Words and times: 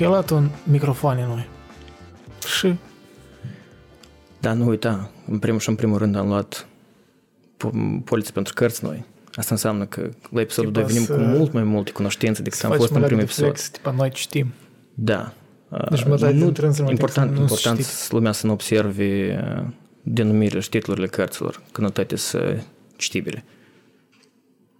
Dacă 0.00 0.12
ai 0.12 0.18
luat 0.18 0.30
un 0.30 0.48
microfon 0.64 1.16
noi. 1.16 1.48
Și 2.58 2.74
Dar 4.40 4.54
nu 4.54 4.66
uita, 4.68 5.10
în 5.26 5.38
primul 5.38 5.60
și 5.60 5.68
în 5.68 5.74
primul 5.74 5.98
rând 5.98 6.16
am 6.16 6.28
luat 6.28 6.66
po- 7.56 8.04
poliță 8.04 8.32
pentru 8.32 8.52
cărți 8.54 8.84
noi. 8.84 9.04
Asta 9.34 9.54
înseamnă 9.54 9.84
că 9.86 10.08
la 10.30 10.40
episodul 10.40 10.72
Tipa 10.72 10.84
2 10.86 10.92
venim 10.94 11.06
să- 11.06 11.14
cu 11.14 11.20
mult 11.20 11.52
mai 11.52 11.62
multe 11.62 11.90
cunoștințe 11.90 12.42
decât 12.42 12.58
să 12.58 12.66
am 12.66 12.72
faci 12.72 12.80
fost 12.80 12.92
în 12.92 13.00
mă 13.00 13.06
primul 13.06 13.24
de 13.24 13.30
episod. 13.30 13.52
flex, 13.52 13.68
tipa, 13.70 13.90
noi 13.90 14.10
citim. 14.10 14.52
Da. 14.94 15.32
Deci 15.68 15.80
Uh, 15.90 15.96
jumătate 15.98 16.32
nu, 16.32 16.44
din 16.44 16.52
trânsul 16.52 16.84
mă 16.84 16.90
important, 16.90 17.26
text 17.26 17.36
nu 17.38 17.42
important 17.42 17.78
știți. 17.78 18.02
să 18.06 18.14
lumea 18.14 18.32
să 18.32 18.46
nu 18.46 18.52
observe 18.52 19.38
uh, 19.58 19.66
denumirile 20.02 20.60
și 20.60 20.66
știtlurile 20.66 21.06
cărților, 21.06 21.60
că 21.72 21.80
nu 21.80 21.90
toate 21.90 22.16
sunt 22.16 22.66
citibile. 22.96 23.44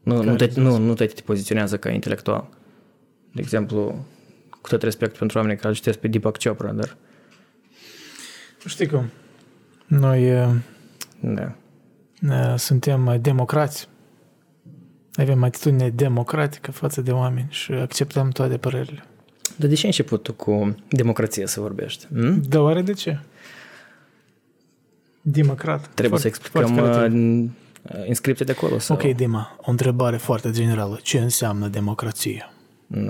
Nu, 0.03 0.15
nu, 0.17 0.23
Care 0.23 0.37
toate, 0.37 0.61
nu, 0.61 0.77
nu 0.79 0.95
toate 0.95 1.13
te 1.13 1.21
poziționează 1.23 1.77
ca 1.79 1.91
intelectual. 1.91 2.49
De 3.33 3.41
exemplu, 3.41 4.05
cu 4.61 4.69
tot 4.69 4.83
respect 4.83 5.17
pentru 5.17 5.37
oamenii 5.39 5.57
care 5.59 5.69
îl 5.69 5.75
citesc 5.75 5.99
pe 5.99 6.09
Deepak 6.09 6.43
Chopra, 6.43 6.73
dar 6.73 6.97
Știi 8.67 8.87
cum? 8.87 9.11
Noi 9.87 10.35
uh, 10.43 10.49
da. 11.21 11.53
uh, 12.29 12.55
suntem 12.57 13.07
uh, 13.07 13.15
democrați. 13.21 13.89
Avem 15.15 15.43
atitudine 15.43 15.89
democratică 15.89 16.71
față 16.71 17.01
de 17.01 17.11
oameni 17.11 17.47
și 17.51 17.73
acceptăm 17.73 18.29
toate 18.31 18.57
părerile. 18.57 19.05
Dar 19.57 19.69
de 19.69 19.75
ce 19.75 19.81
ai 19.81 19.87
început 19.87 20.23
tu 20.23 20.33
cu 20.33 20.75
democrație 20.89 21.47
să 21.47 21.61
vorbești? 21.61 22.07
Hm? 22.07 22.41
Dar 22.49 22.61
oare 22.61 22.83
de 22.83 22.93
ce? 22.93 23.19
Democrat. 25.23 25.89
Trebuie 25.95 26.21
să 26.21 26.29
Foarte- 26.29 26.39
explicăm 26.47 26.75
foarte 26.75 26.97
creativ. 26.99 27.51
uh, 27.83 28.09
inscripția 28.09 28.45
de 28.47 28.53
acolo. 28.53 28.79
Sau... 28.79 28.97
Ok, 28.97 29.03
Dima, 29.15 29.57
o 29.61 29.71
întrebare 29.71 30.17
foarte 30.17 30.51
generală. 30.51 30.99
Ce 31.03 31.19
înseamnă 31.19 31.69
democrație? 31.69 32.53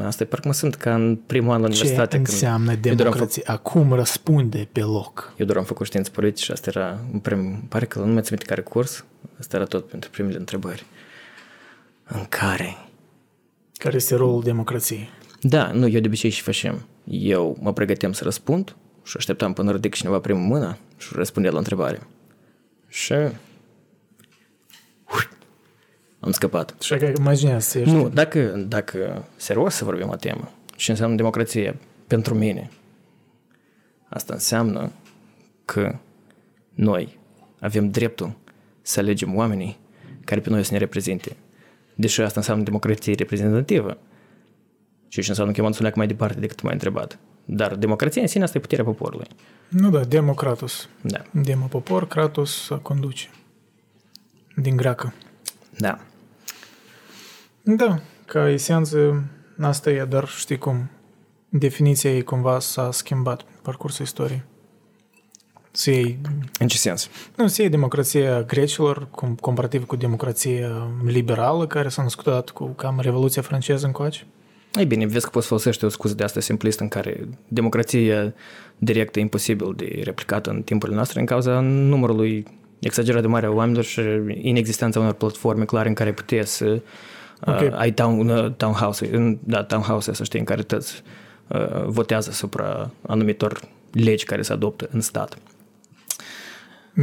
Asta 0.02 0.22
e 0.22 0.26
parcă 0.26 0.48
mă 0.48 0.54
sunt 0.54 0.74
ca 0.74 0.94
în 0.94 1.16
primul 1.26 1.52
an 1.52 1.60
la 1.60 1.68
Ce 1.68 1.74
universitate. 1.74 2.16
înseamnă 2.16 2.70
eu 2.70 2.76
doar, 2.76 2.90
am 2.90 2.96
făcut, 2.96 3.02
democrație? 3.02 3.42
Acum 3.46 3.92
răspunde 3.92 4.68
pe 4.72 4.80
loc. 4.80 5.32
eu 5.36 5.46
doar 5.46 5.58
am 5.58 5.64
făcut 5.64 5.86
științe 5.86 6.10
politice 6.10 6.44
și 6.44 6.52
asta 6.52 6.70
era, 6.74 6.98
în 7.12 7.18
prim, 7.18 7.64
pare 7.68 7.84
că 7.84 7.98
nu 7.98 8.04
mai 8.04 8.22
țin 8.22 8.28
minte 8.30 8.44
care 8.44 8.60
curs, 8.60 9.04
asta 9.38 9.56
era 9.56 9.64
tot 9.64 9.88
pentru 9.88 10.10
primele 10.10 10.38
întrebări. 10.38 10.84
În 12.04 12.24
care? 12.28 12.76
Care 13.72 13.96
este 13.96 14.14
rolul 14.14 14.42
democrației? 14.42 15.08
Da, 15.40 15.72
nu, 15.72 15.88
eu 15.88 16.00
de 16.00 16.06
obicei 16.06 16.30
și 16.30 16.42
facem. 16.42 16.86
Eu 17.04 17.56
mă 17.60 17.72
pregăteam 17.72 18.12
să 18.12 18.24
răspund 18.24 18.76
și 19.02 19.14
așteptam 19.16 19.52
până 19.52 19.72
ridic 19.72 19.94
cineva 19.94 20.18
primul 20.18 20.42
mână 20.42 20.78
și 20.96 21.08
răspundea 21.14 21.50
la 21.50 21.58
întrebare. 21.58 22.00
Și... 22.88 23.14
Ui, 26.20 26.26
am 26.26 26.30
scăpat. 26.30 26.74
Și 26.80 26.96
că 26.96 27.12
imaginează 27.18 27.68
să 27.68 27.78
ești 27.78 27.92
Nu, 27.92 28.08
dacă, 28.08 28.40
dacă 28.68 29.24
serios 29.36 29.74
să 29.74 29.84
vorbim 29.84 30.08
o 30.08 30.16
temă, 30.16 30.52
ce 30.76 30.90
înseamnă 30.90 31.16
democrație 31.16 31.78
pentru 32.06 32.34
mine, 32.34 32.70
asta 34.08 34.32
înseamnă 34.32 34.92
că 35.64 35.98
noi 36.74 37.18
avem 37.60 37.90
dreptul 37.90 38.36
să 38.82 39.00
alegem 39.00 39.36
oamenii 39.36 39.78
care 40.24 40.40
pe 40.40 40.50
noi 40.50 40.64
să 40.64 40.72
ne 40.72 40.78
reprezinte. 40.78 41.36
Deși 41.94 42.20
asta 42.20 42.40
înseamnă 42.40 42.64
democrație 42.64 43.14
reprezentativă. 43.14 43.98
Și 45.08 45.22
ce 45.22 45.28
înseamnă 45.28 45.52
că 45.52 45.60
eu 45.60 45.68
mă 45.80 45.90
mai 45.94 46.06
departe 46.06 46.40
decât 46.40 46.62
m-ai 46.62 46.72
întrebat. 46.72 47.18
Dar 47.44 47.74
democrația 47.74 48.22
în 48.22 48.28
sine 48.28 48.44
asta 48.44 48.58
e 48.58 48.60
puterea 48.60 48.84
poporului. 48.84 49.26
Nu 49.68 49.90
da, 49.90 50.04
democratus. 50.04 50.88
Da. 51.00 51.22
Demo 51.30 51.66
popor, 51.66 52.06
kratos 52.06 52.70
conduce. 52.82 53.30
Din 54.56 54.76
greacă. 54.76 55.14
Da. 55.78 56.00
Da, 57.76 58.00
ca 58.26 58.48
esență, 58.48 59.24
asta 59.60 59.90
e, 59.90 60.04
dar 60.04 60.28
știi 60.28 60.58
cum, 60.58 60.90
definiția 61.48 62.10
ei 62.10 62.22
cumva 62.22 62.58
s-a 62.58 62.90
schimbat 62.92 63.42
pe 63.42 63.58
parcursul 63.62 64.04
istoriei. 64.04 64.42
Să 65.70 65.90
iei, 65.90 66.18
În 66.58 66.68
ce 66.68 66.76
sens? 66.76 67.10
nu, 67.36 67.46
să 67.46 67.60
iei 67.60 67.70
democrația 67.70 68.42
grecilor, 68.42 69.08
cum, 69.10 69.34
comparativ 69.34 69.86
cu 69.86 69.96
democrația 69.96 70.90
liberală, 71.04 71.66
care 71.66 71.88
s-a 71.88 72.02
născut 72.02 72.26
odată 72.26 72.52
cu 72.52 72.66
cam 72.66 72.98
Revoluția 73.00 73.42
franceză 73.42 73.86
încoace. 73.86 74.26
Ei 74.74 74.86
bine, 74.86 75.06
vezi 75.06 75.24
că 75.24 75.30
poți 75.30 75.46
folosește 75.46 75.86
o 75.86 75.88
scuză 75.88 76.14
de 76.14 76.24
asta 76.24 76.40
simplistă 76.40 76.82
în 76.82 76.88
care 76.88 77.28
democrația 77.48 78.34
directă 78.78 79.18
e 79.18 79.22
imposibil 79.22 79.72
de 79.76 80.00
replicat 80.04 80.46
în 80.46 80.62
timpurile 80.62 80.96
noastre 80.96 81.20
în 81.20 81.26
cauza 81.26 81.60
numărului 81.60 82.46
exagerat 82.78 83.20
de 83.20 83.26
mare 83.26 83.46
a 83.46 83.50
oamenilor 83.50 83.84
și 83.84 84.00
inexistența 84.40 85.00
unor 85.00 85.12
platforme 85.12 85.64
clare 85.64 85.88
în 85.88 85.94
care 85.94 86.12
puteai 86.12 86.46
să 86.46 86.82
Ok. 87.46 87.60
uh, 87.60 87.68
ai 87.72 87.92
town, 87.92 88.28
uh, 88.28 88.52
townhouse 88.56 89.08
în, 89.12 89.38
da, 89.44 89.62
townhouse 89.62 90.12
să 90.12 90.24
știi, 90.24 90.38
în 90.38 90.44
care 90.44 90.62
toți 90.62 91.02
uh, 91.48 91.84
votează 91.86 92.30
asupra 92.30 92.90
anumitor 93.06 93.60
legi 93.92 94.24
care 94.24 94.42
se 94.42 94.52
adoptă 94.52 94.88
în 94.92 95.00
stat. 95.00 95.38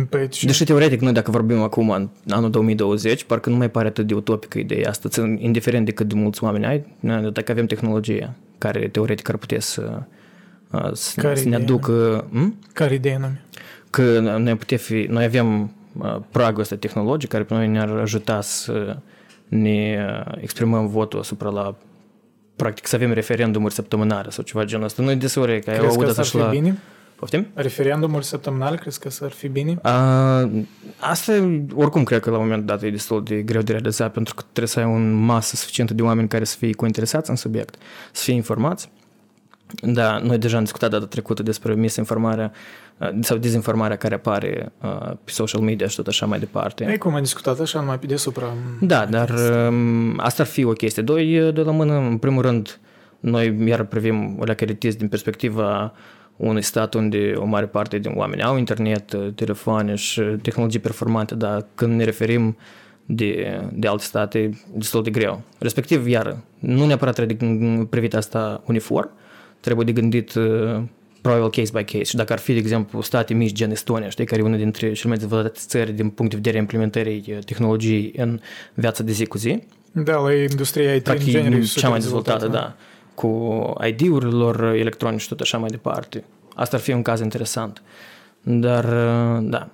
Păi, 0.09 0.27
și, 0.31 0.45
Deși 0.45 0.63
teoretic 0.63 1.01
noi 1.01 1.13
dacă 1.13 1.31
vorbim 1.31 1.61
acum 1.61 1.89
în 1.89 2.09
anul 2.29 2.49
2020, 2.49 3.23
parcă 3.23 3.49
nu 3.49 3.55
mai 3.55 3.69
pare 3.69 3.87
atât 3.87 4.07
de 4.07 4.13
utopică 4.13 4.57
ideea 4.57 4.89
asta, 4.89 5.09
țin- 5.09 5.39
indiferent 5.39 5.85
de 5.85 5.91
cât 5.91 6.07
de 6.07 6.15
mulți 6.15 6.43
oameni 6.43 6.65
ai, 6.65 6.95
na, 6.99 7.19
dacă 7.29 7.51
avem 7.51 7.65
tehnologie 7.65 8.33
care 8.57 8.87
teoretic 8.87 9.29
ar 9.29 9.37
putea 9.37 9.59
să, 9.59 10.01
uh, 10.71 10.91
să, 10.93 11.21
Care 11.21 11.35
să 11.35 11.43
ne 11.43 11.49
idee? 11.49 11.63
aducă... 11.63 12.25
Hm? 12.31 12.59
care 12.73 12.93
idee 12.93 13.17
nume? 13.17 13.41
Că 13.89 14.19
noi, 14.19 14.55
putea 14.55 14.77
fi, 14.77 15.05
noi 15.09 15.23
avem 15.23 15.71
uh, 15.97 16.17
pragul 16.31 16.61
ăsta 16.61 16.75
tehnologic 16.75 17.29
care 17.29 17.43
pe 17.43 17.53
noi 17.53 17.67
ne-ar 17.67 17.89
ajuta 17.89 18.41
să 18.41 18.97
ne 19.47 20.07
uh, 20.25 20.37
exprimăm 20.41 20.87
votul 20.87 21.19
asupra 21.19 21.49
la 21.49 21.75
practic 22.55 22.87
să 22.87 22.95
avem 22.95 23.11
referendumuri 23.11 23.73
săptămânale 23.73 24.29
sau 24.29 24.43
ceva 24.43 24.63
genul 24.63 24.85
ăsta. 24.85 25.03
Noi 25.03 25.15
deseori 25.15 25.61
că 25.61 25.69
eu 25.69 25.77
Crezi 25.77 25.95
aud 25.95 26.03
că 26.03 26.09
asta 26.09 26.21
asta 26.21 26.21
ar 26.21 26.25
și 26.25 26.31
fi 26.31 26.55
la... 26.55 26.61
bine? 26.61 26.77
Poftim? 27.15 27.47
Referendumul 27.53 28.21
săptămânal, 28.21 28.75
crezi 28.75 28.99
că 28.99 29.09
s-ar 29.09 29.31
fi 29.31 29.47
bine? 29.47 29.79
A, 29.81 30.49
asta 30.99 31.59
oricum 31.75 32.03
cred 32.03 32.19
că 32.19 32.29
la 32.29 32.37
un 32.37 32.43
moment 32.43 32.65
dat 32.65 32.83
e 32.83 32.89
destul 32.89 33.23
de 33.23 33.41
greu 33.41 33.61
de 33.61 33.71
realizat 33.71 34.11
pentru 34.11 34.33
că 34.35 34.41
trebuie 34.41 34.67
să 34.67 34.79
ai 34.79 34.85
o 34.85 34.97
masă 35.15 35.55
suficientă 35.55 35.93
de 35.93 36.01
oameni 36.01 36.27
care 36.27 36.43
să 36.43 36.55
fie 36.57 36.71
cointeresați 36.71 37.29
în 37.29 37.35
subiect, 37.35 37.75
să 38.11 38.23
fie 38.23 38.33
informați. 38.33 38.89
Da, 39.81 40.17
noi 40.17 40.37
deja 40.37 40.57
am 40.57 40.63
discutat 40.63 40.89
data 40.89 41.05
trecută 41.05 41.43
despre 41.43 41.73
misinformarea 41.73 42.51
uh, 42.97 43.09
sau 43.21 43.37
dezinformarea 43.37 43.95
care 43.95 44.15
apare 44.15 44.71
uh, 44.81 45.11
pe 45.23 45.31
social 45.31 45.61
media 45.61 45.87
și 45.87 45.95
tot 45.95 46.07
așa 46.07 46.25
mai 46.25 46.39
departe. 46.39 46.85
Ei, 46.89 46.97
cum 46.97 47.13
am 47.13 47.21
discutat 47.21 47.59
așa, 47.59 47.79
numai 47.79 47.99
pe 47.99 48.05
deasupra. 48.05 48.53
Da, 48.81 49.05
dar 49.05 49.29
um, 49.69 50.19
asta 50.19 50.43
ar 50.43 50.49
fi 50.49 50.63
o 50.63 50.71
chestie. 50.71 51.03
Doi, 51.03 51.51
de 51.53 51.61
la 51.61 51.71
mână, 51.71 51.93
în 51.93 52.17
primul 52.17 52.41
rând, 52.41 52.79
noi 53.19 53.57
iar 53.65 53.83
privim 53.83 54.37
o 54.39 54.43
leacă 54.43 54.63
elitist 54.63 54.97
din 54.97 55.07
perspectiva 55.07 55.93
unui 56.35 56.61
stat 56.61 56.93
unde 56.93 57.33
o 57.35 57.45
mare 57.45 57.65
parte 57.65 57.97
din 57.97 58.11
oameni 58.15 58.43
au 58.43 58.57
internet, 58.57 59.17
telefoane 59.35 59.95
și 59.95 60.21
tehnologii 60.21 60.79
performante, 60.79 61.35
dar 61.35 61.65
când 61.75 61.95
ne 61.95 62.03
referim 62.03 62.57
de, 63.05 63.61
de 63.73 63.87
alte 63.87 64.03
state, 64.03 64.39
e 64.39 64.51
destul 64.73 65.03
de 65.03 65.09
greu. 65.09 65.41
Respectiv, 65.59 66.07
iar, 66.07 66.37
nu 66.59 66.85
neapărat 66.85 67.15
trebuie 67.15 67.37
de 67.37 67.85
privit 67.89 68.15
asta 68.15 68.63
uniform, 68.65 69.09
trebuie 69.59 69.85
de 69.85 69.91
gândit 69.91 70.33
uh, 70.33 70.81
probabil 71.21 71.49
case 71.49 71.71
by 71.73 71.83
case. 71.83 72.03
Și 72.03 72.15
dacă 72.15 72.33
ar 72.33 72.39
fi, 72.39 72.53
de 72.53 72.59
exemplu, 72.59 73.01
state 73.01 73.33
mici 73.33 73.51
gen 73.51 73.71
Estonia, 73.71 74.09
știi, 74.09 74.25
care 74.25 74.41
e 74.41 74.43
una 74.43 74.55
dintre 74.55 74.91
cele 74.93 75.09
mai 75.09 75.17
dezvoltate 75.17 75.59
țări 75.59 75.91
din 75.91 76.09
punct 76.09 76.31
de 76.31 76.37
vedere 76.37 76.57
a 76.57 76.59
implementării 76.61 77.23
uh, 77.27 77.37
tehnologiei 77.45 78.13
în 78.17 78.39
viața 78.73 79.03
de 79.03 79.11
zi 79.11 79.25
cu 79.25 79.37
zi, 79.37 79.63
Da, 79.91 80.17
la 80.17 80.33
industria 80.33 80.93
IT 80.93 81.07
în 81.07 81.13
practic 81.13 81.31
genere 81.31 81.55
e 81.55 81.59
cea 81.59 81.65
super 81.65 81.89
mai 81.89 81.99
dezvoltată, 81.99 82.47
da, 82.47 82.75
cu 83.13 83.73
ID-urilor 83.87 84.63
electronice 84.63 85.21
și 85.21 85.27
tot 85.27 85.39
așa 85.39 85.57
mai 85.57 85.69
departe. 85.69 86.23
Asta 86.55 86.75
ar 86.75 86.81
fi 86.81 86.91
un 86.91 87.01
caz 87.01 87.19
interesant. 87.19 87.81
Dar, 88.43 88.83
uh, 88.83 89.49
da, 89.49 89.69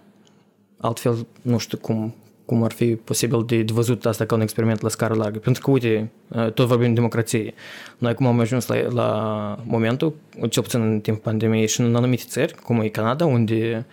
altfel 0.77 1.27
nu 1.41 1.57
știu 1.57 1.77
cum, 1.77 2.15
cum 2.45 2.63
ar 2.63 2.71
fi 2.71 2.95
posibil 2.95 3.43
de, 3.45 3.61
de 3.61 3.73
văzut 3.73 4.05
asta 4.05 4.25
ca 4.25 4.35
un 4.35 4.41
experiment 4.41 4.81
la 4.81 4.89
scară 4.89 5.13
largă. 5.13 5.39
Pentru 5.39 5.61
că, 5.61 5.71
uite, 5.71 6.11
uh, 6.27 6.51
tot 6.51 6.67
vorbim 6.67 6.87
de 6.87 6.93
democrație. 6.93 7.53
Noi 7.97 8.11
acum 8.11 8.25
am 8.25 8.39
ajuns 8.39 8.67
la, 8.67 8.75
la 8.89 9.59
momentul, 9.65 10.15
cel 10.49 10.61
puțin 10.61 10.81
în 10.81 10.99
timpul 10.99 11.23
pandemiei 11.23 11.67
și 11.67 11.81
în 11.81 11.95
anumite 11.95 12.23
țări, 12.27 12.53
cum 12.53 12.81
e 12.81 12.87
Canada, 12.87 13.25
unde 13.25 13.85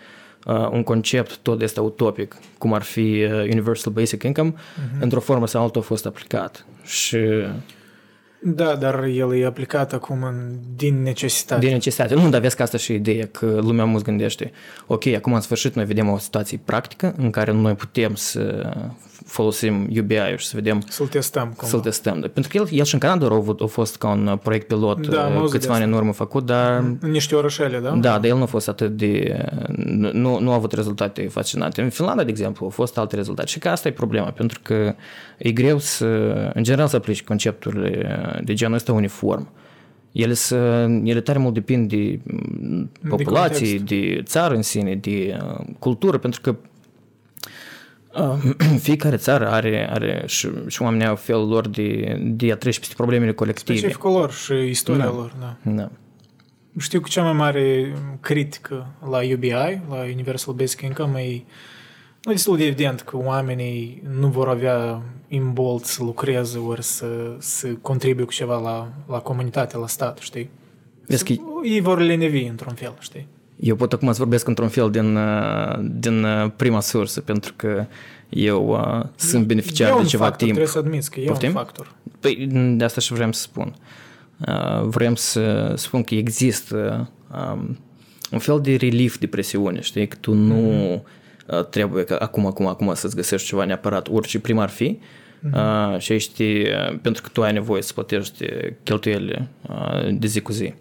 uh, 0.45 0.69
un 0.71 0.83
concept 0.83 1.37
tot 1.37 1.61
este 1.61 1.79
utopic, 1.79 2.35
cum 2.57 2.73
ar 2.73 2.81
fi 2.81 3.23
uh, 3.23 3.31
Universal 3.31 3.93
Basic 3.93 4.23
Income, 4.23 4.53
uh-huh. 4.53 4.99
într-o 4.99 5.19
formă 5.19 5.47
sau 5.47 5.63
altă 5.63 5.79
a 5.79 5.81
fost 5.81 6.05
aplicat. 6.05 6.65
Și 6.83 7.17
Da, 8.43 8.75
dar 8.75 9.03
el 9.03 9.35
e 9.35 9.45
aplicat 9.45 9.93
acum 9.93 10.23
în, 10.23 10.57
din 10.75 11.01
necesitate. 11.01 11.61
din 11.61 11.71
necesitate. 11.71 12.13
Nu, 12.13 12.29
dar 12.29 12.41
vezi 12.41 12.55
că 12.55 12.61
asta 12.61 12.77
și 12.77 12.93
ideea, 12.93 13.27
că 13.27 13.45
lumea 13.45 13.85
mulți 13.85 14.03
gândește, 14.03 14.51
ok, 14.87 15.07
acum 15.07 15.33
în 15.33 15.41
sfârșit 15.41 15.73
noi 15.73 15.85
vedem 15.85 16.09
o 16.09 16.17
situație 16.17 16.59
practică 16.65 17.13
în 17.17 17.29
care 17.29 17.51
noi 17.51 17.73
putem 17.73 18.15
să 18.15 18.73
folosim 19.31 19.87
UBI-ul 19.99 20.37
și 20.37 20.45
să 20.45 20.51
vedem, 20.55 20.83
Să-l 20.87 21.07
testăm 21.07 21.43
cumva. 21.43 21.65
să-l 21.65 21.79
testăm. 21.79 22.19
Pentru 22.19 22.47
că 22.51 22.57
el, 22.57 22.67
el 22.71 22.83
și 22.83 22.93
în 22.93 22.99
Canada 22.99 23.25
a, 23.25 23.35
avut, 23.35 23.61
a 23.61 23.65
fost 23.65 23.97
ca 23.97 24.07
un 24.07 24.39
proiect 24.43 24.67
pilot 24.67 25.07
Da, 25.07 25.25
am 25.25 25.31
uh, 25.31 25.37
auzit 25.37 25.53
câțiva 25.53 25.73
de 25.77 25.81
ani 25.83 25.91
în 25.91 25.97
urmă 25.97 26.13
făcut, 26.13 26.45
dar 26.45 26.77
În 26.77 27.11
niște 27.11 27.35
orășele, 27.35 27.79
da? 27.79 27.89
da, 27.89 27.95
dar 28.19 28.23
el 28.25 28.35
nu 28.35 28.41
a 28.41 28.45
fost 28.45 28.67
atât 28.67 28.97
de... 28.97 29.45
Nu, 30.11 30.39
nu 30.39 30.51
a 30.51 30.53
avut 30.53 30.71
rezultate 30.71 31.27
fascinante. 31.27 31.81
În 31.81 31.89
Finlanda, 31.89 32.23
de 32.23 32.29
exemplu, 32.29 32.65
au 32.65 32.71
fost 32.71 32.97
alte 32.97 33.15
rezultate. 33.15 33.47
Și 33.47 33.59
că 33.59 33.69
asta 33.69 33.87
e 33.87 33.91
problema, 33.91 34.29
pentru 34.29 34.59
că 34.63 34.95
e 35.37 35.51
greu 35.51 35.77
să, 35.77 36.05
în 36.53 36.63
general, 36.63 36.87
să 36.87 36.95
aplici 36.95 37.23
concepturile 37.23 38.41
de 38.43 38.53
genul 38.53 38.75
ăsta 38.75 38.91
uniform. 38.91 39.49
Ele, 40.11 40.33
să, 40.33 40.55
ele 41.03 41.21
tare 41.21 41.39
mult 41.39 41.53
depind 41.53 41.89
de 41.89 42.19
mm, 42.23 42.91
populație, 43.09 43.77
context. 43.77 43.85
de 43.85 44.21
țară 44.23 44.55
în 44.55 44.61
sine, 44.61 44.95
de 44.95 45.37
uh, 45.43 45.65
cultură, 45.79 46.17
pentru 46.17 46.41
că 46.41 46.49
uh, 46.49 46.70
fiecare 48.87 49.17
țară 49.17 49.47
are, 49.47 49.89
are 49.91 50.23
și, 50.25 50.49
și 50.67 50.81
oamenii 50.81 51.07
au 51.07 51.15
felul 51.15 51.47
lor 51.47 51.67
de, 51.67 52.17
de 52.21 52.51
a 52.51 52.55
trece 52.55 52.79
peste 52.79 52.93
problemele 52.97 53.31
colective. 53.33 53.77
Specificul 53.77 54.11
lor 54.11 54.31
și 54.31 54.53
istoria 54.53 55.03
Da. 55.03 55.11
lor, 55.11 55.33
da. 55.39 55.57
Da. 55.71 55.89
Știu 56.79 56.99
că 56.99 57.07
cea 57.09 57.23
mai 57.23 57.33
mare 57.33 57.93
critică 58.19 58.87
la 59.09 59.17
UBI, 59.33 59.81
la 59.89 60.03
Universal 60.13 60.53
Basic 60.53 60.81
Income, 60.81 61.21
e 61.21 61.41
nu 62.23 62.31
e 62.31 62.33
destul 62.33 62.57
de 62.57 62.65
evident 62.65 63.01
că 63.01 63.17
oamenii 63.17 64.03
nu 64.19 64.27
vor 64.27 64.47
avea 64.47 65.01
imbold 65.27 65.83
să 65.83 66.03
lucreze 66.03 66.57
ori 66.57 66.83
să, 66.83 67.35
să 67.37 67.67
contribuie 67.67 68.25
cu 68.25 68.31
ceva 68.31 68.59
la, 68.59 68.91
la 69.07 69.19
comunitate, 69.19 69.77
la 69.77 69.87
stat, 69.87 70.17
știi? 70.17 70.49
Vezi 71.07 71.23
că 71.23 71.33
Ei 71.63 71.81
vor 71.81 71.99
lenevi 71.99 72.43
într-un 72.43 72.73
fel, 72.73 72.93
știi? 72.99 73.27
Eu 73.63 73.75
pot 73.75 73.93
acum 73.93 74.11
să 74.11 74.17
vorbesc 74.17 74.47
într-un 74.47 74.67
fel 74.67 74.91
din, 74.91 75.15
uh, 75.15 75.79
din 75.81 76.23
uh, 76.23 76.51
prima 76.55 76.79
sursă, 76.79 77.21
pentru 77.21 77.53
că 77.55 77.85
eu 78.29 78.69
uh, 78.69 79.05
sunt 79.15 79.41
e 79.41 79.45
beneficiar 79.45 79.93
un 79.93 80.01
de 80.01 80.07
ceva 80.07 80.23
factor, 80.23 80.47
timp. 80.47 80.51
trebuie 80.51 80.73
să 80.73 80.77
admiți 80.77 81.11
că 81.11 81.19
e 81.19 81.25
Poftim? 81.25 81.47
un 81.47 81.53
factor. 81.53 81.95
Păi 82.19 82.47
de 82.75 82.83
asta 82.83 83.01
și 83.01 83.13
vrem 83.13 83.31
să 83.31 83.41
spun. 83.41 83.75
Uh, 84.47 84.81
vrem 84.83 85.15
să 85.15 85.73
spun 85.77 86.03
că 86.03 86.15
există 86.15 87.09
um, 87.53 87.77
un 88.31 88.39
fel 88.39 88.61
de 88.61 88.75
relief 88.75 89.17
de 89.17 89.27
presiune, 89.27 89.81
știi? 89.81 90.07
Că 90.07 90.17
tu 90.19 90.33
nu 90.33 90.93
uh, 91.47 91.65
trebuie 91.65 92.03
că 92.03 92.17
acum, 92.19 92.45
acum, 92.45 92.67
acum 92.67 92.93
să-ți 92.93 93.15
găsești 93.15 93.47
ceva 93.47 93.65
neapărat, 93.65 94.07
orice 94.11 94.39
prim 94.39 94.57
ar 94.59 94.69
fi, 94.69 94.99
uh, 95.53 95.99
și 95.99 96.13
ești, 96.13 96.43
uh, 96.43 96.99
pentru 97.01 97.21
că 97.21 97.29
tu 97.33 97.41
ai 97.41 97.53
nevoie 97.53 97.81
să 97.81 97.93
plătești 97.93 98.45
cheltuielile 98.83 99.47
uh, 99.69 100.09
de 100.11 100.27
zi 100.27 100.41
cu 100.41 100.51
zi. 100.51 100.73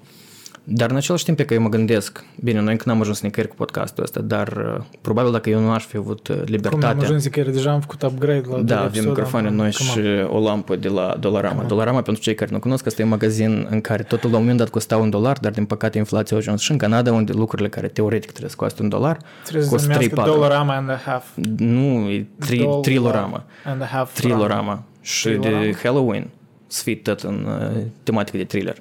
Dar 0.72 0.90
în 0.90 0.96
același 0.96 1.24
timp 1.24 1.36
pe 1.36 1.44
că 1.44 1.54
eu 1.54 1.60
mă 1.60 1.68
gândesc, 1.68 2.24
bine, 2.40 2.60
noi 2.60 2.72
încă 2.72 2.84
n-am 2.86 3.00
ajuns 3.00 3.20
nicăieri 3.20 3.50
cu 3.50 3.56
podcastul 3.58 4.02
ăsta, 4.02 4.20
dar 4.20 4.48
uh, 4.78 4.84
probabil 5.00 5.32
dacă 5.32 5.50
eu 5.50 5.60
nu 5.60 5.70
aș 5.70 5.84
fi 5.84 5.96
avut 5.96 6.28
uh, 6.28 6.34
Cum 6.34 6.44
am 6.44 6.50
libertatea... 6.50 7.02
ajuns 7.02 7.26
că 7.26 7.40
deja 7.40 7.70
am 7.72 7.80
făcut 7.80 8.02
upgrade 8.02 8.42
la 8.50 8.56
Da, 8.56 8.62
doi 8.62 8.74
avem 8.74 8.84
episoade, 8.86 9.08
microfoane 9.08 9.48
am- 9.48 9.54
noi 9.54 9.72
come 9.72 9.90
și 9.90 9.98
on. 10.28 10.36
o 10.36 10.40
lampă 10.44 10.76
de 10.76 10.88
la 10.88 11.16
Dollarama. 11.20 11.62
Dollarama, 11.62 12.02
pentru 12.02 12.22
cei 12.22 12.34
care 12.34 12.50
nu 12.52 12.58
cunosc, 12.58 12.86
asta 12.86 13.00
e 13.00 13.04
un 13.04 13.10
magazin 13.10 13.66
în 13.70 13.80
care 13.80 14.02
totul 14.02 14.30
la 14.30 14.36
un 14.36 14.42
moment 14.42 14.58
dat 14.58 14.68
costa 14.68 14.96
un 14.96 15.10
dolar, 15.10 15.38
dar 15.40 15.52
din 15.52 15.64
păcate 15.64 15.98
inflația 15.98 16.36
a 16.36 16.40
ajuns 16.40 16.60
și 16.60 16.70
în 16.70 16.78
Canada, 16.78 17.12
unde 17.12 17.32
lucrurile 17.32 17.68
care 17.68 17.88
teoretic 17.88 18.28
trebuie 18.30 18.50
să 18.50 18.56
coste 18.56 18.82
un 18.82 18.88
dolar, 18.88 19.18
Trebuie 19.42 19.64
să 19.64 19.70
costă 19.70 19.86
se 19.92 19.94
3 19.98 20.08
numească 20.08 20.32
Dollarama 20.38 20.74
and 20.76 20.90
a 20.90 21.00
half. 21.04 21.24
Nu, 21.56 22.08
e 22.08 22.26
tri- 22.46 22.58
Dollar 22.58 22.80
Trilorama. 22.80 23.44
And 23.64 23.82
a 23.82 23.84
half. 23.84 24.14
Trilorama. 24.14 24.82
Și 25.00 25.28
de 25.28 25.36
Trilorama? 25.38 25.72
Halloween. 25.82 26.28
Sfit 26.66 27.02
tot 27.02 27.20
în 27.20 27.46
uh, 27.48 27.80
tematică 28.02 28.36
de 28.36 28.44
thriller. 28.44 28.76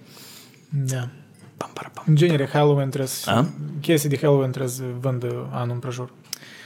Da. 0.69 1.09
Pam, 1.59 1.69
para, 1.73 1.89
pam. 1.93 2.03
În 2.07 2.15
genere, 2.15 2.45
Halloween 2.53 2.87
trebuie 2.87 3.07
să... 3.07 3.29
A? 3.29 3.45
Chestii 3.81 4.09
de 4.09 4.17
Halloween 4.21 4.49
trebuie 4.51 4.71
să 4.71 4.81
vândă 4.99 5.49
anul 5.51 5.73
împrejur. 5.73 6.11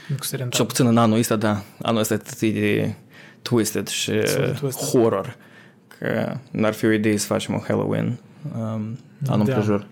Nu 0.08 0.16
că 0.16 0.22
se 0.24 0.28
Cel 0.30 0.38
rentabil. 0.38 0.66
puțin 0.66 0.86
în 0.86 0.96
anul 0.96 1.18
ăsta, 1.18 1.36
da. 1.36 1.62
Anul 1.82 2.00
ăsta 2.00 2.14
e 2.14 2.16
atât 2.16 2.38
de 2.40 2.94
twisted 3.42 3.88
și 3.88 4.10
de 4.10 4.54
twisted. 4.58 4.88
horror. 4.88 5.36
Că 5.98 6.36
n-ar 6.50 6.72
fi 6.72 6.84
o 6.86 6.90
idee 6.92 7.16
să 7.16 7.26
facem 7.26 7.54
un 7.54 7.60
Halloween 7.66 8.18
um, 8.54 8.60
anul 8.60 8.96
Da. 9.28 9.34
împrejur. 9.34 9.86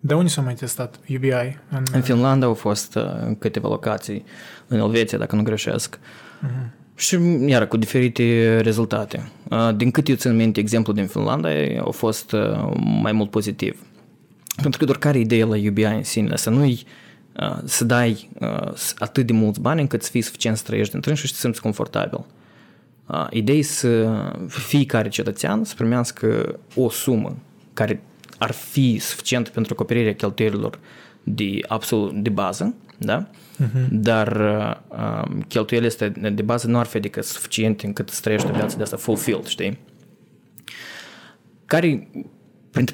Dar 0.00 0.16
unde 0.16 0.28
s-a 0.30 0.40
mai 0.40 0.54
testat 0.54 0.98
UBI? 1.14 1.56
În, 1.70 1.82
În 1.92 2.00
Finlanda 2.00 2.46
au 2.46 2.54
fost 2.54 2.94
uh, 2.94 3.02
câteva 3.38 3.68
locații, 3.68 4.24
în 4.66 4.78
Elveția, 4.78 5.18
dacă 5.18 5.36
nu 5.36 5.42
greșesc. 5.42 5.98
Și, 6.94 7.18
iară, 7.46 7.66
cu 7.66 7.76
diferite 7.76 8.58
rezultate. 8.60 9.28
Uh, 9.50 9.70
Din 9.76 9.90
cât 9.90 10.08
eu 10.08 10.14
țin 10.14 10.36
minte, 10.36 10.60
exemplul 10.60 10.96
din 10.96 11.06
Finlanda 11.06 11.52
e- 11.54 11.82
a 11.86 11.90
fost 11.90 12.32
uh, 12.32 12.70
mai 13.02 13.12
mult 13.12 13.30
pozitiv. 13.30 13.82
Pentru 14.62 14.78
că 14.78 14.84
doar 14.84 14.98
care 14.98 15.18
idee 15.18 15.44
la 15.44 15.56
UBI 15.68 15.82
în 15.84 16.02
sine, 16.02 16.36
să 16.36 16.50
nu-i 16.50 16.84
uh, 17.40 17.58
să 17.64 17.84
dai 17.84 18.28
uh, 18.40 18.74
s- 18.74 18.94
atât 18.98 19.26
de 19.26 19.32
mulți 19.32 19.60
bani 19.60 19.80
încât 19.80 20.02
să 20.02 20.10
fii 20.10 20.20
suficient 20.20 20.56
să 20.56 20.62
trăiești 20.66 20.98
din 21.00 21.14
și 21.14 21.26
să 21.26 21.32
te 21.32 21.38
simți 21.38 21.60
confortabil. 21.60 22.24
Uh, 23.06 23.26
Ideea 23.30 23.58
e 23.58 23.62
să 23.62 24.08
fiecare 24.48 25.08
cetățean 25.08 25.64
să 25.64 25.74
primească 25.74 26.58
o 26.74 26.90
sumă 26.90 27.36
care 27.74 28.02
ar 28.38 28.50
fi 28.50 28.98
suficientă 28.98 29.50
pentru 29.50 29.72
acoperirea 29.74 30.14
cheltuielilor 30.14 30.78
de 31.22 31.58
absolut 31.68 32.14
de 32.22 32.30
bază, 32.30 32.74
da? 32.98 33.26
Dar 33.90 34.36
uh, 34.36 34.98
um, 35.28 35.42
cheltuielile 35.48 35.90
astea 35.90 36.08
de 36.08 36.42
bază 36.42 36.66
nu 36.66 36.78
ar 36.78 36.86
fi 36.86 36.96
adică 36.96 37.22
suficiente 37.22 37.86
încât 37.86 38.08
să 38.10 38.20
trăiești 38.20 38.48
o 38.48 38.52
viață 38.52 38.76
de 38.76 38.82
asta 38.82 38.96
fulfilled, 38.96 39.46
știi? 39.46 39.78
care 41.66 42.08
printre 42.08 42.28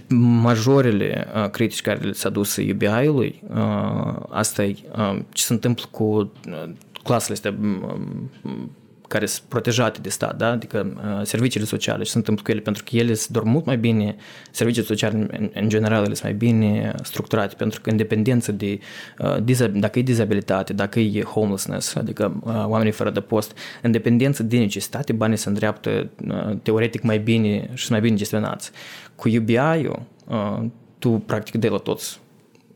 majorele 0.09 1.27
uh, 1.35 1.51
critici 1.51 1.81
care 1.81 2.13
s-a 2.13 2.29
dus 2.29 2.57
UBI-ului, 2.57 3.43
uh, 3.49 4.17
asta 4.29 4.65
e 4.65 4.77
uh, 4.97 5.19
ce 5.33 5.43
se 5.43 5.53
întâmplă 5.53 5.85
cu 5.91 6.05
uh, 6.05 6.71
clasele 7.03 7.35
astea 7.35 7.55
um, 7.61 8.31
um, 8.43 8.71
care 9.09 9.27
sunt 9.27 9.49
protejate 9.49 9.99
de 10.01 10.09
stat, 10.09 10.37
da? 10.37 10.51
adică 10.51 10.93
uh, 10.97 11.21
serviciile 11.23 11.67
sociale, 11.67 12.03
ce 12.03 12.11
se 12.11 12.17
întâmplă 12.17 12.43
cu 12.45 12.51
ele, 12.51 12.61
pentru 12.61 12.83
că 12.85 12.97
ele 12.97 13.15
sunt 13.15 13.31
doar 13.33 13.45
mult 13.45 13.65
mai 13.65 13.77
bine, 13.77 14.17
serviciile 14.51 14.87
sociale 14.87 15.27
în, 15.31 15.51
în 15.55 15.69
general 15.69 16.05
ele 16.05 16.15
sunt 16.15 16.23
mai 16.23 16.35
bine 16.35 16.95
structurate, 17.03 17.55
pentru 17.55 17.81
că 17.81 17.91
în 17.91 17.97
dependență 17.97 18.53
de 18.53 18.79
uh, 19.19 19.37
diza- 19.43 19.67
dacă 19.67 19.99
e 19.99 20.03
dizabilitate, 20.03 20.73
dacă 20.73 21.01
e 21.01 21.23
homelessness, 21.23 21.95
adică 21.95 22.41
uh, 22.45 22.65
oamenii 22.67 22.93
fără 22.93 23.11
de 23.11 23.21
post, 23.21 23.59
în 23.83 23.91
dependență 23.91 24.43
de 24.43 24.59
necesitate, 24.59 25.13
banii 25.13 25.37
se 25.37 25.49
îndreaptă 25.49 26.11
uh, 26.29 26.57
teoretic 26.63 27.03
mai 27.03 27.19
bine 27.19 27.71
și 27.73 27.85
sunt 27.85 27.91
mai 27.91 28.01
bine 28.01 28.17
gestionați. 28.17 28.71
Cu 29.17 29.29
UBI-ul, 29.29 30.03
uh, 30.29 30.65
tu 30.99 31.11
practic 31.11 31.55
dai 31.55 31.71
la 31.71 31.77
toți 31.77 32.21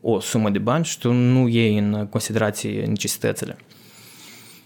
o 0.01 0.19
sumă 0.19 0.49
de 0.49 0.59
bani 0.59 0.85
și 0.85 0.99
tu 0.99 1.11
nu 1.11 1.47
iei 1.47 1.77
în 1.77 2.07
considerație 2.09 2.85
necesitățile. 2.85 3.57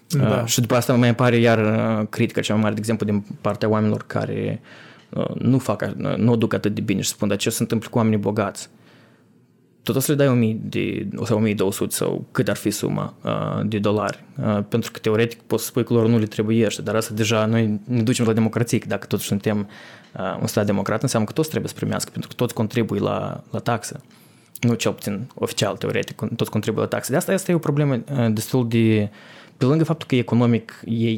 Da. 0.08 0.40
Uh, 0.42 0.46
și 0.46 0.62
după 0.62 0.75
asta 0.75 0.94
mai 0.94 1.10
apare 1.10 1.36
iar 1.36 1.60
uh, 1.60 2.08
critica 2.10 2.42
cea 2.42 2.54
mai 2.54 2.62
mare, 2.62 2.74
de 2.74 2.80
exemplu, 2.80 3.06
din 3.06 3.25
partea 3.42 3.70
oamenilor 3.70 4.03
care 4.08 4.62
uh, 5.10 5.36
nu 5.36 5.58
fac, 5.58 5.94
uh, 5.98 6.15
nu 6.15 6.32
o 6.32 6.36
duc 6.36 6.53
atât 6.53 6.74
de 6.74 6.82
bine 6.82 7.01
și 7.01 7.10
spun, 7.10 7.27
dar 7.27 7.38
ce 7.38 7.50
se 7.50 7.62
întâmplă 7.62 7.89
cu 7.92 7.98
oamenii 7.98 8.20
bogați? 8.20 8.70
Tot 9.84 9.96
o 9.96 10.00
să 10.00 10.12
le 10.12 10.18
dai 10.18 10.27
1000 10.27 10.58
de, 10.63 11.08
sau 11.24 11.38
1200 11.38 11.96
sau 11.96 12.25
cât 12.32 12.48
ar 12.48 12.56
fi 12.56 12.70
suma 12.70 13.13
uh, 13.24 13.65
de 13.65 13.80
dolari. 13.80 14.24
Uh, 14.38 14.60
pentru 14.70 14.92
că 14.92 15.00
teoretic 15.00 15.42
poți 15.42 15.63
să 15.63 15.70
spui 15.70 15.84
că 15.84 15.94
lor 15.94 16.08
nu 16.08 16.20
le 16.20 16.25
trebuiește, 16.25 16.82
dar 16.82 16.96
asta 16.96 17.13
deja 17.13 17.46
noi 17.46 17.80
ne 17.84 18.01
ducem 18.01 18.25
la 18.25 18.34
democrație, 18.34 18.77
că 18.77 18.88
dacă 18.88 19.06
totuși 19.08 19.27
suntem 19.27 19.60
uh, 19.60 19.65
un 20.41 20.48
stat 20.48 20.65
democrat, 20.65 21.01
înseamnă 21.01 21.27
că 21.27 21.34
toți 21.34 21.50
trebuie 21.50 21.70
să 21.70 21.75
primească, 21.75 22.10
pentru 22.12 22.29
că 22.29 22.36
toți 22.36 22.53
contribuie 22.53 23.00
la, 23.00 23.43
la 23.51 23.60
taxă. 23.60 24.03
Nu 24.62 24.74
cel 24.74 24.91
puțin 24.91 25.27
oficial, 25.36 25.77
teoretic, 25.77 26.22
toți 26.36 26.51
contribuie 26.51 26.84
la 26.84 26.89
taxe. 26.89 27.12
De 27.12 27.17
asta 27.17 27.34
asta 27.34 27.51
e 27.51 27.55
o 27.55 27.58
problemă 27.60 27.93
uh, 27.93 28.27
destul 28.34 28.67
de 28.67 29.10
pe 29.58 29.65
lângă 29.65 29.84
faptul 29.84 30.08
că 30.08 30.15
economic 30.15 30.82
e, 30.86 31.10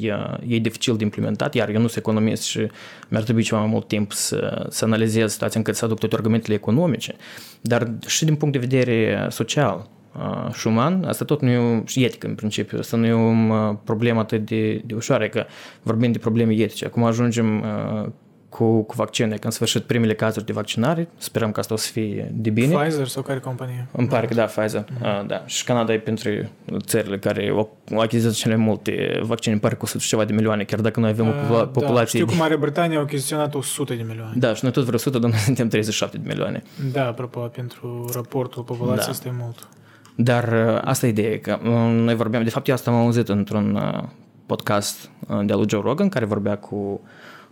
e 0.47 0.59
dificil 0.59 0.95
de 0.95 1.03
implementat, 1.03 1.53
iar 1.53 1.69
eu 1.69 1.81
nu 1.81 1.87
sunt 1.87 1.97
economist 1.97 2.43
și 2.43 2.67
mi-ar 3.07 3.23
trebui 3.23 3.43
ceva 3.43 3.59
mai 3.59 3.69
mult 3.69 3.87
timp 3.87 4.11
să, 4.11 4.65
să 4.69 4.85
analizez 4.85 5.31
situația 5.31 5.59
încât 5.59 5.75
să 5.75 5.85
aduc 5.85 5.99
toate 5.99 6.15
argumentele 6.15 6.53
economice, 6.53 7.15
dar 7.61 7.91
și 8.07 8.25
din 8.25 8.35
punct 8.35 8.53
de 8.53 8.59
vedere 8.59 9.27
social 9.29 9.89
uh, 10.17 10.53
și 10.53 10.67
uman, 10.67 11.03
asta 11.03 11.25
tot 11.25 11.41
nu 11.41 11.49
e, 11.49 11.83
și 11.85 12.03
etic 12.03 12.23
în 12.23 12.35
principiu, 12.35 12.77
asta 12.79 12.97
nu 12.97 13.05
e 13.05 13.13
o 13.13 13.73
problemă 13.73 14.19
atât 14.19 14.45
de, 14.45 14.81
de 14.85 14.93
ușoară, 14.93 15.27
că 15.27 15.45
vorbim 15.81 16.11
de 16.11 16.17
probleme 16.17 16.53
etice. 16.53 16.85
Acum 16.85 17.03
ajungem 17.03 17.59
uh, 17.59 18.09
cu, 18.57 18.81
cu 18.81 18.93
vaccine, 18.95 19.35
că 19.35 19.45
în 19.45 19.51
sfârșit 19.51 19.81
primele 19.83 20.13
cazuri 20.13 20.45
de 20.45 20.53
vaccinare, 20.53 21.07
sperăm 21.17 21.51
că 21.51 21.59
asta 21.59 21.73
o 21.73 21.77
să 21.77 21.91
fie 21.91 22.31
de 22.33 22.49
bine. 22.49 22.75
Pfizer 22.75 23.07
sau 23.07 23.21
care 23.23 23.39
companie? 23.39 23.87
Îmi 23.91 24.07
pare 24.07 24.27
că 24.27 24.33
da, 24.33 24.43
Pfizer. 24.43 24.83
Mm-hmm. 24.83 25.01
Uh, 25.21 25.25
da. 25.27 25.43
Și 25.45 25.63
Canada 25.63 25.93
e 25.93 25.99
printre 25.99 26.51
țările 26.79 27.17
care 27.19 27.49
au 27.49 27.77
au 27.91 27.99
achiziționat 27.99 28.35
cele 28.37 28.55
multe 28.55 29.19
vaccine, 29.23 29.53
îmi 29.53 29.61
pare 29.61 29.75
că 29.75 29.81
100 29.83 29.99
și 30.03 30.07
ceva 30.07 30.25
de 30.25 30.33
milioane, 30.33 30.63
chiar 30.63 30.79
dacă 30.79 30.99
noi 30.99 31.09
avem 31.09 31.27
o 31.27 31.31
popula- 31.31 31.57
Da, 31.57 31.65
populație... 31.65 32.19
știu 32.19 32.25
de- 32.25 32.31
că 32.31 32.37
Marea 32.37 32.57
Britanie 32.57 32.97
a 32.97 32.99
achiziționat 32.99 33.53
100 33.55 33.93
de 33.93 34.03
milioane. 34.07 34.33
Da, 34.35 34.53
și 34.53 34.59
noi 34.63 34.71
tot 34.71 34.83
vreo 34.83 34.95
100, 34.95 35.19
dar 35.19 35.29
noi 35.29 35.39
suntem 35.49 35.67
37 35.67 36.17
de 36.17 36.23
milioane. 36.27 36.63
Da, 36.91 37.07
apropo, 37.07 37.39
pentru 37.39 38.09
raportul 38.13 38.63
populației 38.63 39.05
Da. 39.05 39.11
este 39.11 39.35
mult. 39.39 39.67
Dar 40.15 40.43
uh, 40.73 40.81
asta 40.83 41.05
e 41.05 41.09
ideea, 41.09 41.39
că 41.39 41.57
uh, 41.63 41.69
noi 41.91 42.15
vorbeam, 42.15 42.43
de 42.43 42.49
fapt 42.49 42.67
eu 42.67 42.73
asta 42.73 42.91
am 42.91 42.97
auzit 42.97 43.29
într-un 43.29 43.75
uh, 43.75 44.03
podcast 44.45 45.09
uh, 45.27 45.39
de-al 45.45 45.57
lui 45.59 45.69
Joe 45.69 45.81
Rogan, 45.81 46.09
care 46.09 46.25
vorbea 46.25 46.57
cu 46.57 47.01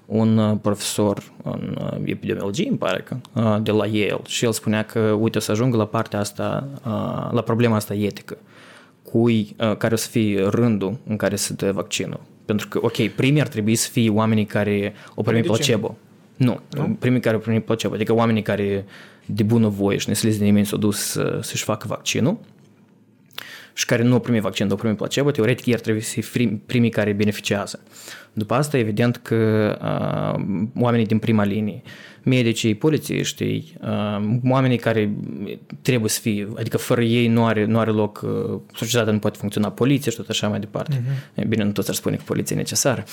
un 0.06 0.38
uh, 0.38 0.58
profesor 0.62 1.24
în 1.44 1.78
uh, 1.82 1.98
epidemiologie, 2.06 2.68
îmi 2.68 2.78
pare 2.78 3.02
că, 3.02 3.18
uh, 3.34 3.58
de 3.64 3.72
la 3.72 3.86
Yale 3.86 4.20
și 4.26 4.46
el 4.46 4.52
spunea 4.52 4.84
că, 4.84 5.00
uite, 5.00 5.38
o 5.38 5.42
să 5.42 5.52
ajungă 5.52 5.78
la 5.78 5.86
partea 5.86 6.20
asta, 6.20 6.68
uh, 6.86 7.32
la 7.32 7.42
problema 7.42 7.76
asta 7.76 7.94
etică, 7.94 8.38
cui, 9.04 9.56
uh, 9.60 9.78
care 9.78 9.94
o 9.94 9.98
să 9.98 10.08
fie 10.10 10.48
rândul 10.48 10.98
în 11.08 11.16
care 11.16 11.36
se 11.36 11.54
dă 11.54 11.72
vaccinul. 11.72 12.20
Pentru 12.46 12.68
Pentru 12.68 12.68
că, 12.68 12.80
ok, 12.86 13.16
primii 13.16 13.42
ar 13.42 13.48
trebui 13.48 13.76
să 13.76 13.90
fie 13.90 14.10
oamenii 14.10 14.46
care 14.46 14.94
o 15.16 15.22
primit 15.22 15.46
placebo. 15.46 15.98
Nu, 16.36 16.60
nu, 16.70 16.96
primii 17.00 17.20
care 17.20 17.36
au 17.36 17.42
primit 17.42 17.66
placebo, 17.66 17.94
adică 17.94 18.14
oamenii 18.14 18.42
care 18.42 18.86
de 19.26 19.44
bună 19.44 19.68
voie 19.68 19.98
și 19.98 20.08
neslezi 20.08 20.38
de 20.38 20.44
nimeni 20.44 20.66
s-au 20.66 20.78
dus 20.78 21.18
să-și 21.42 21.64
facă 21.64 21.88
vaccinul 21.88 22.38
și 23.74 23.86
care 23.86 24.04
nu 24.04 24.14
au 24.14 24.20
primit 24.20 24.42
vaccin, 24.42 24.66
dar 24.66 24.74
au 24.74 24.80
primit 24.82 24.98
placebo, 24.98 25.32
teoretic 25.32 25.66
ei 25.66 25.74
ar 25.74 25.80
trebui 25.80 26.02
să 26.02 26.22
fie 26.22 26.62
primii 26.66 26.90
care 26.90 27.14
beneficiază. 27.14 27.80
După 28.34 28.54
asta, 28.54 28.78
evident 28.78 29.18
că 29.18 29.36
uh, 29.82 30.68
oamenii 30.76 31.06
din 31.06 31.20
prima 31.20 31.44
linie, 31.44 31.82
medicii, 32.24 32.76
polițiștii, 32.76 33.78
uh, 33.82 34.38
oamenii 34.50 34.78
care 34.78 35.14
trebuie 35.82 36.10
să 36.10 36.20
fie, 36.20 36.48
adică 36.58 36.78
fără 36.78 37.02
ei 37.02 37.28
nu 37.28 37.46
are, 37.46 37.66
nu 37.66 37.80
are 37.80 37.92
loc, 37.92 38.22
uh, 38.24 38.60
societatea 38.74 39.14
nu 39.14 39.20
poate 39.20 39.38
funcționa, 39.38 39.72
poliția 39.72 40.12
și 40.12 40.18
tot 40.18 40.30
așa 40.30 40.48
mai 40.48 40.60
departe. 40.60 40.96
Uh-huh. 40.96 41.48
Bine, 41.48 41.64
nu 41.64 41.72
toți 41.72 41.90
ar 41.90 41.96
spune 41.96 42.16
că 42.16 42.22
poliția 42.26 42.56
e 42.56 42.60
necesară, 42.60 43.04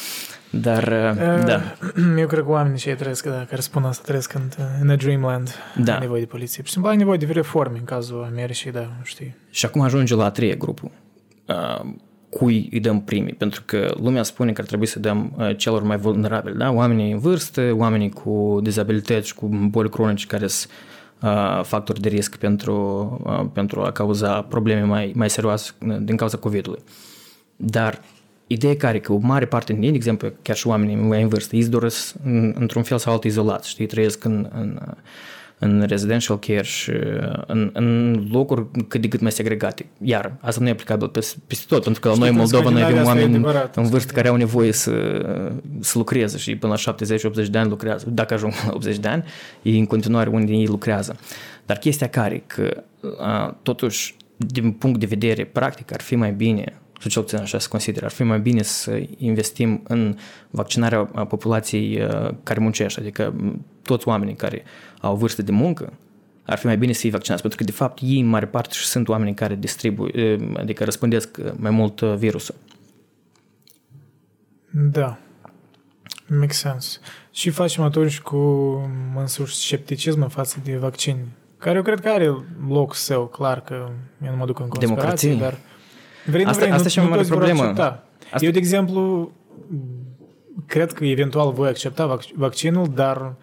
dar 0.50 0.82
uh, 0.82 1.44
da. 1.44 1.62
Eu 2.18 2.26
cred 2.26 2.42
că 2.42 2.50
oamenii 2.50 2.78
cei 2.78 2.96
trăiesc, 2.96 3.24
da, 3.24 3.44
care 3.48 3.60
spun 3.60 3.82
asta, 3.84 4.02
trăiesc 4.06 4.34
în, 4.34 4.42
în 4.80 4.90
a 4.90 4.96
dreamland, 4.96 5.54
da. 5.76 5.92
ai 5.92 6.00
nevoie 6.00 6.20
de 6.20 6.26
poliție. 6.26 6.62
Și 6.66 6.80
ai 6.82 6.96
nevoie 6.96 7.18
de 7.18 7.26
reforme 7.32 7.78
în 7.78 7.84
cazul 7.84 8.24
Americii, 8.24 8.70
da, 8.70 8.90
știi. 9.02 9.36
Și 9.50 9.66
acum 9.66 9.80
ajunge 9.80 10.14
la 10.14 10.24
a 10.24 10.30
treia 10.30 10.54
grupă. 10.54 10.90
Uh, 12.30 12.38
cui 12.38 12.68
îi 12.72 12.80
dăm 12.80 13.00
primii, 13.00 13.32
pentru 13.32 13.62
că 13.64 13.94
lumea 14.00 14.22
spune 14.22 14.52
că 14.52 14.60
ar 14.60 14.66
trebui 14.66 14.86
să 14.86 14.98
dăm 14.98 15.32
uh, 15.36 15.56
celor 15.56 15.82
mai 15.82 15.96
vulnerabili, 15.96 16.56
da? 16.56 16.70
oamenii 16.70 17.12
în 17.12 17.18
vârstă, 17.18 17.70
oamenii 17.74 18.10
cu 18.10 18.58
dizabilități 18.62 19.26
și 19.26 19.34
cu 19.34 19.46
boli 19.46 19.90
cronice 19.90 20.26
care 20.26 20.46
sunt 20.46 20.72
uh, 21.20 21.60
factori 21.64 22.00
de 22.00 22.08
risc 22.08 22.36
pentru, 22.36 22.74
uh, 23.24 23.46
pentru 23.52 23.80
a 23.80 23.92
cauza 23.92 24.42
probleme 24.42 24.82
mai, 24.82 25.12
mai 25.14 25.30
serioase 25.30 25.72
din 26.00 26.16
cauza 26.16 26.36
COVID-ului. 26.36 26.82
Dar 27.56 28.00
ideea 28.46 28.76
care 28.76 29.00
că 29.00 29.12
o 29.12 29.18
mare 29.18 29.46
parte 29.46 29.72
din 29.72 29.82
ei, 29.82 29.90
de 29.90 29.96
exemplu, 29.96 30.32
chiar 30.42 30.56
și 30.56 30.66
oamenii 30.66 30.96
mai 30.96 31.22
în 31.22 31.28
vârstă, 31.28 31.56
ei 31.56 31.64
doresc 31.64 32.14
într-un 32.54 32.82
fel 32.82 32.98
sau 32.98 33.12
alt 33.12 33.24
izolați, 33.24 33.68
știi, 33.68 33.86
trăiesc 33.86 34.24
în, 34.24 34.48
în 34.52 34.80
în 35.62 35.84
residential 35.86 36.38
care 36.38 36.62
și 36.62 36.90
în, 37.46 37.70
în 37.72 38.12
locuri 38.30 38.66
cât 38.88 39.00
de 39.00 39.08
cât 39.08 39.20
mai 39.20 39.32
segregate. 39.32 39.86
Iar 40.02 40.36
asta 40.40 40.60
nu 40.60 40.68
e 40.68 40.70
aplicabil 40.70 41.08
peste 41.46 41.64
tot, 41.68 41.82
pentru 41.82 42.00
că 42.00 42.08
la 42.08 42.14
noi 42.14 42.28
în 42.28 42.34
Moldova 42.34 42.70
noi 42.70 42.82
avem 42.82 43.04
oameni 43.04 43.34
în 43.74 43.88
vârstă 43.88 44.12
care 44.12 44.28
au 44.28 44.36
nevoie 44.36 44.72
să, 44.72 44.92
să 45.80 45.98
lucreze 45.98 46.38
și 46.38 46.56
până 46.56 46.74
la 46.84 46.94
70-80 47.44 47.46
de 47.50 47.58
ani 47.58 47.68
lucrează. 47.68 48.10
Dacă 48.10 48.34
ajung 48.34 48.52
la 48.66 48.72
80 48.72 48.98
de 48.98 49.08
ani, 49.08 49.24
ei 49.62 49.78
în 49.78 49.86
continuare 49.86 50.30
unde 50.30 50.52
ei 50.52 50.66
lucrează. 50.66 51.16
Dar 51.66 51.78
chestia 51.78 52.08
care, 52.08 52.42
că 52.46 52.82
a, 53.18 53.56
totuși, 53.62 54.16
din 54.36 54.72
punct 54.72 55.00
de 55.00 55.06
vedere 55.06 55.44
practic, 55.44 55.92
ar 55.92 56.00
fi 56.00 56.14
mai 56.14 56.32
bine 56.32 56.80
sau 57.00 57.10
cel 57.10 57.22
puțin 57.22 57.38
așa 57.38 57.58
se 57.58 57.68
consideră, 57.68 58.04
ar 58.04 58.10
fi 58.10 58.22
mai 58.22 58.40
bine 58.40 58.62
să 58.62 59.02
investim 59.16 59.82
în 59.88 60.16
vaccinarea 60.50 60.98
populației 61.04 62.06
care 62.42 62.60
muncește, 62.60 63.00
adică 63.00 63.34
toți 63.82 64.08
oamenii 64.08 64.34
care 64.34 64.62
au 65.00 65.16
vârstă 65.16 65.42
de 65.42 65.52
muncă, 65.52 65.92
ar 66.44 66.58
fi 66.58 66.66
mai 66.66 66.78
bine 66.78 66.92
să 66.92 67.00
fie 67.00 67.10
vaccinați, 67.10 67.40
pentru 67.42 67.58
că 67.58 67.64
de 67.64 67.76
fapt 67.76 67.98
ei 68.02 68.20
în 68.20 68.26
mare 68.26 68.46
parte 68.46 68.74
și 68.74 68.84
sunt 68.84 69.08
oamenii 69.08 69.34
care 69.34 69.54
distribuie, 69.54 70.38
adică 70.56 70.84
răspândesc 70.84 71.38
mai 71.56 71.70
mult 71.70 72.00
virusul. 72.00 72.54
Da. 74.70 75.18
Make 76.26 76.52
sense. 76.52 76.98
Și 77.30 77.50
facem 77.50 77.84
atunci 77.84 78.20
cu 78.20 78.36
însuși 79.16 79.54
scepticism 79.54 80.28
față 80.28 80.60
de 80.64 80.76
vaccin, 80.76 81.16
care 81.56 81.76
eu 81.76 81.82
cred 81.82 82.00
că 82.00 82.08
are 82.08 82.34
loc 82.68 82.94
său, 82.94 83.26
clar 83.26 83.60
că 83.60 83.88
eu 84.24 84.30
nu 84.30 84.36
mă 84.36 84.46
duc 84.46 84.60
în 84.60 84.68
conspirație, 84.68 85.28
Democrație. 85.28 85.34
dar 85.34 85.58
vrei, 86.26 86.44
asta, 86.44 86.58
vrei, 86.58 86.70
asta 86.72 86.82
nu, 86.82 86.88
și 86.88 86.98
nu 86.98 87.08
mai 87.08 87.24
problemă. 87.24 87.62
Asta... 87.62 88.04
Eu, 88.40 88.50
de 88.50 88.58
exemplu, 88.58 89.32
cred 90.66 90.92
că 90.92 91.04
eventual 91.04 91.52
voi 91.52 91.68
accepta 91.68 92.18
vaccinul, 92.34 92.90
dar 92.94 93.34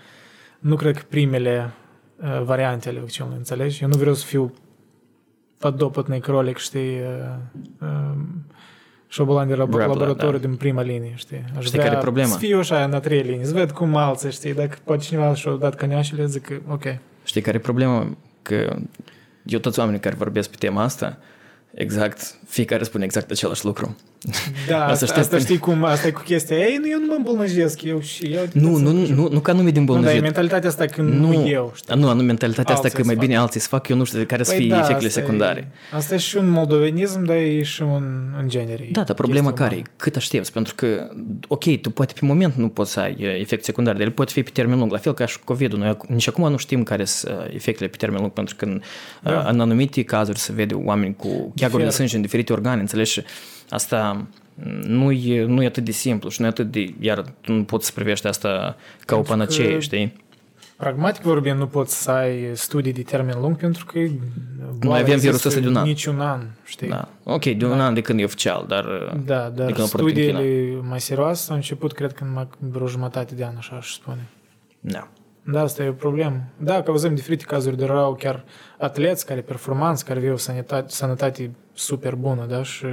nu 0.58 0.76
cred 0.76 0.96
că 0.96 1.02
primele 1.08 1.70
uh, 2.16 2.42
variante 2.42 2.88
ale 2.88 2.98
vaccinului, 2.98 3.36
înțelegi? 3.36 3.82
Eu 3.82 3.88
nu 3.88 3.96
vreau 3.96 4.14
să 4.14 4.26
fiu 4.26 4.52
подопытный 5.58 6.20
кролик, 6.20 6.56
știi, 6.56 7.00
uh, 7.00 7.34
uh, 7.80 8.16
șobolan 9.08 9.48
de 9.48 9.54
laboratoriu 9.54 10.38
da. 10.38 10.46
din 10.46 10.56
prima 10.56 10.82
linie, 10.82 11.12
știi? 11.14 11.44
Aș 11.56 11.64
știi 11.64 11.78
care 11.78 11.96
e 11.96 11.98
problema? 11.98 12.28
Să 12.28 12.38
fiu 12.38 12.58
așa 12.58 12.84
în 12.84 12.92
a 12.92 13.00
treia 13.00 13.22
linie, 13.22 13.44
să 13.44 13.52
ved 13.52 13.70
cum 13.70 13.96
alții, 13.96 14.30
știi? 14.30 14.54
Dacă 14.54 14.76
poate 14.84 15.02
cineva 15.02 15.34
și-a 15.34 15.52
dat 15.52 15.74
căneașele, 15.74 16.26
zic 16.26 16.42
că 16.42 16.60
ok. 16.68 16.82
Știi 17.24 17.40
care 17.40 17.56
e 17.56 17.60
problema? 17.60 18.16
Că 18.42 18.76
eu 19.44 19.58
toți 19.58 19.78
oamenii 19.78 20.00
care 20.00 20.14
vorbesc 20.14 20.50
pe 20.50 20.56
tema 20.58 20.82
asta, 20.82 21.18
exact, 21.73 22.37
fiecare 22.47 22.83
spune 22.83 23.03
exact 23.03 23.31
același 23.31 23.65
lucru. 23.65 23.95
Da, 24.67 24.85
asta, 24.91 25.05
asta, 25.05 25.19
asta 25.19 25.37
știi 25.37 25.57
cum, 25.57 25.83
asta 25.83 26.07
e 26.07 26.11
cu 26.11 26.21
chestia, 26.21 26.57
ei, 26.57 26.77
nu, 26.81 26.89
eu 26.89 26.99
nu 26.99 27.05
mă 27.05 27.13
îmbolnăjesc, 27.17 27.83
eu 27.83 28.01
și 28.01 28.25
eu... 28.25 28.41
Nu, 28.53 28.77
nu, 28.77 28.91
nu, 28.91 29.07
nu, 29.07 29.29
nu 29.31 29.39
ca 29.39 29.53
nume 29.53 29.69
din 29.69 29.79
îmbolnăjit. 29.79 30.13
Nu, 30.13 30.19
dar 30.19 30.23
e 30.23 30.31
mentalitatea 30.31 30.69
asta 30.69 30.85
că 30.85 31.01
nu, 31.01 31.31
nu 31.31 31.47
eu, 31.47 31.71
știi? 31.75 31.99
Nu, 31.99 32.13
nu, 32.13 32.23
mentalitatea 32.23 32.73
asta 32.73 32.89
că 32.89 33.03
mai 33.03 33.15
bine 33.15 33.37
alții 33.37 33.59
să 33.59 33.67
fac, 33.67 33.87
eu 33.87 33.97
nu 33.97 34.03
știu 34.03 34.19
de 34.19 34.25
care 34.25 34.43
să 34.43 34.51
păi 34.51 34.59
fie 34.59 34.69
da, 34.69 34.79
efectele 34.79 35.09
secundare. 35.09 35.71
E, 35.91 35.95
asta 35.95 36.13
e 36.13 36.17
și 36.17 36.37
un 36.37 36.49
moldovenism, 36.49 37.23
dar 37.23 37.35
e 37.35 37.63
și 37.63 37.81
un, 37.81 38.33
în 38.39 38.49
genere. 38.49 38.87
Da, 38.91 39.03
dar 39.03 39.15
problema 39.15 39.53
care 39.53 39.75
e? 39.75 39.81
Cât 39.95 40.15
aștepți? 40.15 40.51
Pentru 40.51 40.75
că, 40.75 41.09
ok, 41.47 41.81
tu 41.81 41.89
poate 41.89 42.13
pe 42.19 42.25
moment 42.25 42.53
nu 42.53 42.69
poți 42.69 42.91
să 42.91 42.99
ai 42.99 43.15
efect 43.39 43.63
secundar, 43.63 43.93
dar 43.93 44.03
el 44.03 44.11
poate 44.11 44.31
fi 44.31 44.43
pe 44.43 44.49
termen 44.53 44.79
lung, 44.79 44.91
la 44.91 44.97
fel 44.97 45.13
ca 45.13 45.25
și 45.25 45.39
COVID-ul. 45.39 45.79
Noi 45.79 45.97
nici 46.07 46.27
acum 46.27 46.49
nu 46.51 46.57
știm 46.57 46.83
care 46.83 47.05
sunt 47.05 47.33
efectele 47.53 47.89
pe 47.89 47.97
termen 47.97 48.19
lung, 48.19 48.31
pentru 48.31 48.55
că 48.55 48.65
în, 48.65 48.81
da. 49.23 49.45
în 49.49 49.59
anumite 49.59 50.03
cazuri 50.03 50.39
se 50.39 50.51
vede 50.53 50.73
oameni 50.73 51.15
cu 51.15 51.53
cheaguri 51.57 51.83
de 51.83 51.89
sânge 51.89 52.15
în 52.15 52.21
diferite 52.21 52.53
organe, 52.53 52.81
înțelegi? 52.81 53.21
Asta 53.69 54.27
nu 54.83 55.11
e, 55.11 55.43
nu 55.43 55.63
e 55.63 55.65
atât 55.65 55.83
de 55.83 55.91
simplu 55.91 56.29
și 56.29 56.41
nu 56.41 56.45
e 56.45 56.49
atât 56.49 56.71
de... 56.71 56.93
Iar 56.99 57.23
tu 57.41 57.51
nu 57.51 57.63
poți 57.63 57.85
să 57.85 57.91
privești 57.95 58.27
asta 58.27 58.49
ca 58.49 58.75
pentru 59.05 59.17
o 59.17 59.21
panacee, 59.21 59.79
știi? 59.79 60.25
Pragmatic 60.77 61.23
vorbind, 61.23 61.59
nu 61.59 61.67
poți 61.67 62.01
să 62.01 62.11
ai 62.11 62.51
studii 62.53 62.93
de 62.93 63.01
termen 63.01 63.35
lung 63.41 63.55
pentru 63.55 63.85
că 63.85 63.99
noi 64.81 64.99
avem 64.99 65.19
virusul 65.19 65.49
ăsta 65.49 65.59
de 65.61 65.67
un 65.67 65.75
an. 65.75 65.87
Niciun 65.87 66.19
an, 66.19 66.41
știi? 66.63 66.87
Da. 66.87 67.09
Ok, 67.23 67.43
de 67.43 67.65
un 67.65 67.77
da. 67.77 67.85
an 67.85 67.93
de 67.93 68.01
când 68.01 68.19
e 68.19 68.23
oficial, 68.23 68.65
dar... 68.67 68.85
Da, 69.25 69.49
dar 69.49 69.73
studiile 69.75 70.79
mai 70.81 71.01
serioase 71.01 71.49
au 71.49 71.55
început, 71.55 71.93
cred 71.93 72.13
că 72.13 72.23
în 72.59 72.69
vreo 72.69 72.87
jumătate 72.87 73.35
de 73.35 73.45
an, 73.45 73.53
așa 73.57 73.75
aș 73.75 73.93
spune. 73.93 74.27
Da. 74.79 75.07
Da, 75.51 75.61
asta 75.61 75.83
e 75.83 75.89
o 75.89 75.91
problemă. 75.91 76.43
Da, 76.57 76.81
cauzăm 76.81 77.15
diferite 77.15 77.43
cazuri 77.43 77.77
de 77.77 77.85
rău, 77.85 78.15
chiar 78.15 78.43
atleți 78.77 79.25
care 79.25 79.41
performanți, 79.41 80.05
care 80.05 80.19
aveau 80.19 80.37
sănătate, 80.37 80.85
sănătate 80.89 81.51
super 81.73 82.15
bună, 82.15 82.45
da, 82.49 82.63
și 82.63 82.85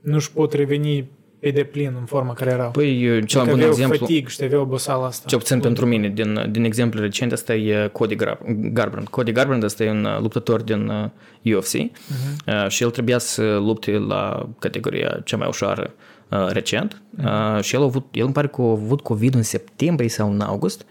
nu-și 0.00 0.32
pot 0.32 0.52
reveni 0.52 1.08
pe 1.38 1.50
deplin 1.50 1.94
în 1.98 2.04
forma 2.04 2.32
care 2.32 2.50
erau. 2.50 2.70
Păi, 2.70 3.24
cel 3.26 3.40
mai 3.42 3.50
bun 3.50 3.60
exemplu... 3.60 3.98
fatig 3.98 4.28
și 4.28 4.44
aveau 4.44 4.62
oboseala 4.62 5.06
asta. 5.06 5.28
Cel 5.28 5.38
puțin 5.38 5.60
pentru 5.60 5.86
mine, 5.86 6.08
din, 6.08 6.48
din 6.50 6.64
exemplu 6.64 7.00
recent, 7.00 7.32
asta 7.32 7.54
e 7.54 7.88
Cody 7.92 8.14
Garbrandt. 8.72 9.08
Cody 9.08 9.32
Garbrandt 9.32 9.64
asta 9.64 9.84
e 9.84 9.90
un 9.90 10.06
luptător 10.20 10.62
din 10.62 11.12
UFC 11.44 11.74
uh-huh. 11.74 11.90
Mhm. 12.46 12.68
și 12.68 12.82
el 12.82 12.90
trebuia 12.90 13.18
să 13.18 13.42
lupte 13.42 13.90
la 13.90 14.48
categoria 14.58 15.20
cea 15.24 15.36
mai 15.36 15.48
ușoară 15.48 15.94
recent 16.48 17.02
uh-huh. 17.18 17.60
și 17.60 17.74
el, 17.74 17.80
a 17.80 17.84
avut, 17.84 18.06
el 18.12 18.24
îmi 18.24 18.32
pare 18.32 18.46
că 18.46 18.62
a 18.62 18.70
avut 18.70 19.00
COVID 19.00 19.34
în 19.34 19.42
septembrie 19.42 20.08
sau 20.08 20.32
în 20.32 20.40
august 20.40 20.86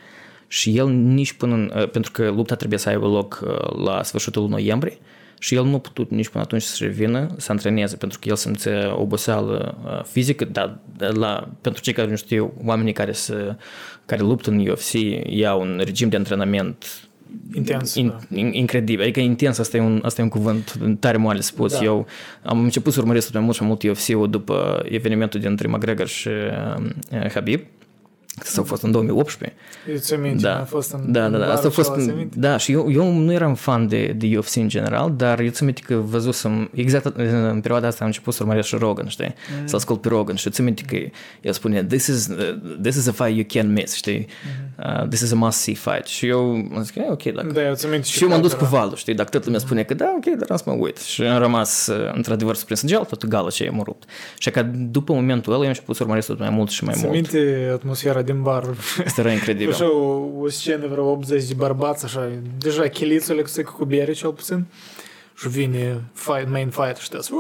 și 0.48 0.78
el 0.78 0.90
nici 0.90 1.34
până 1.34 1.54
în, 1.54 1.88
pentru 1.92 2.12
că 2.12 2.30
lupta 2.30 2.56
trebuie 2.56 2.80
să 2.80 2.90
aibă 2.90 3.08
loc 3.08 3.40
la 3.86 4.04
sfârșitul 4.04 4.48
noiembrie 4.48 4.98
și 5.40 5.56
el 5.56 5.64
nu 5.64 5.76
a 5.76 5.80
putut 5.80 6.10
nici 6.10 6.28
până 6.28 6.44
atunci 6.44 6.62
să 6.62 6.84
revină, 6.84 7.28
să 7.38 7.52
antreneze, 7.52 7.96
pentru 7.96 8.20
că 8.22 8.30
el 8.30 8.36
simțea 8.36 9.00
oboseală 9.00 9.78
fizică, 10.12 10.46
dar 10.46 10.80
la, 10.98 11.50
pentru 11.62 11.82
cei 11.82 11.94
care 11.94 12.10
nu 12.10 12.16
știu, 12.16 12.54
oamenii 12.64 12.94
care, 12.94 13.12
se, 13.12 13.56
care 14.06 14.22
luptă 14.22 14.50
în 14.50 14.68
UFC 14.68 14.92
iau 15.24 15.62
un 15.62 15.82
regim 15.84 16.10
de 16.10 16.16
antrenament 16.16 17.06
Intens, 17.54 17.96
in, 17.96 18.08
da. 18.30 18.40
incredibil. 18.40 19.02
Adică 19.02 19.20
intens, 19.20 19.58
asta 19.58 19.78
e 19.78 19.80
un, 19.80 20.00
asta 20.04 20.22
e 20.22 20.24
un 20.24 20.30
cuvânt 20.30 20.78
tare 21.00 21.18
moale 21.18 21.40
spus. 21.40 21.74
Da. 21.74 21.84
Eu 21.84 22.08
am 22.44 22.60
început 22.60 22.94
să 22.94 23.00
urmăresc 23.00 23.34
mai 23.34 23.42
mult 23.42 23.56
și 23.56 23.62
mai 23.62 23.70
mult 23.70 23.84
UFC-ul 23.84 24.30
după 24.30 24.84
evenimentul 24.90 25.40
dintre 25.40 25.68
McGregor 25.68 26.08
și 26.08 26.28
uh, 26.28 27.32
Habib. 27.34 27.62
Asta 28.42 28.62
a 28.62 28.64
fost 28.64 28.84
în 28.84 28.92
2018. 28.92 29.58
Îți 29.94 30.14
aminte, 30.14 30.42
da. 30.42 30.60
a 30.60 30.64
fost 30.64 30.92
în 30.92 31.12
Da, 31.12 31.30
da, 31.30 31.38
da. 31.38 31.52
Asta 31.52 31.68
a 31.68 31.70
fost 31.70 31.92
în, 31.96 32.30
da, 32.34 32.58
și 32.58 32.72
eu, 32.72 32.92
eu 32.92 33.12
nu 33.12 33.34
eram 33.34 33.56
fan 33.56 33.88
de, 33.88 34.16
de 34.18 34.38
UFC 34.38 34.56
în 34.56 34.68
general, 34.68 35.14
dar 35.18 35.40
eu 35.40 35.50
ți 35.50 35.62
aminte 35.62 35.82
că 35.86 35.96
văzusem, 35.96 36.70
exact 36.74 37.06
în 37.16 37.60
perioada 37.62 37.88
asta 37.88 38.00
am 38.00 38.08
început 38.08 38.34
să 38.34 38.44
urmăresc 38.44 38.68
și 38.68 38.76
Rogan, 38.76 39.08
știi? 39.08 39.36
Mm. 39.60 39.68
Să 39.68 39.76
ascult 39.76 40.02
pe 40.02 40.08
Rogan 40.08 40.36
și 40.36 40.50
ți 40.50 40.62
aminte 40.62 40.82
că 40.88 40.96
el 41.42 41.54
spune, 41.54 41.84
this 41.84 42.08
is, 42.08 42.28
uh, 42.28 42.78
this 42.82 42.96
is 42.96 43.08
a 43.08 43.12
fight 43.12 43.36
you 43.38 43.64
can't 43.64 43.74
miss, 43.74 43.94
știi? 43.94 44.28
Mm. 44.78 45.02
Uh, 45.02 45.08
this 45.08 45.22
is 45.22 45.32
a 45.32 45.36
must 45.36 45.58
see 45.58 45.74
fight. 45.74 46.06
Și 46.06 46.28
eu 46.28 46.40
am 46.76 46.84
zis, 46.84 46.94
ok, 47.10 47.24
dacă... 47.24 47.48
Da, 47.54 47.68
eu 47.68 47.74
ți 47.74 47.86
aminte 47.86 48.08
și 48.08 48.24
eu 48.24 48.30
m-am 48.30 48.42
dus 48.42 48.54
cu 48.54 48.66
valul, 48.66 48.96
știi? 48.96 49.14
Dacă 49.14 49.30
toată 49.30 49.46
lumea 49.46 49.62
spune 49.62 49.84
că 49.84 49.94
da, 49.94 50.14
ok, 50.16 50.36
dar 50.38 50.50
am 50.50 50.58
să 50.58 50.64
mă 50.66 50.74
uit. 50.74 50.98
Și 50.98 51.22
am 51.22 51.40
rămas, 51.40 51.88
uh, 51.88 52.14
într-adevăr, 52.14 52.56
surprins 52.56 52.82
în 52.82 52.88
gel, 52.88 53.04
toată 53.04 53.28
gala 53.28 53.50
ce 53.50 53.64
i-am 53.64 53.82
rupt. 53.84 54.10
Și 54.38 54.50
că 54.50 54.62
după 54.78 55.14
momentul 55.14 55.52
ăla 55.52 55.62
eu 55.62 55.68
am 55.68 55.74
început 55.76 55.96
să 55.96 56.04
urmăresc 56.04 56.28
tot 56.28 56.40
mai 56.40 56.50
mult 56.50 56.70
și 56.70 56.84
mai 56.84 56.96
mult. 57.04 57.28
Ți 57.28 57.38
atmosfera 57.74 58.22
din 58.26 58.42
bar 58.42 58.64
Asta 59.06 59.22
era 59.22 59.32
incredibil. 59.32 59.74
Așa 59.74 59.92
o, 59.92 60.30
o 60.40 60.50
scenă, 60.50 60.88
vreo 60.88 61.12
80 61.12 61.44
de 61.44 61.54
bărbați, 61.54 62.06
așa, 62.06 62.30
deja 62.58 62.88
chilițele 62.88 63.42
cu 63.42 63.72
cu 63.78 63.86
bere, 63.86 64.12
cel 64.12 64.32
puțin. 64.32 64.66
Și 65.38 65.50
vine 65.50 66.04
fight, 66.14 66.50
main 66.50 66.70
fight 66.70 66.98
și 66.98 67.10
tăți, 67.10 67.32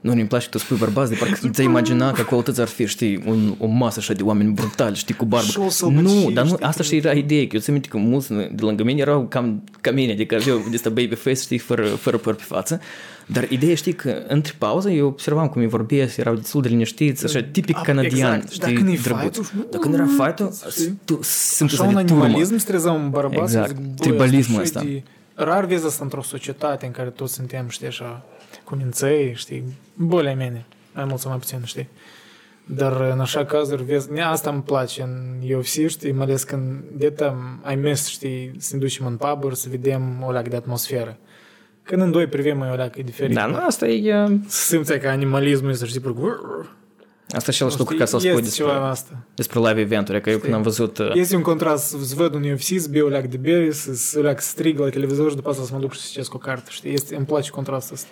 Nu, 0.00 0.12
îmi 0.12 0.26
place 0.26 0.44
că 0.44 0.50
tu 0.50 0.58
spui 0.58 0.76
bărbați, 0.76 1.10
de 1.10 1.16
parcă 1.16 1.48
ți-ai 1.48 1.66
imagina 1.66 2.12
că 2.12 2.20
acolo 2.20 2.42
tăți 2.42 2.60
ar 2.60 2.66
fi, 2.66 2.86
știi, 2.86 3.22
un, 3.26 3.54
o 3.58 3.66
masă 3.66 3.98
așa 3.98 4.12
de 4.12 4.22
oameni 4.22 4.52
brutali, 4.52 4.96
știi, 4.96 5.14
cu 5.14 5.24
barbă. 5.24 5.46
Show 5.46 5.64
Nu, 5.64 5.70
sălbăcie, 5.70 6.30
dar 6.32 6.44
nu, 6.44 6.50
știi, 6.50 6.64
asta 6.64 6.82
cum 6.82 6.90
și 6.90 6.96
era 6.96 7.12
ideea, 7.12 7.46
că 7.46 7.54
eu 7.54 7.60
ți 7.60 7.70
aminte 7.70 7.88
că 7.88 7.96
mulți 7.96 8.32
de 8.32 8.60
lângă 8.60 8.82
mine 8.82 9.00
erau 9.00 9.26
cam 9.26 9.64
ca 9.80 9.90
mine, 9.90 10.12
adică 10.12 10.34
aveau 10.34 10.62
de 10.70 10.76
asta 10.76 10.88
baby 10.88 11.14
face, 11.14 11.40
știi, 11.40 11.58
fără, 11.58 11.84
fără 11.84 12.16
păr 12.16 12.34
pe 12.34 12.42
față. 12.42 12.80
Dar 13.26 13.50
ideea, 13.50 13.74
știi, 13.74 13.92
că 13.92 14.22
între 14.28 14.54
pauză 14.58 14.90
eu 14.90 15.06
observam 15.06 15.48
cum 15.48 15.60
îi 15.60 15.68
vorbesc, 15.68 16.16
erau 16.16 16.34
destul 16.34 16.62
de 16.62 16.68
liniștiți, 16.68 17.24
așa, 17.24 17.42
tipic 17.52 17.76
Ah, 17.76 17.82
canadian, 17.84 18.34
exact. 18.34 18.58
Dar 18.58 18.68
știi, 18.68 18.82
când 18.82 18.88
e 18.98 19.00
drăguț. 19.02 19.22
fight-ul, 19.22 19.44
nu- 19.56 19.66
Dar 19.70 19.80
când 19.80 19.94
era 19.94 20.06
fight-ul, 20.18 20.52
știi? 20.70 20.98
tu 21.04 21.18
sunt 21.22 21.70
Așa 21.70 21.82
un 21.82 21.94
de 21.94 22.02
turmă. 22.02 22.24
animalism 22.24 22.56
se 22.56 22.64
trezea 22.66 22.92
un 22.92 23.10
bărbat. 23.10 23.40
Exact. 23.42 23.68
să 23.68 23.74
zic, 23.76 23.84
băi, 23.84 23.94
Tribalismul 23.96 24.62
asta 24.62 24.78
ăsta. 24.78 24.90
și 24.90 24.94
de- 24.94 25.02
Rar 25.34 25.64
vezi 25.64 25.86
asta 25.86 26.04
într-o 26.04 26.22
societate 26.22 26.86
în 26.86 26.92
care 26.92 27.08
toți 27.08 27.34
suntem, 27.34 27.68
știi, 27.68 27.86
așa, 27.86 28.24
cu 28.64 28.74
minței, 28.74 29.32
știi, 29.36 29.62
bolea 29.94 30.34
mele, 30.34 30.64
mai 30.94 31.04
mult 31.04 31.20
sau 31.20 31.30
mai 31.30 31.38
puțin, 31.38 31.58
știi. 31.64 31.88
Dar 32.66 33.00
în 33.12 33.20
așa 33.20 33.44
cazuri 33.44 33.84
vezi, 33.84 34.12
ne, 34.12 34.22
asta 34.22 34.50
îmi 34.50 34.62
place 34.62 35.02
în 35.02 35.50
UFC, 35.56 35.86
știi, 35.86 36.12
mai 36.12 36.24
ales 36.24 36.42
când 36.42 36.80
de 36.96 37.14
ai 37.62 37.74
mers, 37.74 38.06
știi, 38.06 38.50
să 38.58 38.74
ne 38.74 38.80
ducem 38.80 39.06
în 39.06 39.16
pub 39.16 39.54
să 39.54 39.68
vedem 39.70 40.22
o 40.26 40.30
leacă 40.32 40.48
de 40.48 40.56
atmosferă. 40.56 41.16
Când 41.84 42.02
în 42.02 42.10
doi 42.10 42.26
privim 42.26 42.60
e 42.60 42.70
o 42.70 42.74
leacă 42.74 43.02
diferit. 43.02 43.34
Da, 43.34 43.46
nu, 43.46 43.56
asta 43.66 43.86
e, 43.86 44.22
uh, 44.22 44.32
Simți 44.46 44.98
că 44.98 45.08
animalismul 45.08 45.70
ăsta, 45.70 45.86
știi, 45.86 46.00
pentru 46.00 46.40
asta 47.28 47.52
și 47.52 47.62
același 47.62 47.78
lucru 47.78 47.96
ca 47.96 48.04
să-l 48.04 48.18
spui 48.18 48.30
Este 48.30 48.42
despre, 48.42 48.64
ceva 48.64 48.76
în 48.76 48.90
asta. 48.90 49.16
despre 49.34 49.58
live 49.58 49.80
eventuri, 49.80 50.20
că 50.20 50.30
eu 50.30 50.38
când 50.38 50.54
am 50.54 50.62
văzut 50.62 50.98
uh, 50.98 51.10
Este 51.14 51.36
un 51.36 51.42
contrast 51.42 51.86
să 51.86 52.14
văd 52.14 52.34
un 52.34 52.50
UFC, 52.50 52.62
să 52.78 52.88
beau 52.90 53.06
o 53.06 53.08
leac 53.08 53.26
de 53.26 53.36
bere, 53.36 53.72
să, 53.72 53.94
să 53.94 54.20
leac 54.20 54.40
strig 54.40 54.78
la 54.78 54.88
televizor 54.88 55.30
și 55.30 55.36
după 55.36 55.50
asta 55.50 55.62
să 55.62 55.70
mă 55.72 55.78
duc 55.78 55.92
și 55.92 56.00
să 56.00 56.06
citesc 56.10 56.34
o 56.34 56.38
carte, 56.38 56.70
știi? 56.70 56.92
Este, 56.92 57.16
îmi 57.16 57.26
place 57.26 57.50
contrastul 57.50 57.94
ăsta. 57.94 58.08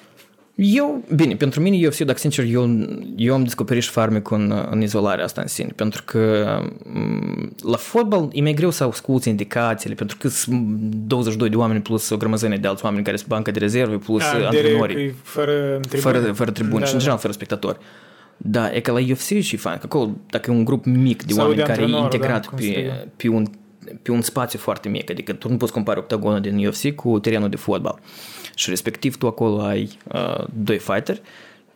Eu, 0.54 1.04
bine, 1.14 1.34
pentru 1.36 1.60
mine 1.60 1.86
UFC, 1.86 1.98
dacă 1.98 2.18
sincer, 2.18 2.44
eu, 2.44 2.70
eu 3.16 3.34
am 3.34 3.42
descoperit 3.42 3.82
și 3.82 3.90
farmecul 3.90 4.36
în, 4.40 4.66
în 4.70 4.82
izolarea 4.82 5.24
asta 5.24 5.40
în 5.40 5.46
sine, 5.46 5.72
pentru 5.76 6.02
că 6.04 6.46
m, 6.84 7.52
la 7.62 7.76
fotbal 7.76 8.28
e 8.32 8.42
mai 8.42 8.52
greu 8.54 8.70
să 8.70 8.84
asculti 8.84 9.28
indicațiile, 9.28 9.94
pentru 9.94 10.16
că 10.20 10.28
sunt 10.28 10.62
22 11.06 11.48
de 11.48 11.56
oameni 11.56 11.80
plus 11.80 12.10
o 12.10 12.16
grămăzănă 12.16 12.56
de 12.56 12.68
alți 12.68 12.84
oameni 12.84 13.04
care 13.04 13.16
sunt 13.16 13.28
banca 13.28 13.50
de 13.50 13.58
rezerve, 13.58 13.96
plus 13.96 14.22
Ah, 14.22 14.44
antrenorii, 14.44 14.94
direct, 14.96 15.14
e 15.14 15.20
fără 15.22 15.80
tribune. 15.88 16.18
fără, 16.18 16.32
fără 16.32 16.50
tribuni 16.50 16.80
Da, 16.80 16.86
și 16.86 16.92
în 16.92 16.98
da. 16.98 16.98
general 16.98 17.18
fără 17.18 17.32
spectatori. 17.32 17.78
Da, 18.36 18.74
e 18.74 18.80
că 18.80 18.92
la 18.92 18.98
UFC 19.10 19.40
și 19.40 19.56
fain, 19.56 19.76
că 19.78 19.82
acolo, 19.84 20.10
dacă 20.30 20.50
e 20.50 20.54
un 20.54 20.64
grup 20.64 20.84
mic 20.84 21.22
de 21.22 21.32
Sau 21.32 21.42
oameni 21.42 21.60
de 21.60 21.66
care 21.66 21.80
e 21.80 21.84
antrenor, 21.84 22.12
integrat 22.12 22.42
da, 22.42 22.48
cum 22.48 22.58
pe, 22.58 22.64
strigă. 22.64 23.08
pe, 23.16 23.28
un, 23.28 23.46
pe 24.02 24.10
un 24.10 24.20
spațiu 24.20 24.58
foarte 24.58 24.88
mic, 24.88 25.10
adică 25.10 25.32
tu 25.32 25.48
nu 25.48 25.56
poți 25.56 25.72
compara 25.72 25.98
octagonul 26.00 26.40
din 26.40 26.66
UFC 26.66 26.90
cu 26.94 27.18
terenul 27.18 27.48
de 27.48 27.56
fotbal. 27.56 27.98
Și 28.54 28.68
respectiv 28.70 29.16
tu 29.16 29.26
acolo 29.26 29.62
ai 29.62 29.98
uh, 30.12 30.44
doi 30.54 30.78
fighteri, 30.78 31.22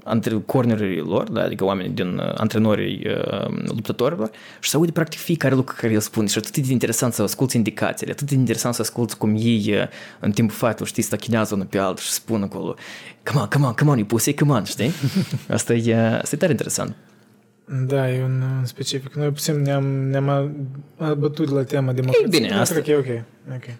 între 0.09 0.43
cornerii 0.47 0.99
lor, 1.01 1.31
da, 1.31 1.43
adică 1.43 1.65
oamenii 1.65 1.91
din 1.91 2.19
uh, 2.19 2.33
antrenorii 2.37 3.07
uh, 3.07 3.49
luptătorilor 3.67 4.31
și 4.61 4.71
să 4.71 4.77
aude 4.77 4.91
practic 4.93 5.19
fiecare 5.21 5.55
lucru 5.55 5.75
care 5.81 5.93
el 5.93 6.01
spune 6.01 6.27
și 6.27 6.39
atât 6.39 6.57
de 6.59 6.73
interesant 6.73 7.13
să 7.13 7.23
asculti 7.23 7.57
indicațiile, 7.57 8.13
atât 8.13 8.29
de 8.29 8.35
interesant 8.35 8.75
să 8.75 8.81
asculti 8.83 9.15
cum 9.15 9.35
ei 9.39 9.73
uh, 9.73 9.83
în 10.21 10.31
timpul 10.31 10.55
fight-ului, 10.57 10.87
știi, 10.87 11.03
stachinează 11.03 11.55
unul 11.55 11.67
pe 11.67 11.79
altul 11.79 12.05
și 12.05 12.11
spun 12.11 12.43
acolo 12.43 12.75
come 13.25 13.41
on, 13.41 13.47
come 13.49 13.65
on, 13.67 13.73
come 13.73 13.91
on, 13.91 13.97
you 13.99 14.07
pussy, 14.07 14.35
come 14.35 14.53
on, 14.53 14.65
știi? 14.65 14.91
Asta 15.49 15.75
e, 15.75 15.97
asta 15.97 16.35
e 16.35 16.39
tare 16.39 16.51
interesant. 16.51 16.95
Da, 17.87 18.11
e 18.11 18.23
un, 18.23 18.43
un 18.59 18.65
specific. 18.65 19.15
Noi 19.15 19.29
puțin 19.29 19.61
ne-am, 19.63 19.85
ne-am 19.85 20.57
bătut 21.19 21.51
la 21.51 21.63
tema 21.65 21.93
democrației. 21.93 22.29
bine, 22.31 22.49
Dar 22.49 22.59
asta- 22.61 22.75
Cred 22.81 22.85
că 22.85 22.91
e 23.11 23.15
ok. 23.15 23.23
ok. 23.55 23.75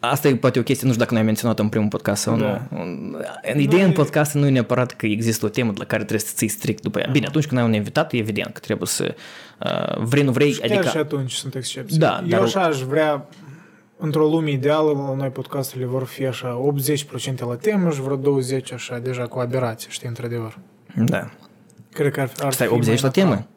Asta 0.00 0.28
e 0.28 0.36
poate 0.36 0.58
o 0.58 0.62
chestie, 0.62 0.86
nu 0.86 0.92
știu 0.92 1.02
dacă 1.02 1.12
noi 1.12 1.20
am 1.20 1.26
menționat 1.26 1.58
în 1.58 1.68
primul 1.68 1.88
podcast 1.88 2.22
sau 2.22 2.36
Da. 2.36 2.66
nu. 2.70 2.86
În 3.52 3.58
ideea 3.60 3.84
în 3.84 3.92
podcast 3.92 4.34
nu 4.34 4.46
e 4.46 4.50
neapărat 4.50 4.92
că 4.92 5.06
există 5.06 5.46
o 5.46 5.48
temă 5.48 5.70
de 5.72 5.78
la 5.78 5.84
care 5.84 6.04
trebuie 6.04 6.26
să 6.28 6.32
ții 6.36 6.48
strict 6.48 6.82
după 6.82 6.98
ea. 6.98 7.08
Bine, 7.12 7.26
atunci 7.26 7.46
când 7.46 7.60
ai 7.60 7.66
un 7.66 7.72
invitat, 7.72 8.12
e 8.12 8.16
evident 8.16 8.52
că 8.52 8.60
trebuie 8.60 8.86
să 8.88 9.14
uh, 9.64 9.96
vrei, 10.04 10.22
nu 10.22 10.30
vrei, 10.32 10.52
Și 10.52 10.60
chiar 10.60 10.70
adică... 10.70 10.88
și 10.88 10.96
atunci 10.96 11.32
sunt 11.32 11.54
excepții. 11.54 11.98
Da, 11.98 12.18
Eu 12.22 12.28
dar- 12.28 12.40
așa 12.42 12.60
aș 12.62 12.80
vrea, 12.80 13.26
într-o 13.98 14.26
lume 14.28 14.50
ideală, 14.50 14.90
la 14.92 15.14
noi 15.16 15.28
podcasturile 15.28 15.86
vor 15.88 16.04
fi 16.04 16.26
așa 16.26 16.60
80% 17.34 17.38
la 17.38 17.56
temă 17.56 17.90
și 17.90 18.00
vreo 18.00 18.16
20% 18.18 18.20
așa 18.74 18.98
deja 18.98 19.22
cu 19.22 19.38
aberație, 19.38 19.88
știi, 19.90 20.08
într-adevăr. 20.08 20.58
Da. 20.96 21.30
Cred 21.92 22.12
că 22.12 22.20
ar, 22.20 22.30
ar 22.42 22.52
Stai, 22.52 22.66
fi 22.66 22.72
80 22.72 23.00
la 23.00 23.08
mai 23.08 23.12
natural. 23.16 23.28
temă? 23.36 23.48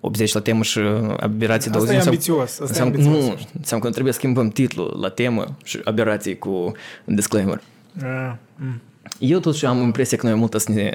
80 0.00 0.32
la 0.32 0.40
temă 0.40 0.62
și 0.62 0.78
uh, 0.78 1.14
aberații 1.20 1.70
Asta 1.70 1.78
20 1.84 1.96
e 1.96 2.00
sau- 2.00 2.08
ambițios, 2.10 2.40
asta 2.60 2.62
e 2.62 2.66
înseamnă, 2.66 2.94
ambițios. 2.96 3.24
Nu, 3.24 3.36
înseamnă 3.58 3.84
că 3.86 3.90
trebuie 3.92 4.12
să 4.12 4.18
schimbăm 4.18 4.48
titlul 4.48 4.98
la 5.00 5.08
temă 5.08 5.56
și 5.64 5.80
aberații 5.84 6.38
cu 6.38 6.72
disclaimer. 7.04 7.60
Ah, 8.02 8.32
mm. 8.56 8.80
Eu 9.18 9.38
totuși 9.38 9.66
am 9.66 9.78
impresia 9.78 10.16
că 10.16 10.26
noi 10.26 10.34
mult 10.38 10.54
o 10.54 10.58
să, 10.58 10.72
ne, 10.72 10.94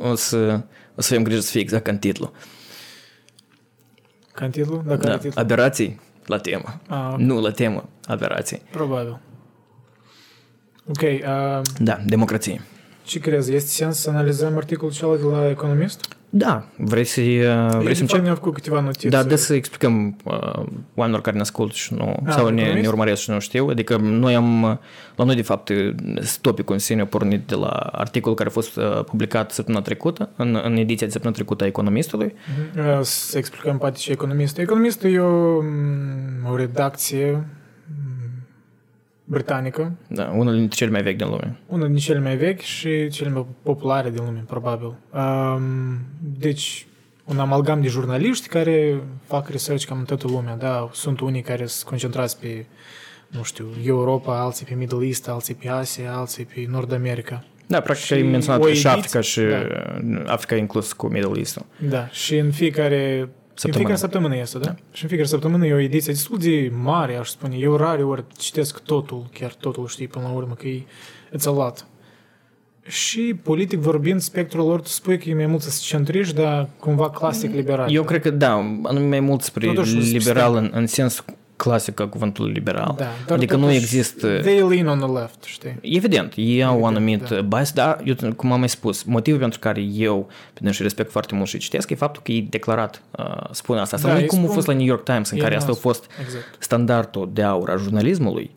uh, 0.00 0.10
o 0.10 0.14
să, 0.14 0.60
o 0.94 1.00
să 1.00 1.08
avem 1.12 1.22
grijă 1.24 1.40
să 1.40 1.50
fie 1.50 1.60
exact 1.60 1.84
ca 1.84 1.90
în 1.90 1.98
titlu. 1.98 2.32
Ca 4.32 4.44
în 4.44 4.50
titlu? 4.50 4.82
Da, 4.86 4.96
care 4.96 5.08
Da, 5.08 5.14
e 5.14 5.18
titlu? 5.18 5.40
aberații 5.40 6.00
la 6.26 6.38
temă. 6.38 6.80
Ah, 6.88 7.08
ok. 7.12 7.18
Nu 7.18 7.40
la 7.40 7.50
temă, 7.50 7.88
aberații. 8.06 8.62
Probabil. 8.70 9.20
Ok, 10.88 11.00
uh, 11.02 11.60
Da, 11.78 11.98
democrație. 12.06 12.60
ce 13.04 13.18
crezi? 13.18 13.54
Este 13.54 13.68
sens 13.70 13.98
să 13.98 14.10
analizăm 14.10 14.56
articolul 14.56 14.92
celălalt 14.94 15.20
de 15.20 15.26
la 15.26 15.48
Economist? 15.50 16.15
Da, 16.30 16.64
vrei 16.76 17.04
să 17.04 17.20
vrei 17.20 17.94
să 17.94 18.00
Eu, 18.00 18.00
încep? 18.00 18.20
ne-am 18.22 18.34
făcut 18.34 18.54
câteva 18.54 18.80
notițe. 18.80 19.08
Da, 19.08 19.22
de 19.22 19.36
să 19.36 19.54
explicăm 19.54 20.16
uh, 20.24 20.62
oamenilor 20.94 21.20
care 21.24 21.36
ne 21.36 21.42
ascultă 21.42 21.74
și 21.74 21.94
nu, 21.94 22.22
Ah, 22.26 22.32
sau 22.32 22.48
ne, 22.48 22.60
economist? 22.60 22.82
ne 22.82 22.88
urmăresc 22.88 23.22
și 23.22 23.30
nu 23.30 23.40
știu. 23.40 23.66
Adică 23.68 23.96
noi 23.96 24.34
am, 24.34 24.62
uh, 24.62 24.76
la 25.16 25.24
noi 25.24 25.34
de 25.34 25.42
fapt 25.42 25.70
topicul 26.40 26.74
în 26.74 26.80
sine 26.80 27.00
a 27.00 27.06
pornit 27.06 27.46
de 27.46 27.54
la 27.54 27.68
articolul 27.92 28.36
care 28.36 28.48
a 28.48 28.52
fost 28.52 28.76
uh, 28.76 29.04
publicat 29.04 29.50
săptămâna 29.50 29.82
trecută, 29.84 30.28
în, 30.36 30.60
în 30.64 30.76
ediția 30.76 31.06
de 31.06 31.12
săptămâna 31.12 31.36
trecută 31.38 31.64
a 31.64 31.66
Economistului. 31.66 32.34
Mhm. 32.74 32.88
Uh, 32.98 33.00
Să 33.02 33.38
explicăm 33.38 33.78
poate 33.78 33.98
ce 33.98 34.10
economistul. 34.12 34.62
Economistul 34.62 35.10
e 35.12 35.18
o, 35.18 35.60
mm, 35.62 36.50
o 36.52 36.56
redacție 36.56 37.30
mm, 37.30 37.44
britanică, 39.28 39.92
Da, 40.08 40.32
unul 40.36 40.54
dintre 40.54 40.76
cele 40.76 40.90
mai 40.90 41.02
vechi 41.02 41.16
din 41.16 41.26
lume. 41.28 41.58
una 41.66 41.86
din 41.86 41.96
cele 41.96 42.18
mai 42.20 42.36
vechi 42.36 42.60
și 42.60 43.08
cele 43.08 43.30
mai 43.30 43.46
populare 43.62 44.10
din 44.10 44.24
lume, 44.24 44.44
probabil. 44.46 44.92
Um, 45.14 45.62
Deci, 46.38 46.86
un 47.24 47.38
amalgam 47.38 47.80
de 47.80 47.88
jurnaliști 47.88 48.48
care 48.48 49.00
fac 49.26 49.48
research 49.48 49.84
cam 49.84 49.98
în 49.98 50.04
toată 50.04 50.26
lumea, 50.28 50.56
da? 50.56 50.88
Sunt 50.92 51.20
unii 51.20 51.42
care 51.42 51.66
sunt 51.66 51.88
concentrați 51.88 52.40
pe, 52.40 52.66
nu 53.28 53.42
știu, 53.42 53.66
Europa, 53.84 54.40
alții 54.40 54.66
pe 54.66 54.74
Middle 54.74 55.06
East, 55.06 55.28
alții 55.28 55.54
pe 55.54 55.68
Asia, 55.68 56.12
alții 56.16 56.44
pe 56.44 56.66
Nord 56.70 56.92
America. 56.92 57.44
Da, 57.66 57.80
practic 57.80 58.04
Și 58.04 58.12
ai 58.12 58.22
menționat 58.22 58.60
o 58.60 58.64
și 58.64 58.70
ediție- 58.70 58.90
Africa 58.90 59.20
și 59.20 59.40
da. 59.40 60.32
Africa 60.32 60.56
inclus 60.56 60.92
cu 60.92 61.06
Middle 61.06 61.38
East-ul. 61.38 61.64
Da, 61.88 62.08
și 62.08 62.36
în 62.36 62.50
fiecare 62.50 63.28
Săptămână. 63.58 63.90
În 63.90 63.96
fiecare 63.96 63.96
săptămână 63.96 64.36
este, 64.36 64.58
da? 64.58 64.74
Și 64.92 65.02
în 65.02 65.08
fiecare 65.08 65.28
săptămână 65.28 65.66
e 65.66 65.72
o 65.72 65.78
ediție 65.78 66.12
destul 66.12 66.38
de 66.38 66.72
mare, 66.82 67.16
aș 67.16 67.28
spune. 67.28 67.56
Eu 67.56 67.76
rare 67.76 68.02
ori 68.02 68.24
citesc 68.38 68.78
totul, 68.80 69.26
chiar 69.32 69.54
totul, 69.60 69.86
știi, 69.86 70.08
până 70.08 70.24
la 70.24 70.32
urmă, 70.32 70.54
că 70.54 70.66
e 70.66 70.82
it's 71.36 71.46
a 71.46 71.50
lot. 71.50 71.86
Și 72.86 73.34
politic 73.42 73.78
vorbind, 73.78 74.20
spectrul 74.20 74.66
lor, 74.66 74.80
tu 74.80 74.88
spui 74.88 75.18
că 75.18 75.28
e 75.28 75.34
mai 75.34 75.46
mult 75.46 75.62
să 75.62 75.80
centriști, 75.82 76.34
dar 76.34 76.68
cumva 76.78 77.10
clasic 77.10 77.54
liberal. 77.54 77.92
Eu 77.94 78.04
cred 78.04 78.20
că 78.20 78.30
da, 78.30 78.52
anume 78.82 79.06
mai 79.06 79.20
mult 79.20 79.42
spre 79.42 79.66
Totuși, 79.66 79.96
liberal 79.96 80.50
stai. 80.50 80.62
în, 80.62 80.70
în 80.72 80.86
sens 80.86 81.24
clasic 81.56 82.00
al 82.00 82.08
cuvântului 82.08 82.52
liberal. 82.52 82.94
Da, 82.96 83.04
dar 83.26 83.36
adică 83.36 83.56
nu 83.56 83.60
totuși, 83.62 83.78
există... 83.78 84.38
They 84.40 84.68
lean 84.68 84.86
on 84.86 84.98
the 84.98 85.20
left, 85.20 85.42
știi? 85.44 85.78
Evident, 85.82 86.32
ei 86.36 86.64
au 86.64 86.80
un 86.82 86.96
Evident, 86.96 86.96
anumit 86.96 87.28
da. 87.28 87.56
bias, 87.56 87.72
dar 87.72 88.00
eu, 88.04 88.14
cum 88.36 88.52
am 88.52 88.58
mai 88.58 88.68
spus, 88.68 89.02
motivul 89.02 89.40
pentru 89.40 89.58
care 89.58 89.80
eu 89.80 90.28
pe 90.60 90.70
și 90.70 90.82
respect 90.82 91.10
foarte 91.10 91.34
mult 91.34 91.48
și 91.48 91.58
citesc 91.58 91.90
e 91.90 91.94
faptul 91.94 92.22
că 92.24 92.32
ei 92.32 92.46
declarat 92.50 93.02
uh, 93.18 93.24
spune 93.50 93.80
asta. 93.80 93.96
Asta 93.96 94.08
Da, 94.08 94.14
nu 94.14 94.20
e 94.20 94.22
ei 94.22 94.28
cum 94.28 94.38
a 94.38 94.42
spun- 94.42 94.54
fost 94.54 94.66
la 94.66 94.72
New 94.72 94.86
York 94.86 95.02
Times, 95.04 95.30
în 95.30 95.36
ei 95.36 95.42
care 95.42 95.54
nu 95.54 95.60
asta 95.60 95.70
a 95.70 95.74
au 95.74 95.80
fost 95.80 96.04
Exact. 96.24 96.44
standardul 96.58 97.30
de 97.32 97.42
aur 97.42 97.70
a 97.70 97.76
jurnalismului. 97.76 98.50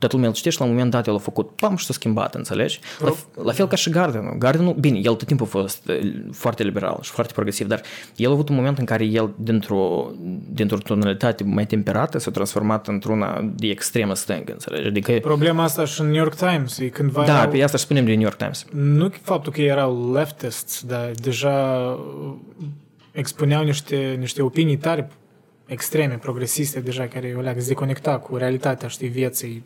Toată 0.00 0.14
lumea 0.14 0.30
îl 0.30 0.36
citește, 0.36 0.62
la 0.62 0.68
un 0.68 0.74
moment 0.74 0.90
dat 0.90 1.06
el 1.06 1.14
a 1.14 1.18
făcut 1.18 1.50
pam 1.50 1.76
și 1.76 1.84
s-a 1.84 1.92
schimbat, 1.92 2.34
înțelegi? 2.34 2.80
La, 2.98 3.12
la 3.42 3.52
fel 3.52 3.66
ca 3.66 3.76
și 3.76 3.90
Gardenul. 3.90 4.36
Gardenul, 4.38 4.74
bine, 4.74 4.98
el 4.98 5.14
tot 5.14 5.26
timpul 5.26 5.46
a 5.46 5.48
fost 5.48 5.88
eh, 5.88 6.12
foarte 6.32 6.62
liberal 6.62 6.98
și 7.02 7.10
foarte 7.10 7.32
progresiv, 7.32 7.66
dar 7.66 7.80
el 8.16 8.28
a 8.28 8.32
avut 8.32 8.48
un 8.48 8.54
moment 8.54 8.78
în 8.78 8.84
care 8.84 9.04
el, 9.04 9.30
dintr-o, 9.36 10.10
dintr-o 10.52 10.78
tonalitate 10.78 11.44
mai 11.44 11.66
temperată, 11.66 12.18
s-a 12.18 12.30
transformat 12.30 12.88
într-una 12.88 13.50
de 13.54 13.66
extremă 13.66 14.14
stângă, 14.14 14.52
înțelegi? 14.52 14.86
Adică, 14.86 15.12
Problema 15.12 15.62
asta 15.62 15.84
și 15.84 16.00
în 16.00 16.06
New 16.06 16.16
York 16.16 16.34
Times, 16.34 16.78
e 16.78 16.88
cândva 16.88 17.24
da, 17.24 17.38
erau- 17.38 17.50
pe 17.50 17.62
asta 17.62 17.76
și 17.76 17.84
spunem 17.84 18.04
de 18.04 18.10
New 18.12 18.20
York 18.20 18.36
Times. 18.36 18.64
Nu 18.72 19.12
faptul 19.22 19.52
că 19.52 19.60
erau 19.60 20.12
leftists, 20.12 20.82
dar 20.86 21.10
deja 21.22 21.54
uh, 22.26 22.34
expuneau 23.12 23.64
niște, 23.64 24.16
niște 24.18 24.42
opinii 24.42 24.76
tare 24.76 25.10
extreme, 25.66 26.14
progresiste 26.14 26.80
deja, 26.80 27.06
care 27.06 27.34
o 27.38 27.40
leagă, 27.40 27.60
se 27.60 27.68
deconecta 27.68 28.18
cu 28.18 28.36
realitatea, 28.36 28.88
știi, 28.88 29.08
vieții 29.08 29.64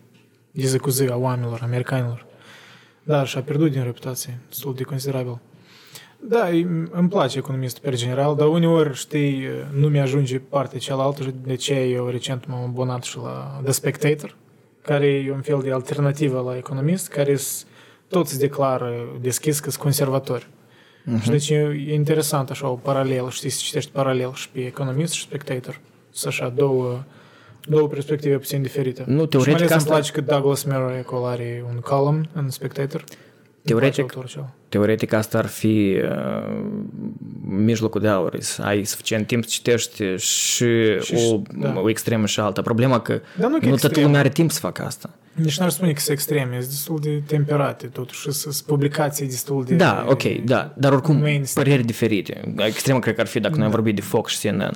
de 0.55 0.67
zi 0.67 0.79
cu 0.79 0.91
zi 0.91 1.03
a 1.07 1.17
oamenilor, 1.17 1.61
americanilor. 1.63 2.27
Da, 3.03 3.25
și 3.25 3.39
a 3.39 3.43
pierdut 3.43 3.71
din 3.71 3.83
reputație, 3.83 4.39
destul 4.49 4.75
de 4.75 4.83
considerabil. 4.83 5.39
Da, 6.29 6.47
îi- 6.47 6.89
îmi 6.91 7.09
place 7.09 7.39
economistul 7.39 7.91
pe 7.91 7.97
general, 7.97 8.37
dar 8.37 8.47
uneori, 8.47 8.95
știi, 8.97 9.47
nu 9.73 9.89
mi-ajunge 9.89 10.39
partea 10.39 10.79
cealaltă 10.79 11.23
și 11.23 11.35
de 11.45 11.55
ce 11.55 11.75
eu 11.75 12.07
recent 12.07 12.47
m-am 12.47 12.63
abonat 12.65 13.03
și 13.03 13.17
la 13.17 13.61
The 13.63 13.73
Spectator, 13.73 14.37
care 14.83 15.07
e 15.07 15.33
un 15.33 15.41
fel 15.41 15.61
de 15.63 15.73
alternativă 15.73 16.41
la 16.41 16.57
economist, 16.57 17.09
care 17.09 17.37
s- 17.37 17.67
toți 18.09 18.33
se 18.33 18.39
declară 18.39 18.93
deschis 19.21 19.61
că 19.61 19.71
sunt 19.71 19.83
conservatori. 19.83 20.47
Uh-huh. 20.47 21.23
Și 21.23 21.31
deci 21.31 21.49
e, 21.51 21.85
e 21.87 21.95
interesant 21.95 22.51
așa 22.51 22.69
o 22.69 22.75
paralel, 22.75 23.29
știi, 23.31 23.51
să 23.51 23.61
citești 23.65 23.91
paralel 23.91 24.33
și 24.35 24.49
pe 24.49 24.61
Economist 24.67 25.13
și 25.13 25.23
Spectator. 25.23 25.81
Să 26.11 26.29
așa 26.29 26.49
două, 26.49 27.03
două 27.69 27.89
perspective 27.89 28.37
puțin 28.37 28.63
diferite. 28.63 29.05
Nu, 29.07 29.27
teoretic 29.27 29.41
și 29.43 29.49
mai 29.49 29.55
ales 29.59 29.71
asta- 29.71 29.95
îmi 29.95 30.03
place 30.03 30.13
că 30.13 30.21
Douglas 30.21 30.63
Murray 30.63 30.99
acolo 30.99 31.27
are 31.27 31.65
un 31.75 31.79
column 31.81 32.29
în 32.33 32.51
Spectator. 32.51 33.05
Îmi 33.67 33.79
place 33.79 33.93
Teoretic- 33.93 34.01
autorul 34.01 34.25
acela. 34.25 34.51
Teoretic 34.69 35.13
asta 35.13 35.39
ar 35.39 35.47
fi 35.47 35.97
uh, 36.03 36.61
mijlocul 37.49 38.01
de 38.01 38.09
aur, 38.09 38.37
să 38.41 38.63
ai 38.63 38.85
suficient 38.85 39.27
timp 39.27 39.43
să 39.45 39.51
citești 39.53 40.03
și, 40.17 40.67
Și- 41.01 41.15
o, 41.33 41.41
da. 41.59 41.81
o 41.83 41.89
extremă 41.89 42.27
și 42.27 42.41
alta. 42.41 42.63
Problema 42.63 43.01
că 43.01 43.13
Dar 43.13 43.51
nu 43.51 43.59
că 43.59 43.65
nu 43.65 43.71
toată 43.71 43.87
extrem. 43.87 44.05
lumea 44.05 44.21
are 44.21 44.29
timp 44.29 44.51
să 44.51 44.59
facă 44.61 44.83
asta. 44.85 45.11
Nici 45.33 45.59
n-ar 45.59 45.71
spune 45.71 45.93
că 45.93 46.01
sunt 46.01 46.17
extreme, 46.17 46.57
sunt 46.61 46.69
destul 46.71 46.99
de 47.03 47.23
temperate, 47.27 47.87
totuși 47.87 48.33
sunt 48.33 48.55
publicații 48.67 49.27
destul 49.27 49.65
de... 49.65 49.75
Da, 49.75 50.07
ok, 50.09 50.23
da, 50.45 50.73
dar 50.77 50.93
oricum 50.93 51.17
Mainstream. 51.17 51.67
păreri 51.67 51.87
diferite. 51.87 52.55
Extremă 52.57 52.99
cred 52.99 53.15
că 53.15 53.21
ar 53.21 53.27
fi 53.27 53.41
dacă 53.41 53.55
noi 53.57 53.65
am 53.65 53.71
vorbit 53.71 53.95
de 53.95 54.01
Fox 54.01 54.33
și 54.39 54.49
CNN. 54.49 54.71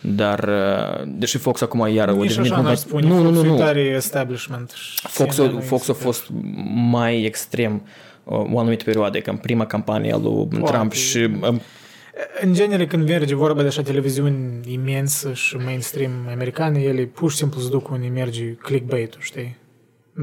Dar, 0.00 0.38
uh, 0.48 1.02
deși 1.06 1.38
Fox 1.38 1.60
acum 1.60 1.88
iară... 1.94 2.12
o 2.12 2.14
Nici 2.22 2.28
devenit 2.28 2.52
așa 2.52 2.60
mult 2.60 2.68
n-aș 2.68 2.84
mai- 2.84 3.02
spune, 3.02 3.06
Nu, 3.06 3.14
nu, 3.22 3.22
nu, 3.22 3.28
Fox-ul 3.34 3.46
e 3.46 3.50
nu. 3.50 3.56
tare 3.56 3.80
establishment. 3.80 4.70
și 4.70 5.06
Fox-ul, 5.08 5.46
CNN-ul 5.46 5.62
Fox 5.62 5.88
a 5.88 5.92
este- 5.92 6.04
fost 6.04 6.26
mai 6.90 7.22
extrem 7.24 7.82
uh, 8.24 8.36
o 8.52 8.58
anumită 8.58 8.84
perioadă, 8.84 9.18
că 9.18 9.30
în 9.30 9.36
prima 9.36 9.66
campanie 9.66 10.12
a 10.12 10.16
lui 10.16 10.48
Trump 10.64 10.92
și 10.92 11.18
um, 11.18 11.60
În 12.40 12.52
genere, 12.52 12.86
când 12.86 13.08
merge 13.08 13.34
vorba 13.34 13.60
de 13.62 13.66
așa 13.68 13.82
televiziuni 13.82 14.60
imensă 14.72 15.32
și 15.32 15.56
mainstream 15.56 16.10
americane, 16.30 16.80
ele 16.80 17.02
pur 17.02 17.30
și 17.30 17.36
simplu 17.36 17.60
se 17.60 17.68
duc 17.68 17.90
unde 17.90 18.06
merge 18.06 18.44
clickbait-ul, 18.52 19.20
știi? 19.22 19.56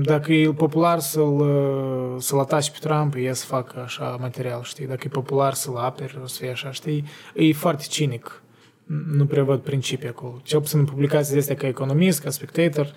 Dacă 0.03 0.33
e 0.33 0.49
popular 0.53 0.99
să-l, 0.99 1.39
uh, 1.39 2.15
să-l 2.21 2.39
ataci 2.39 2.69
pe 2.69 2.77
Trump, 2.81 3.13
e 3.17 3.33
să 3.33 3.45
facă 3.45 3.81
așa 3.85 4.17
material, 4.21 4.61
știi? 4.63 4.87
Dacă 4.87 5.01
e 5.05 5.09
popular 5.09 5.53
să-l 5.53 5.75
aperi, 5.75 6.19
o 6.23 6.27
să 6.27 6.37
fie 6.41 6.49
așa, 6.51 6.71
știi? 6.71 7.03
E 7.35 7.53
foarte 7.53 7.83
cinic. 7.89 8.43
Nu 8.85 9.25
prea 9.25 9.43
văd 9.43 9.59
principii 9.59 10.07
acolo. 10.07 10.41
Cel 10.43 10.59
puțin 10.59 10.79
în 10.79 10.85
publicații 10.85 11.37
astea 11.37 11.55
ca 11.55 11.67
economist, 11.67 12.21
ca 12.21 12.29
spectator, 12.29 12.93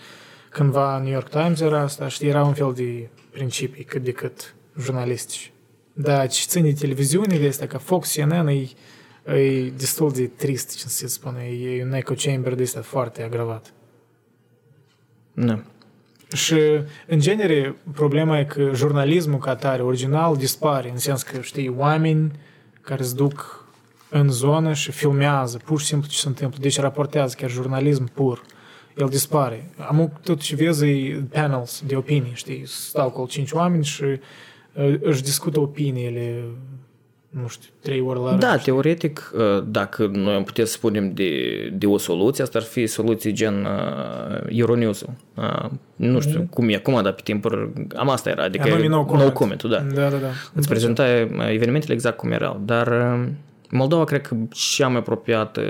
cândva 0.51 0.98
New 0.98 1.12
York 1.12 1.29
Times 1.29 1.61
era 1.61 1.81
asta, 1.81 2.09
știi, 2.09 2.29
era 2.29 2.44
un 2.44 2.55
fel 2.55 2.72
de 2.74 3.09
principii 3.31 3.85
cât 3.85 4.03
de 4.03 4.12
cât 4.12 4.55
jurnalistici. 4.81 5.53
Da, 5.92 6.27
ce 6.27 6.44
ține 6.46 6.72
televiziunile 6.72 7.48
astea, 7.48 7.66
ca 7.66 7.79
Fox, 7.79 8.14
CNN, 8.14 8.46
e, 8.46 8.68
e 9.35 9.70
destul 9.77 10.12
de 10.12 10.27
trist, 10.27 10.77
ce 10.77 10.88
să 10.88 11.09
spune, 11.09 11.44
e 11.44 11.85
un 11.85 11.92
echo 11.92 12.14
chamber 12.16 12.55
de 12.55 12.62
ăsta 12.62 12.83
foarte 12.83 13.22
agravat. 13.22 13.72
nu. 15.33 15.62
Și, 16.33 16.55
în 17.07 17.20
genere, 17.20 17.77
problema 17.92 18.38
e 18.38 18.44
că 18.44 18.70
jurnalismul 18.74 19.38
ca 19.38 19.57
tare, 19.57 19.83
original, 19.83 20.37
dispare, 20.37 20.90
în 20.90 20.98
sens 20.98 21.22
că, 21.22 21.40
știi, 21.40 21.68
oameni 21.68 22.31
care 22.81 23.03
se 23.03 23.14
duc 23.14 23.58
în 24.11 24.31
zonă 24.31 24.73
și 24.73 24.90
filmează 24.90 25.61
pur 25.64 25.81
și 25.81 25.87
simplu 25.87 26.09
ce 26.09 26.16
se 26.18 26.29
întâmplă, 26.29 26.59
deci 26.61 26.81
raportează 26.81 27.35
chiar 27.38 27.51
jurnalism 27.51 28.11
pur. 28.14 28.42
El 28.97 29.09
dispare. 29.09 29.71
Am 29.88 30.12
tot 30.23 30.40
și 30.40 30.55
vezi 30.55 30.87
e 30.87 31.23
panels 31.33 31.83
de 31.87 31.97
opinii, 31.97 32.33
știi, 32.35 32.62
stau 32.66 33.07
acolo 33.07 33.27
cinci 33.27 33.53
oameni 33.53 33.85
și 33.85 34.03
uh, 34.03 34.94
își 35.01 35.23
discută 35.23 35.61
opiniile, 35.61 36.42
nu 37.29 37.49
știu, 37.49 37.71
trei 37.81 38.01
ori 38.01 38.18
la 38.21 38.29
rând, 38.29 38.40
Da, 38.40 38.51
știi? 38.53 38.62
teoretic, 38.73 39.33
uh, 39.35 39.64
dacă 39.66 40.11
noi 40.12 40.35
am 40.35 40.44
putea 40.44 40.64
să 40.64 40.73
spunem 40.73 41.12
de, 41.14 41.31
de 41.73 41.87
o 41.87 41.99
soluție, 41.99 42.42
asta 42.42 42.59
ar 42.59 42.64
fi 42.64 42.87
soluții 42.87 43.33
gen 43.33 43.64
uh, 43.64 44.40
Euronews-ul. 44.49 45.11
Uh, 45.35 45.71
nu 45.97 46.21
știu 46.21 46.47
cum 46.51 46.68
e 46.68 46.75
acum, 46.75 47.03
dar 47.03 47.12
pe 47.12 47.21
timpuri, 47.25 47.68
am 47.97 48.09
asta 48.09 48.31
era, 48.31 48.42
adică 48.42 48.68
Anume 48.68 48.87
no 48.87 48.97
no 48.97 49.05
comment. 49.05 49.33
comment 49.33 49.62
da. 49.62 49.79
Da, 49.79 50.09
da, 50.09 50.16
da. 50.16 50.29
Îți 50.55 50.68
prezentai 50.68 51.23
uh, 51.23 51.31
evenimentele 51.51 51.92
exact 51.94 52.16
cum 52.16 52.31
erau, 52.31 52.61
dar 52.64 52.87
uh, 52.87 53.29
Moldova 53.71 54.05
cred 54.05 54.27
că 54.27 54.37
cea 54.51 54.89
mai 54.89 54.99
apropiată, 54.99 55.61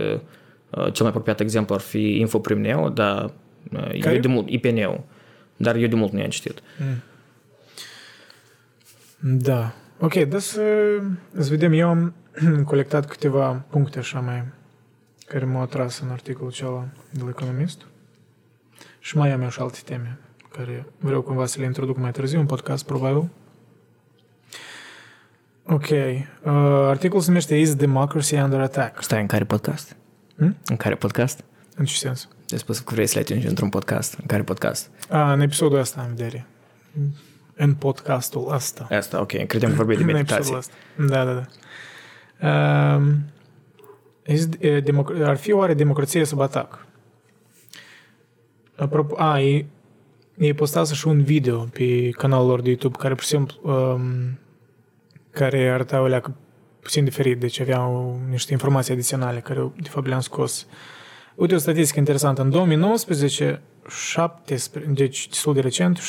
uh, 0.71 0.93
cel 0.93 1.01
mai 1.01 1.09
apropiat 1.09 1.41
exemplu 1.41 1.75
ar 1.75 1.81
fi 1.81 2.19
Infoprimneu, 2.19 2.89
dar 2.89 3.25
uh, 3.73 4.01
Care? 4.01 4.15
eu 4.15 4.21
de 4.21 4.29
mult, 4.29 4.49
IPNeu, 4.49 5.05
dar 5.57 5.77
eu 5.77 5.89
de 5.89 5.95
mult 5.95 6.13
nu 6.13 6.19
i-am 6.19 6.31
citit. 6.31 6.63
Da. 9.19 9.75
Ok, 10.01 10.15
dar 10.15 10.41
să, 10.41 10.63
să 11.39 11.49
vedem. 11.49 11.73
Eu 11.73 11.89
am 11.89 12.15
colectat 12.65 13.07
câteva 13.07 13.65
puncte 13.71 13.99
așa 13.99 14.21
mai 14.21 14.45
care 15.27 15.45
m-au 15.45 15.63
atras 15.63 16.01
în 16.01 16.09
articolul 16.09 16.51
acela 16.51 16.89
de 17.11 17.21
la 17.23 17.29
Economist. 17.29 17.87
Și 18.99 19.17
mai 19.17 19.33
am 19.33 19.43
eu 19.43 19.49
și 19.49 19.61
alte 19.61 19.79
teme 19.85 20.19
care 20.57 20.87
vreau 20.99 21.23
cumva 21.23 21.47
să 21.47 21.61
le 21.61 21.65
introduc 21.65 21.99
mai 21.99 22.11
târziu 22.11 22.41
în 22.41 22.47
podcast, 22.47 22.87
probabil. 22.87 23.29
Ok. 25.71 25.89
Uh, 25.91 26.53
articolul 26.87 27.23
se 27.23 27.29
numește 27.29 27.57
Is 27.57 27.75
Democracy 27.75 28.35
Under 28.35 28.61
Attack? 28.61 29.03
Stai, 29.03 29.21
în 29.21 29.27
care 29.27 29.45
podcast? 29.45 29.97
Hmm? 30.37 30.57
În 30.65 30.77
care 30.77 30.95
podcast? 30.95 31.45
În 31.77 31.85
ce 31.85 31.95
sens? 31.95 32.29
Ai 32.53 32.59
spus 32.59 32.79
că 32.79 32.95
vrei 32.95 33.07
să 33.07 33.15
le 33.15 33.21
atingi 33.21 33.47
într-un 33.47 33.69
podcast. 33.69 34.15
În 34.21 34.27
care 34.27 34.43
podcast? 34.43 34.91
A, 35.11 35.33
în 35.33 35.41
episodul 35.41 35.79
ăsta 35.79 36.01
în 36.09 36.15
vedere. 36.15 36.47
În 37.55 37.75
podcastul 37.75 38.49
ăsta. 38.53 38.87
Asta, 38.91 39.21
ok. 39.21 39.47
Credeam 39.47 39.71
că 39.71 39.77
vorbeai 39.77 39.97
de 39.97 40.03
În 40.05 40.11
meditație. 40.13 40.55
episodul 40.55 40.59
ăsta. 40.59 40.73
Da, 41.15 41.25
da, 41.25 41.47
da. 42.41 42.95
Um, 42.95 43.25
is, 44.27 44.49
e, 44.59 44.81
democ- 44.81 45.23
ar 45.23 45.37
fi 45.37 45.53
oare 45.53 45.75
democrație 45.75 46.25
sub 46.25 46.41
atac? 46.41 46.87
Apropo, 48.77 49.15
a, 49.19 49.41
e, 49.41 49.67
e 50.39 50.53
postat 50.55 50.87
și 50.87 51.07
un 51.09 51.23
video 51.23 51.59
pe 51.73 52.11
canalul 52.11 52.47
lor 52.47 52.61
de 52.61 52.69
YouTube 52.69 52.97
care, 52.99 53.15
pur 53.15 53.23
și 53.23 53.29
simplu, 53.29 53.57
um, 53.63 54.39
care 55.31 55.71
arăta 55.71 56.01
o 56.01 56.07
leacă 56.07 56.37
puțin 56.81 57.05
diferit, 57.05 57.41
deci 57.41 57.61
aveau 57.61 58.21
niște 58.31 58.53
informații 58.53 58.93
adiționale 58.93 59.41
care, 59.41 59.71
de 59.81 59.89
fapt, 59.89 60.07
le-am 60.07 60.21
scos. 60.21 60.67
Uite 61.35 61.55
o 61.55 61.59
statistică 61.59 61.99
interesantă. 61.99 62.43
În 62.43 62.51
2019, 62.51 63.61
17, 63.89 64.93
deci 64.93 65.29
destul 65.29 65.55
de 65.55 65.61
recent, 65.61 66.01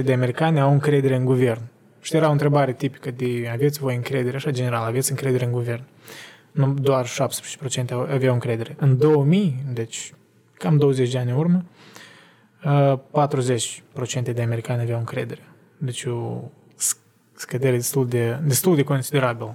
17% 0.00 0.02
de 0.04 0.12
americani 0.12 0.60
au 0.60 0.72
încredere 0.72 1.16
în 1.16 1.24
guvern. 1.24 1.60
Și 2.00 2.16
era 2.16 2.28
o 2.28 2.32
întrebare 2.32 2.72
tipică 2.72 3.10
de 3.10 3.50
aveți 3.52 3.78
voi 3.78 3.94
încredere, 3.94 4.36
așa 4.36 4.50
general, 4.50 4.84
aveți 4.84 5.10
încredere 5.10 5.44
în 5.44 5.52
guvern. 5.52 5.82
Nu, 6.52 6.72
doar 6.72 7.06
17% 7.06 7.10
aveau 7.90 8.32
încredere. 8.32 8.76
În 8.78 8.98
2000, 8.98 9.64
deci 9.72 10.12
cam 10.58 10.76
20 10.76 11.10
de 11.10 11.18
ani 11.18 11.30
în 11.30 11.36
urmă, 11.36 11.64
uh, 12.64 12.98
40% 13.10 14.32
de 14.32 14.42
americani 14.42 14.80
aveau 14.80 14.98
încredere. 14.98 15.40
Deci 15.78 16.04
o 16.04 16.40
sc- 16.40 16.63
scădere 17.44 17.76
destul 17.76 18.08
de, 18.08 18.38
destul 18.46 18.76
de 18.76 18.82
considerabil. 18.82 19.54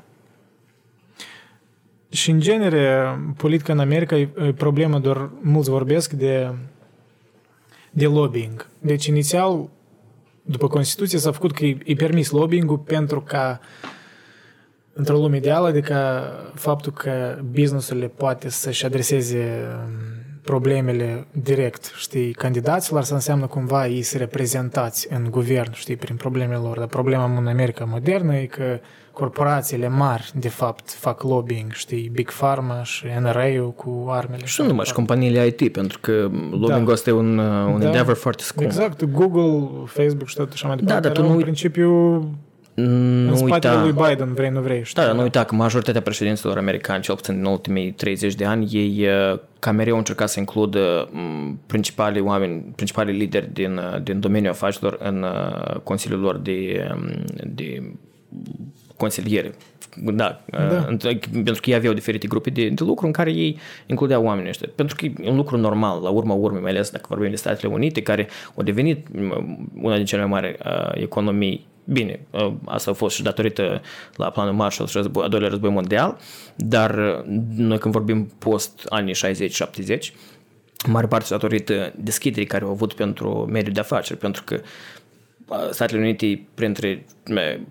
Și 2.09 2.29
în 2.31 2.39
genere, 2.39 3.19
politica 3.37 3.73
în 3.73 3.79
America 3.79 4.15
e 4.15 4.29
e 4.37 4.53
problemă, 4.53 4.99
doar 4.99 5.29
mulți 5.41 5.69
vorbesc 5.69 6.11
de, 6.11 6.53
de 7.91 8.05
lobbying. 8.05 8.67
Deci 8.79 9.05
inițial, 9.05 9.69
după 10.41 10.67
Constituție, 10.67 11.19
s-a 11.19 11.31
făcut 11.31 11.51
că 11.51 11.65
e, 11.65 11.77
e 11.85 11.93
permis 11.93 12.29
lobbying-ul 12.29 12.77
pentru 12.77 13.21
ca 13.21 13.59
într-o 14.93 15.17
lume 15.17 15.37
ideală, 15.37 15.67
adică 15.67 16.21
faptul 16.53 16.91
că 16.91 17.39
businessurile 17.51 18.07
poate 18.07 18.49
să-și 18.49 18.85
adreseze 18.85 19.67
um, 19.73 20.18
problemele 20.41 21.27
direct, 21.31 21.91
știi, 21.97 22.31
candidaților, 22.31 23.03
să 23.03 23.13
înseamnă 23.13 23.45
cumva 23.47 23.87
ei 23.87 24.01
să 24.01 24.17
reprezentați 24.17 25.07
în 25.13 25.27
guvern, 25.29 25.71
știi, 25.73 25.95
prin 25.95 26.15
problemele 26.15 26.59
lor. 26.59 26.77
Dar 26.77 26.87
problema 26.87 27.23
în 27.37 27.47
America 27.47 27.85
modernă 27.85 28.35
e 28.35 28.45
că 28.45 28.79
corporațiile 29.11 29.87
mari, 29.87 30.31
de 30.35 30.49
fapt, 30.49 30.89
fac 30.91 31.23
lobbying, 31.23 31.71
știi, 31.71 32.09
Big 32.13 32.31
Pharma 32.31 32.83
și 32.83 33.05
NRA-ul 33.19 33.71
cu 33.71 34.05
armele. 34.09 34.45
Și 34.45 34.61
nu 34.61 34.67
numai 34.67 34.85
și 34.85 34.93
companiile 34.93 35.45
IT, 35.45 35.71
pentru 35.71 35.99
că 36.01 36.11
lobbying-ul 36.51 36.91
ăsta 36.93 37.09
e 37.09 37.13
un, 37.13 37.37
uh, 37.37 37.65
un 37.73 37.79
Da. 37.79 37.85
endeavor 37.85 38.15
foarte 38.15 38.43
scump. 38.43 38.65
Exact, 38.65 39.03
Google, 39.03 39.67
Facebook 39.85 40.27
și 40.27 40.35
tot 40.35 40.51
așa 40.51 40.67
mai 40.67 40.75
departe. 40.77 41.01
dar 41.01 41.11
tu 41.11 41.17
erau 41.19 41.23
nu 41.23 41.29
în 41.29 41.35
uit- 41.37 41.43
principiu 41.45 42.19
Nu 42.81 43.29
în 43.29 43.35
spatele 43.35 43.73
uita, 43.73 43.83
lui 43.83 44.07
Biden, 44.09 44.33
vrei, 44.33 44.49
nu 44.49 44.61
vrei. 44.61 44.83
știi? 44.83 45.03
da, 45.03 45.11
nu 45.11 45.21
uita 45.21 45.43
că 45.43 45.55
majoritatea 45.55 46.01
președinților 46.01 46.57
americani, 46.57 47.03
cel 47.03 47.15
puțin 47.15 47.35
în 47.37 47.45
ultimii 47.45 47.91
30 47.91 48.33
de 48.35 48.45
ani, 48.45 48.67
ei 48.71 49.07
uh, 49.07 49.39
ca 49.59 49.71
mereu 49.71 49.91
au 49.93 49.97
încercat 49.97 50.29
să 50.29 50.39
includă 50.39 51.09
m, 51.11 51.59
principalii 51.65 52.21
oameni, 52.21 52.63
principalii 52.75 53.17
lideri 53.17 53.53
din, 53.53 53.77
uh, 53.77 54.01
din 54.03 54.19
domeniul 54.19 54.51
afacerilor 54.51 54.97
în 55.01 55.23
uh, 55.23 55.75
consiliul 55.83 56.19
lor 56.19 56.37
de, 56.37 56.89
um, 56.95 57.09
de 57.53 57.93
consiliere. 58.97 59.53
Da, 59.97 60.41
Da. 60.45 60.87
uh, 60.89 61.17
pentru 61.31 61.61
că 61.61 61.69
ei 61.69 61.75
aveau 61.75 61.93
diferite 61.93 62.27
grupe 62.27 62.49
de, 62.49 62.69
de 62.69 62.83
lucru 62.83 63.05
în 63.05 63.11
care 63.11 63.31
ei 63.31 63.57
includeau 63.85 64.23
oamenii 64.23 64.49
ăștia. 64.49 64.69
Pentru 64.75 64.95
că 64.95 65.05
e 65.05 65.29
un 65.29 65.35
lucru 65.35 65.57
normal, 65.57 66.01
la 66.01 66.09
urma 66.09 66.33
urmei, 66.33 66.61
mai 66.61 66.71
ales 66.71 66.89
dacă 66.89 67.05
vorbim 67.09 67.29
de 67.29 67.35
Statele 67.35 67.73
Unite, 67.73 68.01
care 68.01 68.27
au 68.55 68.63
devenit 68.63 69.07
m, 69.11 69.69
una 69.81 69.95
din 69.95 70.05
cele 70.05 70.25
mai 70.25 70.29
mari 70.41 70.57
uh, 70.65 70.91
economii 71.01 71.67
Bine, 71.91 72.19
uh, 72.29 72.53
asta 72.65 72.91
a 72.91 72.93
fost 72.93 73.15
și 73.15 73.23
datorită 73.23 73.81
la 74.15 74.29
planul 74.29 74.53
Marshall 74.53 74.89
și 74.89 74.97
război, 74.97 75.23
a 75.25 75.27
doilea 75.27 75.49
război 75.49 75.69
mondial, 75.69 76.17
dar 76.55 76.97
uh, 76.97 77.23
noi 77.55 77.77
când 77.77 77.93
vorbim 77.93 78.31
post 78.39 78.85
anii 78.89 79.13
60-70, 79.15 79.17
în 80.85 80.91
mare 80.91 81.07
parte 81.07 81.27
datorită 81.29 81.93
deschiderii 81.95 82.45
care 82.45 82.63
au 82.63 82.69
avut 82.69 82.93
pentru 82.93 83.47
mediul 83.51 83.73
de 83.73 83.79
afaceri, 83.79 84.19
pentru 84.19 84.43
că 84.43 84.61
Statele 85.71 85.99
Unite, 85.99 86.41
printre, 86.53 87.05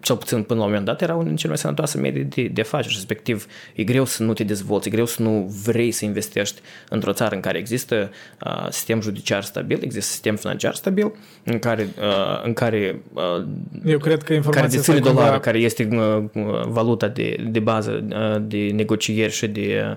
cel 0.01 0.17
puțin 0.17 0.43
până 0.43 0.59
la 0.59 0.65
un 0.65 0.71
moment 0.71 0.89
dat, 0.89 1.03
era 1.03 1.13
unul 1.13 1.27
din 1.27 1.37
cele 1.37 1.49
mai 1.49 1.59
sănătoase 1.59 1.99
medii 1.99 2.25
de, 2.25 2.43
de 2.43 2.61
afaceri, 2.61 2.95
respectiv 2.95 3.47
e 3.75 3.85
greu 3.85 4.05
să 4.05 4.23
nu 4.23 4.33
te 4.33 4.45
dezvolți, 4.45 4.89
e 4.89 4.91
greu 4.91 5.07
să 5.07 5.23
nu 5.23 5.53
vrei 5.65 5.91
să 5.91 6.05
investești 6.05 6.61
într-o 6.89 7.13
țară 7.13 7.35
în 7.35 7.41
care 7.41 7.59
există 7.59 8.11
uh, 8.45 8.67
sistem 8.71 9.01
judiciar 9.01 9.43
stabil, 9.43 9.79
există 9.83 10.11
sistem 10.11 10.37
financiar 10.37 10.75
stabil, 10.75 11.13
în 11.45 11.59
care, 11.59 11.89
uh, 11.99 12.45
în 12.45 12.53
care 12.53 13.01
uh, 13.13 13.45
Eu 13.85 13.99
cred 13.99 14.23
că 14.23 14.33
informația 14.33 14.63
care 14.63 14.77
deține 14.77 14.97
asta 14.97 15.09
dolarul, 15.09 15.33
cumva- 15.33 15.45
care 15.45 15.59
este 15.59 15.89
uh, 15.93 16.65
valuta 16.67 17.09
de, 17.09 17.47
de 17.51 17.59
bază 17.59 18.05
uh, 18.11 18.43
de 18.47 18.71
negocieri 18.75 19.33
și 19.33 19.47
de 19.47 19.97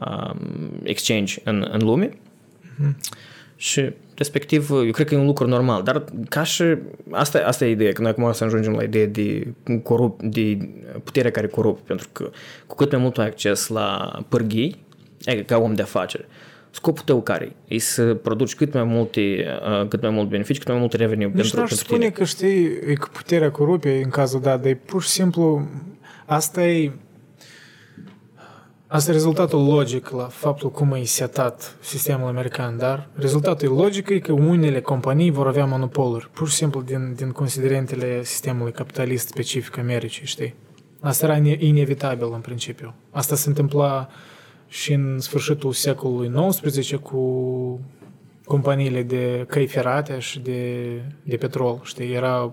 uh, 0.00 0.30
exchange 0.82 1.34
în, 1.44 1.68
în 1.70 1.80
lume. 1.84 2.10
Și 3.56 3.90
respectiv, 4.22 4.70
eu 4.70 4.90
cred 4.90 5.06
că 5.06 5.14
e 5.14 5.18
un 5.18 5.26
lucru 5.26 5.46
normal, 5.46 5.82
dar 5.82 6.04
ca 6.28 6.42
și, 6.42 6.64
asta, 7.10 7.42
asta 7.46 7.64
e 7.64 7.70
ideea, 7.70 7.92
că 7.92 8.00
noi 8.00 8.10
acum 8.10 8.24
o 8.24 8.32
să 8.32 8.44
ajungem 8.44 8.72
la 8.72 8.82
ideea 8.82 9.06
de, 9.06 9.46
corup, 9.82 10.22
de 10.22 10.58
putere 11.04 11.30
care 11.30 11.46
corup, 11.46 11.80
pentru 11.80 12.08
că 12.12 12.30
cu 12.66 12.74
cât 12.74 12.92
mai 12.92 13.00
mult 13.00 13.18
ai 13.18 13.26
acces 13.26 13.68
la 13.68 14.18
pârghii, 14.28 14.84
adică 15.24 15.42
ca 15.42 15.58
om 15.58 15.74
de 15.74 15.82
afaceri, 15.82 16.26
scopul 16.70 17.02
tău 17.04 17.22
care 17.22 17.44
e? 17.44 17.74
E 17.74 17.78
să 17.78 18.14
produci 18.14 18.54
cât 18.54 18.72
mai 18.72 18.84
multe, 18.84 19.20
uh, 19.80 19.88
cât 19.88 20.02
mai 20.02 20.10
mult 20.10 20.28
beneficii, 20.28 20.62
cât 20.62 20.70
mai 20.70 20.80
mult 20.80 20.92
revenue 20.92 21.26
Nici 21.26 21.34
pentru, 21.34 21.58
n-aș 21.58 21.68
pentru 21.68 21.86
spune 21.86 21.98
tine. 21.98 22.10
că 22.10 22.24
știi, 22.24 22.64
e 22.64 22.94
că 22.94 23.08
puterea 23.12 23.50
corupe 23.50 24.00
în 24.04 24.10
cazul 24.10 24.40
dat, 24.40 24.60
dar 24.60 24.70
e 24.70 24.74
pur 24.74 25.02
și 25.02 25.08
simplu, 25.08 25.68
asta 26.26 26.66
e, 26.66 26.92
asta 28.92 29.10
e 29.10 29.14
rezultatul 29.14 29.64
logic 29.64 30.08
la 30.08 30.24
faptul 30.24 30.70
cum 30.70 30.92
e 30.92 31.04
setat 31.04 31.76
sistemul 31.80 32.28
american, 32.28 32.76
dar 32.76 33.08
rezultatul 33.14 33.74
logic 33.74 34.08
e 34.08 34.18
că 34.18 34.32
unele 34.32 34.80
companii 34.80 35.30
vor 35.30 35.46
avea 35.46 35.64
monopoluri, 35.64 36.28
pur 36.32 36.48
și 36.48 36.54
simplu 36.54 36.82
din, 36.82 37.14
din 37.14 37.30
considerentele 37.30 38.22
sistemului 38.24 38.72
capitalist 38.72 39.28
specific 39.28 39.78
Americii, 39.78 40.26
știi? 40.26 40.54
Asta 41.00 41.26
era 41.26 41.36
ine- 41.36 41.56
inevitabil 41.58 42.32
în 42.32 42.40
principiu. 42.40 42.94
Asta 43.10 43.34
se 43.34 43.48
întâmpla 43.48 44.08
și 44.68 44.92
în 44.92 45.18
sfârșitul 45.20 45.72
secolului 45.72 46.32
XIX 46.48 46.94
cu 47.02 47.80
companiile 48.44 49.02
de 49.02 49.44
căi 49.48 49.66
ferate 49.66 50.18
și 50.18 50.40
de, 50.40 50.86
de 51.22 51.36
petrol, 51.36 51.80
știi, 51.82 52.12
era 52.12 52.52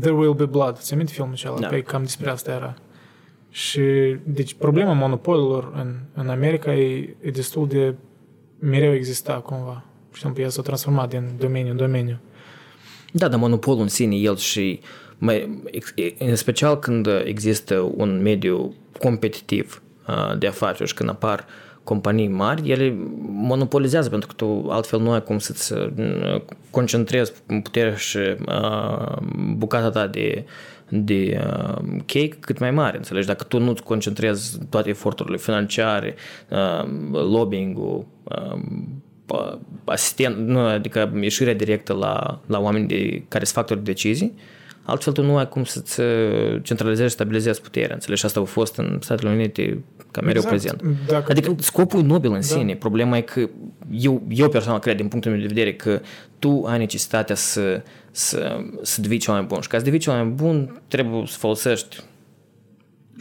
There 0.00 0.14
Will 0.14 0.34
Be 0.34 0.44
Blood, 0.44 0.78
ți 0.78 0.92
aminte 0.92 1.12
filmul 1.12 1.32
acela? 1.32 1.58
Da. 1.58 1.66
Păi 1.66 1.82
cam 1.82 2.02
despre 2.02 2.30
asta 2.30 2.50
era. 2.50 2.74
Și, 3.54 4.16
deci, 4.24 4.54
problema 4.54 4.92
monopolilor 4.92 5.72
în, 5.74 5.94
în 6.14 6.28
America 6.28 6.74
e, 6.74 7.16
e 7.20 7.30
destul 7.30 7.68
de 7.68 7.94
mereu 8.58 8.94
exista 8.94 9.32
cumva. 9.32 9.84
Și 10.12 10.26
ea 10.36 10.48
s-a 10.48 10.62
transformat 10.62 11.08
din 11.08 11.22
domeniu 11.38 11.70
în 11.70 11.76
domeniu. 11.76 12.18
Da, 13.12 13.28
dar 13.28 13.38
monopolul 13.38 13.80
în 13.80 13.88
sine, 13.88 14.16
el 14.16 14.36
și 14.36 14.80
mai, 15.18 15.62
ex- 15.64 15.94
în 16.18 16.36
special 16.36 16.78
când 16.78 17.08
există 17.24 17.92
un 17.96 18.22
mediu 18.22 18.74
competitiv 18.98 19.82
uh, 20.08 20.38
de 20.38 20.46
afaceri 20.46 20.88
și 20.88 20.94
când 20.94 21.08
apar 21.08 21.46
companii 21.84 22.28
mari, 22.28 22.70
ele 22.70 22.96
monopolizează 23.26 24.08
pentru 24.08 24.28
că 24.28 24.34
tu 24.34 24.66
altfel 24.70 25.00
nu 25.00 25.10
ai 25.10 25.22
cum 25.22 25.38
să-ți 25.38 25.72
uh, 25.72 26.40
concentrezi 26.70 27.32
puterea 27.62 27.94
și 27.96 28.18
uh, 28.46 29.16
bucata 29.56 29.90
ta 29.90 30.06
de, 30.06 30.44
de 30.88 31.40
uh, 31.46 31.76
cake 32.06 32.36
cât 32.40 32.58
mai 32.58 32.70
mare, 32.70 32.96
înțelegi? 32.96 33.26
Dacă 33.26 33.44
tu 33.44 33.58
nu-ți 33.58 33.82
concentrezi 33.82 34.58
toate 34.68 34.88
eforturile 34.88 35.36
financiare, 35.36 36.14
uh, 36.48 36.88
lobbying-ul, 37.12 38.06
uh, 38.22 38.60
pa- 39.26 39.58
asistent, 39.84 40.36
nu, 40.36 40.58
adică 40.58 41.12
ieșirea 41.20 41.54
directă 41.54 41.92
la, 41.92 42.40
la 42.46 42.60
oameni 42.60 42.86
de, 42.86 43.22
care 43.28 43.44
sunt 43.44 43.56
factori 43.56 43.84
de 43.84 43.90
decizii, 43.90 44.34
altfel 44.82 45.12
tu 45.12 45.22
nu 45.22 45.36
ai 45.36 45.48
cum 45.48 45.64
să-ți 45.64 46.00
uh, 46.00 46.62
centralizezi 46.62 47.08
și 47.08 47.14
stabilizezi 47.14 47.60
puterea, 47.60 47.94
înțelegi? 47.94 48.20
Și 48.20 48.26
asta 48.26 48.40
a 48.40 48.44
fost 48.44 48.76
în 48.76 48.98
Statele 49.00 49.30
Unite 49.30 49.84
ca 50.14 50.20
mereu 50.20 50.42
Exact. 50.44 50.76
prezent. 50.76 50.98
Dacă 51.06 51.30
Adică 51.30 51.52
tu- 51.52 51.62
scopul 51.62 52.00
e 52.00 52.02
nobil 52.02 52.32
în 52.32 52.42
sine. 52.42 52.74
Problema 52.74 53.16
e 53.16 53.20
că 53.20 53.48
eu, 53.90 54.22
eu 54.28 54.48
personal 54.48 54.78
cred, 54.78 54.96
din 54.96 55.08
punctul 55.08 55.30
meu 55.30 55.40
de 55.40 55.46
vedere, 55.46 55.74
că 55.74 56.00
tu 56.38 56.64
ai 56.66 56.78
necesitatea 56.78 57.34
să, 57.34 57.82
să, 58.10 58.56
să 58.82 59.00
devii 59.00 59.18
cel 59.18 59.32
mai 59.34 59.42
bun. 59.42 59.60
Și 59.60 59.68
ca 59.68 59.78
să 59.78 59.84
devii 59.84 59.98
cel 59.98 60.12
mai 60.12 60.24
bun, 60.24 60.80
trebuie 60.88 61.26
să 61.26 61.38
folosești 61.38 62.00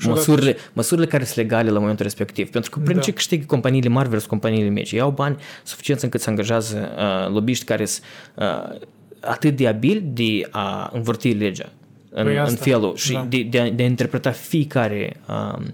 măsurile, 0.06 0.56
măsurile 0.74 1.08
care 1.08 1.24
sunt 1.24 1.38
legale 1.38 1.70
la 1.70 1.80
momentul 1.80 2.04
respectiv. 2.04 2.50
Pentru 2.50 2.70
că 2.72 2.80
prin 2.80 2.96
Da. 2.96 3.02
ce 3.02 3.12
câștigă 3.12 3.46
companiile 3.46 3.90
mari 3.90 4.10
versus 4.10 4.28
companiile 4.28 4.70
mici? 4.70 4.92
Iau 4.92 5.12
bani 5.12 5.36
suficienți 5.64 6.04
încât 6.04 6.22
să 6.22 6.30
angajează 6.30 6.90
uh, 6.98 7.34
lobiști 7.34 7.66
care 7.66 7.86
sunt 7.86 8.06
uh, 8.36 8.80
atât 9.20 9.56
de 9.56 9.68
abili 9.68 10.02
de 10.14 10.48
a 10.52 10.90
învârti 10.94 11.32
legea 11.34 11.70
în, 12.10 12.24
Păi 12.24 12.34
în 12.34 12.40
asta, 12.40 12.64
felul 12.64 12.96
și 12.96 13.12
da. 13.12 13.26
de, 13.30 13.42
de, 13.50 13.60
a, 13.60 13.70
de 13.70 13.84
a 13.84 13.86
interpreta 13.86 14.32
fiecare 14.32 15.16
uh, 15.30 15.54
uh, 15.58 15.66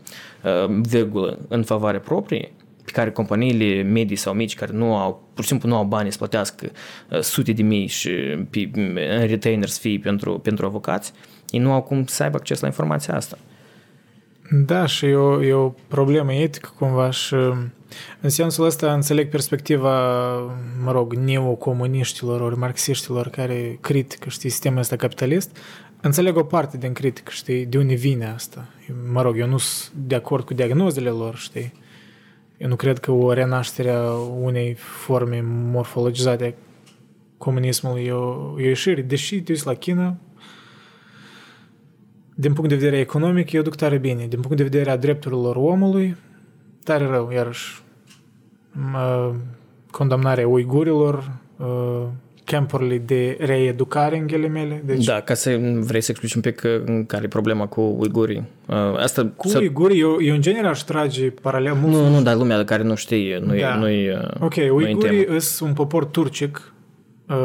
virgulă 0.82 1.40
în 1.48 1.64
favoare 1.64 2.00
proprie 2.00 2.52
pe 2.92 2.96
care 2.96 3.12
companiile 3.12 3.82
medii 3.82 4.16
sau 4.16 4.34
mici 4.34 4.56
care 4.56 4.72
nu 4.74 4.96
au, 4.96 5.24
pur 5.34 5.44
și 5.44 5.50
simplu 5.50 5.70
nu 5.70 5.76
au 5.76 5.84
bani 5.84 6.12
să 6.12 6.18
plătească 6.18 6.72
uh, 7.10 7.20
sute 7.20 7.52
de 7.52 7.62
mii 7.62 7.88
și 7.88 8.10
pe, 8.50 8.70
în 9.20 9.28
retainers 9.28 9.80
fee 9.80 10.00
pentru, 10.00 10.40
pentru 10.40 10.66
avocați, 10.66 11.14
ei 11.50 11.60
nu 11.60 11.72
au 11.72 11.82
cum 11.82 12.06
să 12.06 12.24
aibă 12.24 12.38
acces 12.38 12.60
la 12.60 12.68
informația 12.68 13.16
asta. 13.16 13.38
Da, 14.66 14.86
și 14.86 15.06
e 15.06 15.16
o, 15.16 15.44
e 15.44 15.54
o 15.54 15.70
problemă 15.88 16.34
etică 16.34 16.70
cumva 16.78 17.10
și 17.10 17.36
în 18.22 18.30
sensul 18.30 18.66
ăsta 18.66 18.94
înțeleg 18.94 19.30
perspectiva, 19.30 20.20
mă 20.84 20.92
rog, 20.92 21.14
neocomuniștilor 21.14 22.42
ori 22.42 22.58
marxiștilor 22.58 23.28
care 23.28 23.78
critică, 23.82 24.30
știi, 24.30 24.50
sistemul 24.50 24.80
ăsta 24.80 24.96
capitalist. 24.96 25.58
Înțeleg 26.02 26.38
o 26.38 26.44
parte 26.44 26.78
din 26.78 26.94
critică, 26.94 27.32
știi, 27.32 27.66
de 27.66 27.78
unde 27.78 27.94
vine 27.94 28.26
asta. 28.28 28.68
Mă 29.12 29.22
rog, 29.22 29.38
eu 29.38 29.48
nu 29.48 29.58
sunt 29.58 29.94
de 29.96 30.16
acord 30.16 30.46
cu 30.46 30.54
diagnozele 30.54 31.10
lor, 31.10 31.36
știi. 31.36 31.74
Eu 32.58 32.68
nu 32.68 32.76
cred 32.76 33.00
că 33.00 33.12
o 33.12 33.34
renaștere 33.34 33.90
a 33.90 34.12
unei 34.42 34.74
forme 34.74 35.42
morfologizate 35.46 36.46
a 36.46 36.62
comunismului 37.38 38.04
e 38.04 38.12
o, 38.12 38.60
e 38.60 38.66
o 38.66 38.68
ieșire. 38.68 39.02
Deși 39.02 39.42
te 39.42 39.52
uiți 39.52 39.66
la 39.66 39.74
China, 39.74 40.18
din 42.36 42.54
punct 42.54 42.70
de 42.70 42.76
vedere 42.76 43.00
economic, 43.00 43.52
eu 43.52 43.62
duc 43.62 43.76
tare 43.76 43.98
bine. 43.98 44.28
Din 44.28 44.40
punct 44.40 44.58
de 44.58 44.64
vedere 44.64 44.90
a 44.90 44.98
drepturilor 44.98 45.56
omului, 45.56 46.16
tare 46.84 47.06
rău, 47.06 47.32
iarăși. 47.32 47.82
Mă, 48.92 49.34
condamnarea 49.92 50.48
uigurilor, 50.48 51.32
uh, 51.58 52.06
campurile 52.52 52.98
de 52.98 53.38
reeducare 53.40 54.18
în 54.18 54.28
ghilimele. 54.28 54.82
Deci, 54.86 55.06
Da, 55.06 55.20
ca 55.22 55.34
să 55.34 55.58
vrei 55.80 56.02
să 56.02 56.12
explici 56.12 56.34
un 56.34 56.42
pic 56.42 56.62
uh, 56.66 57.04
care 57.08 57.24
e 57.24 57.28
problema 57.28 57.66
cu 57.66 57.82
uigurii. 57.82 58.44
Uh, 58.66 58.76
Asta 58.98 59.32
cu 59.36 59.48
să- 59.48 59.58
uigurii, 59.60 60.00
eu, 60.00 60.18
eu 60.22 60.36
în 60.36 60.42
genere 60.42 60.68
aș 60.68 60.80
trage 60.80 61.30
paralel 61.30 61.74
mult. 61.74 61.94
Nu, 61.94 62.10
nu, 62.10 62.22
dar 62.22 62.36
lumea 62.36 62.64
care 62.64 62.84
nu 62.84 62.96
știe, 62.96 63.40
nu 63.46 63.56
e, 63.56 63.62
Da. 63.62 63.76
nu 63.76 63.88
e, 63.90 64.20
Ok, 64.40 64.56
nu 64.56 64.62
e 64.64 64.68
în 64.68 64.76
uigurii 64.76 65.26
temă. 65.26 65.38
sunt 65.40 65.70
un 65.70 65.76
popor 65.76 66.06
turcic, 66.06 66.74
uh, 67.30 67.36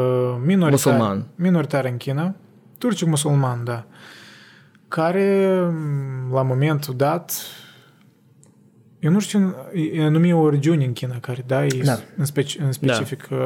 minoritar, 0.45 0.69
Musulman. 0.93 1.25
minoritar 1.35 1.85
în 1.85 1.97
China, 1.97 2.35
turcic 2.77 3.07
musulman, 3.07 3.63
da, 3.63 3.85
care 4.87 5.59
m, 5.71 6.33
la 6.33 6.41
momentul 6.41 6.93
dat, 6.97 7.33
eu 9.05 9.11
nu 9.11 9.19
știu, 9.19 9.55
e 9.93 10.03
anumit 10.03 10.33
o 10.33 10.49
regiune 10.49 10.85
în 10.85 10.93
China 10.93 11.19
care, 11.19 11.43
da, 11.47 11.65
e 11.65 11.81
Da. 11.83 11.97
în, 12.17 12.25
speci, 12.25 12.57
în 12.59 12.71
specific, 12.71 13.27
uh, 13.31 13.37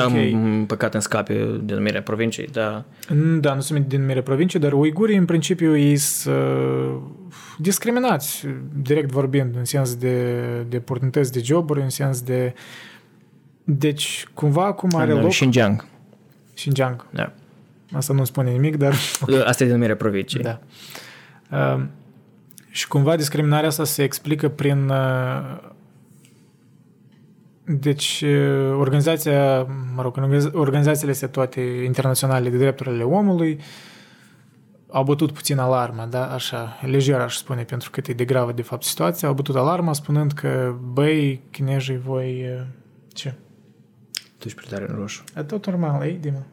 Am 0.00 0.14
ok, 0.60 0.66
păcat 0.66 0.94
în 0.94 1.00
scape 1.00 1.58
denumirea 1.62 2.02
provinciei, 2.02 2.46
dar 2.52 2.84
Mm, 3.12 3.40
Da, 3.40 3.54
nu 3.54 3.60
sunt 3.60 3.86
din 3.86 4.04
mere 4.04 4.22
provincie, 4.22 4.60
dar 4.60 4.72
uigurii 4.72 5.16
în 5.16 5.24
principiu 5.24 5.76
ei 5.76 5.96
sunt 5.96 6.34
uh, 6.34 6.96
discriminați, 7.58 8.46
direct 8.82 9.10
vorbind, 9.10 9.56
în 9.56 9.64
sens 9.64 9.94
de, 9.94 10.34
de 10.68 10.76
oportunități 10.76 11.32
de 11.32 11.40
joburi, 11.42 11.80
în 11.80 11.88
sens 11.88 12.22
de... 12.22 12.54
Deci, 13.64 14.26
cumva 14.34 14.64
acum 14.64 14.90
are 14.94 15.12
în 15.12 15.20
loc 15.20 15.30
Xinjiang. 15.30 15.84
Xinjiang. 16.54 17.06
Da. 17.10 17.32
Asta 17.92 18.12
nu 18.12 18.24
spune 18.24 18.50
nimic, 18.50 18.76
dar... 18.76 18.94
Asta 19.44 19.64
e 19.64 19.66
denumirea 19.66 19.96
provinciei. 19.96 20.42
Da. 20.42 20.60
Uh, 21.76 21.84
și 22.78 22.88
cumva 22.88 23.16
discriminarea 23.16 23.68
asta 23.68 23.84
se 23.84 24.02
explică 24.02 24.48
prin... 24.48 24.88
Uh, 24.88 25.58
deci, 27.64 28.24
uh, 28.26 28.76
organizația, 28.78 29.62
mă 29.94 30.02
rog, 30.02 30.18
organiz- 30.18 30.52
organizațiile 30.52 31.10
astea 31.10 31.28
toate 31.28 31.60
internaționale 31.60 32.50
de 32.50 32.56
drepturile 32.56 33.02
omului 33.02 33.60
au 34.90 35.04
bătut 35.04 35.32
puțin 35.32 35.58
alarma, 35.58 36.06
da, 36.06 36.32
așa, 36.32 36.78
lejer 36.82 37.20
aș 37.20 37.36
spune, 37.36 37.62
pentru 37.62 37.90
că 37.90 38.00
e 38.06 38.12
de 38.12 38.24
gravă 38.24 38.52
de 38.52 38.62
fapt 38.62 38.82
situația, 38.82 39.28
au 39.28 39.34
bătut 39.34 39.56
alarma 39.56 39.92
spunând 39.92 40.32
că, 40.32 40.74
băi, 40.92 41.42
chinezii 41.50 41.98
voi... 41.98 42.44
uh, 42.58 42.66
Ce? 43.12 43.34
Tu 44.12 44.46
ești 44.46 44.60
prea 44.60 44.78
tare 44.78 44.90
în 44.90 44.98
roșu. 44.98 45.24
E 45.36 45.42
tot 45.42 45.66
normal, 45.66 46.02
ei, 46.02 46.18
Dima? 46.20 46.46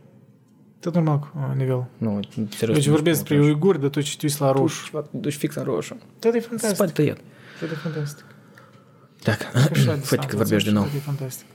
Tot 0.85 0.93
normal 0.93 1.19
cu 1.19 1.31
uh, 1.35 1.57
nivel. 1.57 1.85
Nu, 1.97 2.19
serios. 2.49 2.77
Deci 2.77 2.85
nu 2.87 2.93
vorbesc 2.93 3.19
știu, 3.23 3.35
despre 3.35 3.51
uiguri, 3.53 3.79
dar 3.81 3.89
tu 3.89 4.01
citiți 4.01 4.41
la 4.41 4.51
Tu 4.51 4.57
roșu. 4.57 4.85
ceva, 4.85 5.05
duci 5.11 5.33
fix 5.35 5.55
la 5.55 5.63
roșu. 5.63 5.97
Tot 6.19 6.33
e 6.33 6.39
Spate 6.39 6.57
fantastic. 6.57 6.93
tăiat. 6.95 7.17
Tot 7.59 7.71
e 7.71 7.73
fantastic. 7.73 8.25
Dacă, 9.23 9.45
Așa 9.71 9.95
de 9.95 9.99
fă 10.09 10.15
că 10.15 10.21
s-a 10.29 10.35
vorbești 10.37 10.67
din 10.67 10.73
nou. 10.77 10.83
învățat 10.83 10.87
și 10.87 10.91
tot 10.91 10.93
e 10.95 10.99
fantastic. 10.99 11.45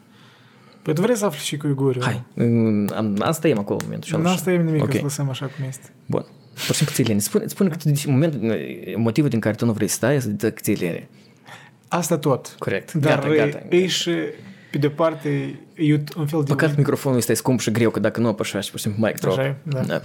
Păi 0.83 0.95
tu 0.95 1.01
vrei 1.01 1.17
să 1.17 1.25
afli 1.25 1.45
și 1.45 1.57
cu 1.57 1.67
uigurii? 1.67 2.03
Hai, 2.03 2.23
mm, 2.35 2.91
am, 2.95 3.17
asta 3.21 3.49
e 3.49 3.53
acolo 3.53 3.77
în 3.81 3.85
momentul 3.85 4.09
și 4.09 4.17
Nu 4.17 4.29
asta 4.29 4.53
e 4.53 4.57
nimic, 4.63 4.83
Ok. 4.83 4.93
să 4.93 5.01
lăsăm 5.03 5.29
așa 5.29 5.47
cum 5.47 5.65
este. 5.69 5.93
Bun. 6.07 6.25
Pur 6.55 6.61
și 6.63 6.73
simplu 6.75 6.95
câți 6.97 7.09
lene. 7.09 7.21
Spune, 7.21 7.47
spune 7.47 7.69
că 7.69 7.77
tu, 7.77 7.89
deci, 7.89 8.07
momentul, 8.07 8.57
motivul 8.97 9.29
din 9.31 9.41
care 9.41 9.55
tu 9.55 9.65
nu 9.65 9.73
vrei 9.73 9.89
să 9.89 9.95
stai 9.95 10.15
este 10.17 10.29
de 10.31 10.51
câți 10.51 10.73
lene. 10.73 11.09
Asta 11.89 12.19
tot. 12.19 12.55
Corect. 12.59 12.93
Dar 12.93 13.19
Gata, 13.19 13.35
gata. 13.35 13.67
e 13.77 13.87
și, 13.87 14.11
pe 14.71 14.79
de 14.79 14.89
parte, 14.91 15.61
e 15.75 16.03
un 16.17 16.27
fel 16.27 16.43
de... 16.43 16.53
Păcat 16.53 16.77
microfonul 16.77 17.19
este 17.19 17.35
scump 17.35 17.61
și 17.61 17.71
greu, 17.71 17.91
că 17.91 18.01
dacă 18.01 18.21
nu 18.21 18.29
apășași, 18.29 18.71
pur 18.71 18.79
și 18.79 18.85
simplu 18.85 19.07
mic 19.07 19.21
drop. 19.21 19.39
Așa 19.39 19.47
e, 19.47 19.57
da. 19.63 19.81
da. 19.81 20.01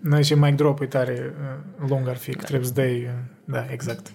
Noi 0.00 0.24
și 0.24 0.34
mic 0.34 0.56
drop 0.56 0.80
e 0.80 0.86
tare 0.86 1.34
uh, 1.82 1.88
lung 1.88 2.08
ar 2.08 2.16
fi, 2.16 2.34
că 2.34 2.44
trebuie 2.44 2.66
să 2.66 2.74
dai... 2.74 2.96
uh, 2.96 3.10
Da, 3.44 3.66
exact. 3.70 4.12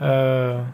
Uh, 0.00 0.64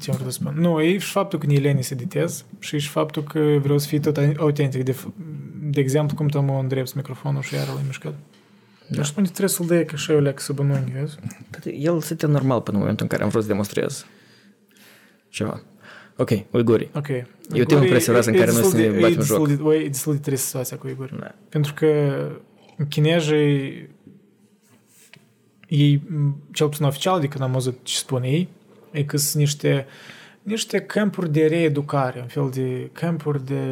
ce 0.00 0.10
am 0.10 0.16
vrut 0.16 0.32
să 0.32 0.38
spun? 0.40 0.54
Nu, 0.58 0.80
e 0.80 0.98
și 0.98 1.10
faptul 1.10 1.38
că 1.38 1.46
nu 1.46 1.52
e 1.52 1.58
lene 1.58 1.80
să 1.80 1.94
editez 1.94 2.44
și 2.58 2.74
e 2.74 2.78
și 2.78 2.88
faptul 2.88 3.22
că 3.22 3.38
vreau 3.38 3.78
să 3.78 3.86
fii 3.86 4.00
tot 4.00 4.18
autentic. 4.36 4.84
De, 4.84 4.92
f- 4.92 5.14
de 5.60 5.80
exemplu, 5.80 6.16
cum 6.16 6.28
tu 6.28 6.40
mă 6.40 6.58
îndrepți 6.58 6.96
microfonul 6.96 7.42
și 7.42 7.54
iar 7.54 7.66
l-ai 7.66 7.82
mișcat. 7.86 8.12
Da. 8.12 8.96
Dar 8.96 9.04
spune, 9.04 9.26
trebuie 9.26 9.48
să-l 9.48 9.66
dai 9.66 9.84
că 9.84 9.96
și 9.96 10.10
eu 10.10 10.20
leac 10.20 10.40
sub 10.40 10.58
un 10.58 10.70
unghi, 10.70 10.92
vezi? 10.92 11.16
Poate 11.50 11.74
El 11.74 12.00
se 12.00 12.16
normal 12.26 12.60
până 12.60 12.76
în 12.76 12.82
momentul 12.82 13.04
în 13.04 13.10
care 13.10 13.22
am 13.22 13.28
vrut 13.28 13.42
să 13.42 13.48
demonstrez 13.48 14.06
ceva. 15.28 15.60
Ok, 16.20 16.30
uigurii. 16.50 16.90
Ok. 16.94 17.08
E 17.08 17.60
o 17.60 17.64
temă 17.64 17.80
prețioasă 17.80 18.30
în 18.30 18.36
care 18.36 18.52
noi 18.52 18.62
să 18.62 18.76
ne 18.76 18.88
batem 18.88 19.22
joc. 19.22 19.48
joc. 19.48 19.72
E 19.74 19.86
destul 19.86 20.12
de 20.12 20.18
trist 20.18 20.44
situația 20.44 20.76
cu 20.76 20.88
Igor. 20.88 21.16
Da. 21.20 21.34
Pentru 21.48 21.74
că 21.74 21.88
chinezii, 22.88 23.88
ei, 25.68 26.02
cel 26.52 26.68
puțin 26.68 26.84
oficial, 26.84 27.20
de 27.20 27.26
când 27.26 27.44
am 27.44 27.52
văzut 27.52 27.78
ce 27.82 27.96
spun 27.96 28.22
ei, 28.22 28.48
e 28.90 29.04
că 29.04 29.16
sunt 29.16 29.42
niște, 29.42 29.86
niște 30.42 30.80
campuri 30.80 31.32
de 31.32 31.46
reeducare, 31.46 32.20
un 32.20 32.26
fel 32.26 32.50
de 32.52 32.90
campuri 32.92 33.46
de... 33.46 33.62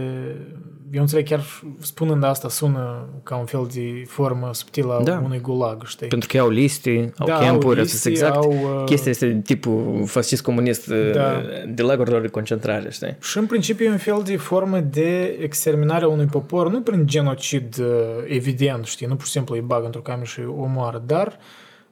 Eu 0.92 1.00
înțeleg, 1.00 1.26
chiar 1.26 1.44
spunând 1.80 2.24
asta 2.24 2.48
sună 2.48 3.08
ca 3.22 3.36
un 3.36 3.44
fel 3.44 3.68
de 3.74 4.02
formă 4.06 4.50
subtilă 4.52 4.98
a 4.98 5.02
Da. 5.02 5.20
unui 5.24 5.40
gulag, 5.40 5.86
știi? 5.86 6.06
Pentru 6.06 6.28
că 6.32 6.38
au 6.38 6.48
liste, 6.48 7.12
au 7.18 7.26
Da, 7.26 7.34
au 7.34 7.40
campuri, 7.40 7.80
liste, 7.80 8.08
exact. 8.10 8.34
au, 8.34 8.50
uh, 8.50 8.84
Chestia 8.84 9.10
este 9.10 9.40
tipul 9.44 10.02
fascist 10.06 10.42
comunist 10.42 10.86
Da. 11.12 11.40
de 11.68 11.82
lagurilor 11.82 12.20
de 12.20 12.28
concentrare, 12.28 12.90
știi? 12.90 13.16
Și 13.20 13.38
în 13.38 13.46
principiu 13.46 13.86
e 13.86 13.90
un 13.90 13.96
fel 13.96 14.22
de 14.24 14.36
formă 14.36 14.78
de 14.80 15.36
exterminare 15.40 16.04
a 16.04 16.08
unui 16.08 16.26
popor, 16.26 16.70
nu 16.70 16.80
prin 16.80 17.06
genocid 17.06 17.76
uh, 17.80 17.86
evident, 18.26 18.84
știi, 18.84 19.06
nu 19.06 19.14
pur 19.16 19.24
și 19.24 19.30
simplu 19.30 19.54
îi 19.54 19.60
bag 19.60 19.84
într-o 19.84 20.00
cameră 20.00 20.26
și 20.26 20.40
o 20.40 20.60
omoară, 20.62 21.02
dar 21.06 21.38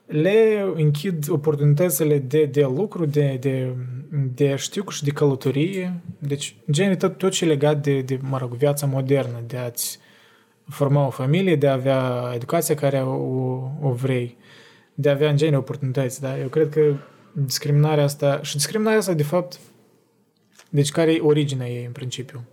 le 0.07 0.67
închid 0.75 1.29
oportunitățile 1.29 2.19
de, 2.19 2.45
de 2.45 2.63
lucru, 2.63 3.05
de, 3.05 3.37
de, 3.41 3.77
de 4.35 4.57
știu 4.57 4.85
și 4.89 5.05
de 5.05 5.11
călătorie. 5.11 6.01
Deci, 6.19 6.57
în 6.67 6.73
genere, 6.73 6.97
tot, 6.97 7.19
tot 7.19 7.33
ce 7.33 7.45
e 7.45 7.49
legat 7.49 7.83
de, 7.83 8.01
de, 8.01 8.19
mă 8.23 8.39
rog, 8.39 8.55
viața 8.55 8.87
modernă, 8.87 9.43
de 9.47 9.57
a-ți 9.57 9.99
forma 10.69 11.07
o 11.07 11.11
familie, 11.11 11.57
de 11.57 11.69
a 11.69 11.73
avea 11.73 12.33
educația 12.35 12.75
care 12.75 13.03
o, 13.03 13.15
o 13.81 13.93
vrei, 13.93 14.37
de 14.95 15.09
a 15.09 15.13
avea, 15.13 15.31
în 15.31 15.37
genere, 15.37 15.57
oportunități, 15.57 16.21
da? 16.21 16.39
Eu 16.39 16.49
cred 16.49 16.69
că 16.69 16.97
discriminarea 17.33 18.05
asta, 18.05 18.43
și 18.43 18.57
discriminarea 18.57 18.99
asta, 18.99 19.13
de 19.13 19.23
fapt, 19.23 19.59
deci 20.71 20.91
care 20.91 21.13
e 21.13 21.21
originea 21.21 21.69
ei 21.69 21.85
în 21.85 21.93
principiu? 21.93 22.45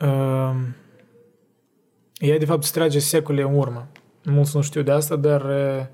Uh, 0.00 0.54
ea 2.18 2.38
de 2.38 2.44
fapt 2.44 2.62
se 2.62 2.72
trage 2.72 2.98
secole 2.98 3.42
în 3.42 3.54
urmă. 3.54 3.88
Mulți 4.30 4.56
nu 4.56 4.62
știu 4.62 4.82
de 4.82 4.90
asta, 4.90 5.16
dar 5.16 5.44
uh, 5.44 5.86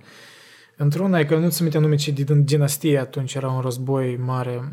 într-una, 0.76 1.18
e 1.18 1.24
că 1.24 1.36
nu-ți 1.36 1.60
aminte 1.60 1.78
nume 1.78 1.94
ce 1.96 2.10
din 2.10 2.44
dinastie 2.44 2.98
atunci 2.98 3.34
era 3.34 3.50
un 3.50 3.60
război 3.60 4.16
mare. 4.16 4.72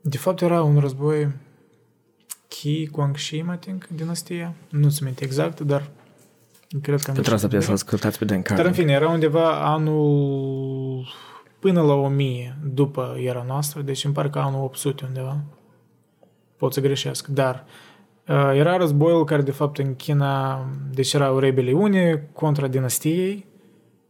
De 0.00 0.16
fapt 0.16 0.40
era 0.40 0.62
un 0.62 0.78
război 0.78 1.28
Qi 2.48 2.86
Guangxi, 2.86 3.40
mă 3.42 3.54
think, 3.56 3.86
dinastia. 3.86 4.54
Nu-ți 4.70 5.02
aminte 5.02 5.24
exact, 5.24 5.60
dar 5.60 5.90
cred 6.82 7.00
că 7.00 7.08
am 7.08 7.14
Pentru 7.14 7.34
asta 7.34 7.48
greșit. 7.48 7.48
trebuie 7.48 7.62
să 7.66 7.72
ascultați 7.72 8.18
pe 8.18 8.24
Dan 8.24 8.42
Dar 8.42 8.50
în 8.50 8.56
Carlin. 8.56 8.72
fine, 8.72 8.92
era 8.92 9.08
undeva 9.08 9.72
anul 9.72 11.06
până 11.58 11.82
la 11.82 11.94
1000 11.94 12.56
după 12.64 13.16
era 13.18 13.44
noastră, 13.46 13.80
deci 13.80 14.04
îmi 14.04 14.14
pare 14.14 14.30
că 14.30 14.38
anul 14.38 14.64
800 14.64 15.04
undeva. 15.06 15.44
Pot 16.56 16.72
să 16.72 16.80
greșesc, 16.80 17.26
dar 17.26 17.64
uh, 17.66 17.81
era 18.54 18.76
războiul 18.76 19.24
care 19.24 19.42
de 19.42 19.50
fapt 19.50 19.78
în 19.78 19.96
China, 19.96 20.64
deci 20.90 21.12
era 21.12 21.32
o 21.32 21.38
rebeliune 21.38 22.28
contra 22.32 22.68
dinastiei 22.68 23.46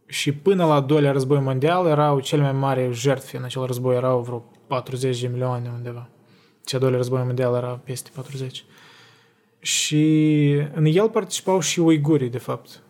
și 0.05 0.33
până 0.33 0.65
la 0.65 0.73
al 0.73 0.85
doilea 0.85 1.11
război 1.11 1.39
mondial 1.39 1.87
erau 1.87 2.19
cele 2.19 2.41
mai 2.41 2.51
mari 2.51 2.93
jertfe 2.93 3.37
în 3.37 3.43
acel 3.43 3.65
război, 3.65 3.95
erau 3.95 4.21
vreo 4.21 4.43
40 4.67 5.21
de 5.21 5.27
milioane 5.27 5.71
undeva. 5.75 6.09
Cea 6.65 6.77
doilea 6.77 6.97
război 6.97 7.23
mondial 7.25 7.55
era 7.55 7.81
peste 7.83 8.09
40. 8.15 8.65
Și 9.59 10.51
în 10.73 10.85
el 10.85 11.09
participau 11.09 11.59
și 11.59 11.79
uigurii, 11.79 12.29
de 12.29 12.37
fapt 12.37 12.83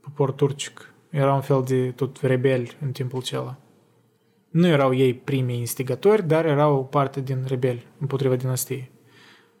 popor 0.00 0.30
turcic. 0.30 0.94
Era 1.10 1.34
un 1.34 1.40
fel 1.40 1.62
de 1.66 1.90
tot 1.90 2.20
rebeli 2.20 2.76
în 2.80 2.92
timpul 2.92 3.18
acela. 3.18 3.56
Nu 4.50 4.66
erau 4.66 4.94
ei 4.94 5.14
primii 5.14 5.58
instigatori, 5.58 6.26
dar 6.26 6.46
erau 6.46 6.76
o 6.76 6.82
parte 6.82 7.20
din 7.20 7.44
rebeli 7.46 7.86
împotriva 7.98 8.36
dinastiei. 8.36 8.90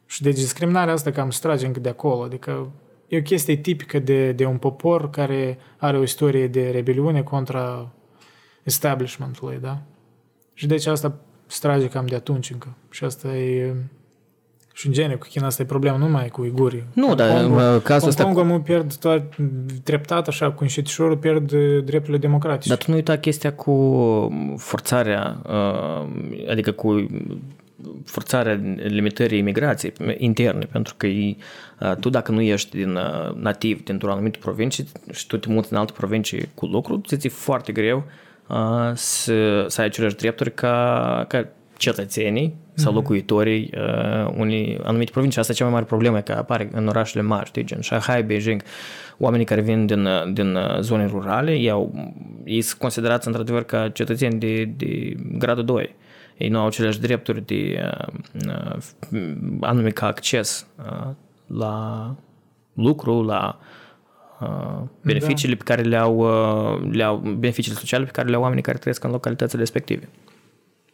Și 0.06 0.22
deci 0.22 0.34
discriminarea 0.34 0.92
asta 0.92 1.10
cam 1.10 1.30
se 1.30 1.38
trage 1.42 1.66
încă 1.66 1.80
de 1.80 1.88
acolo. 1.88 2.22
Adică 2.22 2.70
e 3.08 3.18
o 3.18 3.22
chestie 3.22 3.56
tipică 3.56 3.98
de, 3.98 4.32
de 4.32 4.44
un 4.44 4.56
popor 4.56 5.10
care 5.10 5.58
are 5.76 5.98
o 5.98 6.02
istorie 6.02 6.46
de 6.46 6.70
rebeliune 6.70 7.22
contra 7.22 7.92
establishmentului, 8.62 9.58
da? 9.60 9.82
Și 10.54 10.66
deci 10.66 10.86
asta 10.86 11.14
se 11.46 11.58
trage 11.60 11.88
cam 11.88 12.06
de 12.06 12.14
atunci 12.14 12.50
încă. 12.50 12.76
Și 12.90 13.04
asta 13.04 13.36
e... 13.36 13.74
Și 14.72 14.86
în 14.86 14.92
genere, 14.92 15.16
cu 15.16 15.26
China 15.30 15.46
asta 15.46 15.62
e 15.62 15.66
problema 15.66 15.96
nu 15.96 16.04
numai 16.04 16.28
cu 16.28 16.40
uigurii. 16.40 16.84
Nu, 16.92 17.06
Hong 17.06 17.16
dar 17.16 17.40
Kongul- 17.40 17.60
în 17.60 17.80
cazul 17.80 18.08
ăsta... 18.08 18.22
Hong 18.22 18.36
Kongul 18.36 18.60
pierd 18.60 18.94
toat, 18.94 19.36
treptat, 19.82 20.28
așa, 20.28 20.52
cu 20.52 20.62
înșetișorul, 20.62 21.16
pierd 21.16 21.52
uh, 21.52 21.84
drepturile 21.84 22.18
democratice. 22.18 22.68
Dar 22.68 22.78
tu 22.78 22.84
nu 22.88 22.96
uita 22.96 23.16
chestia 23.16 23.52
cu 23.52 23.74
forțarea, 24.56 25.42
uh, 25.46 26.08
adică 26.50 26.72
cu 26.72 27.06
forțarea 28.04 28.60
limitării 28.76 29.38
imigrației 29.38 29.92
interne, 30.18 30.68
pentru 30.72 30.94
că 30.96 31.06
e, 31.06 31.36
uh, 31.80 31.94
tu 32.00 32.08
dacă 32.08 32.32
nu 32.32 32.40
ești 32.40 32.76
din 32.76 32.94
uh, 32.94 33.34
nativ 33.34 33.82
dintr-o 33.84 34.12
anumită 34.12 34.38
provincie 34.38 34.84
și 35.12 35.26
tu 35.26 35.36
te 35.36 35.48
muți 35.48 35.72
în 35.72 35.78
alte 35.78 35.92
provincii 35.96 36.48
cu 36.54 36.66
lucru, 36.66 37.00
ți 37.06 37.26
e 37.26 37.28
foarte 37.28 37.72
greu 37.72 38.04
uh, 38.48 38.90
să, 38.94 39.64
să 39.68 39.80
ai 39.80 39.86
aceleași 39.86 40.16
drepturi 40.16 40.54
ca, 40.54 41.24
ca 41.28 41.48
cetățenii 41.76 42.54
sau 42.74 42.92
locuitorii 42.92 43.70
uh, 43.74 44.32
unei 44.36 44.80
anumite 44.82 45.10
provincii. 45.10 45.40
Asta 45.40 45.52
e 45.52 45.54
cea 45.54 45.64
mai 45.64 45.72
mare 45.72 45.84
problemă, 45.84 46.20
că 46.20 46.32
apare 46.32 46.68
în 46.72 46.86
orașele 46.86 47.22
mari, 47.22 47.46
știi, 47.46 47.64
gen 47.64 47.82
Shanghai, 47.82 48.22
Beijing, 48.22 48.62
oamenii 49.18 49.46
care 49.46 49.60
vin 49.60 49.86
din, 49.86 50.04
uh, 50.04 50.32
din 50.32 50.54
uh, 50.54 50.80
zone 50.80 51.06
rurale, 51.06 51.52
ei, 51.52 51.70
au, 51.70 52.12
ei 52.44 52.60
sunt 52.60 52.80
considerați 52.80 53.26
într-adevăr 53.26 53.62
ca 53.62 53.88
cetățeni 53.88 54.38
de, 54.38 54.64
de 54.76 55.14
gradul 55.38 55.64
2. 55.64 55.94
Ei 56.36 56.48
nu 56.48 56.58
au 56.58 56.66
aceleași 56.66 57.00
drepturi 57.00 57.46
de 57.46 57.80
uh, 57.82 58.78
uh, 59.10 59.36
anume 59.60 59.90
ca 59.90 60.06
acces 60.06 60.66
uh, 60.78 61.10
la 61.46 62.14
lucru, 62.72 63.22
la 63.22 63.58
uh, 64.40 64.82
beneficiile 65.02 65.54
pe 65.54 65.62
care 65.64 65.82
le 65.82 65.96
au, 65.96 66.16
uh, 66.16 66.88
le 66.90 67.02
au, 67.02 67.16
beneficiile 67.16 67.78
sociale 67.78 68.04
pe 68.04 68.10
care 68.10 68.28
le 68.28 68.34
au 68.34 68.42
oamenii 68.42 68.62
care 68.62 68.78
trăiesc 68.78 69.04
în 69.04 69.10
localitățile 69.10 69.60
respective. 69.60 70.08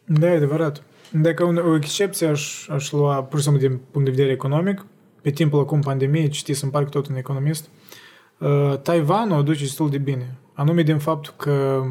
Da, 0.05 0.31
e 0.31 0.35
adevărat. 0.35 0.83
Dacă 1.11 1.43
un, 1.43 1.57
o 1.57 1.75
excepție 1.75 2.27
aș, 2.27 2.67
aș 2.67 2.91
lua, 2.91 3.23
pur 3.23 3.37
și 3.39 3.45
simplu, 3.45 3.67
din 3.67 3.79
punct 3.91 4.07
de 4.07 4.13
vedere 4.15 4.33
economic, 4.33 4.85
pe 5.21 5.29
timpul 5.29 5.59
acum 5.59 5.81
pandemiei, 5.81 6.29
citisem 6.29 6.69
parcă 6.69 6.89
tot 6.89 7.07
un 7.07 7.15
economist, 7.15 7.69
uh, 8.37 8.77
Taiwanul 8.81 9.37
o 9.37 9.41
duce 9.41 9.63
destul 9.63 9.89
de 9.89 9.97
bine. 9.97 10.37
Anume 10.53 10.81
din 10.81 10.97
faptul 10.97 11.33
că 11.37 11.83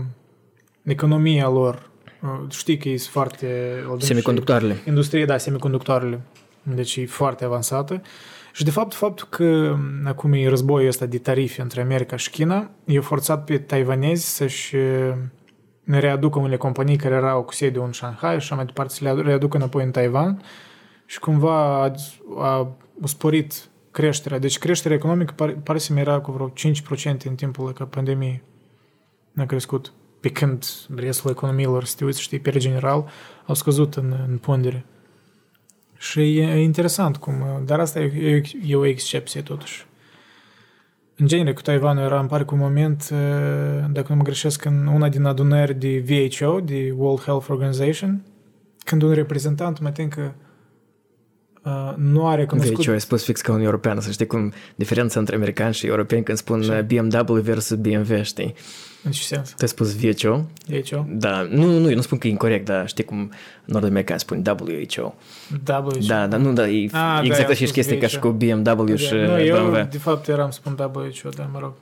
economia 0.82 1.48
lor, 1.48 1.74
uh, 1.74 1.91
știi 2.50 2.76
că 2.76 2.88
e 2.88 2.96
foarte... 2.96 3.46
o 3.84 3.88
dăm 3.88 3.98
și- 3.98 4.06
Semiconductoarele. 4.06 4.76
Industrie, 4.86 5.24
da, 5.24 5.38
semiconductoarele. 5.38 6.20
Deci 6.62 6.96
e 6.96 7.06
foarte 7.06 7.44
avansată. 7.44 8.02
Și 8.52 8.64
de 8.64 8.70
fapt, 8.70 8.94
faptul 8.94 9.26
că 9.30 9.76
acum 10.04 10.32
e 10.32 10.48
războiul 10.48 10.88
ăsta 10.88 11.06
de 11.06 11.18
tarife 11.18 11.62
între 11.62 11.80
America 11.80 12.16
și 12.16 12.30
China, 12.30 12.70
i-a 12.84 13.00
forțat 13.00 13.44
pe 13.44 13.58
taiwanezi 13.58 14.34
să-și 14.34 14.76
uh, 14.76 15.12
readucă 15.84 16.38
unele 16.38 16.56
companii 16.56 16.96
care 16.96 17.14
erau 17.14 17.42
cu 17.42 17.52
sediu 17.52 17.84
în 17.84 17.92
Shanghai 17.92 18.30
și 18.30 18.36
așa 18.36 18.54
mai 18.54 18.64
departe, 18.64 18.94
să 18.94 19.04
le 19.04 19.22
readucă 19.22 19.56
înapoi 19.56 19.84
în 19.84 19.90
Taiwan 19.90 20.42
și 21.06 21.18
cumva 21.18 21.82
a, 21.82 21.92
a, 22.38 22.46
a 23.02 23.06
sporit 23.06 23.68
creșterea. 23.90 24.38
Deci 24.38 24.58
creșterea 24.58 24.96
economică 24.96 25.32
pare, 25.36 25.52
pare 25.52 25.78
să 25.78 25.92
mi 25.92 26.00
era 26.00 26.20
cu 26.20 26.32
vreo 26.32 26.52
5% 27.14 27.24
în 27.24 27.34
timpul 27.34 27.72
ca 27.72 27.84
pandemiei. 27.84 28.42
A 29.36 29.44
crescut. 29.44 29.92
Pe 30.22 30.28
când 30.28 30.64
restul 30.94 31.30
economiilor, 31.30 31.84
să 31.84 31.94
te 31.96 32.04
uiți, 32.04 32.20
știi, 32.20 32.38
pe 32.38 32.50
general, 32.50 33.08
au 33.46 33.54
scăzut 33.54 33.94
în, 33.94 34.14
în 34.28 34.38
pondere. 34.38 34.84
Și 35.98 36.38
e 36.38 36.62
interesant 36.62 37.16
cum, 37.16 37.34
dar 37.64 37.80
asta 37.80 38.00
e, 38.00 38.42
e 38.66 38.76
o 38.76 38.86
excepție 38.86 39.42
totuși. 39.42 39.86
În 41.16 41.26
genere, 41.26 41.52
cu 41.52 41.62
Taiwan 41.62 41.98
era, 41.98 42.18
îmi 42.18 42.28
pare, 42.28 42.44
cu 42.44 42.54
un 42.54 42.60
moment, 42.60 43.08
dacă 43.90 44.06
nu 44.08 44.14
mă 44.14 44.22
greșesc, 44.22 44.64
în 44.64 44.86
una 44.86 45.08
din 45.08 45.24
adunări 45.24 45.74
de 45.74 46.04
WHO, 46.10 46.60
de 46.60 46.94
World 46.96 47.20
Health 47.20 47.46
Organization, 47.48 48.22
când 48.84 49.02
un 49.02 49.12
reprezentant, 49.12 49.80
mă 49.80 49.90
tem 49.90 50.08
că 50.08 50.32
uh, 51.62 51.94
nu 51.96 52.28
are 52.28 52.46
cunoscut... 52.46 52.76
Deci, 52.76 52.86
eu 52.86 52.92
ai 52.92 53.00
spus 53.00 53.24
fix 53.24 53.40
ca 53.40 53.52
un 53.52 53.60
european, 53.60 54.00
să 54.00 54.10
știi 54.10 54.26
cum 54.26 54.52
diferența 54.74 55.18
între 55.18 55.34
americani 55.34 55.74
și 55.74 55.86
europeni 55.86 56.22
când 56.22 56.38
spun 56.38 56.62
Ce? 56.62 56.86
BMW 56.88 57.34
versus 57.34 57.76
BMW, 57.76 58.22
știi? 58.22 58.54
În 59.04 59.10
ce 59.10 59.22
sens? 59.22 59.48
Tu 59.48 59.56
ai 59.60 59.68
spus 59.68 59.96
VHO? 59.96 60.44
WHO? 60.70 61.06
Da, 61.08 61.46
nu, 61.50 61.78
nu, 61.78 61.88
eu 61.88 61.94
nu 61.94 62.00
spun 62.00 62.18
că 62.18 62.26
e 62.26 62.30
incorrect, 62.30 62.64
dar 62.64 62.88
știi 62.88 63.04
cum 63.04 63.32
nord-americani 63.64 64.20
spun 64.20 64.42
WHO. 64.46 65.14
WHO. 65.68 65.90
Da, 66.06 66.26
dar 66.26 66.40
nu, 66.40 66.52
da, 66.52 66.68
e 66.68 66.86
da, 66.86 67.20
exact 67.22 67.42
i-am 67.42 67.54
și 67.54 67.56
spus 67.56 67.70
chestia 67.70 67.98
ca 67.98 68.06
și 68.06 68.18
VHO. 68.18 68.28
cu 68.28 68.34
BMW 68.34 68.94
și 68.94 69.14
nu, 69.14 69.40
eu 69.40 69.64
BMW. 69.64 69.86
de 69.90 69.98
fapt 69.98 70.28
eram 70.28 70.50
să 70.50 70.60
spun 70.64 70.90
WHO, 70.94 71.28
dar 71.36 71.48
mă 71.52 71.58
rog. 71.58 71.72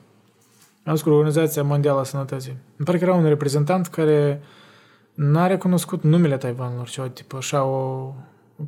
Am 0.83 0.95
spus 0.95 1.13
Organizația 1.13 1.63
Mondială 1.63 1.99
a 1.99 2.03
Sănătății. 2.03 2.51
Îmi 2.51 2.85
pare 2.85 2.97
că 2.97 3.03
era 3.03 3.13
un 3.13 3.25
reprezentant 3.27 3.87
care 3.87 4.41
n-a 5.13 5.47
recunoscut 5.47 6.03
numele 6.03 6.37
Taiwanului, 6.37 6.85
ceva 6.89 7.07
tip 7.07 7.33
așa 7.33 7.63
o... 7.63 8.13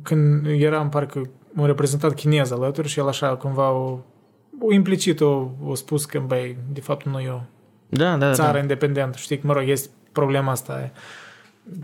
Când 0.02 0.46
era, 0.46 0.80
îmi 0.80 0.90
pare 0.90 1.06
că 1.06 1.20
un 1.56 1.66
reprezentant 1.66 2.14
chinez 2.14 2.50
alături 2.50 2.88
și 2.88 2.98
el 2.98 3.08
așa 3.08 3.36
cumva 3.36 3.70
o, 3.70 3.98
o 4.60 4.72
implicit 4.72 5.20
o, 5.20 5.48
o 5.64 5.74
spus 5.74 6.04
că, 6.04 6.22
băi, 6.26 6.56
de 6.72 6.80
fapt 6.80 7.06
nu 7.06 7.22
eu 7.22 7.42
Da, 7.88 8.16
da, 8.16 8.32
țară 8.32 8.52
da. 8.52 8.58
independentă. 8.58 9.16
Știi, 9.18 9.38
că, 9.38 9.46
mă 9.46 9.52
rog, 9.52 9.68
este 9.68 9.88
problema 10.12 10.50
asta. 10.50 10.90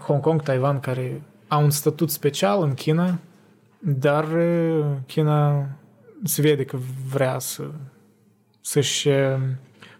Hong 0.02 0.20
Kong, 0.20 0.42
Taiwan, 0.42 0.80
care 0.80 1.22
au 1.48 1.62
un 1.62 1.70
statut 1.70 2.10
special 2.10 2.62
în 2.62 2.74
China, 2.74 3.18
dar 3.78 4.24
uh, 4.24 4.84
China 5.06 5.66
se 6.24 6.42
vede 6.42 6.64
că 6.64 6.78
vrea 7.12 7.38
să, 7.38 7.62
să-și 8.60 9.08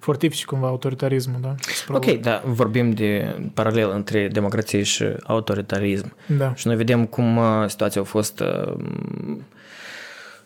uh, 0.01 0.05
fortifice 0.05 0.44
cumva 0.44 0.66
autoritarismul, 0.66 1.38
da? 1.40 1.55
Să 1.59 1.92
Ok, 1.92 2.05
da, 2.20 2.42
vorbim 2.46 2.90
de 2.90 3.36
paralel 3.55 3.90
între 3.90 4.28
democrație 4.28 4.82
și 4.82 5.05
autoritarism. 5.22 6.14
Da. 6.38 6.55
Și 6.55 6.66
noi 6.66 6.76
vedem 6.76 7.07
cum 7.07 7.36
uh, 7.36 7.64
situația 7.66 8.01
a 8.01 8.05
fost 8.05 8.40
uh, 8.40 8.74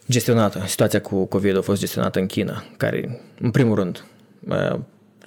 gestionată, 0.08 0.62
situația 0.66 1.00
cu 1.00 1.24
COVID 1.24 1.56
a 1.56 1.60
fost 1.60 1.80
gestionată 1.80 2.18
în 2.18 2.26
China, 2.26 2.64
care, 2.76 3.20
în 3.40 3.50
primul 3.50 3.74
rând, 3.74 4.04
uh, 4.48 4.78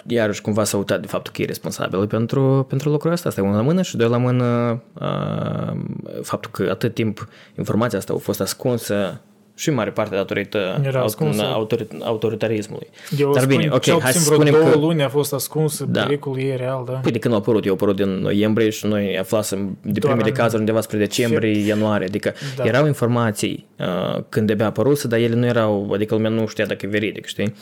iarăși 0.07 0.41
cumva 0.41 0.63
s-a 0.63 0.77
uitat 0.77 1.01
de 1.01 1.07
faptul 1.07 1.33
că 1.33 1.41
e 1.41 1.45
responsabil 1.45 2.07
pentru, 2.07 2.65
pentru 2.69 2.89
lucrul 2.89 3.11
ăsta. 3.11 3.29
Asta 3.29 3.41
e 3.41 3.43
una 3.43 3.55
la 3.55 3.61
mână 3.61 3.81
și 3.81 3.97
doi 3.97 4.09
la 4.09 4.17
mână 4.17 4.81
uh, 4.93 5.77
faptul 6.21 6.51
că 6.51 6.67
atât 6.71 6.93
timp 6.93 7.27
informația 7.57 7.97
asta 7.97 8.13
a 8.13 8.17
fost 8.17 8.41
ascunsă 8.41 9.21
și 9.59 9.69
în 9.69 9.75
mare 9.75 9.89
parte 9.89 10.15
datorită 10.15 10.81
Era 10.85 11.01
ascunsă. 11.01 11.43
autori- 11.43 11.87
autoritarismului. 12.03 12.87
Eu 13.17 13.31
Dar 13.33 13.43
spun, 13.43 13.57
bine, 13.57 13.69
ok, 13.73 13.81
cel 13.81 13.99
hai 14.01 14.11
să 14.11 14.17
puțin 14.17 14.33
vreo 14.33 14.45
spunem 14.45 14.53
două 14.61 14.73
că... 14.73 14.79
luni 14.79 15.03
a 15.03 15.09
fost 15.09 15.33
ascuns 15.33 15.83
Da. 15.83 16.01
pericolul 16.03 16.39
ei 16.39 16.55
real, 16.57 16.83
da? 16.85 16.91
Păi 16.93 17.11
de 17.11 17.19
când 17.19 17.33
a 17.33 17.37
apărut, 17.37 17.65
eu 17.65 17.71
a 17.71 17.73
apărut 17.73 17.95
din 17.95 18.09
noiembrie 18.09 18.69
și 18.69 18.85
noi 18.85 19.17
aflasem 19.19 19.77
de 19.81 19.99
Doar 19.99 20.13
primele 20.13 20.29
în- 20.35 20.41
cazuri 20.43 20.59
undeva 20.59 20.81
spre 20.81 20.97
decembrie, 20.97 21.65
ianuarie, 21.65 22.05
adică 22.07 22.33
Da. 22.55 22.63
erau 22.65 22.85
informații 22.85 23.67
uh, 23.79 24.23
când 24.29 24.45
de-abia 24.47 24.65
apăruse, 24.65 25.07
dar 25.07 25.19
ele 25.19 25.35
nu 25.35 25.45
erau, 25.45 25.91
adică 25.93 26.13
lumea 26.15 26.29
nu 26.29 26.47
știa 26.47 26.65
dacă 26.65 26.85
e 26.85 26.89
veridic, 26.89 27.25
știi? 27.25 27.53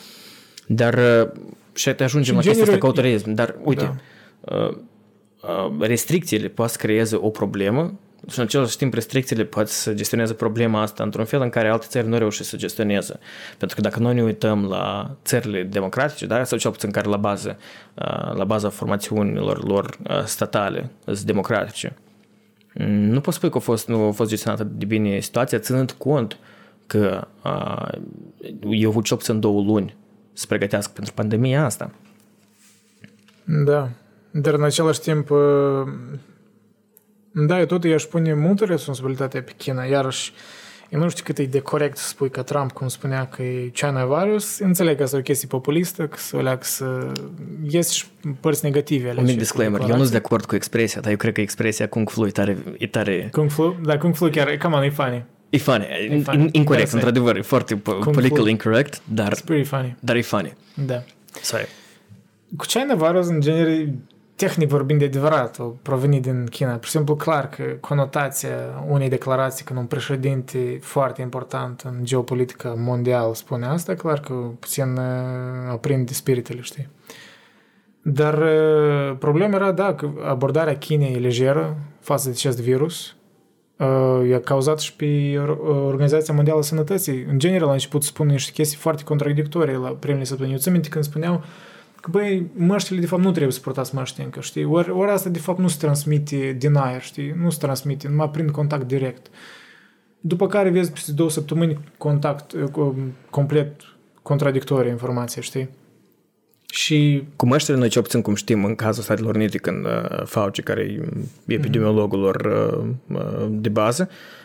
Dar 0.68 0.93
uh, 0.93 1.30
și 1.74 1.89
te 1.93 2.04
ajungem 2.04 2.24
Și 2.24 2.32
la 2.32 2.38
în 2.52 2.56
chestia 2.58 2.64
asta 2.64 2.64
genere- 2.64 2.80
cu 2.80 2.86
autorism, 2.86 3.34
dar 3.34 3.56
uite, 3.64 3.96
uh, 4.41 4.70
uh, 5.41 5.88
restricțiile 5.88 6.48
poate 6.48 6.72
să 6.72 6.78
creeze 6.82 7.16
o 7.22 7.30
problemă 7.30 7.93
și 8.30 8.40
în 8.40 8.46
același 8.46 8.78
timp 8.78 8.94
restricțiile 8.94 9.44
pot 9.44 9.68
să 9.68 9.94
gestioneze 9.94 10.34
problema 10.34 10.82
asta 10.82 11.04
într-un 11.04 11.26
fel 11.26 11.42
în 11.42 11.50
care 11.50 11.68
alte 11.68 11.86
țări 11.90 12.08
nu 12.08 12.18
reușesc 12.18 12.50
să 12.50 12.58
gestioneze. 12.58 13.20
Pentru 13.58 13.76
că 13.76 13.82
dacă 13.82 14.00
noi 14.00 14.14
ne 14.14 14.24
uităm 14.24 14.66
la 14.66 15.16
țările 15.24 15.64
democratice, 15.64 16.26
dar 16.26 16.44
sau 16.44 16.58
cel 16.58 16.72
puțin 16.72 16.92
care 16.92 17.10
la 17.10 17.18
bază, 17.18 17.58
uh, 17.94 18.34
la 18.34 18.44
baza 18.44 18.70
formațiunilor 18.70 19.68
lor 19.68 19.98
uh, 20.10 20.24
statale 20.24 20.90
sunt 21.06 21.20
democratice, 21.20 21.96
mm, 22.74 22.86
nu 22.88 23.22
pot 23.22 23.34
spune 23.34 23.52
că 23.52 23.58
a 23.58 23.62
fost, 23.62 23.88
nu 23.88 24.08
a 24.08 24.12
fost 24.12 24.30
gestionată 24.30 24.64
de 24.64 24.86
bine 24.86 25.20
situația, 25.20 25.60
ținând 25.60 25.92
cont 25.92 26.38
că 26.88 27.28
uh, 27.44 27.88
eu 28.70 28.90
avut 28.90 29.04
cel 29.04 29.18
puțin 29.18 29.40
două 29.40 29.62
luni 29.62 29.96
să 30.34 30.46
pregătească 30.48 30.92
pentru 30.96 31.14
pandemia 31.14 31.66
asta. 31.66 31.92
Da. 33.44 33.90
Dar 34.32 34.54
în 34.54 34.64
același 34.64 35.00
timp, 35.00 35.30
uh, 35.30 35.40
da, 37.36 37.60
eu 37.60 37.66
tot 37.66 37.84
i-aș 37.84 38.04
pune 38.04 38.34
multă 38.34 38.66
responsabilitate 38.66 39.42
pe 39.42 39.52
China. 39.58 39.84
Iarăși, 39.84 40.34
eu 40.90 41.00
nu 41.00 41.10
știu 41.10 41.24
cât 41.24 41.38
e 41.38 41.44
de 41.46 41.60
corect 41.60 41.98
să 41.98 42.08
spui 42.08 42.30
că 42.30 42.42
Trump, 42.42 42.72
cum 42.72 42.88
spunea 42.88 43.26
că 43.28 43.42
e 43.42 43.68
China 43.74 44.06
virus, 44.06 44.60
înțeleg 44.60 44.98
că 44.98 45.04
asta 45.04 45.16
e 45.16 45.20
o 45.20 45.24
chestie 45.24 45.48
populistă, 45.48 46.08
că 46.08 46.18
să 46.18 46.36
o 46.38 46.42
leacă 46.42 46.64
să... 46.64 47.12
Ies 47.70 47.90
și 47.92 48.06
părți 48.40 48.64
negative 48.66 49.10
ale 49.10 49.20
Un 49.20 49.26
mic 49.26 49.36
acestei 49.36 49.38
disclaimer, 49.44 49.82
eu 49.82 49.88
nu 49.96 50.02
sunt 50.02 50.12
de 50.12 50.18
acord 50.18 50.46
cu 50.46 50.56
expresia, 50.56 51.02
dar 51.02 51.12
eu 51.12 51.18
cred 51.18 51.34
că 51.34 51.42
expresia 51.42 51.88
Kung 51.88 52.10
Flu 52.10 52.28
e 52.28 52.30
tare, 52.30 52.58
e 52.78 52.88
tare 52.88 53.30
Kung 53.32 53.50
Fu, 53.50 53.76
da, 53.86 53.98
Kung 53.98 54.16
Fu 54.16 54.28
chiar, 54.30 54.58
come 54.58 54.76
on, 54.76 54.84
e 54.84 54.90
funny. 54.90 55.24
E 55.50 55.58
funny, 55.58 55.86
e 56.10 56.20
funny. 56.22 56.50
incorrect, 56.52 56.90
Da, 56.90 56.96
într-adevăr, 56.98 57.36
e 57.36 57.42
foarte 57.42 57.76
po- 57.78 57.84
Kung 57.84 58.12
political 58.14 58.44
Fu. 58.44 58.50
incorrect, 58.50 59.02
dar, 59.14 59.34
It's 59.34 59.44
pretty 59.46 59.68
funny. 59.68 59.96
dar 60.00 60.16
e 60.16 60.22
funny. 60.22 60.54
Da. 60.86 61.04
Sorry. 61.42 61.68
Cu 62.58 62.66
China 62.66 62.96
virus, 62.96 63.28
în 63.28 63.42
genere, 63.42 63.94
tehnic 64.36 64.70
vorbind 64.70 65.00
de 65.00 65.06
adevărat, 65.06 65.60
o 65.60 65.64
provenit 65.64 66.22
din 66.22 66.46
China. 66.50 66.74
Pur 66.74 66.86
și 66.86 66.92
simplu, 66.92 67.16
clar 67.16 67.50
că 67.50 67.64
conotația 67.80 68.84
unei 68.88 69.10
declarații 69.10 69.66
când 69.66 69.80
un 69.80 69.86
președinte 69.86 70.78
foarte 70.82 71.22
important 71.22 71.82
în 71.86 72.00
geopolitică 72.04 72.76
mondială 72.78 73.34
spune 73.34 73.66
asta, 73.66 73.94
clar 73.94 74.20
că 74.20 74.34
puțin 74.60 74.96
uh, 74.98 75.72
aprinde 75.72 76.14
spiritele, 76.14 76.62
știi? 76.62 76.90
Dar 78.02 78.38
uh, 78.38 79.18
problema 79.20 79.56
era, 79.56 79.72
da, 79.72 79.94
că 79.94 80.10
abordarea 80.24 80.78
Chinei 80.78 81.14
e 81.14 81.20
lejeră 81.20 81.78
față 82.00 82.28
de 82.28 82.34
acest 82.38 82.62
virus. 82.62 83.16
Uh, 83.78 84.28
i-a 84.30 84.40
cauzat 84.40 84.80
și 84.80 84.96
pe 84.96 85.38
Or- 85.38 85.60
Organizația 85.86 86.34
Mondială 86.34 86.60
a 86.60 86.62
Sănătății. 86.62 87.24
În 87.24 87.40
general, 87.40 87.70
a 87.70 87.72
început 87.72 88.04
să 88.04 88.08
spună 88.08 88.32
niște 88.32 88.52
chestii 88.52 88.78
foarte 88.78 89.04
contradictorii 89.04 89.76
la 89.76 89.90
primele 89.90 90.24
săptămâni. 90.24 90.54
Eu 90.54 90.62
țin 90.62 90.72
minte 90.72 90.90
când 90.90 91.04
spuneau 91.04 91.44
că, 92.06 92.12
băi, 92.12 92.45
măștile, 92.56 92.99
de 92.99 93.06
fapt, 93.06 93.22
nu 93.22 93.32
trebuie 93.32 93.51
să 93.51 93.60
purtați 93.60 93.95
măști 93.95 94.22
încă, 94.22 94.39
știi? 94.41 94.64
Ori, 94.64 94.89
ori 94.89 95.12
asta, 95.12 95.30
de 95.30 95.39
fapt, 95.39 95.60
nu 95.60 95.68
se 95.68 95.78
transmite 95.80 96.56
din 96.60 96.76
aer, 96.76 97.01
știi? 97.01 97.34
Nu 97.41 97.49
se 97.49 97.58
transmite, 97.60 98.08
numai 98.08 98.30
prin 98.30 98.47
contact 98.47 98.88
direct. 98.88 99.28
După 100.20 100.47
care 100.47 100.70
vezi 100.70 100.91
peste 100.91 101.12
două 101.12 101.30
săptămâni 101.30 101.80
contact 101.97 102.51
uh, 102.51 102.64
cu- 102.72 102.95
complet 103.30 103.82
contradictorie 104.22 104.91
informație, 104.91 105.41
știi? 105.41 105.70
Și 106.72 107.24
Cu 107.36 107.45
măștile, 107.47 107.78
noi 107.78 107.89
ce 107.89 108.01
puțin 108.01 108.22
cum 108.22 108.36
știm, 108.36 108.66
în 108.66 108.76
cazul 108.76 109.03
Statelor 109.03 109.36
Unite, 109.36 109.58
când 109.58 109.86
uh, 109.86 110.24
Fauci, 110.26 110.62
care 110.62 110.82
e 110.82 111.53
epidemiologul 111.53 112.20
lor 112.20 112.36
uh, 112.36 113.18
uh, 113.18 113.47
de 113.49 113.70
bază, 113.70 114.10
uh, 114.10 114.16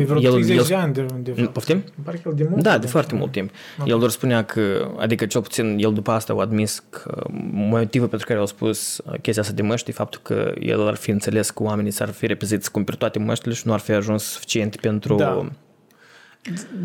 e 0.00 0.04
vreo 0.04 0.20
30 0.20 0.68
de 0.68 0.74
ani 0.74 0.92
de, 0.92 1.06
de 1.22 1.32
fapt. 1.32 1.52
Poftim? 1.52 1.76
Îmi 1.76 2.04
pare 2.04 2.16
că 2.16 2.28
el 2.28 2.34
de 2.34 2.46
mult. 2.50 2.62
Da, 2.62 2.78
de 2.78 2.86
foarte 2.86 3.14
mult 3.14 3.32
timp. 3.32 3.50
El 3.84 3.98
doar 3.98 4.10
spunea 4.10 4.44
că, 4.44 4.90
adică 4.98 5.26
cel 5.26 5.40
puțin 5.40 5.76
el 5.78 5.92
după 5.92 6.10
asta 6.10 6.32
a 6.32 6.40
admis 6.40 6.82
că 6.90 7.24
motivul 7.52 8.08
pentru 8.08 8.26
care 8.26 8.38
au 8.38 8.46
spus 8.46 8.98
uh, 9.04 9.20
chestia 9.22 9.42
asta 9.42 9.54
de 9.54 9.62
măști 9.62 9.90
e 9.90 9.92
faptul 9.92 10.20
că 10.22 10.54
el 10.58 10.86
ar 10.86 10.94
fi 10.94 11.10
înțeles 11.10 11.50
că 11.50 11.62
oamenii 11.62 11.90
s-ar 11.90 12.08
fi 12.08 12.26
repezit 12.26 12.62
să 12.62 12.68
cumpere 12.72 12.96
toate 12.96 13.18
măștile 13.18 13.54
și 13.54 13.66
nu 13.66 13.72
ar 13.72 13.80
fi 13.80 13.92
ajuns 13.92 14.22
suficient 14.22 14.76
pentru, 14.76 15.14
Da. 15.14 15.48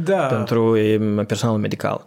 Da. 0.04 0.26
pentru 0.26 0.78
e, 0.78 0.98
personalul 1.28 1.60
medical. 1.60 2.06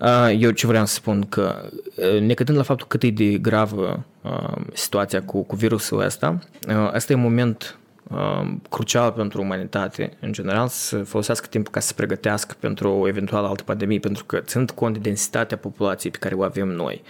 Uh, 0.00 0.36
Eu 0.38 0.50
ce 0.50 0.66
vreau 0.66 0.86
să 0.86 0.94
spun 0.94 1.26
că 1.28 1.70
uh, 1.96 2.20
necătând 2.20 2.58
la 2.58 2.64
faptul 2.64 2.86
cât 2.86 3.02
e 3.02 3.10
de 3.10 3.24
gravă 3.24 4.04
uh, 4.22 4.56
situația 4.72 5.22
cu, 5.22 5.42
cu 5.42 5.56
virusul 5.56 6.00
ăsta, 6.00 6.38
uh, 6.68 6.90
ăsta 6.94 7.12
e 7.12 7.16
un 7.16 7.22
moment 7.22 7.76
uh, 7.78 7.83
crucial 8.70 9.10
pentru 9.12 9.40
umanitate 9.40 10.12
în 10.20 10.32
general 10.32 10.68
să 10.68 11.02
folosească 11.02 11.46
timpul 11.46 11.72
ca 11.72 11.80
să 11.80 11.86
se 11.86 11.92
pregătească 11.96 12.54
pentru 12.60 12.90
o 12.90 13.08
eventuală 13.08 13.46
altă 13.46 13.62
pandemie, 13.62 13.98
pentru 13.98 14.24
că 14.24 14.38
ținând 14.38 14.70
cont 14.70 14.92
de 14.94 14.98
densitatea 15.00 15.56
populației 15.56 16.12
pe 16.12 16.18
care 16.18 16.34
o 16.34 16.42
avem 16.42 16.68
noi 16.68 17.02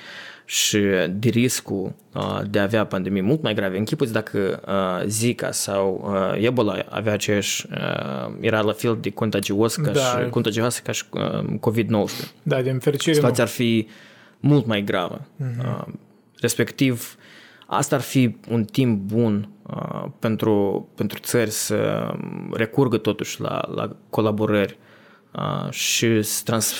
și 0.46 0.78
de 1.10 1.28
riscul 1.28 1.92
uh, 2.14 2.40
de 2.50 2.58
a 2.58 2.62
avea 2.62 2.86
pandemii 2.86 3.22
mult 3.22 3.42
mai 3.42 3.54
grave. 3.54 3.78
Închipuți 3.78 4.12
dacă 4.12 4.60
uh, 4.66 5.06
Zika 5.06 5.50
sau 5.50 6.10
uh, 6.34 6.44
Ebola 6.44 6.84
avea 6.88 7.12
aceeași, 7.12 7.66
uh, 7.70 8.34
era 8.40 8.60
la 8.60 8.72
fel 8.72 8.98
de 9.00 9.10
contagios 9.10 9.74
ca 9.74 9.90
Da. 9.90 10.00
și, 10.00 10.28
contagioasă 10.30 10.80
ca 10.84 10.92
și 10.92 11.04
uh, 11.10 11.44
COVID-19 11.70 12.28
Da, 12.42 12.62
din 12.62 12.78
fericire 12.78 13.14
situația 13.14 13.44
nu. 13.44 13.50
ar 13.50 13.56
fi 13.56 13.88
mult 14.40 14.66
mai 14.66 14.82
gravă. 14.82 15.20
Mhm. 15.36 15.68
Uh, 15.68 15.94
respectiv, 16.40 17.16
asta 17.76 17.94
ar 17.94 18.00
fi 18.00 18.36
un 18.50 18.64
timp 18.64 19.00
bun 19.00 19.48
uh, 19.66 20.04
pentru, 20.18 20.88
pentru 20.94 21.18
țări 21.18 21.50
să 21.50 22.10
recurgă 22.52 22.96
totuși 22.96 23.40
la, 23.40 23.68
la 23.74 23.96
colaborări 24.10 24.78
uh, 25.32 25.70
și 25.70 26.22
să 26.22 26.40
trans, 26.44 26.74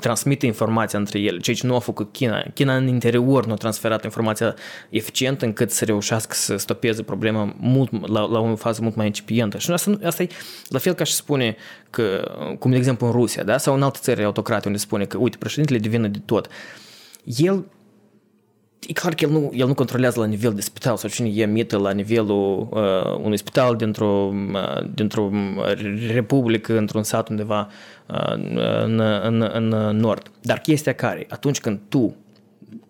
transmită 0.00 0.46
informația 0.46 0.98
între 0.98 1.18
ele, 1.18 1.38
ceea 1.38 1.56
ce 1.56 1.66
nu 1.66 1.74
a 1.74 1.78
făcut 1.78 2.12
China. 2.12 2.44
China 2.54 2.76
în 2.76 2.86
interior 2.86 3.46
nu 3.46 3.52
a 3.52 3.56
transferat 3.56 4.04
informația 4.04 4.54
eficient 4.88 5.42
încât 5.42 5.70
să 5.70 5.84
reușească 5.84 6.34
să 6.34 6.56
stopeze 6.56 7.02
problema 7.02 7.54
mult, 7.58 8.08
la, 8.08 8.20
la 8.20 8.38
o 8.38 8.56
fază 8.56 8.82
mult 8.82 8.94
mai 8.94 9.06
incipientă. 9.06 9.58
Și 9.58 9.70
asta, 9.70 9.98
asta 10.04 10.22
e 10.22 10.28
la 10.68 10.78
fel 10.78 10.92
ca 10.92 11.04
și 11.04 11.12
spune 11.12 11.56
că, 11.90 12.34
cum 12.58 12.70
de 12.70 12.76
exemplu 12.76 13.06
în 13.06 13.12
Rusia, 13.12 13.42
da? 13.42 13.58
sau 13.58 13.74
în 13.74 13.82
alte 13.82 13.98
țări 14.02 14.24
autocrate 14.24 14.66
unde 14.66 14.78
spune 14.78 15.04
că, 15.04 15.18
uite, 15.18 15.36
președintele 15.36 15.78
devine 15.78 16.08
de 16.08 16.20
tot. 16.24 16.48
El 17.24 17.64
e 18.86 18.92
clar 18.92 19.14
că 19.14 19.24
el 19.24 19.30
nu, 19.30 19.50
el 19.54 19.66
nu 19.66 19.74
controlează 19.74 20.20
la 20.20 20.26
nivel 20.26 20.54
de 20.54 20.60
spital 20.60 20.96
sau 20.96 21.10
cine 21.10 21.28
emită 21.28 21.76
la 21.78 21.90
nivelul 21.90 22.68
uh, 22.70 23.18
unui 23.22 23.36
spital 23.36 23.76
dintr-o, 23.76 24.32
uh, 24.52 24.84
dintr-o 24.94 25.30
republică, 26.08 26.78
într-un 26.78 27.02
sat 27.02 27.28
undeva 27.28 27.68
uh, 28.06 28.32
în, 28.84 29.00
în, 29.22 29.50
în 29.52 29.68
nord. 29.96 30.30
Dar 30.42 30.58
chestia 30.58 30.94
care, 30.94 31.26
atunci 31.28 31.60
când 31.60 31.80
tu 31.88 32.16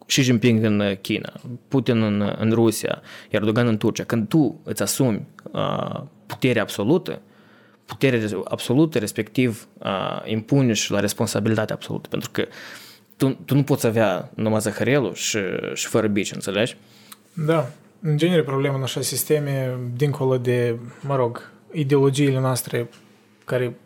Xi 0.07 0.23
Jinping 0.23 0.65
în 0.65 0.97
China, 1.01 1.33
Putin 1.69 2.03
în, 2.03 2.35
în 2.39 2.53
Rusia, 2.53 3.03
Erdogan 3.31 3.67
în 3.67 3.77
Turcia, 3.77 4.05
când 4.05 4.29
tu 4.29 4.61
îți 4.65 4.83
asumi 4.83 5.27
uh, 5.53 6.01
puterea 6.27 6.63
absolută, 6.63 7.21
putere 7.85 8.29
absolută, 8.45 8.99
respectiv 8.99 9.69
uh, 9.79 10.23
impuni 10.25 10.75
și 10.75 10.91
la 10.91 11.01
responsabilitate 11.01 11.73
absolută, 11.73 12.09
pentru 12.09 12.31
că 12.33 12.47
tu, 13.17 13.29
tu 13.45 13.55
nu 13.55 13.63
poți 13.63 13.87
avea 13.87 14.31
numai 14.35 14.61
zahărelul 14.61 15.15
și, 15.15 15.39
și 15.75 15.87
fără 15.87 16.07
bici, 16.07 16.33
înțelegi? 16.33 16.77
Da. 17.47 17.71
În 18.01 18.17
genere, 18.17 18.43
problema 18.43 18.77
în 18.77 18.83
așa 18.83 19.01
sisteme, 19.01 19.79
dincolo 19.97 20.39
de, 20.39 20.79
mă 21.01 21.17
rog, 21.17 21.51
ideologiile 21.73 22.41
noastre 22.41 22.89
care 23.45 23.77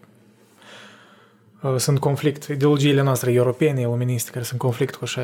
uh, 1.62 1.74
sunt 1.76 1.98
conflict, 1.98 2.44
ideologiile 2.44 3.02
noastre 3.02 3.32
europene, 3.32 3.84
luministe, 3.84 4.30
care 4.30 4.44
sunt 4.44 4.60
conflict 4.60 4.94
cu 4.94 5.00
așa 5.04 5.22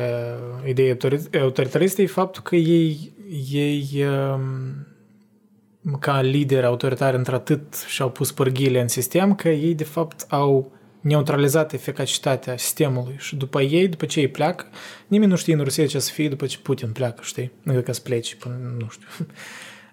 idei 0.65 0.97
autoritariste, 1.41 2.01
e 2.01 2.07
faptul 2.07 2.41
că 2.41 2.55
ei, 2.55 3.13
ei 3.51 4.05
um, 4.33 5.97
ca 5.99 6.21
lideri 6.21 6.65
autoritari 6.65 7.17
într-atât 7.17 7.73
și-au 7.87 8.09
pus 8.09 8.31
pârghile 8.31 8.81
în 8.81 8.87
sistem, 8.87 9.35
că 9.35 9.49
ei 9.49 9.73
de 9.73 9.83
fapt 9.83 10.25
au 10.29 10.71
neutralizat 11.05 11.73
eficacitatea 11.73 12.57
sistemului 12.57 13.15
și 13.17 13.35
după 13.35 13.61
ei, 13.61 13.87
după 13.87 14.05
ce 14.05 14.19
ei 14.19 14.27
pleacă, 14.27 14.65
nimeni 15.07 15.31
nu 15.31 15.37
știe 15.37 15.53
în 15.53 15.63
Rusia 15.63 15.85
ce 15.85 15.99
să 15.99 16.11
fie 16.11 16.29
după 16.29 16.45
ce 16.45 16.57
Putin 16.57 16.91
pleacă, 16.91 17.21
știi? 17.23 17.51
Nu 17.63 17.81
ca 17.81 17.91
să 17.91 18.01
pleci 18.01 18.35
până, 18.35 18.55
nu 18.77 18.89
știu. 18.89 19.07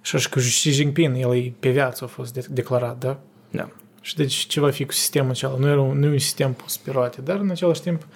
și 0.02 0.16
așa 0.16 0.28
că 0.28 0.38
Xi 0.38 0.70
Jinping, 0.70 1.16
el 1.16 1.36
e 1.36 1.52
pe 1.60 1.70
viață 1.70 2.04
a 2.04 2.06
fost 2.06 2.46
declarat, 2.46 2.98
da? 2.98 3.20
Da. 3.50 3.70
Și 4.00 4.16
deci 4.16 4.34
ce 4.34 4.60
va 4.60 4.70
fi 4.70 4.84
cu 4.84 4.92
sistemul 4.92 5.30
acela? 5.30 5.56
Nu, 5.58 5.66
era 5.66 5.80
un, 5.80 5.98
nu 5.98 6.06
e 6.06 6.10
un 6.10 6.18
sistem 6.18 6.52
pus 6.52 6.76
pe 6.76 6.90
roate, 6.90 7.20
dar 7.20 7.36
în 7.36 7.50
același 7.50 7.80
timp 7.80 8.06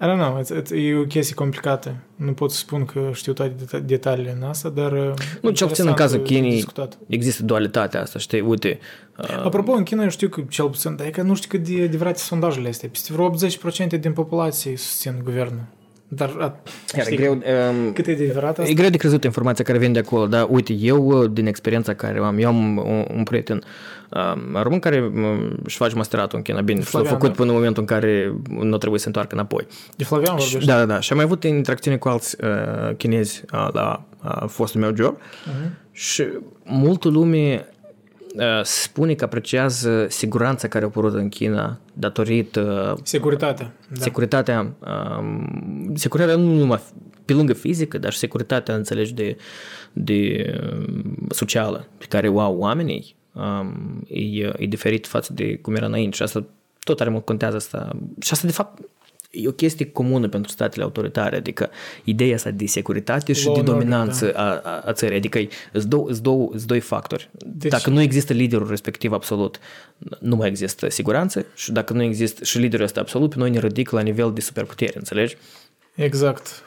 I 0.00 0.06
don't 0.06 0.18
know, 0.18 0.40
it's, 0.40 0.50
it's, 0.50 0.70
e 0.70 0.94
o 0.94 1.04
chestie 1.04 1.34
complicată. 1.34 1.94
Nu 2.16 2.32
pot 2.32 2.50
să 2.50 2.56
spun 2.56 2.84
că 2.84 3.10
știu 3.12 3.32
toate 3.32 3.78
detaliile 3.84 4.36
în 4.40 4.48
asta, 4.48 4.68
dar... 4.68 4.92
Uh, 4.92 5.12
nu, 5.42 5.50
cel 5.50 5.66
puțin 5.66 5.86
în 5.86 5.94
cazul 5.94 6.20
Chinei 6.20 6.66
există 7.06 7.42
dualitatea 7.42 8.00
asta, 8.00 8.18
știi, 8.18 8.40
uite... 8.40 8.78
Uh... 9.18 9.44
Apropo, 9.44 9.72
în 9.72 9.82
China 9.82 10.02
eu 10.02 10.08
știu 10.08 10.28
că 10.28 10.42
cel 10.48 10.68
puțin, 10.68 10.96
dar 10.96 11.06
e 11.06 11.10
că 11.10 11.22
nu 11.22 11.34
știu 11.34 11.48
cât 11.48 11.68
de 11.68 11.82
adevărate 11.82 12.18
sondajele 12.18 12.68
astea. 12.68 12.88
Peste 12.88 13.12
vreo 13.12 13.34
80% 13.96 14.00
din 14.00 14.12
populație 14.12 14.76
susțin 14.76 15.20
guvernul. 15.24 15.64
Dar 16.08 16.60
Iar, 16.96 17.06
e 17.08 17.16
greu, 17.16 17.32
um, 17.32 17.92
cât 17.92 18.06
e 18.06 18.14
de 18.14 18.22
adevărat 18.24 18.58
asta? 18.58 18.70
E 18.70 18.74
greu 18.74 18.90
de 18.90 18.96
crezut 18.96 19.24
informația 19.24 19.64
care 19.64 19.78
vine 19.78 19.92
de 19.92 19.98
acolo, 19.98 20.26
dar 20.26 20.46
uite, 20.50 20.72
eu, 20.72 21.06
uh, 21.06 21.30
din 21.32 21.46
experiența 21.46 21.94
care 21.94 22.18
am, 22.18 22.38
eu 22.38 22.48
am 22.48 22.76
un, 22.76 23.04
un 23.14 23.22
prieten 23.22 23.56
um, 23.56 23.62
român 24.52 24.78
care 24.78 25.00
um, 25.14 25.58
își 25.64 25.76
face 25.76 25.94
masteratul 25.94 26.38
în 26.38 26.44
China, 26.44 26.60
bine, 26.60 26.82
și 26.82 26.94
l-a 26.94 27.02
făcut 27.02 27.28
da. 27.28 27.34
până 27.34 27.48
în 27.50 27.56
momentul 27.56 27.82
în 27.82 27.88
care 27.88 28.34
nu 28.48 28.78
trebuie 28.78 29.00
să 29.00 29.06
întoarcă 29.06 29.34
înapoi. 29.34 29.66
De 29.96 30.04
Flavian 30.04 30.36
vorbești? 30.36 30.66
Da, 30.66 30.76
da, 30.76 30.84
da. 30.84 31.00
Și 31.00 31.12
am 31.12 31.16
mai 31.16 31.26
avut 31.26 31.44
interacțiune 31.44 31.96
cu 31.96 32.08
alți 32.08 32.36
uh, 32.44 32.96
chinezi 32.96 33.42
uh, 33.52 33.68
la 33.72 34.04
uh, 34.24 34.48
fostul 34.48 34.80
meu 34.80 34.94
job 34.94 35.16
uh-huh. 35.16 35.92
și 35.92 36.24
multă 36.64 37.08
lume 37.08 37.68
Uh, 38.36 38.62
spune 38.62 39.14
că 39.14 39.24
apreciază 39.24 40.06
siguranța 40.08 40.68
care 40.68 40.84
a 40.84 40.86
apărut 40.86 41.14
în 41.14 41.28
China 41.28 41.78
datorită... 41.92 42.94
Securitatea. 43.02 43.72
Da. 43.88 44.00
Securitatea, 44.00 44.74
um, 45.18 45.92
securitatea 45.94 46.36
nu 46.36 46.54
numai 46.54 46.80
pe 47.24 47.32
lângă 47.32 47.52
fizică, 47.52 47.98
dar 47.98 48.12
și 48.12 48.18
securitatea, 48.18 48.74
înțelegi, 48.74 49.14
de, 49.14 49.36
de 49.92 50.44
um, 50.60 51.26
socială 51.28 51.86
pe 51.98 52.04
care 52.08 52.28
o 52.28 52.40
au 52.40 52.56
oamenii 52.56 53.16
um, 53.34 54.02
e, 54.08 54.52
e 54.56 54.66
diferit 54.66 55.06
față 55.06 55.32
de 55.32 55.56
cum 55.56 55.74
era 55.74 55.86
înainte 55.86 56.16
și 56.16 56.22
asta 56.22 56.44
tot 56.78 57.00
are 57.00 57.10
mult 57.10 57.24
contează 57.24 57.56
asta. 57.56 57.96
Și 58.20 58.32
asta, 58.32 58.46
de 58.46 58.52
fapt, 58.52 58.80
e 59.30 59.48
o 59.48 59.52
chestie 59.52 59.90
comună 59.90 60.28
pentru 60.28 60.50
statele 60.50 60.84
autoritare, 60.84 61.36
adică 61.36 61.70
ideea 62.04 62.34
asta 62.34 62.50
de 62.50 62.66
securitate 62.66 63.32
și 63.32 63.46
Law 63.46 63.54
de 63.54 63.62
dominanță 63.62 64.26
da. 64.26 64.50
a, 64.50 64.60
a, 64.64 64.82
a 64.86 64.92
țării, 64.92 65.16
adică 65.16 65.40
sunt 65.72 65.84
două, 65.84 66.10
două, 66.22 66.50
doi 66.66 66.80
factori. 66.80 67.30
Deci, 67.46 67.70
dacă 67.70 67.90
nu 67.90 68.00
există 68.00 68.32
liderul 68.32 68.68
respectiv 68.68 69.12
absolut, 69.12 69.58
nu 70.20 70.36
mai 70.36 70.48
există 70.48 70.88
siguranță 70.88 71.46
și 71.54 71.72
dacă 71.72 71.92
nu 71.92 72.02
există 72.02 72.44
și 72.44 72.58
liderul 72.58 72.84
ăsta 72.84 73.00
absolut, 73.00 73.30
pe 73.30 73.38
noi 73.38 73.50
ne 73.50 73.58
ridică 73.58 73.96
la 73.96 74.02
nivel 74.02 74.32
de 74.32 74.40
superputere, 74.40 74.92
înțelegi? 74.96 75.36
Exact 75.94 76.62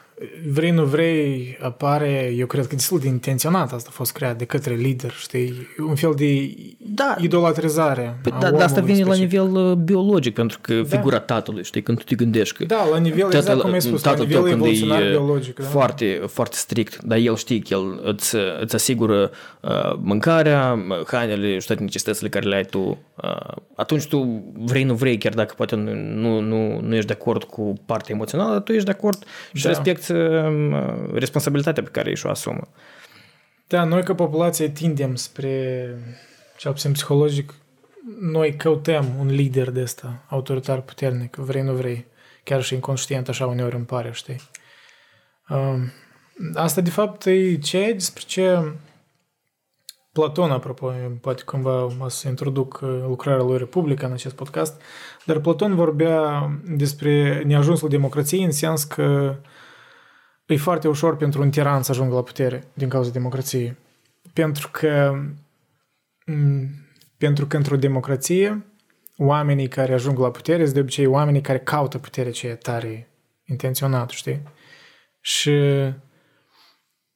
vrei, 0.51 0.71
nu 0.71 0.83
vrei, 0.83 1.57
apare, 1.61 2.33
eu 2.37 2.45
cred 2.45 2.67
că 2.67 2.75
destul 2.75 2.99
de 2.99 3.07
intenționat 3.07 3.73
asta 3.73 3.89
a 3.91 3.93
fost 3.93 4.11
creat 4.11 4.37
de 4.37 4.45
către 4.45 4.73
lider, 4.73 5.11
știi, 5.11 5.67
un 5.87 5.95
fel 5.95 6.13
de 6.15 6.55
da. 6.77 7.15
idolatrizare. 7.19 8.19
Păi, 8.21 8.31
da, 8.39 8.51
dar 8.51 8.61
asta 8.61 8.81
vine 8.81 9.03
specific. 9.03 9.33
la 9.33 9.45
nivel 9.47 9.69
uh, 9.69 9.75
biologic, 9.75 10.33
pentru 10.33 10.57
că 10.61 10.73
da. 10.73 10.97
figura 10.97 11.19
tatălui, 11.19 11.63
știi, 11.63 11.81
când 11.81 11.97
tu 11.97 12.03
te 12.03 12.15
gândești 12.15 12.55
că... 12.55 12.65
Da, 12.65 12.87
la 12.91 12.97
nivel, 12.97 13.21
tatăl, 13.21 13.39
exact 13.39 13.61
cum 13.61 13.71
ai 13.71 13.81
spus, 13.81 14.03
la 14.03 14.13
nivel 14.13 14.47
evoluționar 14.47 15.01
e 15.01 15.09
biologic. 15.09 15.59
Da? 15.59 15.65
Foarte, 15.65 16.21
foarte 16.27 16.55
strict, 16.55 17.01
dar 17.03 17.17
el 17.17 17.35
știe 17.35 17.59
că 17.59 17.67
el 17.69 18.01
îți, 18.03 18.35
îți 18.59 18.75
asigură 18.75 19.31
uh, 19.61 19.93
mâncarea, 20.01 20.85
hainele 21.07 21.59
și 21.59 21.67
toate 21.67 21.83
necesitățile 21.83 22.29
care 22.29 22.47
le 22.47 22.55
ai 22.55 22.65
tu. 22.65 22.97
Uh, 23.23 23.55
atunci 23.75 24.07
tu 24.07 24.43
vrei, 24.53 24.83
nu 24.83 24.93
vrei, 24.93 25.17
chiar 25.17 25.33
dacă 25.33 25.53
poate 25.57 25.75
nu, 25.75 25.93
nu, 25.93 26.39
nu, 26.39 26.79
nu 26.81 26.95
ești 26.95 27.07
de 27.07 27.13
acord 27.13 27.43
cu 27.43 27.73
partea 27.85 28.15
emoțională, 28.15 28.59
tu 28.59 28.71
ești 28.71 28.85
de 28.85 28.91
acord 28.91 29.23
și 29.53 29.63
da. 29.63 29.69
respecti 29.69 30.06
Uh, 30.09 31.13
responsabilitatea 31.13 31.83
pe 31.83 31.89
care 31.89 32.13
și-o 32.15 32.29
asumă. 32.29 32.67
Da, 33.67 33.83
noi 33.83 34.03
ca 34.03 34.15
populație 34.15 34.69
tindem 34.69 35.15
spre, 35.15 35.87
cel 36.57 36.71
puțin 36.71 36.91
psihologic, 36.91 37.53
noi 38.19 38.55
căutăm 38.55 39.05
un 39.19 39.27
lider 39.27 39.69
de 39.69 39.81
ăsta, 39.81 40.25
autoritar 40.29 40.81
puternic, 40.81 41.35
vrei, 41.35 41.61
nu 41.61 41.73
vrei. 41.73 42.05
Chiar 42.43 42.61
și 42.61 42.73
inconștient, 42.73 43.29
așa 43.29 43.45
uneori 43.45 43.75
îmi 43.75 43.85
pare, 43.85 44.11
știi? 44.13 44.41
Um, 45.49 45.91
asta, 46.53 46.81
de 46.81 46.89
fapt, 46.89 47.25
e 47.25 47.57
ce 47.57 47.91
despre 47.93 48.23
ce 48.25 48.73
Platon, 50.11 50.51
apropo, 50.51 50.93
poate 51.21 51.43
cumva 51.43 51.89
o 51.99 52.07
să 52.07 52.27
introduc 52.27 52.79
uh, 52.83 52.89
lucrarea 53.07 53.43
lui 53.43 53.57
Republica 53.57 54.05
în 54.05 54.13
acest 54.13 54.35
podcast, 54.35 54.81
dar 55.25 55.39
Platon 55.39 55.75
vorbea 55.75 56.49
despre 56.65 57.43
neajunsul 57.45 57.89
democrației 57.89 58.43
în 58.43 58.51
sens 58.51 58.83
că 58.83 59.35
e 60.47 60.57
foarte 60.57 60.87
ușor 60.87 61.17
pentru 61.17 61.41
un 61.41 61.49
tiran 61.49 61.83
să 61.83 61.91
ajungă 61.91 62.15
la 62.15 62.23
putere 62.23 62.63
din 62.73 62.89
cauza 62.89 63.09
democrației. 63.09 63.75
Pentru 64.33 64.69
că, 64.71 65.21
pentru 67.17 67.45
că 67.45 67.57
într-o 67.57 67.75
democrație, 67.75 68.65
oamenii 69.17 69.67
care 69.67 69.93
ajung 69.93 70.19
la 70.19 70.31
putere 70.31 70.61
sunt 70.61 70.73
de 70.73 70.79
obicei 70.79 71.05
oamenii 71.05 71.41
care 71.41 71.59
caută 71.59 71.97
puterea 71.97 72.31
ce 72.31 72.47
e 72.47 72.55
tare 72.55 73.09
intenționat, 73.45 74.09
știi? 74.09 74.41
Și 75.21 75.51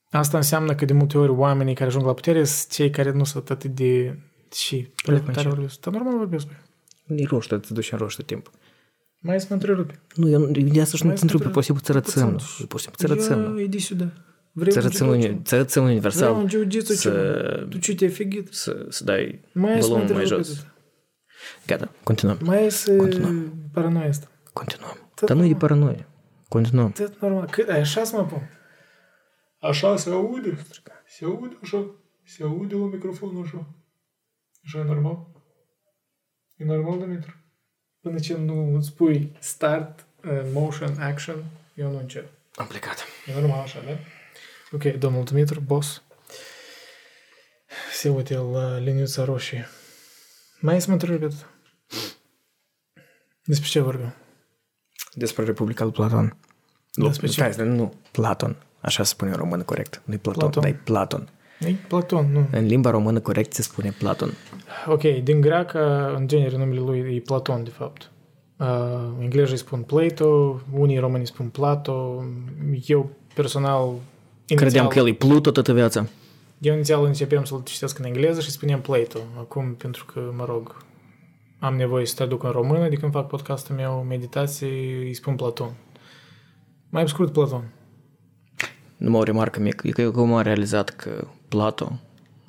asta 0.09 0.37
înseamnă 0.37 0.75
că 0.75 0.85
de 0.85 0.93
multe 0.93 1.17
ori 1.17 1.31
oamenii 1.31 1.73
care 1.73 1.89
ajung 1.89 2.05
la 2.05 2.13
putere 2.13 2.43
sunt 2.43 2.71
cei 2.71 2.89
care 2.89 3.11
nu 3.11 3.23
sunt 3.23 3.49
atât 3.49 3.71
de... 3.71 4.19
Și... 4.53 4.87
Tare 5.03 5.49
vorbesc. 5.49 5.79
Dar 5.79 5.93
normal 5.93 6.17
vorbesc, 6.17 6.45
băi. 6.45 6.61
Nu-i 7.05 7.25
roștă, 7.25 7.55
îți 7.55 7.73
duci 7.73 7.91
în 7.91 7.97
roștă 7.97 8.21
timp. 8.21 8.51
Має 9.23 9.39
смотрирупі. 9.39 9.95
Ну, 10.17 10.29
я, 10.29 10.39
я 10.73 10.85
ж 10.85 11.07
не 11.07 11.17
центрую 11.17 11.43
припустимо 11.43 11.79
после 11.79 12.01
Припустимо 12.57 12.95
церацину. 12.97 13.59
Я, 13.59 13.65
іди 13.65 13.79
сюди. 13.79 14.09
Церацин 15.45 15.83
універсал. 15.83 16.33
Время 16.33 16.49
джиу-джитсу, 16.49 16.93
с... 16.93 17.05
Э, 17.05 17.69
тут 17.71 17.83
чуть 17.83 18.03
офигит. 18.03 18.53
С, 18.53 18.67
с, 18.91 19.01
да, 19.01 19.17
и 19.19 19.39
Має 19.55 19.83
смотрирупі. 19.83 20.49
Гада, 21.69 21.87
континуум. 22.03 22.39
Має 22.41 22.67
с 22.67 22.89
э, 22.89 23.49
параноїст. 23.73 24.27
Континуум. 24.53 24.95
Та 25.15 25.35
ну 25.35 25.45
і 25.45 25.55
параноя. 25.55 26.05
Континуум. 26.49 26.93
Це 26.93 27.09
нормально. 27.21 27.49
А 27.57 27.77
я 27.77 27.85
сейчас 27.85 28.11
помню. 28.11 28.47
А 29.61 29.73
сейчас 29.73 30.07
я 30.07 30.15
уйду. 30.15 30.57
Я 31.21 31.27
уйду, 31.27 31.55
що? 31.63 31.93
Я 32.39 32.45
уйду 32.45 32.85
у 32.85 32.89
микрофона 32.89 33.47
що? 33.47 33.65
Що, 34.63 34.83
нормал? 34.83 35.27
И 36.61 36.65
нормал, 36.65 36.99
Дмитрий. 36.99 37.33
Până 38.01 38.19
ce 38.19 38.37
nu 38.37 38.75
îți 38.75 38.87
spui 38.87 39.31
start, 39.39 40.05
uh, 40.25 40.41
motion, 40.53 40.97
action, 40.99 41.43
eu 41.73 41.91
nu 41.91 41.97
încep. 41.97 42.29
Am 42.55 42.67
plecat. 42.67 43.05
E 43.27 43.33
normal 43.33 43.59
așa, 43.59 43.79
da? 43.85 43.97
Ok, 44.71 44.83
domnul 44.83 45.23
Dumitru, 45.23 45.59
boss. 45.59 46.01
Se 47.93 48.09
uite 48.09 48.35
la 48.35 48.77
liniuța 48.77 49.23
roșie. 49.23 49.69
Mai 50.59 50.81
să 50.81 50.87
mă 50.87 50.93
întrebi 50.93 51.35
Despre 53.43 53.67
ce 53.67 53.79
vorbim? 53.79 54.13
Despre 55.13 55.43
Republica 55.43 55.83
lui 55.83 55.93
Platon. 55.93 56.37
Despre 56.91 57.27
ce? 57.27 57.51
Stai, 57.51 57.67
nu, 57.67 57.93
Platon. 58.11 58.55
Așa 58.81 59.03
se 59.03 59.09
spune 59.09 59.31
în 59.31 59.37
română 59.37 59.63
corect. 59.63 60.01
Nu-i 60.05 60.17
Platon, 60.17 60.49
Platon. 60.49 60.61
dar 60.61 60.71
e 60.71 60.81
Platon. 60.83 61.29
E 61.65 61.75
Platon, 61.87 62.31
nu. 62.31 62.47
În 62.51 62.65
limba 62.65 62.89
română 62.89 63.19
corect 63.19 63.53
se 63.53 63.61
spune 63.61 63.93
Platon. 63.97 64.33
Ok, 64.87 65.01
din 65.01 65.41
greacă, 65.41 66.13
în 66.17 66.27
genere, 66.27 66.57
numele 66.57 66.79
lui 66.79 67.15
e 67.15 67.19
Platon, 67.19 67.63
de 67.63 67.69
fapt. 67.69 68.11
Uh, 68.57 68.67
englezii 69.19 69.57
spun 69.57 69.81
Plato, 69.81 70.61
unii 70.73 70.97
români 70.97 71.25
spun 71.25 71.47
Plato. 71.47 72.23
Eu, 72.85 73.09
personal, 73.33 73.93
Credeam 74.45 74.87
că 74.87 74.99
el 74.99 75.07
e 75.07 75.13
Pluto 75.13 75.51
toată 75.51 75.73
viața. 75.73 76.07
Eu 76.59 76.73
inițial 76.73 77.05
începeam 77.05 77.43
să-l 77.43 77.61
citesc 77.63 77.99
în 77.99 78.05
engleză 78.05 78.41
și 78.41 78.51
spuneam 78.51 78.81
Plato. 78.81 79.19
Acum, 79.37 79.73
pentru 79.73 80.05
că, 80.05 80.19
mă 80.37 80.45
rog, 80.45 80.85
am 81.59 81.75
nevoie 81.75 82.05
să 82.05 82.15
traduc 82.15 82.43
în 82.43 82.49
română, 82.49 82.89
de 82.89 82.95
când 82.95 83.11
fac 83.11 83.27
podcastul 83.27 83.75
meu, 83.75 84.05
meditații, 84.09 84.97
îi 84.97 85.13
spun 85.13 85.35
Platon. 85.35 85.73
Mai 86.89 87.07
scurt, 87.07 87.33
Platon. 87.33 87.73
Numai 88.97 89.19
o 89.19 89.23
remarcă 89.23 89.59
mică, 89.59 89.87
e 89.87 89.91
că 89.91 90.01
eu 90.01 90.11
cum 90.11 90.33
am 90.33 90.41
realizat 90.41 90.89
că 90.89 91.27
Plato 91.55 91.99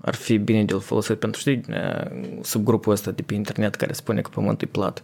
ar 0.00 0.14
fi 0.14 0.38
bine 0.38 0.64
de-l 0.64 0.80
folosit 0.80 1.18
pentru, 1.18 1.40
știi, 1.40 1.60
subgrupul 2.40 2.92
ăsta 2.92 3.10
de 3.10 3.22
pe 3.22 3.34
internet 3.34 3.74
care 3.74 3.92
spune 3.92 4.20
că 4.20 4.30
pământul 4.34 4.68
e 4.68 4.70
plat. 4.70 5.02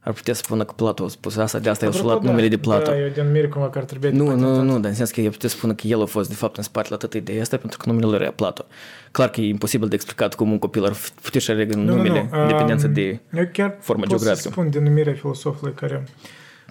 Ar 0.00 0.12
putea 0.12 0.34
să 0.34 0.42
spună 0.44 0.64
că 0.64 0.72
Plato 0.76 1.04
a 1.04 1.08
spus 1.08 1.36
asta, 1.36 1.58
de 1.58 1.68
asta 1.68 1.84
el 1.84 1.92
și-a 1.92 2.02
luat 2.02 2.22
numele 2.22 2.48
de 2.48 2.58
Plato. 2.58 2.90
Da, 2.90 3.00
eu 3.00 3.08
de 3.08 3.22
mir 3.22 3.48
cum 3.48 3.68
că 3.70 3.78
ar 3.78 3.84
trebui 3.84 4.10
Nu, 4.10 4.36
nu, 4.36 4.62
nu, 4.62 4.78
dar 4.78 4.90
în 4.90 4.96
sens 4.96 5.10
că 5.10 5.20
el 5.20 5.30
putea 5.30 5.48
spune 5.48 5.74
că 5.74 5.86
el 5.86 6.02
a 6.02 6.04
fost 6.04 6.28
de 6.28 6.34
fapt 6.34 6.56
în 6.56 6.62
spatele 6.62 6.94
atât 6.94 7.14
ideea 7.14 7.40
asta 7.40 7.56
pentru 7.56 7.78
că 7.78 7.88
numele 7.90 8.06
lui 8.06 8.16
era 8.16 8.30
Plato. 8.30 8.64
Clar 9.10 9.30
că 9.30 9.40
e 9.40 9.48
imposibil 9.48 9.88
de 9.88 9.94
explicat 9.94 10.34
cum 10.34 10.50
un 10.50 10.58
copil 10.58 10.84
ar 10.84 10.96
putea 11.22 11.40
să 11.40 11.52
alegă 11.52 11.74
numele 11.74 12.28
în 12.32 12.48
dependență 12.48 12.86
de 12.86 13.20
eu 13.32 13.48
chiar 13.52 13.76
forma 13.80 14.02
pot 14.02 14.10
geografică. 14.10 14.42
să 14.42 14.48
spun 14.48 14.70
denumirea 14.70 15.12
filosofului 15.12 15.74
care 15.74 16.04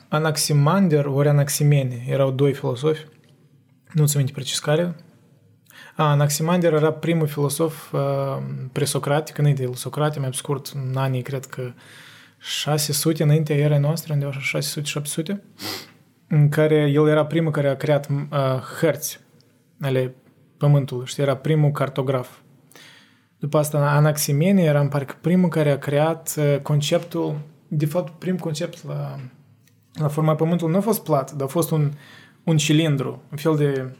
Anaximander 0.07 1.05
ori 1.05 1.27
Anaximene 1.27 2.05
erau 2.07 2.31
doi 2.31 2.53
filosofi, 2.53 3.05
nu-ți 3.93 4.17
minte 4.17 4.31
precis 4.31 4.59
care. 4.59 4.95
A, 5.99 6.11
Anaximander 6.11 6.73
era 6.73 6.91
primul 6.91 7.27
filosof 7.27 7.93
uh, 7.93 7.99
presocratic, 8.71 9.37
înainte 9.37 9.65
de 9.65 9.75
Socrate, 9.75 10.19
mai 10.19 10.29
scurt, 10.33 10.71
în 10.75 10.97
anii, 10.97 11.21
cred 11.21 11.45
că 11.45 11.71
600 12.37 13.23
înaintea 13.23 13.55
erei 13.55 13.79
noastre, 13.79 14.13
undeva 14.13 14.31
600-700, 14.31 15.35
în 16.27 16.49
care 16.49 16.75
el 16.75 17.07
era 17.07 17.25
primul 17.25 17.51
care 17.51 17.67
a 17.69 17.75
creat 17.75 18.09
uh, 18.09 18.37
hărți 18.79 19.19
ale 19.81 20.15
pământului, 20.57 21.05
și 21.05 21.21
era 21.21 21.35
primul 21.35 21.71
cartograf. 21.71 22.37
După 23.37 23.57
asta, 23.57 23.77
Anaximene 23.77 24.63
era 24.63 24.79
în 24.79 24.87
parcă 24.87 25.17
primul 25.21 25.49
care 25.49 25.71
a 25.71 25.77
creat 25.77 26.35
uh, 26.37 26.59
conceptul, 26.61 27.39
de 27.67 27.85
fapt, 27.85 28.19
primul 28.19 28.39
concept 28.39 28.87
la, 28.87 29.15
la 29.93 30.07
forma 30.07 30.35
pământului 30.35 30.73
nu 30.73 30.79
a 30.79 30.83
fost 30.83 31.03
plat, 31.03 31.31
dar 31.31 31.47
a 31.47 31.49
fost 31.49 31.71
un, 31.71 31.91
un 32.43 32.57
cilindru, 32.57 33.21
un 33.31 33.37
fel 33.37 33.55
de 33.55 33.93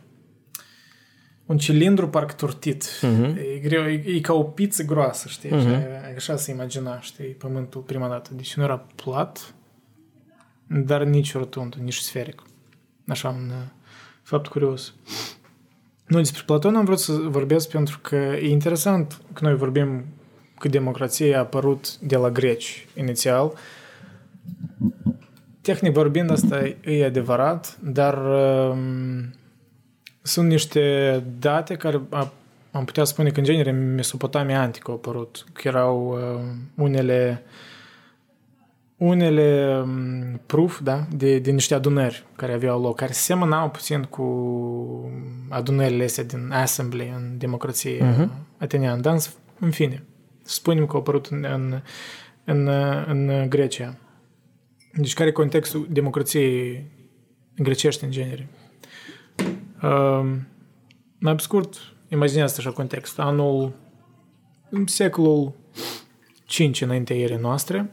un 1.50 1.58
cilindru 1.58 2.10
parcă 2.10 2.34
turtit. 2.34 2.84
Uh-huh. 2.84 3.38
E 3.56 3.60
greu, 3.60 3.84
e, 3.84 4.04
e 4.06 4.20
ca 4.20 4.34
o 4.34 4.43
pizza 4.43 4.84
groasă, 4.84 5.28
știi? 5.28 5.50
Uh-huh. 5.50 5.56
Așa, 5.56 6.14
așa 6.16 6.36
se 6.36 6.52
imagina, 6.52 7.00
știi, 7.02 7.26
pământul 7.26 7.82
prima 7.82 8.08
dată. 8.08 8.30
Deci 8.34 8.56
nu 8.56 8.64
era 8.64 8.86
plat, 8.95 9.54
dar 10.68 11.04
nici 11.04 11.34
rotund, 11.34 11.74
nici 11.74 11.97
sferic. 11.97 12.43
Așa, 13.08 13.30
un 13.30 13.52
fapt 14.22 14.47
curios. 14.47 14.93
Nu, 16.08 16.18
despre 16.18 16.43
Platon 16.45 16.76
am 16.76 16.86
vrut 16.86 17.00
să 17.00 17.12
vorbesc 17.12 17.70
pentru 17.70 18.00
că 18.02 18.16
e 18.16 18.50
interesant 18.50 19.22
că 19.34 19.45
noi 19.45 19.56
vorbim 19.56 20.06
că 20.58 20.68
democrația 20.68 21.38
a 21.38 21.39
apărut 21.39 21.97
de 21.97 22.16
la 22.16 22.30
greci 22.30 22.88
inițial. 22.95 23.54
Tehnic 25.62 25.93
vorbind, 25.93 26.32
asta 26.32 26.76
e 26.84 27.06
adevărat, 27.06 27.78
dar 27.82 28.18
um, 28.18 29.34
sunt 30.22 30.49
niște 30.49 31.24
date 31.39 31.76
care 31.76 32.01
am 32.72 32.86
putea 32.86 33.03
spune 33.03 33.30
că 33.30 33.39
în 33.39 33.45
genere 33.45 33.70
în 33.70 33.93
Mesopotamia 33.95 34.61
antică 34.61 34.91
au 34.91 34.97
apărut, 34.97 35.45
că 35.53 35.67
erau 35.67 36.09
uh, 36.11 36.45
unele 36.76 37.43
unele 38.99 39.80
um, 39.84 40.41
proof, 40.45 40.80
da, 40.82 41.07
de, 41.11 41.39
de 41.39 41.51
niște 41.51 41.74
adunări 41.74 42.26
care 42.36 42.53
aveau 42.53 42.82
loc, 42.82 42.95
care 42.95 43.11
semănau 43.11 43.70
puțin 43.70 44.03
cu 44.03 44.26
adunările 45.49 46.03
astea 46.03 46.24
din 46.24 46.49
Assembly 46.51 47.13
în 47.15 47.38
democrație 47.38 47.97
uh-huh. 47.97 48.28
ateniană, 48.57 49.01
dar 49.01 49.17
în 49.59 49.72
fine, 49.72 50.03
spunem 50.41 50.86
că 50.86 50.93
au 50.93 50.99
apărut 50.99 51.26
în, 51.26 51.45
în, 51.45 51.82
în, 52.43 52.67
în 53.07 53.49
Grecia. 53.49 53.95
Deci 54.93 55.13
care 55.13 55.30
e 55.30 55.32
contextul 55.32 55.88
democrației 55.89 56.86
grecești 57.55 58.03
în 58.03 58.11
genere? 58.11 58.47
Uh, 59.84 60.36
mai 61.19 61.36
pe 61.36 61.41
scurt, 61.41 61.77
imaginează 62.09 62.55
așa 62.57 62.71
context. 62.71 63.19
Anul, 63.19 63.73
în 64.69 64.88
secolul 64.88 65.53
5 66.45 66.82
înaintea 66.82 67.15
erei 67.15 67.38
noastre, 67.38 67.89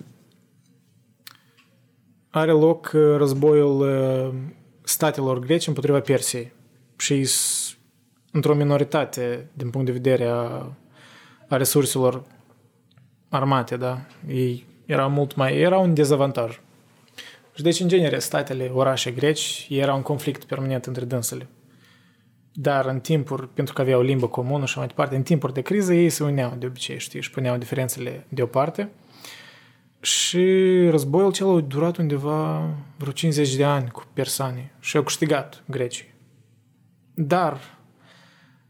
are 2.31 2.51
loc 2.51 2.91
războiul 3.17 3.85
statelor 4.83 5.39
greci 5.39 5.67
împotriva 5.67 6.01
Persiei 6.01 6.53
și 6.99 7.29
într-o 8.33 8.55
minoritate 8.55 9.51
din 9.53 9.71
punct 9.71 9.87
de 9.87 9.93
vedere 9.93 10.27
a, 10.27 10.77
a 11.49 11.57
resurselor 11.57 12.23
armate, 13.29 13.77
da? 13.77 14.01
Ei 14.29 14.67
erau 14.87 15.11
mult 15.11 15.35
mai, 15.35 15.57
era 15.57 15.79
un 15.79 15.95
dezavantaj. 15.95 16.61
Și 17.55 17.63
deci, 17.63 17.81
în 17.81 17.89
genere, 17.89 18.19
statele, 18.19 18.71
orașe 18.75 19.11
greci, 19.11 19.67
era 19.71 19.95
un 19.95 20.03
conflict 20.03 20.45
permanent 20.45 20.85
între 20.85 21.05
dânsele. 21.05 21.49
Dar 22.59 22.87
în 22.87 23.01
timpuri, 23.01 23.49
pentru 23.49 23.75
că 23.75 23.81
aveau 23.81 24.03
limbă 24.03 24.29
comună 24.29 24.67
și 24.67 24.79
mai 24.79 24.87
departe, 24.87 25.17
în 25.17 25.23
timpuri 25.23 25.53
de 25.53 25.61
criză 25.61 25.95
ei 25.95 26.11
se 26.11 26.25
uneau 26.25 26.55
de 26.59 26.67
obicei, 26.67 26.99
știi, 26.99 27.23
și 27.23 27.31
puneau 27.31 27.57
diferențele 27.57 28.27
deoparte. 28.29 28.91
Și 30.01 30.43
războiul 30.91 31.33
cel 31.33 31.57
a 31.57 31.61
durat 31.61 31.97
undeva 31.97 32.69
vreo 32.97 33.13
50 33.13 33.55
de 33.55 33.65
ani 33.65 33.91
cu 33.91 34.05
persanii 34.13 34.71
și 34.81 34.97
au 34.97 35.03
câștigat 35.03 35.63
grecii. 35.67 36.15
Dar, 37.15 37.61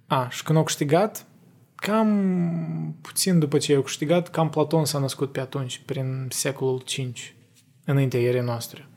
a, 0.06 0.28
și 0.28 0.42
când 0.42 0.58
au 0.58 0.64
câștigat, 0.64 1.26
cam 1.74 2.96
puțin 3.00 3.38
după 3.38 3.58
ce 3.58 3.74
au 3.74 3.82
câștigat, 3.82 4.30
cam 4.30 4.50
Platon 4.50 4.84
s-a 4.84 4.98
născut 4.98 5.32
pe 5.32 5.40
atunci, 5.40 5.82
prin 5.84 6.26
secolul 6.30 6.80
5, 6.84 7.34
înaintea 7.84 8.20
erei 8.20 8.40
noastre. 8.40 8.88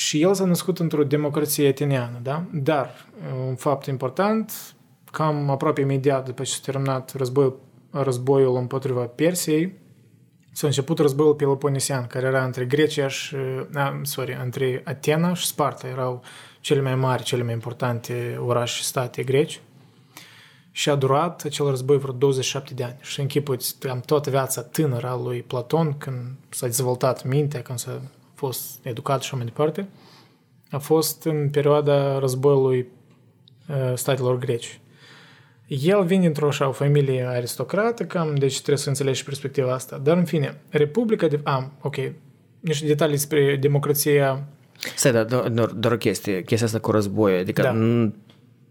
Și 0.00 0.20
el 0.20 0.34
s-a 0.34 0.44
născut 0.44 0.78
într-o 0.78 1.04
democrație 1.04 1.66
eteniană, 1.66 2.18
da? 2.22 2.44
Dar, 2.52 3.06
un 3.48 3.54
fapt 3.54 3.86
important, 3.86 4.74
cam 5.10 5.50
aproape 5.50 5.80
imediat 5.80 6.24
după 6.24 6.42
ce 6.42 6.52
s-a 6.52 6.58
terminat 6.62 7.14
războiul, 7.16 7.60
războiul 7.90 8.56
împotriva 8.56 9.00
Persiei, 9.00 9.78
s-a 10.52 10.66
început 10.66 10.98
războiul 10.98 11.34
Peloponesian, 11.34 12.06
care 12.06 12.26
era 12.26 12.44
între 12.44 12.64
Grecia 12.64 13.08
și, 13.08 13.34
a, 13.74 14.00
sorry, 14.02 14.38
între 14.42 14.82
Atena 14.84 15.34
și 15.34 15.46
Sparta. 15.46 15.86
Erau 15.86 16.22
cele 16.60 16.80
mai 16.80 16.94
mari, 16.94 17.22
cele 17.22 17.42
mai 17.42 17.52
importante 17.52 18.38
orașe 18.46 18.76
și 18.76 18.84
state 18.84 19.22
greci. 19.22 19.60
Și 20.70 20.90
a 20.90 20.94
durat 20.94 21.42
acel 21.44 21.68
război 21.68 21.98
vreo 21.98 22.12
27 22.12 22.74
de 22.74 22.84
ani. 22.84 22.96
Și 23.00 23.20
închipuți, 23.20 23.76
am 23.88 24.00
toată 24.00 24.30
viața 24.30 24.62
tânără 24.62 25.08
a 25.08 25.16
lui 25.16 25.42
Platon, 25.42 25.98
când 25.98 26.18
s-a 26.48 26.66
dezvoltat 26.66 27.24
mintea, 27.24 27.62
când 27.62 27.78
s-a 27.78 28.00
fost 28.40 28.78
educat 28.82 29.22
și 29.22 29.34
mai 29.34 29.44
departe, 29.44 29.88
a 30.70 30.78
fost 30.78 31.24
în 31.24 31.48
perioada 31.50 32.18
războiului 32.18 32.86
uh, 33.68 33.92
statelor 33.94 34.38
greci. 34.38 34.80
El 35.66 36.04
vine 36.04 36.20
dintr-o 36.20 36.46
așa 36.46 36.68
o 36.68 36.72
familie 36.72 37.24
aristocrată, 37.24 38.04
cam, 38.04 38.34
deci 38.34 38.54
trebuie 38.54 38.76
să 38.76 38.88
înțelegi 38.88 39.18
și 39.18 39.24
perspectiva 39.24 39.72
asta. 39.72 39.98
Dar, 39.98 40.16
în 40.16 40.24
fine, 40.24 40.60
Republica 40.68 41.26
de... 41.26 41.40
Ah, 41.42 41.64
ok, 41.80 41.96
niște 42.60 42.86
detalii 42.86 43.14
despre 43.14 43.56
democrația... 43.56 44.48
Stai, 44.96 45.12
dar 45.12 45.24
doar, 45.24 45.48
doar 45.66 45.92
o 45.92 45.96
chestie, 45.96 46.42
chestia 46.42 46.66
asta 46.66 46.78
cu 46.78 46.90
război, 46.90 47.38
adică 47.38 47.62
da. 47.62 47.72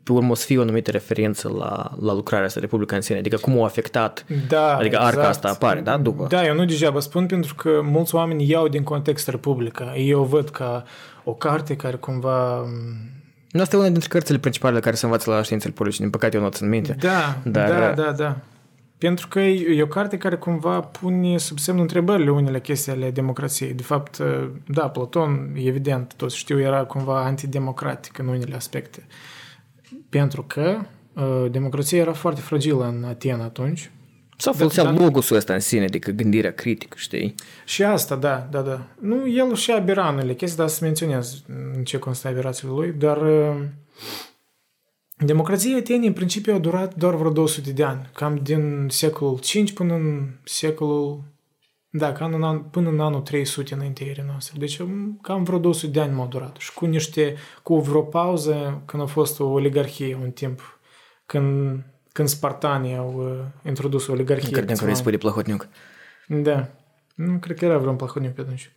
Pe 0.10 0.16
urmă 0.16 0.32
o 0.32 0.36
să 0.36 0.46
fie 0.46 0.58
o 0.58 0.62
anumită 0.62 0.92
referință 0.92 1.50
la, 1.58 1.92
la 2.00 2.14
lucrarea 2.14 2.46
asta, 2.46 2.60
Republica 2.60 2.96
în 2.96 3.02
sine, 3.02 3.18
adică 3.18 3.38
cum 3.38 3.58
o 3.58 3.64
afectat, 3.64 4.26
da, 4.48 4.76
adică 4.76 4.96
exact. 4.96 5.16
arca 5.16 5.28
asta 5.28 5.50
apare, 5.50 5.80
da, 5.80 5.98
după? 5.98 6.26
Da, 6.30 6.46
eu 6.46 6.56
nu 6.56 6.66
degeaba 6.66 7.00
spun 7.00 7.26
pentru 7.26 7.56
că 7.56 7.82
mulți 7.84 8.16
oameni 8.16 8.50
iau 8.50 8.68
din 8.68 8.84
context 8.84 9.28
Republica. 9.28 9.96
Eu 9.96 10.24
văd 10.24 10.50
ca 10.50 10.84
o 11.24 11.34
carte 11.34 11.76
care 11.76 11.96
cumva 11.96 12.66
nu 13.52 13.62
asta 13.62 13.76
e 13.76 13.80
una 13.80 13.90
dintre 13.90 14.10
cărțile 14.10 14.38
principale 14.38 14.80
care 14.80 14.96
se 14.96 15.06
învață 15.06 15.30
la 15.30 15.42
științele 15.42 15.74
politice. 15.74 16.02
Din 16.02 16.12
păcate 16.12 16.36
eu 16.36 16.42
nu 16.42 16.48
o 16.48 16.52
țin 16.52 16.70
minte. 16.70 16.96
Da, 17.00 17.38
Dar... 17.44 17.70
da, 17.70 18.04
da, 18.04 18.12
da. 18.12 18.38
Pentru 18.98 19.28
că 19.28 19.40
e 19.40 19.82
o 19.82 19.88
carte 19.88 20.18
care 20.18 20.36
cumva 20.36 20.80
pune 20.80 21.38
sub 21.38 21.60
semnul 21.60 21.84
întrebările 21.84 22.30
unele 22.30 22.60
chestii 22.60 22.92
ale 22.92 23.12
democrației. 23.12 23.74
De 23.74 23.84
fapt, 23.84 24.18
da, 24.68 24.90
Platon, 24.90 25.52
evident, 25.56 26.14
toți 26.16 26.38
știu, 26.38 26.60
era 26.60 26.84
cumva 26.84 27.24
antidemocratic 27.24 28.18
în 28.18 28.28
unele 28.28 28.56
aspecte. 28.56 29.06
Pentru 30.10 30.44
că 30.48 30.78
democrația 31.52 31.98
era 31.98 32.14
foarte 32.14 32.42
fragilă 32.42 32.88
în 32.88 33.04
Atena 33.04 33.44
atunci. 33.44 33.92
Sau 34.38 34.54
folosea 34.54 34.84
da, 34.84 34.92
logosul 34.92 35.36
ăsta 35.36 35.54
în 35.54 35.60
sine, 35.60 35.84
adică 35.84 36.12
gândirea 36.12 36.52
critică, 36.54 36.96
știi? 37.00 37.36
Și 37.66 37.84
asta, 37.84 38.16
da, 38.16 38.48
da, 38.52 38.62
da. 38.62 38.88
Nu, 39.00 39.28
el 39.28 39.56
și 39.56 39.72
abera 39.72 40.08
unele 40.08 40.34
chestii, 40.34 40.58
dar 40.58 40.68
să 40.68 40.80
menționez 40.82 41.44
în 41.76 41.84
ce 41.84 41.98
constă 41.98 42.28
aberațiile 42.28 42.74
lui, 42.74 42.92
dar 42.92 43.22
uh, 43.22 43.62
democrația 45.18 45.78
Atenei 45.78 46.08
în 46.08 46.14
principiu 46.14 46.54
a 46.54 46.58
durat 46.58 46.96
doar 46.96 47.16
vreo 47.16 47.32
200 47.32 47.72
de 47.72 47.84
ani, 47.84 48.10
cam 48.14 48.40
din 48.44 48.88
secolul 48.90 49.38
5 49.38 49.74
până 49.74 49.94
în 49.94 50.30
secolul 50.44 51.22
Da, 51.92 52.12
ca 52.12 52.26
în 52.26 52.44
an, 52.44 52.60
până 52.60 52.90
în 52.90 53.00
anul 53.00 53.22
300 53.22 53.74
înaintea 53.74 54.24
noastre. 54.26 54.60
Deci 54.60 54.82
cam 55.22 55.44
vreo 55.44 55.58
200 55.60 55.92
de 55.92 56.00
ani 56.00 56.16
m-au 56.16 56.28
durat. 56.28 56.58
Și 56.58 56.74
cu 56.74 56.86
niște, 56.86 57.36
cu 57.64 57.80
vreo 57.80 58.02
pauză, 58.02 58.82
când 58.86 59.02
a 59.02 59.06
fost 59.06 59.40
o 59.40 59.46
oligarhie 59.46 60.18
un 60.22 60.32
timp, 60.32 60.80
când, 61.26 61.80
când 62.12 62.28
spartanii 62.28 62.96
au 62.96 63.14
uh, 63.18 63.46
introdus 63.66 64.08
o 64.08 64.12
oligarhie. 64.12 64.52
Credeam 64.52 64.78
că 64.78 64.84
vrei 64.84 64.96
spui 64.96 65.12
de 65.12 65.18
Plahotniuc. 65.18 65.68
Da. 66.28 66.68
Nu 67.16 67.38
cred 67.38 67.58
că 67.58 67.66
era 67.66 67.78
vreun 67.78 67.96
Plahotniuc 67.96 68.34
pe 68.34 68.42
atunci. 68.42 68.72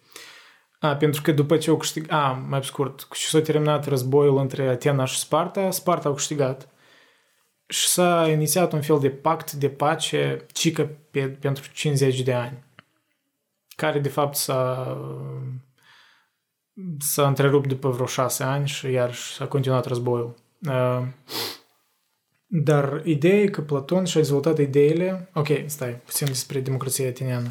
A, 0.80 0.96
pentru 0.96 1.22
că 1.22 1.32
după 1.32 1.56
ce 1.56 1.70
au 1.70 1.76
câștigat, 1.76 2.10
a, 2.10 2.44
mai 2.48 2.60
pe 2.60 2.66
scurt, 2.66 3.06
și 3.12 3.28
s-a 3.28 3.40
terminat 3.40 3.86
războiul 3.86 4.38
între 4.38 4.68
Atena 4.68 5.04
și 5.04 5.18
Sparta, 5.18 5.70
Sparta 5.70 6.08
au 6.08 6.14
câștigat. 6.14 6.68
Și 7.66 7.86
s-a 7.86 8.28
inițiat 8.30 8.72
un 8.72 8.80
fel 8.80 8.98
de 8.98 9.10
pact 9.10 9.52
de 9.52 9.68
pace 9.68 10.46
cică 10.52 10.90
pe, 11.10 11.20
pentru 11.20 11.70
50 11.72 12.22
de 12.22 12.32
ani 12.32 12.62
care 13.76 13.98
de 13.98 14.08
fapt 14.08 14.36
s-a, 14.36 14.96
s-a 16.98 17.26
întrerupt 17.26 17.68
după 17.68 17.88
vreo 17.90 18.06
șase 18.06 18.42
ani 18.42 18.68
și 18.68 18.90
iar 18.90 19.14
s-a 19.14 19.46
continuat 19.46 19.86
războiul. 19.86 20.34
Uh, 20.68 21.02
dar 22.46 23.02
ideea 23.04 23.40
e 23.40 23.46
că 23.46 23.60
Platon 23.60 24.04
și-a 24.04 24.20
dezvoltat 24.20 24.58
ideile... 24.58 25.28
Ok, 25.34 25.48
stai, 25.66 26.00
puțin 26.04 26.26
despre 26.26 26.60
democrația 26.60 27.08
ateniană. 27.08 27.50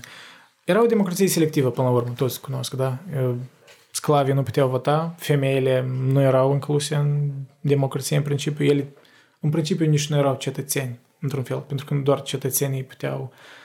Era 0.66 0.84
o 0.84 0.86
democrație 0.86 1.28
selectivă 1.28 1.72
până 1.72 1.88
la 1.88 1.94
urmă, 1.94 2.14
toți 2.18 2.42
cunosc, 2.42 2.74
da? 2.74 2.98
Uh, 3.16 3.36
sclavii 3.92 4.34
nu 4.34 4.44
puteau 4.44 4.70
vota, 4.70 5.16
femeile 5.18 5.86
nu 5.88 6.22
erau 6.22 6.54
incluse 6.54 6.96
în 6.96 7.32
democrație 7.62 8.18
în 8.18 8.24
principiu, 8.24 8.66
ele 8.66 8.94
în 9.40 9.50
principiu 9.50 9.86
nici 9.86 10.10
nu 10.10 10.18
erau 10.18 10.36
cetățeni, 10.36 11.00
într-un 11.20 11.44
fel, 11.44 11.58
pentru 11.60 11.86
că 11.86 11.96
doar 11.96 12.22
cetățenii 12.22 12.84
puteau 12.84 13.32
uh, 13.34 13.61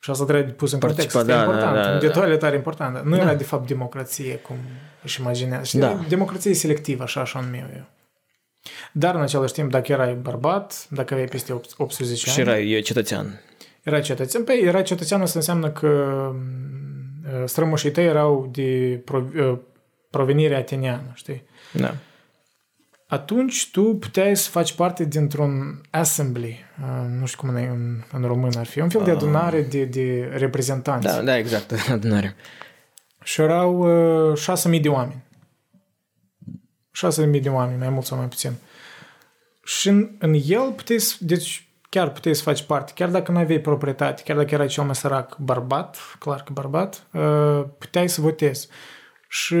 și 0.00 0.10
asta 0.10 0.24
trebuie 0.24 0.52
pus 0.52 0.72
în 0.72 0.80
context. 0.80 1.24
Da, 1.24 1.36
e 1.36 1.38
important. 1.38 1.74
Da, 1.74 1.82
da, 1.82 1.98
detaliile 1.98 2.36
tare 2.36 2.56
importante. 2.56 3.00
Nu 3.04 3.16
da. 3.16 3.22
era 3.22 3.34
de 3.34 3.44
fapt 3.44 3.66
democrație, 3.66 4.34
cum 4.34 4.56
își 5.02 5.20
imaginează. 5.20 5.78
Da. 5.78 6.04
Democrație 6.08 6.54
selectivă, 6.54 7.02
așa, 7.02 7.20
așa 7.20 7.40
numim 7.40 7.64
eu. 7.76 7.86
Dar 8.92 9.14
în 9.14 9.20
același 9.20 9.52
timp, 9.52 9.70
dacă 9.70 9.92
erai 9.92 10.14
bărbat, 10.14 10.86
dacă 10.90 11.12
aveai 11.12 11.28
peste 11.28 11.60
18 11.76 12.30
ani... 12.30 12.34
Și 12.34 12.40
erai 12.40 12.80
cetățean. 12.84 13.40
Era 13.82 14.00
cetățean. 14.00 14.44
Păi, 14.44 14.60
era 14.64 14.82
cetățean, 14.82 15.20
asta 15.20 15.38
înseamnă 15.38 15.70
că 15.70 16.30
mm, 16.34 17.46
strămoșii 17.46 17.90
tăi 17.90 18.04
erau 18.04 18.48
de 18.52 19.02
provenire 20.10 20.56
ateniană, 20.56 21.10
știi? 21.14 21.44
Da 21.72 21.94
atunci 23.10 23.70
tu 23.70 23.82
puteai 23.82 24.36
să 24.36 24.50
faci 24.50 24.72
parte 24.72 25.04
dintr-un 25.04 25.80
assembly, 25.90 26.64
uh, 26.82 27.06
nu 27.18 27.26
știu 27.26 27.38
cum 27.40 27.54
în, 27.54 28.02
în 28.12 28.22
român 28.22 28.52
ar 28.56 28.66
fi, 28.66 28.80
un 28.80 28.88
fel 28.88 29.04
de 29.04 29.10
ah. 29.10 29.16
adunare 29.16 29.62
de, 29.62 29.84
de 29.84 30.32
reprezentanți. 30.36 31.06
Da, 31.06 31.22
da, 31.22 31.38
exact, 31.38 31.72
adunare. 31.90 32.36
Și 33.22 33.40
erau 33.40 33.78
uh, 34.30 34.38
6.000 34.74 34.80
de 34.80 34.88
oameni. 34.88 35.24
6.000 37.34 37.42
de 37.42 37.48
oameni, 37.48 37.78
mai 37.78 37.88
mult 37.88 38.04
sau 38.04 38.18
mai 38.18 38.28
puțin. 38.28 38.52
Și 39.64 39.88
în, 39.88 40.10
în 40.18 40.40
el 40.46 40.72
puteai, 40.76 40.98
deci 41.18 41.68
chiar 41.88 42.10
puteai 42.10 42.34
să 42.34 42.42
faci 42.42 42.62
parte, 42.62 42.92
chiar 42.94 43.08
dacă 43.08 43.32
nu 43.32 43.38
aveai 43.38 43.60
proprietate, 43.60 44.22
chiar 44.22 44.36
dacă 44.36 44.54
erai 44.54 44.66
cel 44.66 44.84
mai 44.84 44.94
sărac 44.94 45.38
bărbat, 45.38 45.96
clar 46.18 46.42
că 46.42 46.52
bărbat, 46.52 47.06
uh, 47.12 47.64
puteai 47.78 48.08
să 48.08 48.20
votezi. 48.20 48.68
Și 49.28 49.56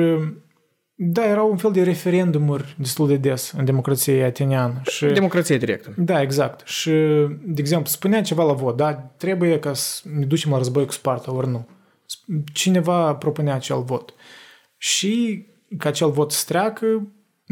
da, 1.02 1.24
era 1.24 1.42
un 1.42 1.56
fel 1.56 1.72
de 1.72 1.82
referendumuri 1.82 2.74
destul 2.78 3.06
de 3.06 3.16
des 3.16 3.52
în 3.56 3.64
democrația 3.64 4.26
ateniană. 4.26 4.80
Și, 4.82 5.06
democrație 5.06 5.56
directă. 5.56 5.94
Da, 5.96 6.20
exact. 6.20 6.66
Și, 6.66 6.90
de 7.42 7.60
exemplu, 7.60 7.90
spunea 7.90 8.22
ceva 8.22 8.44
la 8.44 8.52
vot, 8.52 8.76
da, 8.76 8.92
trebuie 8.92 9.58
ca 9.58 9.72
să 9.74 10.02
ne 10.14 10.24
ducem 10.24 10.50
la 10.50 10.56
război 10.56 10.86
cu 10.86 10.92
Sparta, 10.92 11.32
ori 11.34 11.48
nu. 11.48 11.68
Cineva 12.52 13.14
propunea 13.14 13.54
acel 13.54 13.82
vot. 13.82 14.14
Și 14.76 15.46
ca 15.78 15.88
acel 15.88 16.10
vot 16.10 16.32
să 16.32 16.44
treacă, 16.46 17.08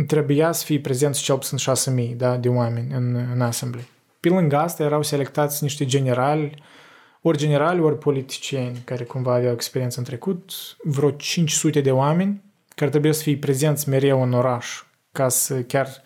trebuia 0.07 0.53
să 0.53 0.65
fie 0.65 0.81
prezenți 0.81 1.23
cel 1.23 1.37
puțin 1.37 1.59
6.000 2.11 2.17
da, 2.17 2.37
de 2.37 2.49
oameni 2.49 2.95
în, 2.95 3.29
în 3.35 3.41
asamblea. 3.41 3.85
Pe 4.21 4.29
lângă 4.29 4.57
asta 4.57 4.83
erau 4.83 5.03
selectați 5.03 5.63
niște 5.63 5.85
generali, 5.85 6.63
ori 7.23 7.39
generali, 7.39 7.81
ori 7.81 7.99
politicieni 7.99 8.83
care 8.85 9.05
cumva 9.05 9.35
aveau 9.35 9.53
experiență 9.53 9.99
în 9.99 10.05
trecut, 10.05 10.51
vreo 10.83 11.11
500 11.11 11.81
de 11.81 11.91
oameni 11.91 12.47
care 12.79 12.91
trebuie 12.91 13.13
să 13.13 13.23
fie 13.23 13.37
prezenți 13.37 13.89
mereu 13.89 14.23
în 14.23 14.33
oraș, 14.33 14.83
ca 15.13 15.29
să 15.29 15.63
chiar 15.63 16.03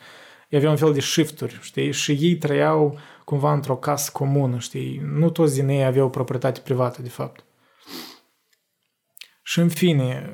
avea 0.52 0.70
un 0.70 0.76
fel 0.76 0.92
de 0.92 1.00
shifturi, 1.00 1.58
știi? 1.62 1.92
Și 1.92 2.12
ei 2.12 2.36
trăiau 2.36 2.98
cumva 3.24 3.52
într-o 3.52 3.76
casă 3.76 4.10
comună, 4.12 4.58
știi? 4.58 5.02
Nu 5.04 5.30
toți 5.30 5.54
din 5.54 5.68
ei 5.68 5.84
aveau 5.84 6.10
proprietate 6.10 6.60
privată, 6.60 7.02
de 7.02 7.08
fapt. 7.08 7.44
Și 9.42 9.58
în 9.58 9.68
fine, 9.68 10.32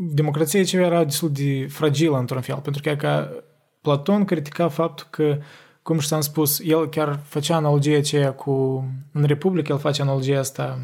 democrația 0.00 0.64
ce 0.64 0.76
era 0.76 1.04
destul 1.04 1.32
de 1.32 1.66
fragilă 1.68 2.18
într-un 2.18 2.40
fel, 2.40 2.56
pentru 2.56 2.82
că 2.82 2.94
ca 2.94 3.30
Platon 3.80 4.24
critica 4.24 4.68
faptul 4.68 5.06
că, 5.10 5.38
cum 5.82 5.98
și 5.98 6.14
am 6.14 6.20
spus, 6.20 6.60
el 6.64 6.88
chiar 6.88 7.20
făcea 7.24 7.56
analogia 7.56 7.96
aceea 7.96 8.32
cu, 8.32 8.84
în 9.12 9.24
Republică, 9.24 9.72
el 9.72 9.78
face 9.78 10.02
analogia 10.02 10.38
asta 10.38 10.78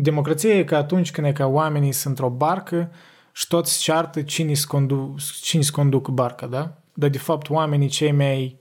Democrația 0.00 0.54
e 0.54 0.64
că 0.64 0.76
atunci 0.76 1.10
când 1.10 1.26
e 1.26 1.32
ca 1.32 1.46
oamenii 1.46 1.92
sunt 1.92 2.18
într-o 2.18 2.36
barcă 2.36 2.90
și 3.32 3.46
toți 3.46 3.80
ceartă 3.80 4.22
cine 4.22 4.54
se 4.54 4.64
conduc, 4.66 5.20
cine 5.20 5.62
conduc 5.72 6.08
barca, 6.08 6.46
da? 6.46 6.76
Dar 6.94 7.08
de 7.08 7.18
fapt 7.18 7.50
oamenii 7.50 7.88
cei 7.88 8.12
mai 8.12 8.58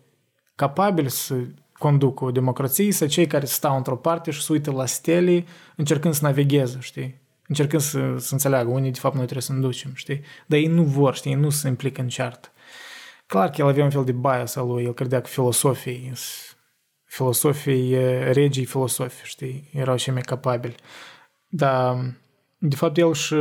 capabili 0.56 1.10
să 1.10 1.36
conducă 1.78 2.26
o 2.26 2.32
democrație 2.32 2.92
sunt 2.92 3.10
cei 3.10 3.28
care 3.28 3.46
stau 3.46 3.78
într-o 3.78 3.96
parte 3.96 4.32
și 4.32 4.42
se 4.42 4.52
uită 4.54 4.72
la 4.72 4.86
stele 4.86 5.46
încercând 5.76 6.14
să 6.14 6.26
navigheze, 6.26 6.78
știi? 6.80 7.22
Încercând 7.48 7.82
să, 7.82 8.16
să 8.18 8.34
înțeleagă 8.34 8.70
unii 8.70 8.92
de 8.92 9.00
fapt 9.00 9.16
noi 9.16 9.24
trebuie 9.24 9.44
să 9.44 9.54
ne 9.54 9.60
ducem, 9.60 9.92
știi? 9.94 10.22
Dar 10.46 10.60
ei 10.60 10.68
nu 10.68 10.84
vor, 10.84 11.16
știi? 11.16 11.32
Ei 11.32 11.38
nu 11.38 11.50
se 11.50 11.68
implică 11.68 12.02
în 12.02 12.08
ceartă. 12.08 12.52
Clar 13.26 13.50
că 13.50 13.62
el 13.62 13.68
avea 13.68 13.84
un 13.84 13.90
fel 13.90 14.04
de 14.04 14.12
bias 14.12 14.56
al 14.56 14.68
lui, 14.68 14.84
el 14.84 14.94
credea 14.94 15.22
că 15.22 15.28
filosofii, 15.28 16.14
filosofii, 17.04 17.96
regii 18.32 18.66
filosofii, 18.66 19.26
știi? 19.26 19.70
Erau 19.74 19.98
cei 19.98 20.14
mai 20.14 20.22
capabili. 20.22 20.76
Da, 21.48 21.98
de 22.58 22.76
fapt 22.76 22.98
el 22.98 23.14
și... 23.14 23.36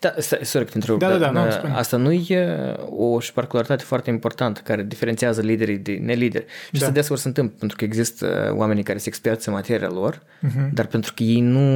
Da, 0.00 0.14
sorry 0.42 0.64
că 0.64 0.70
te 0.70 0.76
întreb. 0.76 0.98
Da, 0.98 1.08
da, 1.08 1.18
da, 1.18 1.44
nu, 1.44 1.50
spune. 1.50 1.72
Asta 1.72 1.96
nu 1.96 2.12
e 2.12 2.74
o 2.88 3.18
particularitate 3.34 3.82
foarte 3.82 4.10
importantă 4.10 4.60
care 4.64 4.82
diferențiază 4.82 5.40
liderii 5.40 5.78
de 5.78 5.92
nelideri. 5.92 6.44
Și 6.46 6.70
da. 6.72 6.78
asta 6.78 6.90
deseori 6.90 7.20
se 7.20 7.28
întâmplă 7.28 7.56
pentru 7.58 7.76
că 7.76 7.84
există 7.84 8.54
oamenii 8.56 8.82
care 8.82 8.98
se 8.98 9.08
experți 9.08 9.48
în 9.48 9.54
materia 9.54 9.88
lor, 9.88 10.18
uh-huh. 10.18 10.70
dar 10.72 10.86
pentru 10.86 11.12
că 11.14 11.22
ei 11.22 11.40
nu, 11.40 11.68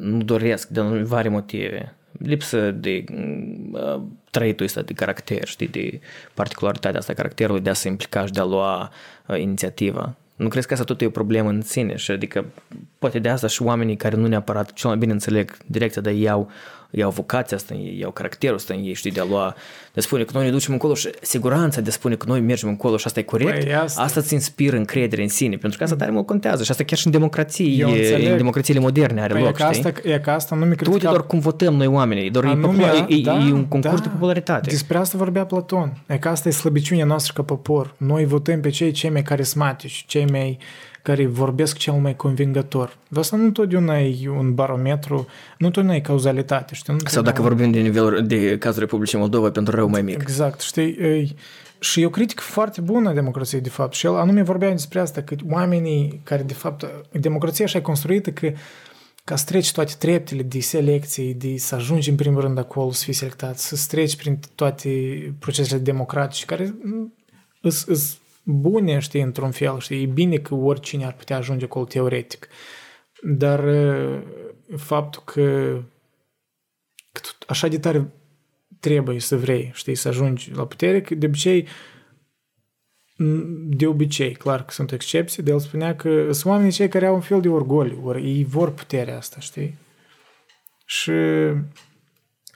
nu 0.00 0.22
doresc 0.22 0.68
de 0.68 0.80
vari 0.80 1.28
motive 1.28 1.94
lipsă 2.18 2.70
de 2.70 3.04
uh, 3.72 4.02
trăitul 4.30 4.66
ăsta 4.66 4.82
de 4.82 4.92
caracter, 4.92 5.46
știi, 5.46 5.68
de 5.68 6.00
particularitatea 6.34 6.98
asta 6.98 7.12
caracterului 7.12 7.60
de 7.60 7.70
a 7.70 7.74
se 7.74 7.88
implica 7.88 8.26
și 8.26 8.32
de 8.32 8.40
a 8.40 8.44
lua 8.44 8.90
uh, 9.26 9.40
inițiativa. 9.40 10.14
Nu 10.36 10.48
crezi 10.48 10.66
că 10.66 10.72
asta 10.72 10.84
tot 10.84 11.00
e 11.00 11.06
o 11.06 11.10
problemă 11.10 11.48
în 11.48 11.62
sine 11.62 11.96
și 11.96 12.10
adică 12.10 12.44
poate 13.00 13.18
de 13.18 13.28
asta 13.28 13.46
și 13.46 13.62
oamenii 13.62 13.96
care 13.96 14.16
nu 14.16 14.26
neapărat 14.26 14.72
cel 14.72 14.88
mai 14.88 14.98
bine 14.98 15.12
înțeleg 15.12 15.56
direcția, 15.66 16.02
dar 16.02 16.12
iau 16.12 16.50
iau 16.90 17.10
vocația 17.10 17.56
asta 17.56 17.74
în 17.74 17.80
ei, 17.80 17.98
iau 17.98 18.10
caracterul 18.10 18.56
ăsta 18.56 18.74
în 18.74 18.82
ei, 18.84 18.92
știi, 18.92 19.10
de 19.10 19.20
a 19.20 19.24
lua, 19.24 19.54
de 19.92 19.98
a 19.98 20.00
spune 20.00 20.24
că 20.24 20.30
noi 20.34 20.44
ne 20.44 20.50
ducem 20.50 20.72
încolo 20.72 20.94
și 20.94 21.10
siguranța 21.20 21.80
de 21.80 21.88
a 21.88 21.92
spune 21.92 22.14
că 22.14 22.26
noi 22.28 22.40
mergem 22.40 22.68
încolo 22.68 22.96
și 22.96 23.06
asta 23.06 23.20
e 23.20 23.22
corect, 23.22 23.64
păi 23.64 23.74
asta. 23.74 24.02
asta 24.02 24.20
îți 24.20 24.34
inspiră 24.34 24.76
încredere 24.76 25.22
în 25.22 25.28
sine, 25.28 25.56
pentru 25.56 25.78
că 25.78 25.84
asta 25.84 25.96
tare 25.96 26.10
mult 26.10 26.26
contează 26.26 26.62
și 26.62 26.70
asta 26.70 26.84
chiar 26.84 26.98
și 26.98 27.06
în 27.06 27.12
democrații, 27.12 27.80
în 28.30 28.36
democrațiile 28.36 28.80
moderne 28.80 29.20
are 29.20 29.32
păi 29.32 29.42
loc, 29.42 29.50
e 29.50 29.62
ca 29.62 29.66
asta, 29.66 29.92
E 30.02 30.18
ca 30.18 30.34
asta 30.34 30.56
nu 30.56 30.64
mi 30.64 30.76
Tu 30.76 30.92
uite 30.92 31.06
doar 31.06 31.26
cum 31.26 31.38
votăm 31.38 31.74
noi 31.74 31.86
oamenii, 31.86 32.30
doar 32.30 32.44
Anume, 32.44 32.84
e, 33.08 33.14
e, 33.14 33.20
da, 33.20 33.46
e, 33.48 33.52
un 33.52 33.66
concurs 33.66 33.94
da, 33.94 34.02
de 34.02 34.08
popularitate. 34.08 34.70
Despre 34.70 34.98
asta 34.98 35.18
vorbea 35.18 35.44
Platon. 35.44 36.02
E 36.06 36.18
că 36.18 36.28
asta 36.28 36.48
e 36.48 36.52
slăbiciunea 36.52 37.04
noastră 37.04 37.32
ca 37.36 37.42
popor. 37.42 37.94
Noi 37.96 38.24
votăm 38.24 38.60
pe 38.60 38.68
cei 38.68 38.90
cei 38.90 39.10
mai 39.10 39.22
carismatici, 39.22 40.04
cei 40.06 40.26
mai 40.30 40.58
care 41.02 41.26
vorbesc 41.26 41.76
cel 41.76 41.92
mai 41.92 42.16
convingător. 42.16 42.96
Dar 43.08 43.22
asta 43.22 43.36
nu 43.36 43.44
întotdeauna 43.44 43.98
e 43.98 44.28
un 44.28 44.54
barometru, 44.54 45.16
nu 45.58 45.66
întotdeauna 45.66 45.94
e 45.94 46.00
cauzalitate. 46.00 46.74
Știi? 46.74 46.92
Nu 46.92 46.98
Sau 47.04 47.22
dacă 47.22 47.42
vorbim 47.42 47.70
de 47.70 47.80
nivel 47.80 48.26
de 48.26 48.58
cazul 48.58 48.80
Republicii 48.80 49.18
Moldova 49.18 49.50
pentru 49.50 49.74
rău 49.74 49.88
mai 49.88 50.02
mic. 50.02 50.20
Exact, 50.20 50.60
știi? 50.60 50.96
E, 51.00 51.28
și 51.78 52.00
e 52.00 52.06
o 52.06 52.10
critică 52.10 52.42
foarte 52.42 52.80
bună 52.80 53.08
a 53.08 53.12
democrației, 53.12 53.60
de 53.60 53.68
fapt. 53.68 53.94
Și 53.94 54.06
el 54.06 54.16
anume 54.16 54.42
vorbea 54.42 54.70
despre 54.70 55.00
asta, 55.00 55.22
că 55.22 55.34
oamenii 55.50 56.20
care, 56.22 56.42
de 56.42 56.54
fapt, 56.54 56.86
democrația 57.12 57.64
așa 57.64 57.78
e 57.78 57.80
construită 57.80 58.30
că 58.30 58.52
ca 59.24 59.36
să 59.36 59.44
treci 59.44 59.72
toate 59.72 59.92
treptele 59.98 60.42
de 60.42 60.60
selecție, 60.60 61.32
de 61.32 61.56
să 61.56 61.74
ajungi 61.74 62.10
în 62.10 62.16
primul 62.16 62.40
rând 62.40 62.58
acolo, 62.58 62.92
să 62.92 63.04
fii 63.04 63.12
selectat, 63.12 63.58
să 63.58 63.84
treci 63.88 64.16
prin 64.16 64.38
toate 64.54 64.90
procesele 65.38 65.80
democratice 65.80 66.44
care 66.44 66.74
sunt 67.68 68.19
bune, 68.42 68.98
știi, 68.98 69.20
într-un 69.20 69.50
fel, 69.50 69.78
știi, 69.78 70.02
e 70.02 70.06
bine 70.06 70.36
că 70.36 70.54
oricine 70.54 71.04
ar 71.04 71.12
putea 71.12 71.36
ajunge 71.36 71.64
acolo 71.64 71.84
teoretic. 71.84 72.48
Dar 73.22 73.64
faptul 74.76 75.22
că, 75.24 75.42
că 77.12 77.20
așa 77.46 77.68
de 77.68 77.78
tare 77.78 78.12
trebuie 78.80 79.20
să 79.20 79.36
vrei, 79.36 79.70
știi, 79.74 79.94
să 79.94 80.08
ajungi 80.08 80.50
la 80.54 80.66
putere, 80.66 81.00
că 81.00 81.14
de 81.14 81.26
obicei 81.26 81.68
de 83.68 83.86
obicei, 83.86 84.32
clar 84.32 84.64
că 84.64 84.70
sunt 84.70 84.92
excepții, 84.92 85.42
de 85.42 85.50
el 85.50 85.58
spunea 85.58 85.96
că 85.96 86.32
sunt 86.32 86.52
oamenii 86.52 86.72
cei 86.72 86.88
care 86.88 87.06
au 87.06 87.14
un 87.14 87.20
fel 87.20 87.40
de 87.40 87.48
orgoliu, 87.48 88.00
ori 88.04 88.22
ei 88.22 88.44
vor 88.44 88.72
puterea 88.72 89.16
asta, 89.16 89.40
știi? 89.40 89.78
Și, 90.86 91.12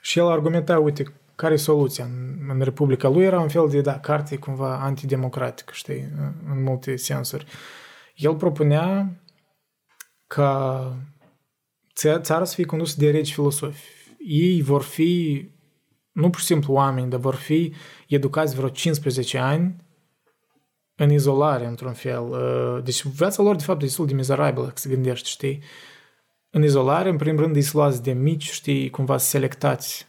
și 0.01 0.19
el 0.19 0.27
argumenta, 0.27 0.79
uite, 0.79 1.13
care 1.37 1.55
e 1.55 1.57
soluția? 1.57 2.05
În, 2.05 2.39
în 2.49 2.61
Republica 2.61 3.09
lui 3.09 3.25
era 3.25 3.41
un 3.41 3.49
fel 3.49 3.69
de, 3.69 3.81
da, 3.81 3.99
carte 3.99 4.37
cumva 4.37 4.81
antidemocratică, 4.81 5.73
știi, 5.75 6.09
în 6.51 6.63
multe 6.63 6.97
sensuri. 6.97 7.47
El 8.15 8.35
propunea 8.35 9.21
ca 10.27 10.93
țara 12.21 12.45
să 12.45 12.55
fie 12.55 12.65
condusă 12.65 12.95
de 12.99 13.11
regi 13.11 13.33
filosofi. 13.33 13.85
Ei 14.19 14.63
vor 14.63 14.83
fi, 14.83 15.45
nu 16.13 16.31
pur 16.31 16.41
și 16.41 16.47
simplu 16.47 16.73
oameni, 16.73 17.11
dar 17.11 17.21
vor 17.21 17.35
fi 17.35 17.75
educați 18.09 18.55
vreo 18.55 18.69
15 18.69 19.39
ani 19.39 19.85
în 20.97 21.11
izolare, 21.11 21.67
într-un 21.67 21.93
fel. 21.93 22.23
Uh, 22.23 22.83
deci 22.85 23.07
viața 23.07 23.43
lor, 23.43 23.57
de 23.57 23.63
fapt, 23.63 23.83
e 23.83 23.85
destul 23.85 24.07
de 24.07 24.15
mizerabilă, 24.15 24.65
dacă 24.65 24.79
se 24.79 24.89
gândește, 24.89 25.29
știi? 25.29 25.63
În 26.51 26.63
izolare, 26.63 27.09
în 27.09 27.17
primul 27.17 27.41
rând, 27.41 27.57
îi 27.57 27.69
luați 27.73 28.03
de 28.03 28.13
mici, 28.13 28.51
știi, 28.51 28.91
cumva 28.91 29.19
selectați 29.19 30.07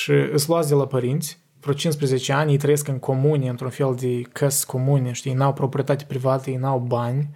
și 0.00 0.10
îți 0.32 0.48
luați 0.48 0.68
de 0.68 0.74
la 0.74 0.86
părinți, 0.86 1.38
vreo 1.60 1.74
15 1.74 2.32
ani, 2.32 2.50
ei 2.50 2.56
trăiesc 2.56 2.88
în 2.88 2.98
comune, 2.98 3.48
într-un 3.48 3.70
fel 3.70 3.96
de 4.00 4.22
căs 4.32 4.64
comune, 4.64 5.12
știi, 5.12 5.32
n-au 5.32 5.52
proprietate 5.52 6.04
privată, 6.08 6.50
ei 6.50 6.56
n-au 6.56 6.78
bani 6.78 7.30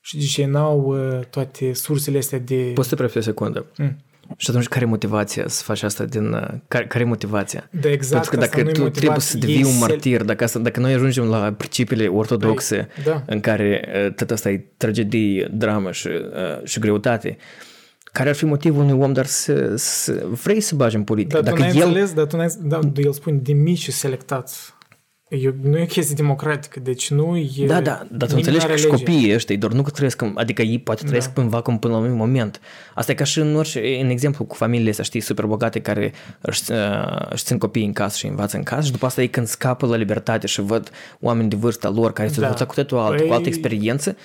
și 0.00 0.16
deci 0.16 0.36
ei 0.36 0.44
n-au 0.44 0.80
uh, 0.80 1.24
toate 1.30 1.72
sursele 1.72 2.18
astea 2.18 2.38
de... 2.38 2.70
Poți 2.74 2.88
să 2.88 2.94
te 2.94 3.18
o 3.18 3.20
secundă? 3.20 3.66
Mm. 3.76 3.96
Și 4.36 4.50
atunci 4.50 4.68
care 4.68 4.84
e 4.84 4.88
motivația 4.88 5.48
să 5.48 5.62
faci 5.62 5.82
asta 5.82 6.04
din... 6.04 6.32
Uh, 6.32 6.48
care, 6.68 6.86
care 6.86 7.04
e 7.04 7.06
motivația? 7.06 7.68
Da, 7.70 7.90
exact. 7.90 8.28
Pentru 8.28 8.50
că 8.50 8.56
dacă 8.56 8.70
tu 8.70 8.88
trebuie 8.88 9.20
să 9.20 9.38
devii 9.38 9.64
un 9.64 9.78
martir, 9.78 10.22
dacă, 10.22 10.44
asta, 10.44 10.58
dacă 10.58 10.80
noi 10.80 10.92
ajungem 10.92 11.24
la 11.24 11.52
principiile 11.52 12.06
ortodoxe 12.06 12.88
păi, 12.94 13.04
da. 13.04 13.22
în 13.26 13.40
care 13.40 13.88
uh, 14.06 14.14
tot 14.14 14.30
asta 14.30 14.50
e 14.50 14.64
tragedie, 14.76 15.50
dramă 15.52 15.92
și, 15.92 16.06
uh, 16.06 16.64
și 16.64 16.78
greutate, 16.78 17.36
care 18.12 18.28
ar 18.28 18.34
fi 18.34 18.44
motivul 18.44 18.82
unui 18.82 19.04
om, 19.04 19.12
dar 19.12 19.26
să, 19.26 19.76
să 19.76 20.26
vrei 20.42 20.60
să 20.60 20.74
bagi 20.74 20.96
în 20.96 21.04
politică? 21.04 21.40
Dar 21.40 21.52
dacă 21.52 21.56
tu 21.56 21.62
n-ai 21.62 21.76
el... 21.76 21.86
înțeles, 21.86 22.12
dar 22.12 22.26
tu 22.26 22.36
n-ai, 22.36 22.48
da, 22.62 22.78
el 22.94 23.12
spune 23.12 23.36
de 23.36 23.52
mici 23.52 23.88
selectați. 23.88 24.74
E, 25.28 25.54
nu 25.62 25.78
e 25.78 25.84
chestie 25.84 26.14
democratică, 26.14 26.80
deci 26.80 27.10
nu 27.10 27.36
e... 27.36 27.66
Da, 27.66 27.80
da, 27.80 28.06
dar 28.10 28.28
tu 28.28 28.34
înțelegi 28.36 28.66
că 28.66 28.76
și 28.76 28.86
copiii 28.86 29.34
ăștia, 29.34 29.56
doar 29.56 29.72
nu 29.72 29.82
că 29.82 29.90
trăiesc, 29.90 30.22
adică 30.34 30.62
ei 30.62 30.78
poate 30.78 31.04
trăiesc 31.04 31.32
da. 31.32 31.42
în 31.42 31.48
vacuum 31.48 31.78
până 31.78 31.92
la 31.92 31.98
un 31.98 32.16
moment. 32.16 32.60
Asta 32.94 33.12
e 33.12 33.14
ca 33.14 33.24
și 33.24 33.38
în 33.38 33.56
orice, 33.56 33.98
în 34.00 34.08
exemplu 34.08 34.44
cu 34.44 34.54
familiile 34.54 34.90
astea, 34.90 35.04
știi, 35.04 35.20
super 35.20 35.44
bogate 35.44 35.80
care 35.80 36.12
își, 36.40 36.72
uh, 36.72 37.26
își 37.30 37.44
țin 37.44 37.58
copiii 37.58 37.86
în 37.86 37.92
casă 37.92 38.16
și 38.16 38.26
învață 38.26 38.56
în 38.56 38.62
casă 38.62 38.86
și 38.86 38.92
după 38.92 39.06
asta 39.06 39.20
ei 39.20 39.28
când 39.28 39.46
scapă 39.46 39.86
la 39.86 39.96
libertate 39.96 40.46
și 40.46 40.60
văd 40.60 40.90
oameni 41.20 41.48
de 41.48 41.56
vârsta 41.56 41.88
lor 41.88 42.12
care 42.12 42.28
se 42.28 42.40
da. 42.40 42.64
cu 42.66 42.74
totul 42.74 42.98
alt, 42.98 43.16
păi... 43.16 43.26
cu 43.26 43.32
altă 43.32 43.48
experiență, 43.48 44.16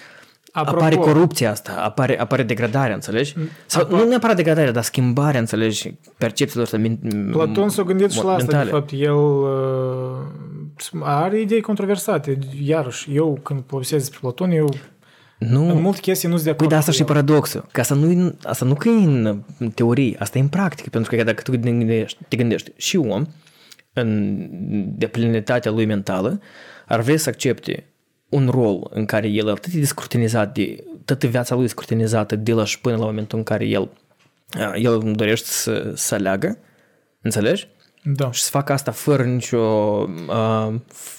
Apropo, 0.52 0.78
apare 0.78 0.96
corupția 0.96 1.52
asta, 1.52 1.82
apare, 1.84 2.20
apare 2.20 2.44
degradarea, 2.44 2.96
înțelegi? 2.96 3.36
Sau 3.66 3.82
Apa... 3.82 3.98
nu 3.98 4.08
neapărat 4.08 4.36
degradarea, 4.36 4.72
dar 4.72 4.84
schimbarea, 4.84 5.40
înțelegi, 5.40 5.94
percepțiilor 6.18 6.66
ăsta 6.66 6.98
Platon 7.32 7.70
s-a 7.70 7.84
gândit 7.84 8.12
și 8.12 8.24
la 8.24 8.34
asta, 8.34 8.64
de 8.64 8.70
fapt, 8.70 8.92
el 8.92 9.16
uh, 9.16 9.48
are 11.02 11.40
idei 11.40 11.62
controversate. 11.62 12.38
Iarăși, 12.64 13.16
eu 13.16 13.40
când 13.44 13.62
povestesc 13.62 14.02
despre 14.02 14.20
Platon, 14.22 14.52
eu 14.52 14.70
nu. 15.38 15.70
În 15.70 15.82
multe 15.82 16.00
chestii 16.00 16.28
nu 16.30 16.34
sunt 16.34 16.46
de 16.46 16.52
acord. 16.52 16.70
Păi, 16.70 16.78
dar 16.78 16.80
asta 16.80 16.92
și 16.92 17.04
paradoxul. 17.04 17.66
Că 17.72 17.80
asta 17.80 17.96
nu, 17.96 18.36
asta 18.44 18.66
nu 18.66 18.74
că 18.74 18.90
e 18.90 19.04
în 19.60 19.70
teorie, 19.74 20.16
asta 20.20 20.38
e 20.38 20.42
în 20.42 20.48
practică. 20.48 20.90
Pentru 20.90 21.16
că 21.16 21.24
dacă 21.24 21.42
tu 21.42 21.52
te 21.52 21.58
gândești, 21.58 22.18
te 22.28 22.36
gândești 22.36 22.72
și 22.76 22.98
om, 22.98 23.26
în 23.94 24.38
deplinitatea 24.98 25.72
lui 25.72 25.86
mentală, 25.86 26.42
ar 26.88 27.02
vrea 27.02 27.18
să 27.18 27.30
accepte 27.30 27.86
un 28.30 28.50
rol 28.50 28.88
în 28.90 29.06
care 29.06 29.28
el 29.28 29.50
atât 29.50 29.74
de 29.74 29.86
scrutinizat, 29.86 30.54
de, 30.54 30.84
toată 31.06 31.28
viața 31.28 31.56
lui 31.56 31.68
scrutinizată 31.68 32.36
de 32.36 32.54
la 32.54 32.66
și 32.66 32.82
până 32.82 32.98
la 32.98 33.06
momentul 33.06 33.38
în 33.38 33.44
care 33.44 33.66
el, 33.66 33.90
el 34.76 35.12
dorește 35.16 35.48
să, 35.48 35.92
să 35.96 36.16
aleagă, 36.16 36.58
înțelegi? 37.22 37.68
Da. 38.04 38.32
Și 38.32 38.42
să 38.42 38.50
facă 38.50 38.74
asta 38.74 38.92
fără 38.92 39.24
nicio, 39.24 39.58
uh, 39.58 40.74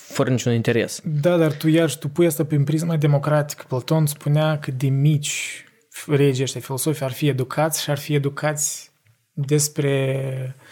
fără 0.09 0.31
niciun 0.31 0.53
interes. 0.53 1.01
Da, 1.05 1.37
dar 1.37 1.53
tu 1.53 1.69
iar 1.69 1.95
tu 1.95 2.09
pui 2.09 2.27
asta 2.27 2.45
prin 2.45 2.65
prisma 2.65 2.97
democratică. 2.97 3.65
Platon 3.69 4.07
spunea 4.07 4.59
că 4.59 4.71
de 4.71 4.89
mici 4.89 5.65
regii 6.07 6.43
ăștia 6.43 6.61
filosofi 6.61 7.05
ar 7.05 7.13
fi 7.13 7.29
educați 7.29 7.83
și 7.83 7.91
ar 7.91 7.99
fi 7.99 8.15
educați 8.15 8.91
despre 9.33 10.23
Uh, 10.57 10.68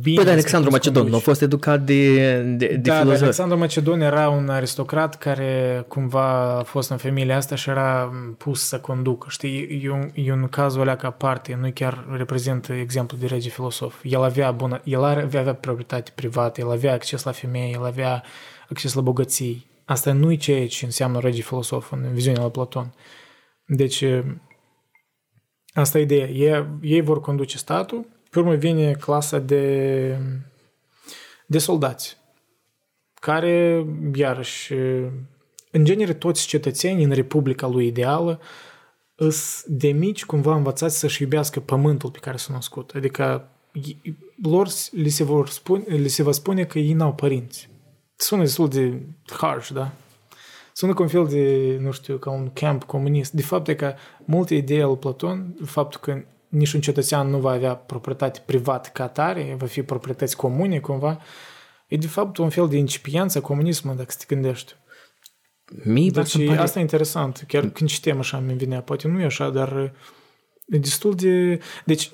bine 0.00 0.14
păi, 0.14 0.24
dar 0.24 0.32
Alexandru 0.32 0.70
Macedon 0.70 1.06
nu 1.06 1.16
a 1.16 1.18
fost 1.18 1.42
educat 1.42 1.80
de, 1.80 2.40
de, 2.42 2.66
de 2.66 2.76
da, 2.76 2.98
filozof. 2.98 3.22
Alexandru 3.22 3.58
Macedon 3.58 4.00
era 4.00 4.28
un 4.28 4.48
aristocrat 4.48 5.18
care 5.18 5.84
cumva 5.88 6.58
a 6.58 6.62
fost 6.62 6.90
în 6.90 6.96
familia 6.96 7.36
asta 7.36 7.54
și 7.54 7.68
era 7.68 8.12
pus 8.38 8.66
să 8.66 8.78
conducă. 8.78 9.26
Știi, 9.30 9.80
e 9.84 9.90
un, 9.90 10.10
e 10.14 10.32
un 10.32 10.48
caz 10.48 10.76
o 10.76 10.82
ca 10.82 11.10
parte, 11.10 11.58
nu 11.60 11.70
chiar 11.74 12.06
reprezintă 12.16 12.72
exemplu 12.72 13.16
de 13.20 13.26
rege 13.26 13.48
filosof. 13.48 13.94
El 14.02 14.22
avea, 14.22 14.50
bună, 14.50 14.80
el 14.84 15.04
avea, 15.04 15.40
avea 15.40 15.54
proprietate 15.54 16.12
privată, 16.14 16.60
el 16.60 16.70
avea 16.70 16.92
acces 16.92 17.22
la 17.22 17.32
femei, 17.32 17.72
el 17.72 17.84
avea 17.84 18.22
acces 18.68 18.94
la 18.94 19.00
bogății. 19.00 19.66
Asta 19.84 20.12
nu 20.12 20.32
e 20.32 20.36
ceea 20.36 20.66
ce 20.66 20.84
înseamnă 20.84 21.18
rege 21.18 21.42
filosof 21.42 21.92
în 21.92 22.06
viziunea 22.12 22.42
lui 22.42 22.50
Platon. 22.50 22.94
Deci, 23.66 24.04
asta 25.72 25.98
e 25.98 26.02
ideea. 26.02 26.26
Ei, 26.26 26.66
ei 26.80 27.00
vor 27.00 27.20
conduce 27.20 27.56
statul, 27.56 28.06
pe 28.30 28.38
urmă 28.38 28.54
vine 28.54 28.92
clasa 28.92 29.38
de, 29.38 30.18
de 31.46 31.58
soldați, 31.58 32.16
care, 33.14 33.86
iarăși, 34.14 34.72
în 35.70 35.84
genere 35.84 36.14
toți 36.14 36.46
cetățenii 36.46 37.04
în 37.04 37.10
Republica 37.10 37.66
lui 37.66 37.86
ideală 37.86 38.40
îs 39.14 39.64
de 39.66 39.88
mici 39.88 40.24
cumva 40.24 40.54
învățați 40.54 40.98
să-și 40.98 41.22
iubească 41.22 41.60
pământul 41.60 42.10
pe 42.10 42.18
care 42.18 42.36
s-au 42.36 42.54
născut. 42.54 42.92
Adică 42.94 43.48
lor 44.42 44.68
li 44.90 45.08
se, 45.08 45.24
vor 45.24 45.48
spune, 45.48 45.84
li 45.86 46.08
se 46.08 46.22
va 46.22 46.32
spune 46.32 46.64
că 46.64 46.78
ei 46.78 46.92
n-au 46.92 47.14
părinți. 47.14 47.68
Sună 48.16 48.42
destul 48.42 48.68
de 48.68 49.02
harsh, 49.26 49.70
da? 49.70 49.92
Sună 50.72 50.94
ca 50.94 51.02
un 51.02 51.08
fel 51.08 51.26
de, 51.26 51.76
nu 51.80 51.90
știu, 51.90 52.16
ca 52.16 52.30
un 52.30 52.50
camp 52.52 52.84
comunist. 52.84 53.32
De 53.32 53.42
fapt, 53.42 53.68
e 53.68 53.74
că 53.74 53.94
multe 54.24 54.54
idei 54.54 54.82
al 54.82 54.96
Platon, 54.96 55.56
faptul 55.64 56.00
că 56.00 56.22
niciun 56.48 56.80
cetățean 56.80 57.28
nu 57.28 57.38
va 57.38 57.50
avea 57.50 57.74
proprietate 57.74 58.42
privată 58.46 58.88
ca 58.92 59.04
atare, 59.04 59.54
va 59.58 59.66
fi 59.66 59.82
proprietăți 59.82 60.36
comune 60.36 60.78
cumva, 60.78 61.20
e 61.86 61.96
de 61.96 62.06
fapt 62.06 62.36
un 62.36 62.48
fel 62.48 62.68
de 62.68 62.76
incipiență 62.76 63.40
comunismului, 63.40 63.98
dacă 63.98 64.12
te 64.18 64.34
gândești. 64.34 64.74
Mie 65.84 66.10
deci 66.10 66.46
pare... 66.46 66.58
asta 66.58 66.78
e 66.78 66.82
interesant. 66.82 67.44
Chiar 67.48 67.68
când 67.68 67.90
citem 67.90 68.18
așa 68.18 68.38
mi 68.38 68.54
vine, 68.54 68.80
poate 68.80 69.08
nu 69.08 69.20
e 69.20 69.24
așa, 69.24 69.50
dar 69.50 69.92
e 70.66 70.78
destul 70.78 71.14
de... 71.14 71.60
Deci 71.84 72.10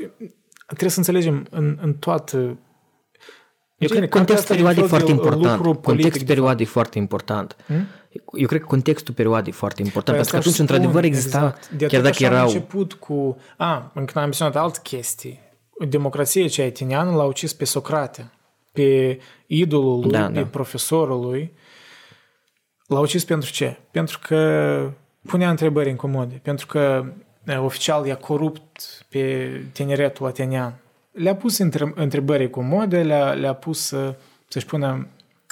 trebuie 0.66 0.90
să 0.90 0.98
înțelegem 0.98 1.46
în, 1.50 1.78
în 1.80 1.94
toată 1.94 2.58
eu 3.78 3.88
cred 3.88 4.08
că 4.08 4.16
contextul 4.16 4.54
perioadei 4.54 4.82
e 4.82 4.86
foarte 4.86 5.10
important. 5.10 5.82
Contextul 5.82 6.26
perioadei 6.26 6.64
e 6.64 6.68
foarte 6.68 6.98
important. 6.98 7.56
Hmm? 7.66 7.86
Eu 8.32 8.46
cred 8.46 8.60
că 8.60 8.66
contextul 8.66 9.14
perioadei 9.14 9.52
e 9.52 9.56
foarte 9.56 9.82
important, 9.82 10.16
păi 10.16 10.26
pentru 10.26 10.32
că 10.32 10.36
atunci, 10.36 10.58
într-adevăr, 10.58 11.04
exista, 11.04 11.38
exact. 11.38 11.70
de 11.70 11.86
chiar 11.86 12.02
dacă 12.02 12.24
erau... 12.24 12.46
început 12.46 12.92
cu... 12.92 13.36
A, 13.56 13.90
încă 13.94 14.12
n-am 14.14 14.24
menționat 14.24 14.56
alte 14.56 14.78
chestii. 14.82 15.40
Democrația 15.88 16.48
cea 16.48 16.64
etiniană 16.64 17.10
l-a 17.10 17.24
ucis 17.24 17.52
pe 17.52 17.64
Socrate, 17.64 18.30
pe 18.72 19.18
idolul 19.46 20.00
lui, 20.00 20.10
da, 20.10 20.26
pe 20.26 20.32
da. 20.32 20.44
profesorul 20.44 21.20
lui. 21.20 21.52
L-a 22.86 22.98
ucis 22.98 23.24
pentru 23.24 23.50
ce? 23.50 23.78
Pentru 23.90 24.18
că 24.22 24.90
punea 25.26 25.50
întrebări 25.50 25.88
incomode, 25.88 26.40
pentru 26.42 26.66
că 26.66 27.04
oficial 27.56 28.06
i-a 28.06 28.16
corupt 28.16 29.06
pe 29.08 29.50
tineretul 29.72 30.26
atenian 30.26 30.78
le-a 31.14 31.34
pus 31.34 31.58
întrebări 31.94 32.50
cu 32.50 32.62
modă, 32.62 33.02
le-a, 33.02 33.32
le-a 33.32 33.52
pus 33.52 33.80
să, 33.80 34.14
să-și 34.48 34.66
pună 34.66 35.06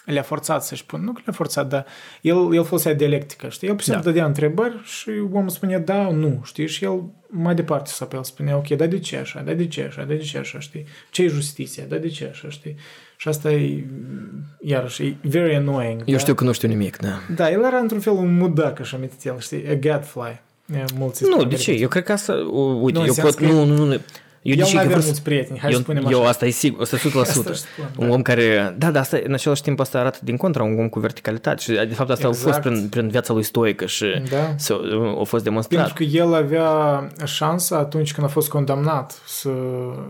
le-a 0.05 0.23
forțat 0.23 0.65
să-și 0.65 0.87
pună, 0.87 1.03
nu 1.03 1.13
că 1.13 1.21
le-a 1.25 1.33
forțat, 1.33 1.69
dar 1.69 1.87
el, 2.21 2.55
el 2.55 2.65
folosea 2.65 2.95
dialectică, 2.95 3.49
știi? 3.49 3.69
El 3.69 3.75
pur 3.75 3.95
da. 3.95 4.01
dădea 4.01 4.25
întrebări 4.25 4.81
și 4.85 5.11
omul 5.33 5.49
spunea 5.49 5.79
da, 5.79 6.11
nu, 6.11 6.41
știi? 6.45 6.69
Și 6.69 6.85
el 6.85 7.03
mai 7.27 7.55
departe 7.55 7.91
să 7.91 8.09
el 8.13 8.25
spunea, 8.25 8.57
ok, 8.57 8.69
dar 8.69 8.87
de 8.87 8.99
ce 8.99 9.17
așa, 9.17 9.41
dar 9.41 9.55
de 9.55 9.67
ce 9.67 9.83
așa, 9.83 10.05
dar 10.05 10.17
de 10.17 10.23
ce 10.23 10.39
așa, 10.39 10.61
știi? 10.61 10.85
Ce 11.11 11.23
e 11.23 11.27
justiția, 11.27 11.85
dar 11.89 11.99
de 11.99 12.09
ce 12.09 12.29
așa, 12.31 12.49
știi? 12.49 12.77
Și 13.17 13.29
asta 13.29 13.53
e, 13.53 13.85
iarăși, 14.61 15.07
e 15.07 15.17
very 15.23 15.55
annoying. 15.55 16.03
Eu 16.05 16.15
da? 16.15 16.19
știu 16.19 16.35
că 16.35 16.45
nu 16.45 16.53
știu 16.53 16.69
nimic, 16.69 16.97
da. 16.97 17.21
Da, 17.35 17.51
el 17.51 17.65
era 17.65 17.79
într-un 17.79 18.01
fel 18.01 18.13
un 18.13 18.37
mudac, 18.37 18.81
așa 18.81 18.97
amintit 18.97 19.25
el, 19.25 19.39
știi? 19.39 19.69
A 19.69 19.75
gadfly. 19.75 20.41
Mulți 20.95 21.25
nu, 21.29 21.45
de 21.45 21.55
ce? 21.55 21.73
Eu 21.73 21.89
cred 21.89 22.03
că 22.03 22.13
asta, 22.13 22.33
uite, 22.81 22.99
nu, 22.99 23.05
eu 23.05 23.15
pot, 23.15 23.41
nu, 23.41 23.65
nu, 23.65 23.85
nu, 23.85 24.01
eu 24.43 24.55
El 24.57 24.67
nu 24.73 24.79
avea 24.79 24.97
mulți 24.97 25.23
prieteni, 25.23 25.59
hai 25.59 25.71
eu, 25.71 25.77
să 25.77 25.83
spunem 25.83 26.07
așa. 26.07 26.17
Eu 26.17 26.27
asta 26.27 26.47
e 26.47 26.51
sigur, 26.51 26.87
100%. 26.87 26.91
asta 27.21 27.33
spun, 27.55 27.55
un 27.97 28.07
da. 28.07 28.13
om 28.13 28.23
care, 28.23 28.75
da, 28.79 28.91
dar 28.91 29.03
asta 29.03 29.21
în 29.25 29.33
același 29.33 29.63
timp 29.63 29.81
asta 29.81 29.99
arată 29.99 30.19
din 30.23 30.37
contra 30.37 30.63
un 30.63 30.79
om 30.79 30.89
cu 30.89 30.99
verticalitate 30.99 31.63
și 31.63 31.71
de 31.73 31.95
fapt 31.95 32.11
asta 32.11 32.27
exact. 32.27 32.49
a 32.49 32.51
fost 32.51 32.61
prin, 32.61 32.89
prin 32.89 33.09
viața 33.09 33.33
lui 33.33 33.43
stoică 33.43 33.87
și 33.87 34.23
da. 34.31 34.55
s-a, 34.57 34.81
a 35.21 35.25
fost 35.25 35.45
demonstrat. 35.45 35.85
Pentru 35.85 36.05
că 36.05 36.17
el 36.17 36.35
avea 36.35 36.69
șansa 37.25 37.77
atunci 37.77 38.13
când 38.13 38.27
a 38.27 38.31
fost 38.31 38.49
condamnat 38.49 39.23
să, 39.27 39.51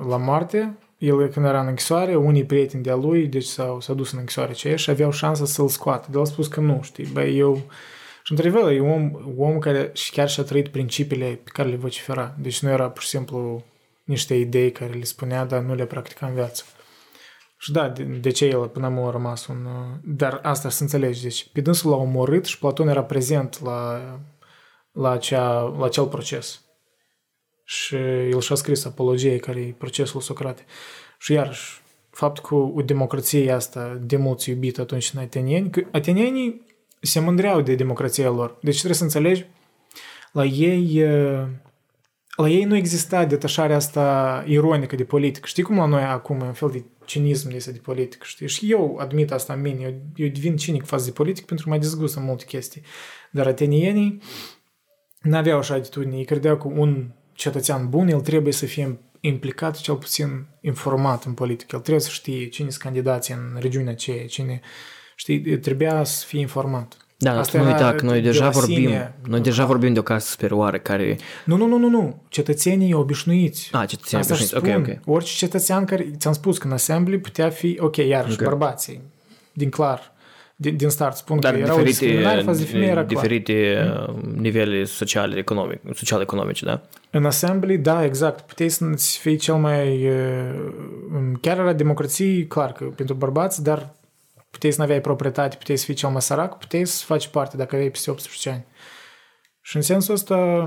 la 0.09 0.17
moarte, 0.17 0.75
el 0.99 1.29
când 1.29 1.47
era 1.47 1.61
în 1.61 1.67
închisoare, 1.67 2.15
unii 2.15 2.45
prieteni 2.45 2.83
de-a 2.83 2.95
lui, 2.95 3.27
deci 3.27 3.45
s-au, 3.45 3.81
s-au 3.81 3.95
dus 3.95 4.13
în 4.13 4.19
închisoare 4.19 4.51
aceea 4.51 4.77
și 4.77 4.91
aveau 4.91 5.13
șansa 5.13 5.45
să-l 5.45 5.69
scoată. 5.69 6.07
Dar 6.11 6.17
el 6.17 6.23
a 6.23 6.25
spus 6.25 6.47
că 6.47 6.61
nu, 6.61 6.81
știi, 6.83 7.09
băi, 7.13 7.39
eu... 7.39 7.63
Și 8.25 8.33
într-adevăr, 8.33 8.73
e 8.73 8.81
om, 8.81 9.11
om 9.37 9.59
care 9.59 9.91
și 9.93 10.11
chiar 10.11 10.29
și-a 10.29 10.43
trăit 10.43 10.69
principiile 10.69 11.27
pe 11.27 11.51
care 11.53 11.69
le 11.69 11.77
vocifera. 11.77 12.35
Deci 12.39 12.63
nu 12.63 12.71
era 12.71 12.89
pur 12.89 13.03
și 13.03 13.09
simplu 13.09 13.65
niște 14.05 14.35
idei 14.35 14.73
care 14.73 14.93
le 14.93 15.05
spunea, 15.05 15.45
dar 15.45 15.61
nu 15.61 15.75
le 15.75 15.87
practica 15.87 16.27
în 16.27 16.35
viață. 16.35 16.65
Și 17.59 17.73
da, 17.73 17.89
de, 17.89 18.03
de 18.03 18.31
ce 18.31 18.45
el 18.45 18.69
până 18.69 18.87
acum 18.87 18.99
a 18.99 19.11
rămas 19.11 19.47
un... 19.47 19.67
Dar 20.05 20.41
asta 20.43 20.69
să 20.69 20.83
înțelegi. 20.83 21.23
Deci 21.23 21.49
pe 21.53 21.61
dânsul 21.61 21.91
l-a 21.91 21.97
omorât 21.97 22.45
și 22.45 22.59
Platon 22.59 22.89
era 22.89 23.05
prezent 23.05 23.63
la, 23.63 24.01
la, 24.93 25.11
acea, 25.11 25.61
la 25.61 25.85
acel 25.85 26.07
proces. 26.07 26.61
Și 27.65 27.95
el 28.31 28.41
și-a 28.41 28.57
scris 28.57 28.85
apologie 28.85 29.37
care 29.37 29.61
e 29.61 29.75
procesul 29.79 30.21
Socrate. 30.21 30.65
Și 31.19 31.33
iarăși, 31.33 31.83
faptul 32.11 32.45
că 32.45 32.55
o 32.55 32.83
democrație 32.83 33.53
asta 33.53 33.99
de 34.01 34.17
mulți 34.17 34.51
iubită 34.51 34.81
atunci 34.81 35.11
în 35.15 35.21
atenieni, 35.21 35.71
că 35.71 35.83
atenienii 35.91 36.67
se 37.01 37.21
mândreau 37.21 37.61
de 37.61 37.75
democrația 37.75 38.31
lor. 38.31 38.59
Deci 38.61 38.77
trebuie 38.77 38.97
să 38.97 39.03
înțelegi, 39.03 39.47
la 40.33 40.45
ei, 40.45 41.05
la 42.37 42.49
ei 42.49 42.65
nu 42.65 42.77
exista 42.77 43.25
detașarea 43.25 43.77
asta 43.77 44.45
ironică 44.47 44.97
de 44.97 45.05
politică. 45.05 45.47
Știi 45.47 45.63
cum 45.63 45.77
la 45.77 45.87
noi 45.87 46.03
acum 46.03 46.41
un 46.41 46.53
fel 46.53 46.71
de 46.71 46.85
cinism 47.05 47.51
este 47.51 47.73
de 47.73 47.79
politică, 47.79 48.25
știi? 48.27 48.49
Și 48.49 48.71
eu 48.71 48.97
admit 48.97 49.33
asta 49.33 49.53
în 49.53 49.61
mine, 49.61 49.83
eu, 49.83 49.95
eu 50.15 50.29
devin 50.29 50.57
cinic 50.57 50.85
față 50.85 51.05
de 51.05 51.11
politică 51.11 51.47
pentru 51.47 51.65
că 51.65 51.73
mă 51.73 51.79
dezgustă 51.81 52.21
multe 52.21 52.45
chestii. 52.45 52.83
Dar 53.31 53.47
atenienii 53.47 54.23
n-aveau 55.21 55.59
așa 55.59 55.75
atitudine, 55.75 56.17
ei 56.17 56.25
credeau 56.25 56.57
că 56.57 56.69
un 56.69 57.11
cetățean 57.33 57.89
bun, 57.89 58.09
el 58.09 58.21
trebuie 58.21 58.53
să 58.53 58.67
fie 58.67 59.01
implicat, 59.21 59.77
cel 59.77 59.95
puțin 59.95 60.47
informat 60.61 61.25
în 61.25 61.33
politică. 61.33 61.77
El 61.77 61.83
trebuie 61.83 62.03
să 62.03 62.11
știe 62.11 62.49
cine 62.49 62.71
sunt 62.71 62.83
candidații 62.83 63.35
în 63.35 63.61
regiunea 63.61 63.93
aceea, 63.93 64.27
cine, 64.27 64.61
știi, 65.17 65.59
trebuia 65.59 66.05
să 66.05 66.27
fie 66.27 66.41
informat. 66.41 67.02
Da, 67.23 67.39
Asta 67.39 67.59
nu 67.59 67.67
uita 67.67 67.93
că 67.93 68.05
noi 68.05 68.21
deja 68.21 68.49
vorbim, 68.49 68.75
sine, 68.75 69.15
noi 69.27 69.41
deja 69.41 69.65
vorbim 69.65 69.93
de 69.93 69.99
o 69.99 70.03
casă 70.03 70.31
superioară 70.31 70.79
care... 70.79 71.19
Nu, 71.45 71.57
nu, 71.57 71.67
nu, 71.67 71.79
nu, 71.79 71.89
nu. 71.89 72.23
Cetățenii 72.29 72.93
obișnuiți. 72.93 73.71
Ah, 73.73 73.89
cetățenii 73.89 74.25
Asta 74.29 74.35
obișnuiți, 74.35 74.89
ok, 74.89 74.99
ok. 75.05 75.15
Orice 75.15 75.37
cetățean 75.37 75.85
care, 75.85 76.11
ți-am 76.17 76.33
spus 76.33 76.59
că 76.59 76.67
în 76.67 76.73
assembly 76.73 77.19
putea 77.19 77.49
fi, 77.49 77.77
ok, 77.81 77.97
iarăși, 77.97 78.33
okay. 78.33 78.47
bărbații, 78.47 79.01
din 79.53 79.69
clar, 79.69 80.13
din, 80.57 80.77
din 80.77 80.89
start 80.89 81.17
spun 81.17 81.41
Dar 81.41 81.53
că 81.53 81.59
erau 81.59 81.83
discriminare 81.83 82.41
față 82.41 82.59
de 82.59 82.65
femei, 82.65 82.89
era 82.89 83.03
diferite 83.03 83.73
clar. 83.73 84.09
Uh, 84.09 84.23
nivele 84.37 84.85
sociale, 84.85 85.37
economic, 85.37 85.81
social-economice, 85.95 86.65
da? 86.65 86.81
În 87.11 87.25
assembly, 87.25 87.79
da, 87.79 88.05
exact. 88.05 88.41
Puteai 88.41 88.69
să 88.69 88.85
fii 89.21 89.37
cel 89.37 89.55
mai... 89.55 90.09
Uh, 90.09 90.55
chiar 91.41 91.59
era 91.59 91.73
democrație, 91.73 92.47
clar 92.47 92.73
că 92.73 92.85
pentru 92.85 93.15
bărbați, 93.15 93.63
dar 93.63 93.95
puteai 94.53 94.73
să 94.73 94.79
nu 94.79 94.85
aveai 94.85 95.01
proprietate, 95.01 95.57
puteai 95.57 95.79
să 95.79 95.85
fii 95.85 95.95
cel 95.95 96.09
mai 96.09 96.23
sărac, 96.23 96.59
puteai 96.59 96.87
să 96.87 97.05
faci 97.05 97.29
parte 97.29 97.57
dacă 97.57 97.75
aveai 97.75 97.91
peste 97.91 98.11
18 98.11 98.51
ani. 98.51 98.65
Și 99.61 99.77
în 99.77 99.83
sensul 99.83 100.15
ăsta, 100.15 100.67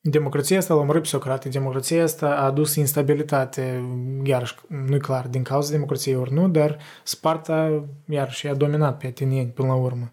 democrația 0.00 0.58
asta 0.58 0.74
l-a 0.74 0.80
omorât 0.80 1.02
pe 1.02 1.08
Socrate, 1.08 1.48
democrația 1.48 2.02
asta 2.02 2.26
a 2.26 2.44
adus 2.44 2.74
instabilitate, 2.74 3.84
iarăși, 4.24 4.54
nu-i 4.68 5.00
clar, 5.00 5.26
din 5.26 5.42
cauza 5.42 5.70
democrației 5.70 6.16
ori 6.16 6.32
nu, 6.32 6.48
dar 6.48 6.78
Sparta, 7.04 7.84
iarăși, 8.08 8.46
a 8.46 8.54
dominat 8.54 8.98
pe 8.98 9.06
atenieni 9.06 9.50
până 9.50 9.68
la 9.68 9.74
urmă. 9.74 10.12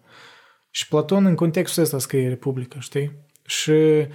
Și 0.70 0.88
Platon 0.88 1.26
în 1.26 1.36
contextul 1.36 1.84
ăsta 1.84 2.00
scrie 2.00 2.28
Republica, 2.28 2.80
știi? 2.80 3.12
Și 3.46 4.08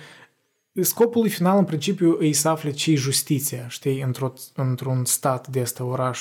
scopul 0.80 1.28
final, 1.28 1.58
în 1.58 1.64
principiu, 1.64 2.16
îi 2.18 2.32
să 2.32 2.48
afle 2.48 2.70
ce 2.70 2.94
justiția, 2.94 3.68
știi, 3.68 4.00
într-o, 4.00 4.32
într-un 4.54 5.04
stat 5.04 5.48
de 5.48 5.60
ăsta, 5.60 5.84
oraș 5.84 6.20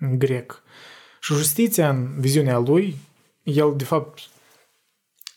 grec. 0.00 0.62
Și 1.20 1.34
justiția, 1.34 1.88
în 1.88 2.20
viziunea 2.20 2.58
lui, 2.58 2.96
el, 3.42 3.74
de 3.76 3.84
fapt, 3.84 4.20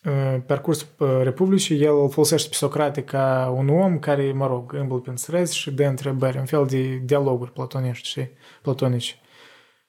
pe 0.02 0.44
parcursul 0.46 0.88
Republicii, 1.24 1.82
el 1.82 2.02
îl 2.02 2.10
folosește 2.10 2.50
pe 2.50 2.56
Socrate 2.56 3.04
ca 3.04 3.54
un 3.56 3.70
om 3.70 4.00
care, 4.00 4.32
mă 4.32 4.48
rog, 4.48 4.74
îmbăl 4.74 5.00
prin 5.00 5.16
străzi 5.16 5.58
și 5.58 5.72
dă 5.72 5.84
întrebări, 5.84 6.38
un 6.38 6.46
fel 6.46 6.66
de 6.66 6.96
dialoguri 6.96 7.52
platonești 7.52 8.08
și 8.08 8.28
platonici. 8.62 9.20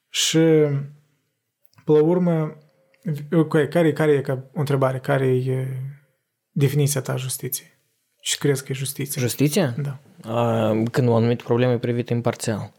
Și, 0.08 0.38
pe 1.84 1.92
la 1.92 2.02
urmă, 2.02 2.58
care, 3.48 3.92
care 3.92 4.12
e 4.12 4.20
ca 4.20 4.50
o 4.54 4.58
întrebare? 4.58 4.98
Care 4.98 5.26
e 5.26 5.66
definiția 6.50 7.00
ta 7.00 7.12
a 7.12 7.16
justiției? 7.16 7.68
Ce 8.20 8.36
crezi 8.38 8.64
că 8.64 8.72
e 8.72 8.74
justiție? 8.74 9.20
Justiția? 9.20 9.74
Da. 9.76 9.98
A, 10.30 10.82
când 10.90 11.08
o 11.08 11.14
anumită 11.14 11.44
problemă 11.44 11.72
e 11.72 11.78
privită 11.78 12.12
imparțial. 12.12 12.72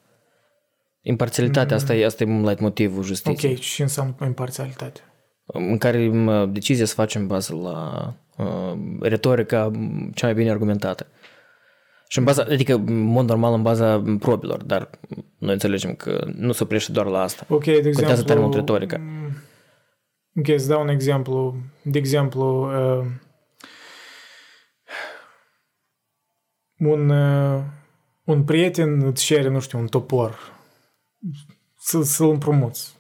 Imparțialitatea, 1.08 1.76
mm. 1.76 1.82
asta 1.82 1.96
e, 1.96 2.06
asta 2.06 2.24
e 2.24 2.56
motivul 2.60 3.04
justiției. 3.04 3.52
Ok, 3.52 3.60
ce 3.60 3.82
înseamnă 3.82 4.16
imparțialitate? 4.26 5.00
În 5.46 5.78
care 5.78 6.12
decizia 6.50 6.86
se 6.86 6.94
face 6.94 7.18
în 7.18 7.28
bază 7.28 7.56
la 7.56 8.14
uh, 8.38 8.78
retorica 9.02 9.72
cea 10.14 10.26
mai 10.26 10.36
bine 10.36 10.50
argumentată. 10.50 11.08
Și 12.08 12.18
în 12.18 12.24
baza, 12.24 12.46
adică, 12.50 12.74
în 12.74 13.00
mod 13.02 13.28
normal, 13.28 13.54
în 13.54 13.62
baza 13.62 14.04
probilor, 14.20 14.64
dar 14.64 14.90
noi 15.38 15.54
înțelegem 15.54 15.94
că 15.94 16.28
nu 16.36 16.52
se 16.52 16.64
oprește 16.64 16.92
doar 16.92 17.06
la 17.06 17.22
asta. 17.22 17.46
Ok, 17.50 17.64
de 17.64 17.72
exemplu... 17.72 18.00
Contează 18.00 18.24
tare 18.24 18.40
mult 18.40 18.54
retorica. 18.54 19.02
Ok, 20.36 20.60
să 20.60 20.68
dau 20.68 20.82
un 20.82 20.88
exemplu. 20.90 21.56
De 21.82 21.98
exemplu, 21.98 22.64
uh, 22.64 23.06
un, 26.78 27.10
uh, 27.10 27.62
un 28.24 28.44
prieten 28.44 29.02
îți 29.02 29.24
cere, 29.24 29.50
nu 29.50 29.60
știu, 29.60 29.80
un 29.80 29.88
topor 29.88 30.55
să, 31.80 32.02
să-l 32.04 32.30
împrumuți 32.30 32.96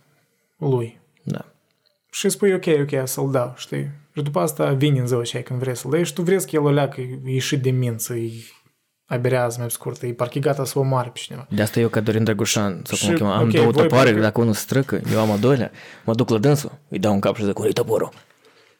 lui. 0.57 0.99
Da. 1.23 1.45
Și 2.11 2.29
spui, 2.29 2.53
ok, 2.53 2.65
ok, 2.65 3.07
să-l 3.07 3.31
dau, 3.31 3.53
știi? 3.57 3.89
Și 4.13 4.21
după 4.21 4.39
asta 4.39 4.73
vine 4.73 4.99
în 4.99 5.07
ziua 5.07 5.19
aceea 5.19 5.43
când 5.43 5.59
vrei 5.59 5.75
să-l 5.75 5.91
dai 5.91 6.05
și 6.05 6.13
tu 6.13 6.21
vrei 6.21 6.37
că 6.37 6.49
el 6.51 6.61
o 6.61 6.69
leacă, 6.69 7.01
e 7.01 7.19
ieșit 7.25 7.61
de 7.61 7.69
mință, 7.69 8.15
e 8.15 8.31
aberează 9.05 9.59
mai 9.59 9.71
scurt, 9.71 10.01
e 10.01 10.13
parcă 10.13 10.39
gata 10.39 10.65
să 10.65 10.79
o 10.79 10.81
moare 10.81 11.09
pe 11.09 11.19
cineva. 11.19 11.47
De 11.49 11.61
asta 11.61 11.79
eu 11.79 11.89
ca 11.89 11.99
Dorin 11.99 12.23
Drăgușan, 12.23 12.81
sau 12.83 13.07
cum 13.07 13.15
chema, 13.15 13.35
am 13.35 13.47
okay, 13.47 13.59
două 13.61 13.71
topoare, 13.71 14.09
parcă... 14.09 14.19
dacă 14.19 14.41
unul 14.41 14.53
străcă, 14.53 15.01
eu 15.11 15.19
am 15.19 15.31
a 15.31 15.37
doilea, 15.37 15.71
mă 16.05 16.13
duc 16.13 16.29
la 16.29 16.37
dânsul, 16.37 16.71
îi 16.89 16.99
dau 16.99 17.13
un 17.13 17.19
cap 17.19 17.35
și 17.35 17.43
zic, 17.43 17.59
unde 17.59 17.71
toporul? 17.71 18.09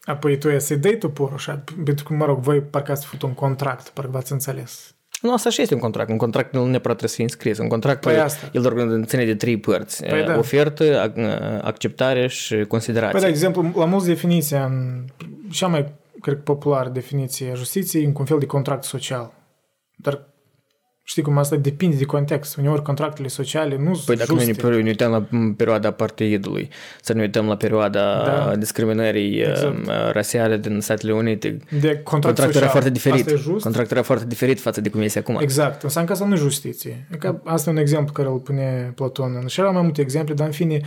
Apoi 0.03 0.37
tu 0.37 0.59
să-i 0.59 0.77
dai 0.77 0.95
toporul, 0.95 1.35
așa, 1.35 1.63
pentru 1.83 2.05
că, 2.05 2.13
mă 2.13 2.25
rog, 2.25 2.39
voi 2.39 2.61
parcă 2.61 2.91
ați 2.91 3.05
făcut 3.05 3.21
un 3.21 3.33
contract, 3.33 3.89
parcă 3.89 4.11
v-ați 4.11 4.31
înțeles. 4.31 4.94
Nu, 5.21 5.33
asta 5.33 5.49
și 5.49 5.61
este 5.61 5.73
un 5.73 5.79
contract. 5.79 6.09
Un 6.09 6.17
contract 6.17 6.53
nu 6.53 6.59
neapărat 6.59 6.97
trebuie 6.97 7.09
să 7.09 7.15
fie 7.15 7.23
înscris. 7.23 7.57
Un 7.57 7.67
contract 7.67 8.01
păi 8.01 8.19
asta. 8.19 8.49
el 8.53 8.61
doar 8.61 8.73
ține 9.05 9.25
de 9.25 9.35
trei 9.35 9.57
părți. 9.57 10.05
Păi 10.05 10.23
da. 10.23 10.37
Ofertă, 10.37 11.13
acceptare 11.63 12.27
și 12.27 12.65
considerație. 12.67 13.11
Păi 13.19 13.21
de 13.21 13.27
exemplu, 13.27 13.71
la 13.75 13.85
mulți 13.85 14.07
definiția, 14.07 14.65
în 14.65 15.05
cea 15.51 15.67
mai, 15.67 15.93
cred, 16.21 16.37
populară 16.37 16.89
definiție 16.89 17.51
a 17.51 17.53
justiției, 17.53 18.13
un 18.17 18.25
fel 18.25 18.39
de 18.39 18.45
contract 18.45 18.83
social. 18.83 19.33
Dar 19.95 20.34
Știi 21.07 21.21
cum 21.21 21.37
asta 21.37 21.55
depinde 21.55 21.95
de 21.95 22.05
context. 22.05 22.57
Uneori 22.57 22.81
contractele 22.81 23.27
sociale 23.27 23.77
nu 23.77 24.01
păi 24.05 24.15
dacă 24.15 24.33
juste. 24.37 24.67
ne 24.67 24.87
uităm 24.87 25.11
la 25.11 25.27
perioada 25.55 25.91
partidului, 25.91 26.69
să 27.01 27.13
ne 27.13 27.21
uităm 27.21 27.47
la 27.47 27.55
perioada 27.55 28.23
da. 28.25 28.55
discriminării 28.55 29.39
exact. 29.39 29.75
Um, 29.75 29.83
rasiale 30.11 30.57
din 30.57 30.79
Statele 30.81 31.13
Unite, 31.13 31.47
de 31.49 31.77
contract 31.79 32.09
contractul 32.09 32.45
social. 32.45 32.61
era 32.61 32.71
foarte 32.71 32.89
diferit. 32.89 33.25
Asta 33.25 33.31
e 33.31 33.35
just? 33.35 33.63
Contractul 33.63 33.95
era 33.97 34.05
foarte 34.05 34.25
diferit 34.25 34.59
față 34.59 34.81
de 34.81 34.89
cum 34.89 35.01
este 35.01 35.19
acum. 35.19 35.37
Exact. 35.39 35.83
Înseamnă 35.83 36.09
că 36.09 36.15
asta 36.15 36.27
nu 36.27 36.35
e 36.35 36.37
justiție. 36.37 37.07
Adică 37.09 37.41
asta 37.43 37.69
e 37.69 37.73
un 37.73 37.79
exemplu 37.79 38.13
care 38.13 38.27
îl 38.27 38.39
pune 38.39 38.91
Platon. 38.95 39.47
Și 39.47 39.59
erau 39.59 39.73
mai 39.73 39.81
multe 39.81 40.01
exemple, 40.01 40.33
dar 40.33 40.45
în 40.45 40.53
fine, 40.53 40.81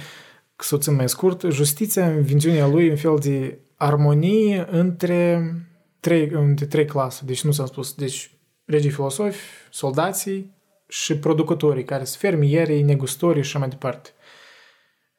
să 0.57 0.75
o 0.75 0.79
țin 0.79 0.95
mai 0.95 1.09
scurt, 1.09 1.45
justiția 1.51 2.07
în 2.07 2.23
viziunea 2.23 2.67
lui 2.67 2.89
în 2.89 2.97
fel 2.97 3.17
de 3.21 3.59
armonie 3.77 4.67
între 4.71 5.53
trei, 6.01 6.31
între 6.33 6.67
trei 6.67 6.85
clase. 6.85 7.23
Deci 7.25 7.45
nu 7.45 7.51
s-a 7.51 7.67
spus. 7.67 7.95
Deci 7.95 8.31
regii 8.69 8.91
filosofi, 8.91 9.41
soldații 9.71 10.53
și 10.89 11.17
producătorii, 11.17 11.85
care 11.85 12.05
sunt 12.05 12.21
fermierii, 12.21 12.83
negustorii 12.83 13.43
și 13.43 13.49
așa 13.49 13.59
mai 13.59 13.69
departe. 13.69 14.11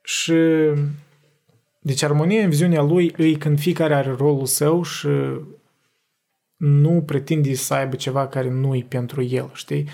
Și 0.03 0.33
deci 1.79 2.03
armonia 2.03 2.43
în 2.43 2.49
viziunea 2.49 2.81
lui 2.81 3.13
e 3.17 3.31
când 3.31 3.59
fiecare 3.59 3.95
are 3.95 4.15
rolul 4.17 4.45
său 4.45 4.83
și 4.83 5.07
nu 6.57 7.03
pretinde 7.05 7.53
să 7.53 7.73
aibă 7.73 7.95
ceva 7.95 8.27
care 8.27 8.49
nu 8.49 8.75
e 8.75 8.85
pentru 8.87 9.23
el, 9.23 9.49
știi? 9.53 9.89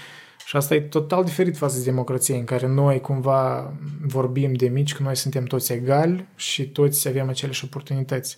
Și 0.45 0.55
asta 0.55 0.75
e 0.75 0.81
total 0.81 1.23
diferit 1.23 1.57
față 1.57 1.77
de 1.77 1.83
democrație, 1.83 2.35
în 2.35 2.43
care 2.43 2.67
noi 2.67 3.01
cumva 3.01 3.73
vorbim 4.01 4.53
de 4.53 4.67
mici 4.67 4.95
că 4.95 5.03
noi 5.03 5.15
suntem 5.15 5.43
toți 5.43 5.73
egali 5.73 6.27
și 6.35 6.69
toți 6.69 7.07
avem 7.07 7.29
aceleași 7.29 7.65
oportunități. 7.65 8.37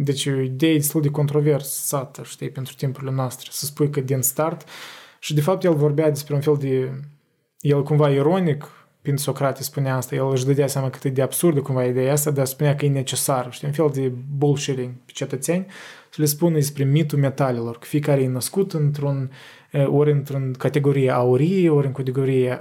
Deci 0.00 0.24
e 0.24 0.32
o 0.32 0.40
idee 0.40 0.72
destul 0.72 1.02
de 1.02 1.10
controversată, 1.10 2.22
știi, 2.24 2.50
pentru 2.50 2.74
timpurile 2.74 3.12
noastre. 3.12 3.48
Să 3.52 3.64
spui 3.64 3.90
că 3.90 4.00
din 4.00 4.20
start... 4.20 4.68
Și 5.20 5.34
de 5.34 5.40
fapt 5.40 5.64
el 5.64 5.74
vorbea 5.74 6.10
despre 6.10 6.34
un 6.34 6.40
fel 6.40 6.56
de... 6.60 6.90
El 7.60 7.82
cumva 7.82 8.10
ironic, 8.10 8.70
când 9.02 9.18
Socrate 9.18 9.62
spunea 9.62 9.96
asta, 9.96 10.14
el 10.14 10.30
își 10.30 10.44
dădea 10.44 10.66
seama 10.66 10.90
cât 10.90 11.04
e 11.04 11.08
de 11.08 11.22
absurdă 11.22 11.60
cumva 11.60 11.84
ideea 11.84 12.12
asta, 12.12 12.30
dar 12.30 12.46
spunea 12.46 12.74
că 12.74 12.84
e 12.84 12.88
necesar, 12.88 13.52
știi, 13.52 13.66
un 13.66 13.72
fel 13.72 13.90
de 13.92 14.12
bullshitting 14.36 14.90
pe 15.04 15.12
cetățeni, 15.14 15.66
să 16.10 16.16
le 16.16 16.24
spună 16.24 16.54
despre 16.54 16.84
mitul 16.84 17.18
metalelor, 17.18 17.78
că 17.78 17.84
fiecare 17.86 18.22
e 18.22 18.28
născut 18.28 18.72
într-un, 18.72 19.30
ori 19.86 20.12
într-un 20.12 20.54
categorie 20.58 21.10
aurie, 21.10 21.70
ori 21.70 21.86
în 21.86 21.92
categorie 21.92 22.60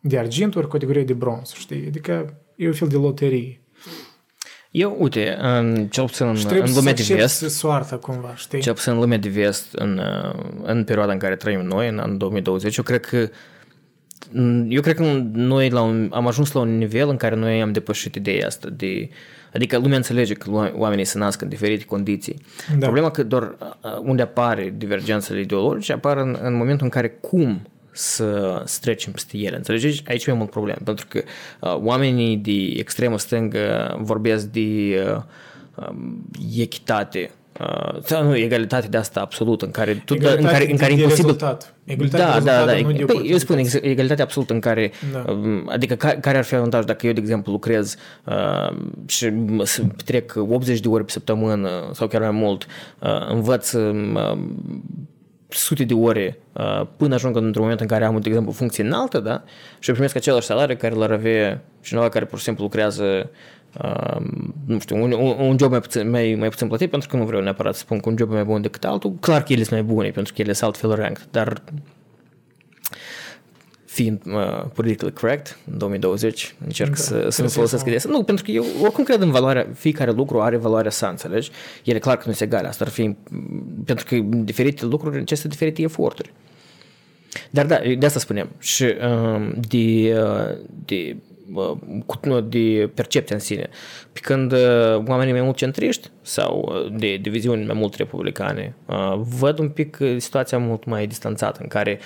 de 0.00 0.18
argint, 0.18 0.56
ori 0.56 0.68
categorie 0.68 1.04
de 1.04 1.12
bronz, 1.12 1.52
știi, 1.52 1.86
adică 1.86 2.34
e 2.56 2.66
un 2.66 2.72
fel 2.72 2.88
de 2.88 2.96
loterie. 2.96 3.59
Eu, 4.70 4.96
uite, 4.98 5.36
în, 5.40 5.86
cel 5.90 6.04
puțin 6.04 6.26
în, 6.26 6.36
în 6.48 6.72
lumea 6.74 6.92
de 6.92 7.14
vest, 7.14 7.48
soarta 7.48 7.96
cumva, 7.96 8.34
știi? 8.36 8.60
cel 8.60 8.74
puțin 8.74 8.92
în 8.92 8.98
lumea 8.98 9.18
de 9.18 9.28
vest, 9.28 9.72
în, 9.72 10.00
în 10.62 10.84
perioada 10.84 11.12
în 11.12 11.18
care 11.18 11.36
trăim 11.36 11.60
noi, 11.60 11.88
în 11.88 11.98
anul 11.98 12.16
2020, 12.16 12.76
eu 12.76 12.84
cred 12.84 13.00
că 13.00 13.28
eu 14.68 14.80
cred 14.80 14.96
că 14.96 15.22
noi 15.32 15.70
la 15.70 15.82
un, 15.82 16.10
am 16.12 16.26
ajuns 16.26 16.52
la 16.52 16.60
un 16.60 16.78
nivel 16.78 17.08
în 17.08 17.16
care 17.16 17.34
noi 17.34 17.62
am 17.62 17.72
depășit 17.72 18.14
ideea 18.14 18.46
asta 18.46 18.68
de 18.68 19.08
Adică 19.54 19.78
lumea 19.78 19.96
înțelege 19.96 20.34
că 20.34 20.70
oamenii 20.74 21.04
se 21.04 21.18
nasc 21.18 21.42
în 21.42 21.48
diferite 21.48 21.84
condiții. 21.84 22.42
Da. 22.78 22.86
Problema 22.86 23.10
că 23.10 23.22
doar 23.22 23.56
unde 24.02 24.22
apare 24.22 24.74
divergențele 24.76 25.40
ideologice 25.40 25.92
apar 25.92 26.16
în, 26.16 26.38
în 26.42 26.56
momentul 26.56 26.84
în 26.84 26.90
care 26.90 27.08
cum 27.08 27.62
să, 27.92 28.62
să 28.64 28.78
trecem 28.80 29.12
peste 29.12 29.36
ele. 29.36 29.56
Înțelegeți? 29.56 30.02
Aici 30.08 30.26
e 30.26 30.32
mult 30.32 30.50
problem, 30.50 30.78
pentru 30.84 31.06
că 31.08 31.22
uh, 31.60 31.76
oamenii 31.82 32.36
de 32.36 32.78
extremă 32.78 33.18
stângă 33.18 33.96
vorbesc 34.02 34.46
de 34.46 34.60
uh, 35.14 35.22
um, 35.88 36.24
echitate, 36.56 37.30
uh, 38.08 38.20
nu, 38.22 38.36
egalitate 38.36 38.86
de 38.88 38.96
asta 38.96 39.20
absolută, 39.20 39.64
în 39.64 39.70
care, 39.70 40.02
tu, 40.04 40.14
în 40.18 40.44
care, 40.44 40.70
în 40.70 40.76
care 40.76 40.92
e 40.92 40.96
imposibil... 40.96 41.24
Rezultat. 41.24 41.74
Egalitate 41.84 42.22
da, 42.22 42.40
da, 42.40 42.64
da. 42.64 42.72
Păi, 43.06 43.26
eu 43.26 43.36
spun 43.36 43.62
egalitate 43.80 44.22
absolută 44.22 44.52
în 44.52 44.60
care, 44.60 44.92
da. 45.12 45.32
Um, 45.32 45.68
adică 45.68 45.94
care 46.20 46.38
ar 46.38 46.44
fi 46.44 46.54
avantaj 46.54 46.84
dacă 46.84 47.06
eu, 47.06 47.12
de 47.12 47.20
exemplu, 47.20 47.52
lucrez 47.52 47.96
uh, 48.24 48.76
și 49.06 49.32
trec 50.04 50.34
80 50.36 50.80
de 50.80 50.88
ore 50.88 51.02
pe 51.02 51.10
săptămână 51.10 51.90
sau 51.92 52.06
chiar 52.06 52.20
mai 52.20 52.30
mult, 52.30 52.66
uh, 52.98 53.30
învăț 53.30 53.72
uh, 53.72 54.38
sute 55.52 55.84
de 55.84 55.94
ore 55.94 56.38
uh, 56.52 56.82
până 56.96 57.14
ajung 57.14 57.36
într-un 57.36 57.62
moment 57.62 57.80
în 57.80 57.86
care 57.86 58.04
am, 58.04 58.20
de 58.20 58.28
exemplu, 58.28 58.52
funcție 58.52 58.84
înaltă, 58.84 59.20
da? 59.20 59.42
Și 59.78 59.92
primesc 59.92 60.16
același 60.16 60.46
salariu 60.46 60.76
care 60.76 60.94
l-ar 60.94 61.10
avea 61.10 61.60
cineva 61.80 62.08
care 62.08 62.24
pur 62.24 62.38
și 62.38 62.44
simplu 62.44 62.62
lucrează 62.62 63.30
uh, 63.84 64.16
nu 64.66 64.78
știu, 64.78 65.02
un, 65.02 65.12
un 65.38 65.56
job 65.58 65.70
mai 65.70 65.80
puțin, 65.80 66.10
mai, 66.10 66.36
mai 66.38 66.48
puțin 66.48 66.66
plătit, 66.68 66.90
pentru 66.90 67.08
că 67.08 67.16
nu 67.16 67.24
vreau 67.24 67.42
neapărat 67.42 67.74
să 67.74 67.80
spun 67.80 68.00
că 68.00 68.08
un 68.08 68.16
job 68.18 68.30
e 68.30 68.34
mai 68.34 68.44
bun 68.44 68.62
decât 68.62 68.84
altul. 68.84 69.12
Clar 69.20 69.42
că 69.42 69.52
ele 69.52 69.62
sunt 69.62 69.80
mai 69.80 69.94
bune, 69.94 70.10
pentru 70.10 70.32
că 70.32 70.42
ele 70.42 70.52
sunt 70.52 70.68
altfel 70.68 70.94
ranked, 70.94 71.26
dar 71.30 71.62
fiind 73.90 74.22
uh, 74.26 74.64
politically 74.74 75.12
correct 75.12 75.58
în 75.70 75.78
2020, 75.78 76.54
încerc 76.64 76.90
da, 76.90 76.96
să, 76.96 77.28
să 77.28 77.42
nu 77.42 77.48
folosesc 77.48 77.86
ideea 77.86 78.00
Nu, 78.08 78.22
pentru 78.22 78.44
că 78.44 78.50
eu 78.50 78.64
oricum 78.82 79.04
cred 79.04 79.20
în 79.20 79.30
valoarea, 79.30 79.66
fiecare 79.74 80.10
lucru 80.10 80.40
are 80.40 80.56
valoarea 80.56 80.90
sa, 80.90 81.08
înțelegi? 81.08 81.50
El 81.84 81.94
e 81.94 81.98
clar 81.98 82.16
că 82.16 82.22
nu 82.26 82.32
se 82.32 82.44
egale, 82.44 82.68
asta 82.68 82.84
ar 82.84 82.90
fi, 82.90 83.16
pentru 83.84 84.04
că 84.08 84.16
diferite 84.30 84.84
lucruri 84.84 85.16
necesită 85.16 85.48
diferite 85.48 85.82
eforturi. 85.82 86.32
Dar 87.50 87.66
da, 87.66 87.78
de 87.98 88.06
asta 88.06 88.18
spunem. 88.18 88.48
Și 88.58 88.84
um, 88.84 89.54
de, 89.68 90.16
uh, 90.22 90.56
de 90.84 91.16
uh, 91.54 92.44
de 92.48 92.90
percepție 92.94 93.34
în 93.34 93.40
sine. 93.40 93.68
Pe 94.12 94.20
când 94.22 94.52
oamenii 95.06 95.32
mai 95.32 95.42
mult 95.42 95.56
centriști 95.56 96.10
sau 96.22 96.74
de 96.96 97.16
diviziuni 97.16 97.64
mai 97.64 97.76
mult 97.78 97.94
republicane 97.94 98.74
văd 99.38 99.58
un 99.58 99.68
pic 99.68 99.98
situația 100.16 100.58
mult 100.58 100.84
mai 100.84 101.06
distanțată 101.06 101.58
în 101.62 101.68
care 101.68 102.00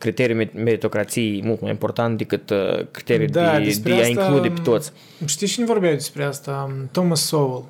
criteriul 0.00 0.50
meritocrației 0.54 1.42
mult 1.44 1.60
mai 1.60 1.70
important 1.70 2.18
decât 2.18 2.50
uh, 2.50 2.86
criteriul 2.90 3.28
da, 3.28 3.58
de, 3.58 3.80
de 3.82 3.92
a 3.92 4.06
include 4.06 4.48
pe 4.48 4.60
toți. 4.60 4.92
Știi 5.24 5.46
cine 5.46 5.66
vorbea 5.66 5.92
despre 5.92 6.24
asta? 6.24 6.72
Thomas 6.90 7.20
Sowell, 7.20 7.64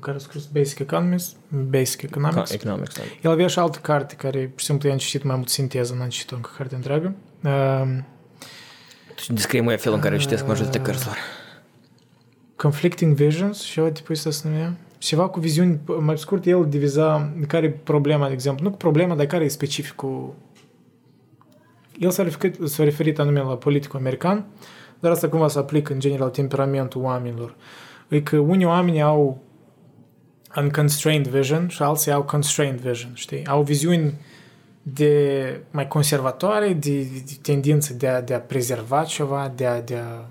care 0.00 0.16
a 0.16 0.20
scris 0.20 0.44
Basic 0.44 0.78
Economics, 0.78 1.36
Basic 1.48 2.02
Economics. 2.02 2.50
Economics 2.50 2.96
da. 2.96 3.02
El 3.22 3.30
avea 3.30 3.46
și 3.46 3.58
altă 3.58 3.78
carte 3.82 4.14
care, 4.14 4.38
pur 4.38 4.60
și 4.60 4.64
simplu, 4.64 4.88
i-am 4.88 4.98
citit 4.98 5.22
mai 5.22 5.36
mult 5.36 5.48
sinteză, 5.48 5.94
n-am 5.98 6.08
citit 6.08 6.30
încă 6.30 6.50
carte 6.56 6.74
întreagă. 6.74 7.14
Uh, 7.44 7.98
tu 9.26 9.32
descrie 9.32 9.60
mai 9.60 9.78
felul 9.78 9.96
în 9.96 10.02
care 10.02 10.16
citesc 10.16 10.46
majoritatea 10.46 10.82
cărților. 10.82 11.16
Conflicting 12.56 13.14
Visions, 13.14 13.62
și 13.62 13.72
ceva 13.72 13.88
tipul 13.88 14.14
ăsta 14.14 14.30
se 14.30 14.48
numea. 14.48 14.76
Ceva 14.98 15.28
cu 15.28 15.40
viziuni, 15.40 15.80
mai 16.00 16.18
scurt, 16.18 16.46
el 16.46 16.66
diviza 16.68 17.32
care 17.46 17.66
e 17.66 17.70
problema, 17.70 18.26
de 18.26 18.32
exemplu, 18.32 18.64
nu 18.64 18.70
cu 18.70 18.76
problema, 18.76 19.14
dar 19.14 19.26
care 19.26 19.44
e 19.44 19.48
specificul 19.48 20.34
el 22.00 22.10
s-a 22.10 22.22
referit, 22.22 22.68
s-a 22.68 22.84
referit 22.84 23.18
anume 23.18 23.38
la 23.38 23.56
politicul 23.56 23.98
american, 23.98 24.44
dar 25.00 25.10
asta 25.10 25.28
cumva 25.28 25.48
se 25.48 25.58
aplică 25.58 25.92
în 25.92 26.00
general 26.00 26.30
temperamentul 26.30 27.02
oamenilor. 27.02 27.54
E 28.08 28.20
că 28.20 28.38
unii 28.38 28.66
oameni 28.66 29.02
au 29.02 29.42
unconstrained 30.56 31.26
vision 31.26 31.68
și 31.68 31.82
alții 31.82 32.12
au 32.12 32.22
constrained 32.22 32.80
vision, 32.80 33.10
știi? 33.14 33.46
Au 33.46 33.62
viziuni 33.62 34.14
de 34.82 35.60
mai 35.70 35.88
conservatoare, 35.88 36.72
de, 36.72 37.02
de 37.02 37.36
tendință 37.42 37.94
de 37.94 38.08
a, 38.08 38.22
de 38.22 38.34
a 38.34 38.40
prezerva 38.40 39.04
ceva, 39.04 39.52
de 39.56 39.66
a, 39.66 39.80
de 39.80 39.96
a 39.96 40.26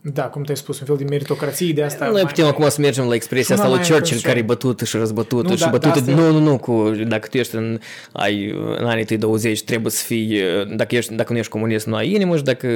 da, 0.00 0.22
cum 0.22 0.42
te-ai 0.42 0.56
spus, 0.56 0.80
un 0.80 0.86
fel 0.86 0.96
de 0.96 1.04
meritocrație 1.04 1.72
de 1.72 1.82
asta. 1.82 2.08
Noi 2.08 2.22
putem 2.22 2.46
acum 2.46 2.68
să 2.68 2.80
mergem 2.80 3.06
la 3.06 3.14
expresia 3.14 3.54
asta 3.54 3.68
lui 3.68 3.78
Churchill 3.88 4.20
care 4.20 4.38
e 4.38 4.42
bătut 4.42 4.80
și 4.80 4.96
răzbătut 4.96 5.48
nu, 5.48 5.56
și 5.56 5.62
da, 5.62 5.68
bătut. 5.68 5.98
Da, 5.98 6.14
nu, 6.14 6.30
nu, 6.30 6.38
nu, 6.38 6.58
cu, 6.58 6.90
dacă 7.08 7.28
tu 7.30 7.36
ești 7.36 7.56
în, 7.56 7.80
ai, 8.12 8.54
în 8.78 8.86
anii 8.86 9.04
tăi 9.04 9.16
20 9.16 9.62
trebuie 9.62 9.90
să 9.90 10.04
fii, 10.04 10.40
dacă, 10.76 10.96
ești, 10.96 11.14
dacă 11.14 11.32
nu 11.32 11.38
ești 11.38 11.50
comunist 11.50 11.86
nu 11.86 11.94
ai 11.94 12.12
inimă 12.12 12.36
și 12.36 12.42
dacă 12.42 12.66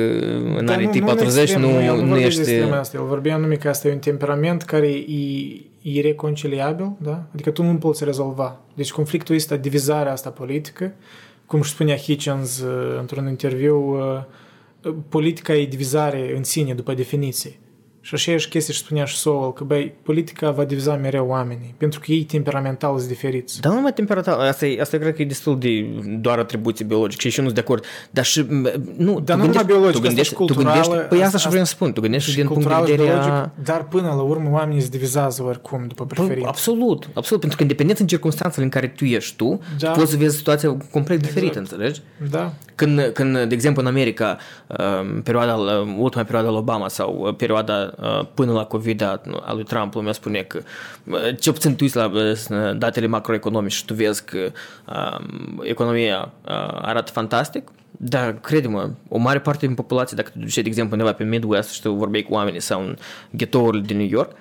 în 0.57 0.66
da, 0.66 0.73
anii 0.73 0.89
tăi 0.89 1.01
40 1.01 1.53
nu, 1.53 1.70
nu, 1.70 1.97
nu, 1.97 2.05
nu 2.05 2.16
ești... 2.16 2.41
Asta. 2.61 2.97
El 2.99 3.05
vorbea 3.05 3.35
anume 3.35 3.55
că 3.55 3.68
asta 3.68 3.89
e 3.89 3.93
un 3.93 3.99
temperament 3.99 4.62
care 4.62 4.89
e 4.89 5.61
ireconciliabil, 5.83 6.93
da? 6.99 7.23
Adică 7.33 7.51
tu 7.51 7.62
nu 7.62 7.75
poți 7.75 8.05
rezolva. 8.05 8.61
Deci 8.75 8.93
conflictul 8.93 9.35
ăsta, 9.35 9.57
divizarea 9.57 10.12
asta 10.12 10.31
politică, 10.31 10.93
cum 11.47 11.61
își 11.61 11.70
spunea 11.70 11.97
Hitchens 11.97 12.61
uh, 12.61 12.99
într-un 12.99 13.29
interviu, 13.29 13.79
uh, 13.79 14.23
politica 15.09 15.55
e 15.55 15.66
divizare 15.66 16.33
în 16.37 16.45
sine, 16.45 16.74
după 16.74 16.95
definiție. 16.95 17.59
Și 18.05 18.14
așa 18.14 18.37
și 18.37 18.49
chestia 18.49 18.74
și 18.74 18.80
spunea 18.80 19.05
și 19.05 19.16
Sowell 19.16 19.53
că, 19.53 19.64
băi, 19.64 19.95
politica 20.03 20.51
va 20.51 20.64
diviza 20.64 20.95
mereu 20.95 21.26
oamenii, 21.26 21.74
pentru 21.78 22.01
că 22.01 22.12
ei 22.12 22.24
temperamental 22.24 22.97
sunt 22.97 23.09
diferiți. 23.09 23.61
Dar 23.61 23.70
nu 23.70 23.76
numai 23.76 23.93
temperamental, 23.93 24.41
asta, 24.41 24.66
e, 24.66 24.80
asta 24.80 24.99
cred 24.99 25.14
că 25.14 25.22
e 25.22 25.24
destul 25.24 25.59
de 25.59 25.80
doar 26.20 26.39
atribuții 26.39 26.85
biologice 26.85 27.28
și 27.28 27.39
eu 27.39 27.45
nu 27.45 27.51
sunt 27.51 27.64
de 27.64 27.70
acord. 27.70 27.85
Dar 28.11 28.24
și, 28.24 28.47
nu, 28.97 29.20
dar 29.20 29.37
nu 29.37 29.47
numai 29.47 29.64
biologic, 29.64 29.95
tu 29.95 30.01
gândești, 30.01 30.35
tu 30.35 30.55
gândești, 30.55 30.95
păi 31.09 31.22
asta 31.22 31.39
și 31.39 31.49
vreau 31.49 31.64
să 31.64 31.72
spun, 31.74 31.93
tu 31.93 32.01
gândești 32.01 32.35
din 32.35 32.47
punct 32.47 32.68
de 32.68 32.74
vedere 32.93 33.11
a... 33.11 33.51
Dar 33.64 33.85
până 33.85 34.07
la 34.07 34.22
urmă 34.22 34.51
oamenii 34.51 34.80
se 34.80 34.89
divizează 34.89 35.43
oricum 35.43 35.85
după 35.87 36.07
preferințe. 36.07 36.49
Absolut, 36.49 37.09
absolut, 37.14 37.41
pentru 37.41 37.57
că 37.57 37.62
independent 37.62 37.99
în 37.99 38.07
circunstanțele 38.07 38.64
în 38.64 38.70
care 38.70 38.87
tu 38.87 39.05
ești 39.05 39.37
tu, 39.37 39.61
da. 39.78 39.91
tu 39.91 39.99
poți 39.99 40.11
să 40.11 40.16
vezi 40.16 40.37
situația 40.37 40.76
complet 40.91 41.18
exact. 41.18 41.35
diferită, 41.35 41.59
înțelegi? 41.59 42.01
Da. 42.30 42.53
Când, 42.75 43.01
când, 43.01 43.45
de 43.45 43.55
exemplu, 43.55 43.83
în 43.83 43.89
America, 43.89 44.37
um, 44.66 45.23
perioada, 45.23 45.55
ultima 45.99 46.25
perioada 46.25 46.49
lui 46.49 46.59
Obama 46.59 46.89
sau 46.89 47.18
uh, 47.18 47.35
perioada 47.35 47.83
Uh, 48.03 48.27
până 48.35 48.53
la 48.53 48.64
COVID 48.64 49.03
a, 49.03 49.20
lui 49.53 49.64
Trump, 49.64 49.95
lumea 49.95 50.12
spune 50.12 50.43
că 50.43 50.61
uh, 51.05 51.39
ce 51.41 51.53
puțin 51.53 51.77
tu 51.77 51.85
la 51.93 52.11
uh, 52.14 52.77
datele 52.77 53.07
macroeconomice 53.07 53.77
și 53.77 53.85
tu 53.85 53.95
vezi 53.95 54.25
că 54.25 54.53
um, 54.87 55.61
economia 55.64 56.33
arată 56.81 57.12
fantastic, 57.12 57.68
dar 57.91 58.41
crede-mă, 58.41 58.91
o 59.09 59.18
mare 59.18 59.39
parte 59.39 59.66
din 59.66 59.75
populație, 59.75 60.16
dacă 60.16 60.31
te 60.33 60.39
duceai, 60.39 60.62
de 60.62 60.68
exemplu, 60.68 60.97
undeva 60.97 61.14
pe 61.14 61.25
Midwest 61.25 61.73
și 61.73 61.81
tu 61.81 61.93
vorbeai 61.93 62.23
cu 62.23 62.35
oamenii 62.35 62.61
sau 62.61 62.81
în 62.81 62.97
ghetourile 63.31 63.83
din 63.87 63.97
New 63.97 64.09
York, 64.11 64.33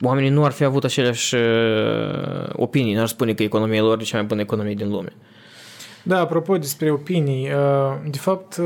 oamenii 0.00 0.30
nu 0.30 0.44
ar 0.44 0.52
fi 0.52 0.64
avut 0.64 0.84
aceleași 0.84 1.34
opinii, 2.52 2.94
n-ar 2.94 3.06
spune 3.06 3.34
că 3.34 3.42
economia 3.42 3.82
lor 3.82 4.00
e 4.00 4.02
cea 4.02 4.16
mai 4.16 4.26
bună 4.26 4.40
economie 4.40 4.74
din 4.74 4.88
lume. 4.88 5.12
Da, 6.06 6.20
apropo 6.20 6.58
despre 6.58 6.90
opinii, 6.90 7.48
de 8.10 8.18
fapt, 8.18 8.60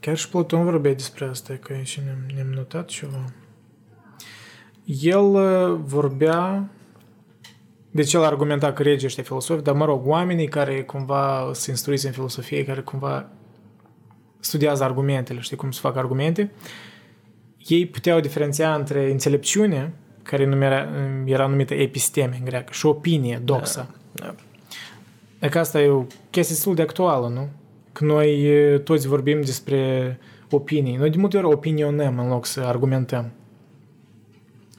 Chiar 0.00 0.16
și 0.16 0.28
Platon 0.28 0.64
vorbea 0.64 0.94
despre 0.94 1.24
asta, 1.24 1.58
că 1.62 1.74
și 1.82 2.00
ne-am, 2.04 2.18
ne-am 2.34 2.46
notat 2.54 2.86
ceva. 2.88 3.24
El 4.84 5.24
uh, 5.24 5.80
vorbea, 5.84 6.68
deci 7.90 8.12
el 8.12 8.24
argumenta 8.24 8.72
că 8.72 8.82
regii 8.82 9.06
ăștia 9.06 9.22
filosofi, 9.22 9.62
dar 9.62 9.74
mă 9.74 9.84
rog, 9.84 10.06
oamenii 10.06 10.48
care 10.48 10.82
cumva 10.82 11.50
se 11.52 11.70
instruiți 11.70 12.06
în 12.06 12.12
filosofie, 12.12 12.64
care 12.64 12.80
cumva 12.80 13.28
studiază 14.40 14.84
argumentele, 14.84 15.40
știi 15.40 15.56
cum 15.56 15.70
să 15.70 15.80
fac 15.80 15.96
argumente, 15.96 16.52
ei 17.66 17.86
puteau 17.86 18.20
diferenția 18.20 18.74
între 18.74 19.10
înțelepciune, 19.10 19.94
care 20.22 20.44
numera, 20.44 20.88
era 21.24 21.46
numită 21.46 21.74
episteme 21.74 22.36
în 22.38 22.44
greacă, 22.44 22.72
și 22.72 22.86
opinie, 22.86 23.40
doxa. 23.44 23.94
Da, 24.12 24.24
da. 24.24 24.34
Adică 25.40 25.58
asta 25.58 25.80
e 25.80 25.88
o 25.88 26.04
chestie 26.30 26.54
destul 26.54 26.74
de 26.74 26.82
actuală, 26.82 27.28
nu? 27.28 27.48
că 27.98 28.04
noi 28.04 28.50
toți 28.84 29.06
vorbim 29.06 29.40
despre 29.40 30.18
opinii. 30.50 30.96
Noi 30.96 31.10
de 31.10 31.16
multe 31.18 31.36
ori 31.36 31.46
opinionăm 31.46 32.18
în 32.18 32.28
loc 32.28 32.46
să 32.46 32.60
argumentăm. 32.60 33.30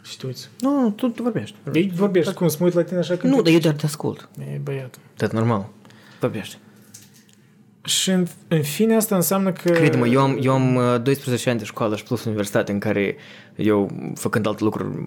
Și 0.04 0.18
tu 0.18 0.28
uiți. 0.28 0.50
Nu, 0.60 0.82
nu, 0.82 0.90
tu, 0.90 1.08
tu 1.08 1.24
vorbești. 1.24 1.56
Ei 1.74 1.92
vorbești. 1.96 2.34
Cum, 2.34 2.48
să 2.48 2.58
mă 2.60 2.66
uit 2.66 2.74
la 2.74 2.84
tine 2.84 3.00
așa 3.00 3.16
când... 3.16 3.34
Nu, 3.34 3.42
dar 3.42 3.54
eu 3.54 3.60
doar 3.60 3.74
te 3.74 3.86
ascult. 3.86 4.30
E 4.40 4.60
băiat. 4.64 5.00
Tot 5.18 5.32
normal. 5.32 5.70
Vorbești. 6.20 6.58
Și 7.82 8.10
în, 8.10 8.28
în 8.48 8.62
fine 8.62 8.96
asta 8.96 9.16
înseamnă 9.16 9.52
că... 9.52 9.72
Crede-mă, 9.72 10.08
eu 10.08 10.22
am, 10.22 10.40
eu 10.42 10.54
am 10.54 10.76
uh, 10.76 11.02
12 11.02 11.50
ani 11.50 11.60
de 11.60 11.66
școală 11.66 11.96
și 11.96 12.04
plus 12.04 12.24
universitate 12.24 12.72
în 12.72 12.80
care 12.80 13.16
eu, 13.56 13.90
făcând 14.16 14.48
alte 14.48 14.64
lucruri, 14.64 15.06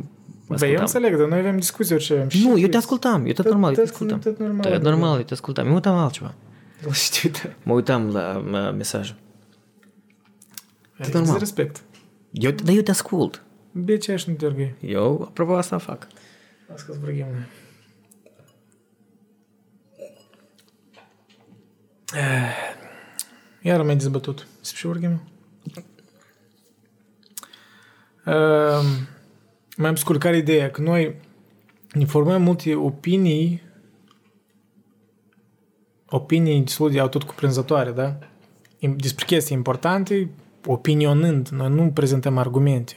Băi, 0.58 0.68
eu 0.72 0.82
ascultam. 0.82 1.02
înțeleg, 1.02 1.16
dar 1.20 1.28
noi 1.28 1.38
avem 1.38 1.58
discuții 1.58 1.94
orice 1.94 2.12
avem. 2.12 2.28
Nu, 2.42 2.48
eu 2.48 2.54
știți. 2.56 2.70
te 2.70 2.76
ascultam, 2.76 3.26
eu 3.26 3.32
tot, 3.32 3.44
Tot- 3.44 3.50
normal, 3.52 3.68
eu 3.70 3.74
te 3.76 3.80
tot- 3.82 3.90
ascultam. 3.92 4.18
tot 4.18 4.38
normal, 4.38 4.60
Da, 4.60 4.68
adică- 4.68 4.88
normal, 4.90 5.16
eu 5.18 5.22
te 5.24 5.32
ascultam. 5.32 5.64
Eu 5.64 5.70
mă 5.70 5.76
uitam 5.76 5.94
la 5.94 6.02
altceva. 6.02 6.34
Știu, 6.92 7.30
da. 7.30 7.50
Mă 7.62 7.72
uitam 7.72 8.10
la 8.10 8.36
uh, 8.46 8.74
mesaj. 8.76 9.14
Adică 10.98 11.18
normal. 11.18 11.38
respect. 11.38 11.82
Eu, 12.30 12.50
dar 12.50 12.74
eu 12.74 12.82
te 12.82 12.90
ascult. 12.90 13.42
Bine, 13.72 13.98
ce 13.98 14.12
aș 14.12 14.24
nu 14.24 14.34
te 14.34 14.46
orgui. 14.46 14.74
Eu, 14.80 15.24
apropo, 15.28 15.54
asta 15.56 15.78
fac. 15.78 16.06
Las 16.68 16.82
că 16.82 16.92
zbrăghim. 16.92 17.26
Iar 23.62 23.80
am 23.80 23.86
mai 23.86 23.96
dezbătut. 23.96 24.46
Să 24.60 24.72
și 24.74 24.86
urgim. 24.86 25.20
Uh, 28.26 28.84
mai 29.76 29.88
am 29.88 29.94
scurt 29.94 30.20
care 30.20 30.36
ideea 30.36 30.70
că 30.70 30.80
noi 30.80 31.14
ne 31.92 32.04
formăm 32.04 32.42
multe 32.42 32.74
opinii 32.74 33.62
opinii 36.08 36.60
destul 36.60 36.90
de 36.90 37.00
tot 37.00 37.22
cuprinzătoare, 37.22 37.90
da? 37.90 38.18
Im- 38.78 38.96
Despre 38.96 39.24
chestii 39.24 39.56
importante, 39.56 40.30
opinionând, 40.66 41.48
noi 41.48 41.68
nu 41.70 41.90
prezentăm 41.90 42.38
argumente. 42.38 42.96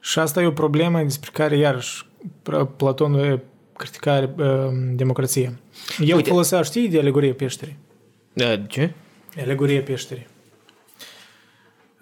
Și 0.00 0.18
asta 0.18 0.42
e 0.42 0.46
o 0.46 0.50
problemă 0.52 1.02
despre 1.02 1.30
care, 1.32 1.56
iarăși, 1.56 2.06
Pr- 2.42 2.66
Platon 2.76 3.14
e 3.14 3.42
criticare 3.76 4.34
uh, 4.36 4.44
democrația. 4.94 5.52
El 5.98 6.16
Uite. 6.16 6.28
folosea, 6.28 6.62
știi, 6.62 6.88
de 6.88 6.98
alegorie 6.98 7.32
peșterii. 7.32 7.76
Da, 8.32 8.56
ce? 8.56 8.92
Alegorie 9.40 9.80
peșterii. 9.80 10.26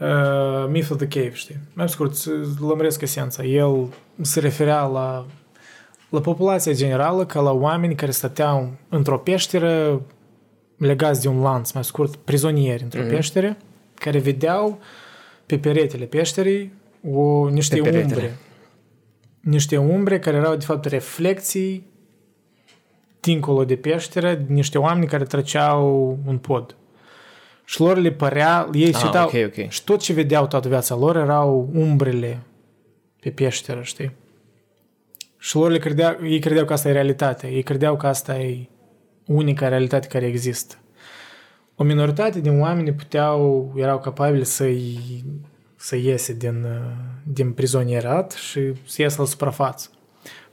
Uh, 0.01 0.67
Myth 0.69 0.91
of 0.91 0.97
the 0.97 1.09
Cave, 1.09 1.33
știi? 1.33 1.57
Mai 1.73 1.89
scurt, 1.89 2.15
să 2.15 2.31
lămuresc 2.61 3.01
esența. 3.01 3.45
El 3.45 3.87
se 4.21 4.41
referea 4.41 4.83
la, 4.83 5.27
la 6.09 6.21
populația 6.21 6.73
generală 6.73 7.27
ca 7.27 7.41
la 7.41 7.51
oameni 7.53 7.95
care 7.95 8.11
stăteau 8.11 8.71
într-o 8.89 9.19
peșteră 9.19 10.01
legați 10.77 11.21
de 11.21 11.29
un 11.29 11.41
lanț, 11.43 11.71
mai 11.71 11.85
scurt, 11.85 12.17
prizonieri 12.17 12.83
într-o 12.83 13.01
Mhm. 13.01 13.09
peșteră, 13.11 13.57
care 13.95 14.19
vedeau 14.19 14.79
pe 15.47 15.59
peretele 15.59 16.05
peșterii 16.05 16.73
o, 17.13 17.49
niște 17.49 17.75
Pe 17.77 17.81
peretele. 17.83 18.05
umbre. 18.15 18.37
Niște 19.41 19.77
umbre 19.77 20.19
care 20.19 20.37
erau, 20.37 20.57
de 20.57 20.65
fapt, 20.65 20.85
reflexii 20.85 21.87
dincolo 23.21 23.65
de 23.65 23.77
peșteră, 23.77 24.43
niște 24.47 24.79
oameni 24.79 25.07
care 25.07 25.25
treceau 25.25 26.19
un 26.27 26.39
pod. 26.39 26.75
Și 27.71 27.81
lor 27.81 27.97
le 27.97 28.11
părea, 28.11 28.69
ei 28.73 28.87
Ah, 28.89 28.95
se 28.95 29.05
uitau, 29.07 29.25
ok, 29.27 29.33
ok. 29.47 29.69
și 29.69 29.85
tot 29.85 30.01
ce 30.01 30.13
vedeau 30.13 30.47
toată 30.47 30.69
viața 30.69 30.95
lor 30.97 31.17
erau 31.17 31.71
umbrele 31.75 32.41
pe 33.21 33.31
peșteră, 33.31 33.83
știi? 33.83 34.13
Și 35.39 35.57
lor 35.57 35.71
le 35.71 35.79
credea, 35.79 36.19
ei 36.23 36.39
credeau 36.39 36.65
că 36.65 36.73
asta 36.73 36.89
e 36.89 36.93
realitatea, 36.93 37.49
ei 37.49 37.63
credeau 37.63 37.97
că 37.97 38.07
asta 38.07 38.39
e 38.39 38.69
unica 39.27 39.69
realitate 39.69 40.07
care 40.07 40.27
există. 40.27 40.75
O 41.75 41.85
minoritate 41.85 42.41
din 42.41 42.61
oameni 42.61 42.93
puteau, 42.93 43.73
erau 43.77 43.99
capabili 44.01 44.45
să-i, 44.45 44.99
să 45.77 45.97
iese 45.97 46.33
din, 46.33 46.63
uh, 46.65 46.93
din 47.23 47.53
prizonierat 47.53 48.33
și 48.33 48.61
să 48.87 49.03
iasă 49.03 49.21
la 49.21 49.27
suprafață. 49.27 49.89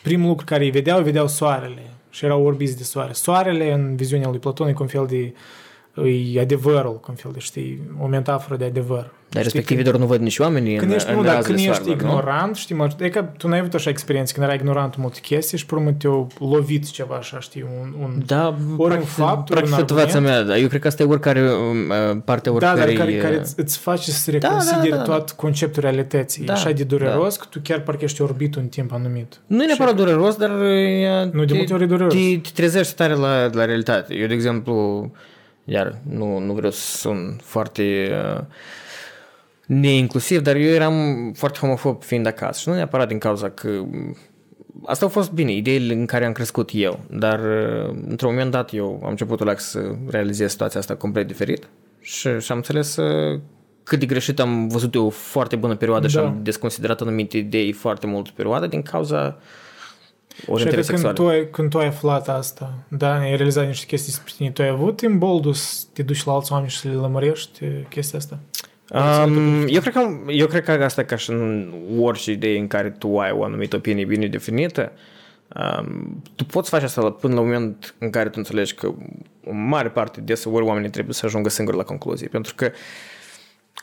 Primul 0.03 0.27
lucru 0.27 0.45
care 0.45 0.63
îi 0.63 0.71
vedeau, 0.71 1.01
vedeau 1.01 1.27
soarele 1.27 1.81
și 2.09 2.25
erau 2.25 2.43
orbiți 2.43 2.77
de 2.77 2.83
soare. 2.83 3.13
Soarele, 3.13 3.71
în 3.73 3.95
viziunea 3.95 4.29
lui 4.29 4.39
Platon, 4.39 4.67
e 4.67 4.73
ca 4.73 4.81
un 4.81 4.87
fel 4.87 5.05
de 5.05 5.33
e 6.05 6.39
adevărul, 6.41 6.99
ca 6.99 7.05
un 7.09 7.15
fel 7.15 7.31
de, 7.33 7.39
știi, 7.39 7.81
o 8.01 8.07
metaforă 8.07 8.55
de 8.57 8.65
adevăr. 8.65 9.11
Dar 9.29 9.43
Știi, 9.43 9.59
respectiv 9.59 9.83
doar 9.83 9.95
nu 9.95 10.05
văd 10.05 10.21
nici 10.21 10.39
oamenii 10.39 10.75
când 10.77 10.89
în, 10.91 10.95
ești, 10.95 11.09
în 11.09 11.15
nu, 11.15 11.23
dar 11.23 11.33
razele 11.35 11.55
când 11.55 11.67
ești 11.69 11.83
soarelor, 11.83 12.01
nu? 12.01 12.09
ignorant, 12.09 12.55
știi, 12.55 12.75
mă, 12.75 12.87
e 12.99 13.09
că 13.09 13.21
tu 13.37 13.47
n-ai 13.47 13.59
avut 13.59 13.73
așa 13.73 13.89
experiență, 13.89 14.33
când 14.33 14.45
erai 14.45 14.57
ignorant 14.57 14.93
în 14.95 15.01
multe 15.01 15.19
chestii 15.21 15.57
și 15.57 15.65
pe 15.65 15.75
urmă 15.75 15.91
te-au 15.91 16.27
lovit 16.39 16.89
ceva 16.91 17.15
așa, 17.15 17.39
știi, 17.39 17.65
un, 17.81 17.93
un 18.03 18.21
Da, 18.25 18.47
Ori 18.47 18.89
practic, 18.93 18.99
un 18.99 19.25
fapt, 19.25 19.49
ori 19.49 19.59
practic 19.59 19.71
un 19.73 19.79
situația 19.79 20.03
argument. 20.15 20.25
mea, 20.25 20.43
dar 20.43 20.57
eu 20.57 20.67
cred 20.67 20.81
că 20.81 20.87
asta 20.87 21.03
e 21.03 21.05
oricare, 21.05 21.41
um, 21.51 21.89
uh, 21.89 22.17
partea 22.25 22.51
Da, 22.51 22.57
dar 22.59 22.71
oricărei... 22.73 22.95
care, 22.95 23.15
care 23.15 23.35
uh, 23.35 23.41
îți, 23.41 23.53
îți 23.57 23.77
face 23.77 24.11
să 24.11 24.31
da, 24.31 24.37
reconsideri 24.47 24.89
da, 24.89 24.95
da. 24.95 25.03
tot 25.03 25.31
conceptul 25.31 25.81
realității. 25.81 26.45
Da, 26.45 26.53
e 26.53 26.55
așa 26.55 26.71
de 26.71 26.83
dureros 26.83 27.37
că 27.37 27.45
tu 27.49 27.59
chiar 27.63 27.79
parcă 27.79 28.03
ești 28.03 28.21
orbit 28.21 28.55
un 28.55 28.67
timp 28.67 28.93
anumit. 28.93 29.39
Nu 29.47 29.63
e 29.63 29.65
neapărat 29.65 29.95
dureros, 29.95 30.35
dar 30.35 30.49
uh, 30.49 31.31
Nu, 31.31 31.45
de 31.45 31.53
multe 31.53 31.73
ori 31.73 31.83
e 31.83 31.85
dureros. 31.85 32.13
te, 32.13 32.37
te 32.41 32.49
trezești 32.53 32.95
tare 32.95 33.13
la, 33.13 33.49
la 33.53 33.65
realitate. 33.65 34.13
Eu, 34.15 34.27
de 34.27 34.33
exemplu, 34.33 35.11
iar 35.69 35.97
nu, 36.09 36.39
nu 36.39 36.53
vreau 36.53 36.71
să 36.71 36.97
sun 36.97 37.39
foarte 37.43 38.09
uh, 38.11 38.43
neinclusiv, 39.65 40.41
dar 40.41 40.55
eu 40.55 40.73
eram 40.73 41.31
foarte 41.35 41.59
homofob 41.59 42.03
fiind 42.03 42.25
acasă 42.25 42.59
și 42.59 42.69
nu 42.69 42.75
neapărat 42.75 43.07
din 43.07 43.17
cauza 43.17 43.49
că 43.49 43.69
Asta 44.85 45.05
au 45.05 45.11
fost 45.11 45.31
bine, 45.31 45.51
ideile 45.51 45.93
în 45.93 46.05
care 46.05 46.25
am 46.25 46.31
crescut 46.31 46.69
eu, 46.73 46.99
dar 47.09 47.39
uh, 47.39 47.95
într-un 48.07 48.29
moment 48.29 48.51
dat 48.51 48.73
eu 48.73 48.99
am 49.03 49.09
început 49.09 49.43
la 49.43 49.55
să 49.55 49.95
realizez 50.09 50.51
situația 50.51 50.79
asta 50.79 50.95
complet 50.95 51.27
diferit 51.27 51.67
și, 51.99 52.39
și 52.39 52.51
am 52.51 52.57
înțeles 52.57 52.95
uh, 52.95 53.39
cât 53.83 53.99
de 53.99 54.05
greșit 54.05 54.39
am 54.39 54.67
văzut 54.67 54.93
eu 54.93 55.05
o 55.05 55.09
foarte 55.09 55.55
bună 55.55 55.75
perioadă 55.75 56.07
și 56.07 56.15
Da. 56.15 56.21
am 56.21 56.39
desconsiderat 56.43 57.01
anumite 57.01 57.37
idei 57.37 57.71
foarte 57.71 58.07
mult 58.07 58.29
perioadă 58.29 58.67
din 58.67 58.81
cauza 58.81 59.37
Și 60.41 60.49
orientării 60.49 60.85
că 60.85 60.91
când 60.93 61.03
sexuale. 61.03 61.13
tu, 61.13 61.27
ai, 61.27 61.49
când 61.51 61.69
tu 61.69 61.77
ai 61.77 61.85
aflat 61.87 62.29
asta, 62.29 62.73
da, 62.87 63.17
ai 63.19 63.35
realizat 63.35 63.67
niște 63.67 63.85
chestii 63.85 64.11
despre 64.13 64.33
tine, 64.37 64.51
tu 64.51 64.61
ai 64.61 64.67
avut 64.67 65.01
imboldul 65.01 65.53
să 65.53 65.83
te 65.93 66.03
duci 66.03 66.23
la 66.23 66.33
alți 66.33 66.51
oameni 66.51 66.69
și 66.71 66.77
să 66.77 66.87
le 66.87 66.93
lămărești 66.93 67.65
chestia 67.89 68.19
asta? 68.19 68.39
Um, 69.25 69.65
eu, 69.67 69.81
cred 69.81 69.93
că, 69.93 70.07
eu 70.27 70.47
cred 70.47 70.63
că 70.63 70.71
asta 70.71 71.03
ca 71.03 71.15
și 71.15 71.29
în 71.29 71.73
orice 71.99 72.31
idee 72.31 72.57
în 72.59 72.67
care 72.67 72.89
tu 72.89 73.19
ai 73.19 73.31
o 73.31 73.43
anumită 73.43 73.75
opinie 73.75 74.05
bine 74.05 74.27
definită, 74.27 74.91
um, 75.79 76.23
tu 76.35 76.45
poți 76.45 76.69
face 76.69 76.85
asta 76.85 77.01
la- 77.01 77.11
până 77.11 77.33
la 77.33 77.41
moment 77.41 77.95
în 77.97 78.09
care 78.09 78.29
tu 78.29 78.35
înțelegi 78.37 78.73
că 78.73 78.87
o 79.45 79.53
mare 79.53 79.89
parte 79.89 80.21
deseori 80.21 80.65
oamenii 80.65 80.89
trebuie 80.89 81.13
să 81.13 81.25
ajungă 81.25 81.49
singuri 81.49 81.77
la 81.77 81.83
concluzie. 81.83 82.27
Pentru 82.27 82.53
că 82.55 82.71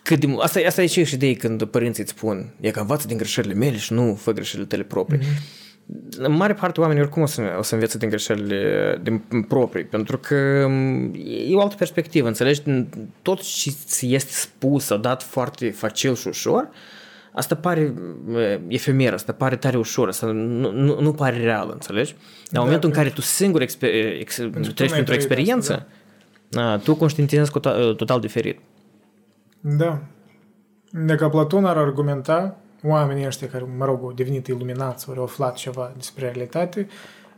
cât 0.02 0.20
de, 0.20 0.26
mult- 0.26 0.42
asta, 0.42 0.60
asta 0.66 0.82
e 0.82 0.86
și 0.86 1.14
idee 1.14 1.34
când 1.34 1.64
părinții 1.64 2.02
îți 2.02 2.12
spun 2.12 2.54
e 2.60 2.70
că 2.70 2.80
învață 2.80 3.06
din 3.06 3.16
greșelile 3.16 3.54
mele 3.54 3.76
și 3.76 3.92
nu 3.92 4.14
fă 4.14 4.32
greșelile 4.32 4.66
tale 4.68 4.82
proprii. 4.82 5.18
Mm-hmm. 5.18 5.62
În 6.18 6.32
mare 6.32 6.54
parte 6.54 6.80
oamenii 6.80 7.02
oricum 7.02 7.22
o 7.22 7.26
să, 7.26 7.42
o 7.58 7.62
să 7.62 7.74
învețe 7.74 7.98
din 7.98 8.08
greșelile 8.08 9.00
din 9.02 9.22
proprii, 9.48 9.84
pentru 9.84 10.18
că 10.18 10.66
m, 10.68 11.10
e 11.48 11.54
o 11.54 11.60
altă 11.60 11.74
perspectivă, 11.78 12.26
înțelegi? 12.28 12.62
Tot 13.22 13.40
ce 13.40 13.70
ți 13.70 14.14
este 14.14 14.32
spus 14.32 14.84
sau 14.84 14.98
dat 14.98 15.22
foarte 15.22 15.70
facil 15.70 16.14
și 16.14 16.28
ușor, 16.28 16.68
asta 17.32 17.54
pare 17.54 17.94
e, 18.36 18.60
efemer, 18.68 19.12
asta 19.12 19.32
pare 19.32 19.56
tare 19.56 19.76
ușor, 19.76 20.08
asta 20.08 20.26
nu, 20.26 20.70
nu, 20.70 21.00
nu 21.00 21.12
pare 21.12 21.36
real, 21.36 21.70
înțelegi? 21.72 22.12
Dar 22.12 22.20
în 22.22 22.52
Da, 22.52 22.60
momentul 22.60 22.88
în 22.88 22.94
care 22.94 23.06
pentru- 23.06 23.22
tu 23.22 23.28
singur 23.28 23.60
exper, 23.60 23.90
ex, 24.18 24.36
tu 24.36 24.42
treci 24.42 24.60
n-ai 24.60 24.70
printr-o 24.70 25.02
trăit 25.02 25.10
experiență, 25.10 25.86
asta, 26.50 26.62
a, 26.62 26.76
tu 26.78 26.94
conștientizezi 26.94 27.50
total, 27.50 27.94
total 27.94 28.20
diferit. 28.20 28.58
Da. 29.60 30.02
Dacă 30.90 31.28
Platon 31.28 31.64
ar 31.64 31.76
argumenta, 31.76 32.58
oamenii 32.84 33.26
ăștia 33.26 33.48
care, 33.48 33.64
mă 33.76 33.84
rog, 33.84 34.02
au 34.02 34.12
devenit 34.12 34.46
iluminați, 34.46 35.08
ori 35.08 35.18
au 35.18 35.24
aflat 35.24 35.54
ceva 35.54 35.92
despre 35.96 36.24
realitate, 36.24 36.88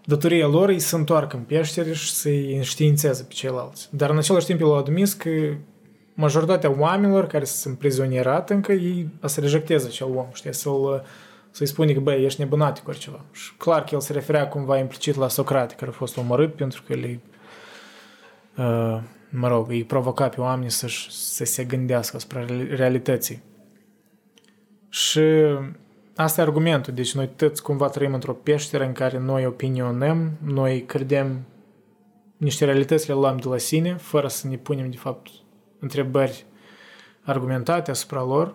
datoria 0.04 0.46
lor 0.46 0.68
e 0.68 0.78
să 0.78 0.96
întoarcă 0.96 1.36
în 1.36 1.42
peștere 1.42 1.92
și 1.92 2.10
să-i 2.10 2.56
înștiințeze 2.56 3.22
pe 3.22 3.32
ceilalți. 3.32 3.88
Dar 3.90 4.10
în 4.10 4.18
același 4.18 4.46
timp 4.46 4.60
el 4.60 4.72
a 4.72 4.76
admis 4.76 5.12
că 5.12 5.30
majoritatea 6.14 6.74
oamenilor 6.78 7.26
care 7.26 7.44
sunt 7.44 7.78
prizonierat 7.78 8.50
încă, 8.50 8.72
ei 8.72 9.08
a 9.20 9.26
să 9.26 9.40
rejecteze 9.40 9.86
acel 9.86 10.06
om, 10.14 10.26
știi, 10.32 10.54
să-l, 10.54 11.04
să-i 11.50 11.66
spune 11.66 11.92
că, 11.92 12.00
băi, 12.00 12.24
ești 12.24 12.40
nebunatic 12.40 12.88
ori 12.88 12.98
ceva. 12.98 13.24
Și 13.32 13.54
clar 13.56 13.84
că 13.84 13.90
el 13.92 14.00
se 14.00 14.12
referea 14.12 14.48
cumva 14.48 14.78
implicit 14.78 15.14
la 15.14 15.28
Socrate, 15.28 15.74
care 15.74 15.90
a 15.90 15.94
fost 15.94 16.16
omorât 16.16 16.54
pentru 16.54 16.82
că 16.86 16.94
le 16.94 17.20
uh, 18.56 19.00
mă 19.30 19.48
rog, 19.48 19.70
îi 19.70 19.84
provoca 19.84 20.28
pe 20.28 20.40
oameni 20.40 20.70
să, 20.70 20.86
să 21.08 21.44
se 21.44 21.64
gândească 21.64 22.16
asupra 22.16 22.44
reali- 22.44 22.76
realității. 22.76 23.42
Și 24.96 25.20
asta 26.14 26.40
e 26.40 26.44
argumentul. 26.44 26.94
Deci 26.94 27.14
noi 27.14 27.28
toți 27.36 27.62
cumva 27.62 27.88
trăim 27.88 28.14
într-o 28.14 28.32
peșteră 28.32 28.84
în 28.84 28.92
care 28.92 29.18
noi 29.18 29.46
opinionăm, 29.46 30.32
noi 30.44 30.84
credem 30.84 31.44
niște 32.36 32.64
realități 32.64 33.08
le 33.08 33.14
luăm 33.14 33.36
de 33.36 33.48
la 33.48 33.58
sine, 33.58 33.94
fără 33.94 34.28
să 34.28 34.48
ne 34.48 34.56
punem, 34.56 34.90
de 34.90 34.96
fapt, 34.96 35.28
întrebări 35.78 36.44
argumentate 37.22 37.90
asupra 37.90 38.22
lor. 38.22 38.54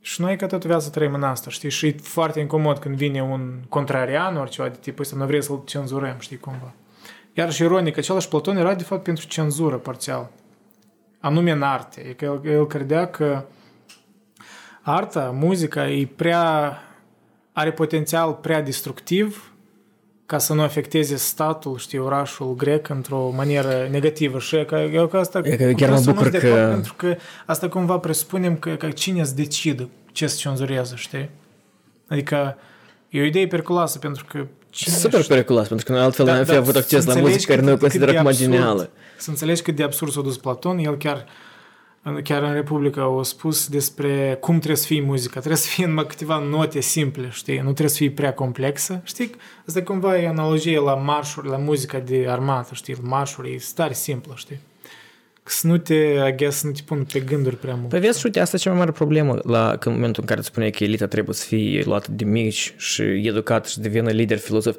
Și 0.00 0.20
noi 0.20 0.36
ca 0.36 0.46
tot 0.46 0.64
viața 0.64 0.90
trăim 0.90 1.14
în 1.14 1.22
asta, 1.22 1.50
știi? 1.50 1.70
Și 1.70 1.86
e 1.86 1.96
foarte 2.02 2.40
incomod 2.40 2.78
când 2.78 2.96
vine 2.96 3.22
un 3.22 3.54
contrarian, 3.68 4.36
ori 4.36 4.50
ceva 4.50 4.68
de 4.68 4.76
tipul 4.80 5.04
ăsta, 5.04 5.16
noi 5.16 5.26
vrem 5.26 5.40
să-l 5.40 5.62
cenzurăm, 5.64 6.16
știi, 6.18 6.36
cumva. 6.36 6.74
Iar 7.32 7.52
și 7.52 7.62
ironic, 7.62 7.96
același 7.96 8.28
Platon 8.28 8.56
era 8.56 8.74
de 8.74 8.82
fapt 8.82 9.02
pentru 9.02 9.26
cenzură 9.26 9.76
parțial. 9.76 10.30
Anume 11.20 11.50
în 11.50 11.62
arte. 11.62 12.00
E 12.00 12.12
că 12.12 12.24
el, 12.24 12.40
el 12.52 12.66
credea 12.66 13.06
că 13.06 13.44
arta, 14.90 15.34
muzica 15.38 15.88
e 15.90 16.08
prea, 16.16 16.78
are 17.52 17.72
potențial 17.72 18.32
prea 18.32 18.62
destructiv 18.62 19.50
ca 20.26 20.38
să 20.38 20.54
nu 20.54 20.60
afecteze 20.62 21.16
statul, 21.16 21.78
știi, 21.78 21.98
orașul 21.98 22.54
grec 22.54 22.88
într-o 22.88 23.30
manieră 23.36 23.88
negativă 23.90 24.38
și 24.38 24.64
că 24.64 24.74
eu 24.92 25.06
că 25.06 25.16
asta 25.16 25.40
E 25.44 25.56
că 25.56 25.72
chiar 25.76 25.90
mă 25.90 26.00
bucur 26.04 26.28
de 26.28 26.38
că- 26.38 26.46
acord, 26.46 26.70
pentru 26.70 26.94
că 26.96 27.16
asta 27.46 27.68
cumva 27.68 27.98
presupunem 27.98 28.56
că, 28.56 28.74
că 28.74 28.88
cine 28.90 29.20
îți 29.20 29.36
decide 29.36 29.88
ce 30.12 30.26
se 30.26 30.36
cenzurează, 30.36 30.94
știi? 30.96 31.30
Adică 32.08 32.56
e 33.08 33.20
o 33.20 33.24
idee 33.24 33.46
periculoasă 33.46 33.98
pentru 33.98 34.24
că 34.28 34.46
cine 34.70 34.94
Super 34.94 35.24
periculos, 35.26 35.68
pentru 35.68 35.86
că 35.86 35.92
noi 35.92 36.00
altfel 36.00 36.24
Da, 36.26 36.32
n-am 36.34 36.44
fi 36.44 36.50
da, 36.50 36.56
avut 36.56 36.72
să 36.72 36.78
acces 36.78 37.04
la 37.04 37.12
înțelegi 37.12 37.32
muzică 37.32 37.52
care 37.54 37.60
cât- 37.60 37.66
noi 37.68 37.78
cât 37.78 37.80
de 37.82 37.86
considerăm 37.88 38.16
acum 38.16 38.26
absurd. 38.28 38.50
genială. 38.50 38.90
Să 39.18 39.30
înțelegi 39.30 39.62
cât 39.62 39.76
de 39.76 39.82
absurd 39.82 40.12
s-a 40.12 40.20
dus 40.20 40.36
Platon, 40.36 40.78
el 40.78 40.96
chiar 40.96 41.26
chiar 42.24 42.42
în 42.42 42.52
Republica 42.52 43.16
a 43.18 43.22
spus 43.22 43.68
despre 43.68 44.36
cum 44.40 44.56
trebuie 44.56 44.76
să 44.76 44.86
fie 44.86 45.00
muzica. 45.00 45.38
Trebuie 45.38 45.56
să 45.56 45.68
fie 45.68 45.86
numai 45.86 46.06
câteva 46.06 46.38
note 46.38 46.80
simple, 46.80 47.28
știi? 47.30 47.56
Nu 47.56 47.62
trebuie 47.62 47.88
să 47.88 47.96
fie 47.96 48.10
prea 48.10 48.34
complexă. 48.34 49.00
Știi? 49.04 49.30
Asta 49.66 49.82
cumva 49.82 50.18
e 50.18 50.28
analogie 50.28 50.80
la 50.80 50.94
marșuri, 50.94 51.48
la 51.48 51.56
muzica 51.56 51.98
de 51.98 52.26
armată, 52.28 52.74
știi? 52.74 52.96
Marșuri 53.00 53.54
e 53.54 53.58
stare 53.58 53.92
simplă, 53.92 54.32
știi? 54.36 54.58
Că 55.42 55.52
să 55.52 55.66
nu 55.66 55.78
te, 55.78 55.94
I 56.28 56.34
guess, 56.36 56.58
să 56.58 56.66
nu 56.66 56.72
te 56.72 56.80
pun 56.84 57.06
pe 57.12 57.20
gânduri 57.20 57.56
prea 57.56 57.74
mult. 57.74 57.88
Păi 57.88 58.00
vezi, 58.00 58.18
și 58.18 58.26
uite, 58.26 58.40
asta 58.40 58.56
e 58.56 58.58
cea 58.58 58.70
mai 58.70 58.78
mare 58.78 58.90
problemă 58.90 59.38
la 59.44 59.78
în 59.84 59.92
momentul 59.92 60.22
în 60.22 60.28
care 60.28 60.38
îți 60.38 60.48
spuneai 60.48 60.70
că 60.70 60.84
elita 60.84 61.06
trebuie 61.06 61.34
să 61.34 61.46
fie 61.46 61.82
luată 61.84 62.08
de 62.10 62.24
mici 62.24 62.74
și 62.76 63.02
educată 63.02 63.68
și 63.68 63.74
să 63.74 63.80
devină 63.80 64.10
lider 64.10 64.38
filozofi, 64.38 64.78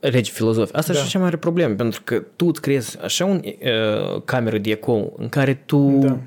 regi 0.00 0.30
filozofi. 0.30 0.74
Asta 0.74 0.92
Da. 0.92 0.98
e 0.98 1.02
cea 1.02 1.18
mai 1.18 1.24
mare 1.24 1.36
problemă, 1.36 1.74
pentru 1.74 2.00
că 2.04 2.22
tu 2.36 2.46
îți 2.46 2.60
creezi 2.60 2.98
așa 3.02 3.24
un 3.24 3.42
uh, 3.44 4.22
cameră 4.24 4.58
de 4.58 4.70
ecou 4.70 5.14
în 5.18 5.28
care 5.28 5.54
tu 5.54 5.98
Da. 6.02 6.18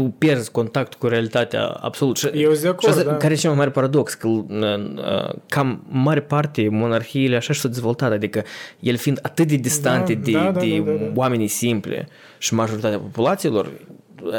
Tu 0.00 0.14
pierzi 0.18 0.50
contactul 0.50 0.98
cu 0.98 1.06
realitatea 1.06 1.64
absolut. 1.64 2.16
Și, 2.16 2.26
Eu 2.34 2.50
sunt 2.50 2.62
de 2.62 2.68
acord, 2.68 2.82
și 2.82 2.98
asta, 2.98 3.10
da. 3.10 3.16
care 3.16 3.32
e 3.32 3.36
cel 3.36 3.50
mai 3.50 3.58
mare 3.58 3.70
paradox, 3.70 4.14
că 4.14 4.28
uh, 4.28 4.44
uh, 4.48 5.34
cam 5.48 5.84
mare 5.88 6.20
parte 6.20 6.68
monarhiile 6.70 7.36
așa 7.36 7.52
și 7.52 7.60
s-au 7.60 7.70
dezvoltat, 7.70 8.12
adică 8.12 8.42
ele 8.80 8.96
fiind 8.96 9.18
atât 9.22 9.46
de 9.46 9.56
distante 9.56 10.14
Da, 10.14 10.20
de, 10.20 10.32
da, 10.32 10.50
da, 10.50 10.60
de 10.60 10.78
da, 10.78 10.90
da, 10.90 10.96
da. 10.98 11.12
oamenii 11.14 11.48
simple 11.48 12.08
și 12.38 12.54
majoritatea 12.54 12.98
populațiilor, 12.98 13.70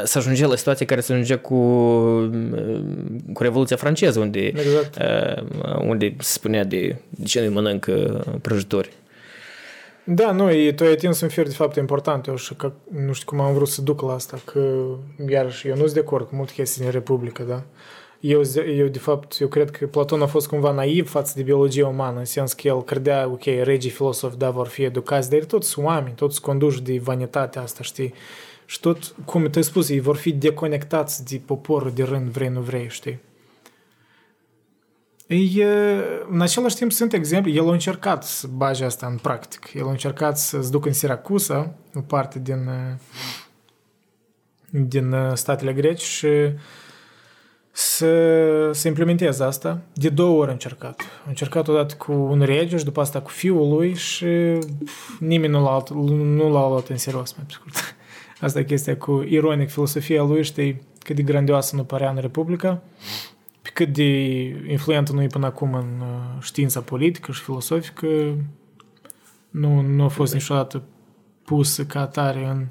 să 0.04 0.18
ajunge 0.18 0.46
la 0.46 0.56
situația 0.56 0.86
care 0.86 1.00
se 1.00 1.12
ajunge 1.12 1.34
cu, 1.34 1.56
cu 3.32 3.42
Revoluția 3.42 3.76
franceză, 3.76 4.20
unde, 4.20 4.40
Exact. 4.40 4.96
uh, 4.98 5.86
unde 5.86 6.14
se 6.18 6.32
spunea 6.32 6.64
de, 6.64 6.96
de 7.08 7.24
ce 7.24 7.44
nu 7.44 7.52
mănâncă 7.52 8.24
prăjitori. 8.42 8.90
Da, 10.04 10.32
nu, 10.32 10.50
e, 10.50 10.72
tu 10.72 10.84
ai 10.84 10.92
atins 10.92 11.20
un 11.20 11.28
fir 11.28 11.46
de 11.46 11.52
fapt 11.54 11.76
important, 11.76 12.26
eu 12.26 12.36
și 12.36 12.54
că, 12.54 12.72
nu 12.90 13.12
știu 13.12 13.26
cum 13.26 13.40
am 13.40 13.54
vrut 13.54 13.68
să 13.68 13.82
duc 13.82 14.00
la 14.02 14.12
asta, 14.12 14.40
că 14.44 14.84
iarăși 15.28 15.68
eu 15.68 15.74
nu 15.74 15.80
sunt 15.80 15.92
de 15.92 16.00
acord 16.00 16.28
cu 16.28 16.34
multe 16.34 16.52
chestii 16.52 16.82
din 16.82 16.90
Republică, 16.90 17.42
da? 17.42 17.62
Eu, 18.20 18.42
zi- 18.42 18.58
eu, 18.58 18.86
de 18.86 18.98
fapt, 18.98 19.40
eu 19.40 19.48
cred 19.48 19.70
că 19.70 19.86
Platon 19.86 20.22
a 20.22 20.26
fost 20.26 20.48
cumva 20.48 20.70
naiv 20.70 21.10
față 21.10 21.32
de 21.36 21.42
biologia 21.42 21.86
umană, 21.86 22.18
în 22.18 22.24
sens 22.24 22.52
că 22.52 22.68
el 22.68 22.82
credea, 22.82 23.28
ok, 23.28 23.44
regii 23.44 23.90
filosofi, 23.90 24.36
da, 24.36 24.50
vor 24.50 24.66
fi 24.66 24.82
educați, 24.82 25.30
dar 25.30 25.44
toți 25.44 25.68
sunt 25.68 25.86
oameni, 25.86 26.14
toți 26.14 26.34
sunt 26.34 26.46
conduși 26.46 26.82
de 26.82 26.98
vanitatea 27.02 27.62
asta, 27.62 27.82
știi? 27.82 28.14
Și 28.66 28.80
tot, 28.80 29.14
cum 29.24 29.44
te-ai 29.50 29.64
spus, 29.64 29.88
ei 29.88 30.00
vor 30.00 30.16
fi 30.16 30.32
deconectați 30.32 31.24
de 31.24 31.40
poporul 31.46 31.90
de 31.94 32.02
rând, 32.02 32.28
vrei, 32.28 32.48
nu 32.48 32.60
vrei, 32.60 32.88
știi? 32.88 33.20
E, 35.26 35.64
în 36.30 36.40
același 36.40 36.76
timp 36.76 36.92
sunt 36.92 37.12
exemple, 37.12 37.50
el 37.50 37.68
a 37.68 37.72
încercat 37.72 38.24
să 38.24 38.46
bage 38.46 38.84
asta 38.84 39.06
în 39.06 39.16
practic. 39.16 39.70
El 39.74 39.86
a 39.86 39.90
încercat 39.90 40.38
să-ți 40.38 40.70
ducă 40.70 40.88
în 40.88 40.94
Siracusa, 40.94 41.74
o 41.94 42.00
parte 42.00 42.38
din, 42.38 42.70
din 44.70 45.14
statele 45.34 45.72
greci 45.72 46.02
și 46.02 46.28
să, 47.72 48.70
să 48.72 48.88
implementeze 48.88 49.44
asta. 49.44 49.80
De 49.94 50.08
două 50.08 50.40
ori 50.40 50.48
a 50.48 50.52
încercat. 50.52 51.00
A 51.24 51.28
încercat 51.28 51.68
odată 51.68 51.94
cu 51.94 52.12
un 52.12 52.40
rege 52.40 52.76
și 52.76 52.84
după 52.84 53.00
asta 53.00 53.20
cu 53.20 53.30
fiul 53.30 53.68
lui 53.68 53.94
și 53.94 54.26
pf, 54.84 55.20
nimeni 55.20 55.52
nu 55.52 55.62
l-a, 55.62 55.82
nu 56.14 56.50
l-a 56.50 56.68
luat 56.68 56.88
în 56.88 56.96
serios, 56.96 57.32
mai 57.32 57.44
pe 57.46 57.52
scurt. 57.52 57.94
Asta 58.40 58.58
e 58.58 58.64
chestia 58.64 58.96
cu 58.96 59.24
ironic 59.28 59.70
filosofia 59.70 60.22
lui, 60.22 60.42
știi 60.42 60.82
cât 60.98 61.16
de 61.16 61.22
grandioasă 61.22 61.76
nu 61.76 61.84
părea 61.84 62.10
în 62.10 62.18
Republica, 62.20 62.82
pe 63.72 63.84
cât 63.84 63.94
de 63.94 64.12
influentă 64.70 65.12
nu 65.12 65.22
e 65.22 65.26
până 65.26 65.46
acum 65.46 65.74
în 65.74 66.00
uh, 66.00 66.42
știința 66.42 66.80
politică 66.80 67.32
și 67.32 67.42
filosofică, 67.42 68.06
nu, 69.50 69.80
nu 69.80 70.04
a 70.04 70.08
fost 70.08 70.34
niciodată 70.34 70.82
pusă 71.44 71.84
ca 71.84 72.00
atare 72.00 72.46
în... 72.46 72.66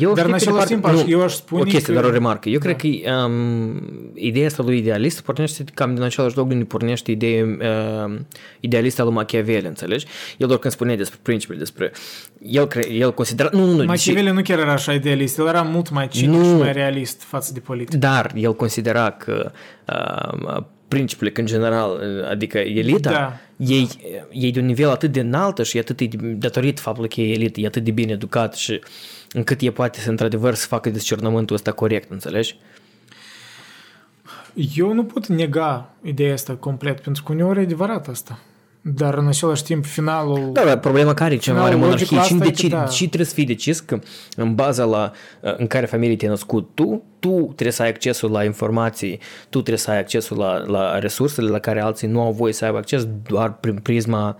Eu 0.00 0.12
Dar 0.14 0.26
în 0.26 0.38
știu, 0.38 0.50
pe 0.50 0.56
de 0.56 0.62
același 0.62 0.66
timp, 0.66 0.82
parte- 0.82 1.00
aș, 1.00 1.06
eu 1.08 1.22
aș 1.22 1.32
spune 1.32 1.60
o 1.60 1.64
chestie, 1.64 1.94
că... 1.94 2.00
dar 2.00 2.10
o 2.10 2.12
remarcă. 2.12 2.48
Eu 2.48 2.58
Da. 2.58 2.64
cred 2.64 2.76
că 3.02 3.10
um, 3.26 3.82
ideea 4.14 4.46
asta 4.46 4.62
lui 4.62 4.78
idealist 4.78 5.20
pornește 5.20 5.64
cam 5.74 5.94
din 5.94 6.02
același 6.02 6.36
loc 6.36 6.46
de 6.48 6.52
unde 6.52 6.64
pornește 6.64 7.10
ideea 7.10 7.44
uh, 7.44 8.18
idealistă 8.60 9.00
a 9.00 9.04
lui 9.04 9.14
Machiavelli, 9.14 9.66
înțelegi? 9.66 10.06
El 10.38 10.46
doar 10.46 10.58
când 10.58 10.72
spunea 10.72 10.96
despre 10.96 11.18
principiul, 11.22 11.58
despre... 11.58 11.92
El, 12.42 12.66
cre, 12.66 12.92
el 12.92 13.12
considera... 13.14 13.48
Nu, 13.52 13.64
nu, 13.64 13.72
nu. 13.72 13.84
Machiavelli 13.84 14.30
nu 14.30 14.42
chiar 14.42 14.58
era 14.58 14.72
așa 14.72 14.92
idealist, 14.92 15.38
el 15.38 15.46
era 15.46 15.62
mult 15.62 15.90
mai 15.90 16.08
cinic 16.08 16.38
Nu. 16.40 16.44
și 16.44 16.50
mai 16.50 16.72
realist 16.72 17.22
față 17.22 17.52
de 17.52 17.60
politică. 17.60 17.96
Dar 17.96 18.32
el 18.34 18.54
considera 18.54 19.10
că 19.10 19.52
uh, 20.56 20.62
principiile, 20.88 21.32
în 21.36 21.46
general, 21.46 22.00
adică 22.30 22.58
elita, 22.58 23.10
Da. 23.10 23.36
ei, 23.56 23.88
ei 24.32 24.50
de 24.52 24.60
un 24.60 24.66
nivel 24.66 24.90
atât 24.90 25.12
de 25.12 25.20
înalt 25.20 25.58
și 25.58 25.78
atât 25.78 25.96
de, 25.96 26.08
datorită 26.22 26.80
faptului 26.80 27.08
că 27.08 27.20
e 27.20 27.32
elită, 27.32 27.60
e 27.60 27.66
atât 27.66 27.84
de 27.84 27.90
bine 27.90 28.12
educat 28.12 28.54
și 28.54 28.80
încât 29.32 29.60
e 29.60 29.70
poate 29.70 30.00
să, 30.00 30.10
într-adevăr, 30.10 30.54
să 30.54 30.66
facă 30.66 30.90
discernământul 30.90 31.56
ăsta 31.56 31.72
corect, 31.72 32.10
înțelegi? 32.10 32.58
Eu 34.74 34.92
nu 34.92 35.04
pot 35.04 35.26
nega 35.26 35.90
ideea 36.02 36.32
asta 36.32 36.54
complet, 36.54 37.00
pentru 37.00 37.22
că 37.22 37.32
uneori 37.32 37.58
e 37.58 37.62
adevărat 37.62 38.08
asta. 38.08 38.38
Dar 38.82 39.14
în 39.14 39.26
același 39.26 39.62
timp, 39.62 39.84
finalul... 39.84 40.50
Da, 40.52 40.64
dar 40.64 40.78
problema 40.78 41.14
care 41.14 41.34
e 41.34 41.36
cea 41.36 41.52
mai 41.52 41.60
mare 41.60 41.74
Finalul 41.74 41.94
monarhie? 41.94 42.16
logic 42.16 42.28
Cine 42.28 42.38
la 42.38 42.42
asta 42.42 42.46
e 42.46 42.50
decide? 42.50 42.74
că 42.74 42.80
da. 42.80 42.90
Și 42.90 43.06
trebuie 43.06 43.26
să 43.26 43.34
fii 43.34 43.44
decis 43.44 43.80
că 43.80 43.98
în 44.36 44.54
baza 44.54 44.84
la 44.84 45.12
în 45.40 45.66
care 45.66 45.86
familie 45.86 46.16
te-ai 46.16 46.30
născut 46.30 46.68
tu, 46.74 47.02
tu 47.18 47.30
trebuie 47.30 47.72
să 47.72 47.82
ai 47.82 47.88
accesul 47.88 48.30
la 48.30 48.44
informații, 48.44 49.18
tu 49.42 49.58
trebuie 49.58 49.78
să 49.78 49.90
ai 49.90 49.98
accesul 49.98 50.36
la, 50.36 50.58
la 50.66 50.98
resursele 50.98 51.48
la 51.48 51.58
care 51.58 51.80
alții 51.80 52.08
nu 52.08 52.20
au 52.20 52.32
voie 52.32 52.52
să 52.52 52.64
aibă 52.64 52.76
acces 52.76 53.06
doar 53.28 53.52
prin 53.52 53.74
prisma 53.74 54.26
a, 54.26 54.36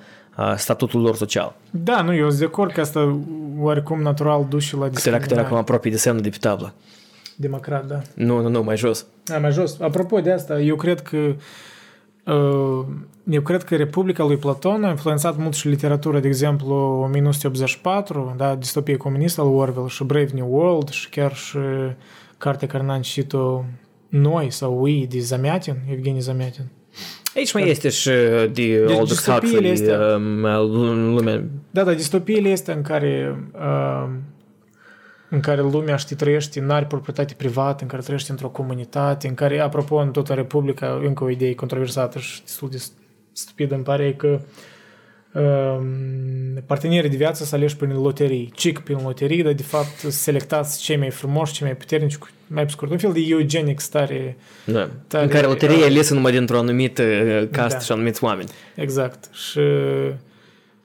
statutului 0.56 1.06
lor 1.06 1.16
social. 1.16 1.56
Da, 1.70 2.02
nu, 2.02 2.14
eu 2.14 2.28
sunt 2.28 2.38
de 2.40 2.44
acord 2.44 2.72
că 2.72 2.80
asta 2.80 3.18
oarecum 3.58 4.02
natural 4.02 4.46
duce 4.48 4.76
la 4.76 4.88
Câte 4.88 5.08
era, 5.08 5.18
câte 5.18 5.32
era 5.32 5.42
acum 5.42 5.56
discriminare. 5.56 5.60
apropie 5.60 5.90
de 5.90 5.96
semnul 5.96 6.22
de 6.22 6.28
pe 6.28 6.36
tablă. 6.40 6.74
Democrat, 7.36 7.86
da. 7.86 8.00
Nu, 8.14 8.40
nu, 8.40 8.48
nu, 8.48 8.62
mai 8.62 8.76
jos. 8.76 9.06
Da, 9.24 9.38
mai 9.38 9.52
jos. 9.52 9.80
Apropo 9.80 10.20
de 10.20 10.32
asta, 10.32 10.60
eu 10.60 10.76
cred 10.76 11.00
că 11.00 11.16
uh, 12.26 12.86
eu 13.30 13.42
cred 13.42 13.62
că 13.62 13.76
Republica 13.76 14.24
lui 14.24 14.36
Platon 14.36 14.84
a 14.84 14.90
influențat 14.90 15.36
mult 15.36 15.54
și 15.54 15.68
literatura, 15.68 16.20
de 16.20 16.28
exemplu, 16.28 16.74
1984, 17.04 18.34
da, 18.36 18.54
distopie 18.54 18.96
comunistă 18.96 19.40
al 19.40 19.46
Orwell 19.46 19.88
și 19.88 20.04
Brave 20.04 20.30
New 20.34 20.48
World 20.50 20.88
și 20.88 21.08
chiar 21.08 21.34
și 21.34 21.58
cartea 22.38 22.68
care 22.68 22.84
n-am 22.84 23.00
citit-o 23.00 23.64
noi 24.08 24.50
sau 24.50 24.82
We 24.82 25.06
de 25.06 25.18
Zamiatin, 25.18 25.76
Evgeni 25.90 26.20
Zamiatin. 26.20 26.64
Aici 27.36 27.52
mai 27.52 27.68
este 27.68 27.88
și 27.88 28.08
de 28.08 28.46
Deci 28.52 28.90
Aldous 28.90 29.08
distopiile 29.08 29.68
Huxley, 29.68 29.72
astea- 29.72 30.16
um, 30.16 31.14
lumea 31.14 31.44
Da, 31.70 31.84
da, 31.84 31.94
distopiile 31.94 32.48
este 32.48 32.72
în 32.72 32.82
care 32.82 33.36
uh, 33.52 34.08
în 35.32 35.40
care 35.40 35.60
lumea, 35.60 35.96
știi, 35.96 36.16
trăiește, 36.16 36.60
n-are 36.60 36.84
proprietate 36.84 37.34
privată, 37.36 37.82
în 37.82 37.88
care 37.88 38.02
trăiește 38.02 38.30
într-o 38.30 38.48
comunitate, 38.48 39.28
în 39.28 39.34
care, 39.34 39.60
apropo, 39.60 39.96
în 39.96 40.10
tot 40.10 40.28
în 40.28 40.34
Republica, 40.34 41.00
încă 41.02 41.24
o 41.24 41.30
idee 41.30 41.54
controversată 41.54 42.18
și 42.18 42.42
destul 42.42 42.68
de 42.70 42.82
stupidă, 43.32 43.74
îmi 43.74 43.84
pare 43.84 44.14
că 44.14 44.26
uh, 44.26 44.40
partenerii 46.66 47.10
de 47.10 47.16
viață 47.16 47.44
să 47.44 47.54
aleși 47.54 47.76
prin 47.76 47.92
loterii, 48.02 48.50
cic 48.54 48.78
prin 48.78 48.98
loterii, 49.04 49.42
dar 49.42 49.52
de 49.52 49.62
fapt 49.62 49.98
selectați 49.98 50.82
cei 50.82 50.96
mai 50.96 51.10
frumoși, 51.10 51.52
cei 51.52 51.66
mai 51.66 51.76
puternici, 51.76 52.16
cu- 52.16 52.28
mai 52.46 52.64
pe 52.64 52.70
scurt, 52.70 52.90
un 52.90 52.98
fel 52.98 53.12
de 53.12 53.20
eugenic 53.28 53.80
stare, 53.80 54.36
da, 54.64 54.88
Tare- 55.06 55.24
în 55.24 55.30
care 55.30 55.46
loteria 55.46 55.76
e 55.76 55.78
uh, 55.78 55.84
alesă 55.84 56.14
numai 56.14 56.32
dintr-o 56.32 56.58
anumită 56.58 57.02
uh, 57.02 57.48
castă 57.50 57.78
Da. 57.78 57.84
și 57.84 57.92
anumiți 57.92 58.24
oameni. 58.24 58.48
Exact. 58.74 59.34
Și, 59.34 59.60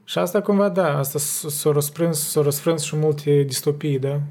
și 0.03 0.17
asta 0.17 0.41
cumva, 0.41 0.69
da, 0.69 0.97
asta 0.97 1.19
s- 1.19 1.45
s-a 1.47 1.71
răsprâns, 1.71 2.29
s-a 2.29 2.41
răsfrâns 2.41 2.83
și 2.83 2.95
multe 2.95 3.41
distopii, 3.41 3.99
da? 3.99 4.21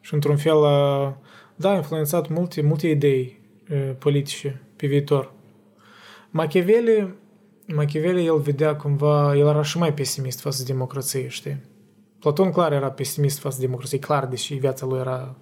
Și 0.00 0.14
într-un 0.14 0.36
fel, 0.36 0.64
a, 0.64 1.16
da, 1.56 1.70
a 1.70 1.74
influențat 1.74 2.28
multe, 2.28 2.62
multe 2.62 2.88
idei 2.88 3.40
e, 3.68 3.74
politice 3.74 4.60
pe 4.76 4.86
viitor. 4.86 5.32
Machiavelli, 6.30 7.14
Machiavelli, 7.66 8.26
el 8.26 8.38
vedea 8.38 8.76
cumva, 8.76 9.36
el 9.36 9.46
era 9.46 9.62
și 9.62 9.78
mai 9.78 9.94
pesimist 9.94 10.40
față 10.40 10.62
de 10.64 10.72
democrație, 10.72 11.28
știi? 11.28 11.56
Platon 12.18 12.50
clar 12.50 12.72
era 12.72 12.90
pesimist 12.90 13.38
față 13.38 13.56
de 13.58 13.64
democrație, 13.64 13.98
clar, 13.98 14.26
deși 14.26 14.54
viața 14.54 14.86
lui 14.86 14.98
era 14.98 15.34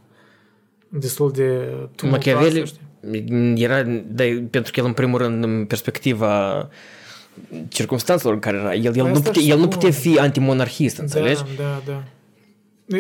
destul 0.89 1.33
de 1.33 1.49
tumultoasă, 1.95 2.39
Machiavelli 2.39 2.67
știi? 2.67 3.63
era, 3.63 3.83
da, 4.07 4.25
pentru 4.51 4.73
că 4.73 4.81
el 4.81 4.87
în 4.87 4.93
primul 4.93 5.19
rând 5.19 5.45
în 5.45 5.65
perspectiva 5.65 6.69
circumstanțelor 7.69 8.35
în 8.35 8.41
care 8.41 8.57
era, 8.57 8.75
el, 8.75 8.85
el, 8.85 8.93
Păi 8.93 9.03
nu, 9.03 9.11
asta 9.11 9.31
putea, 9.31 9.43
el 9.43 9.57
nu 9.57 9.63
spun. 9.63 9.69
putea 9.69 9.91
fi 9.91 10.19
antimonarhist, 10.19 10.99
înțelegi? 10.99 11.43
Da, 11.57 11.63
da, 11.63 11.83
da. 11.87 12.03
Ă, 12.93 12.97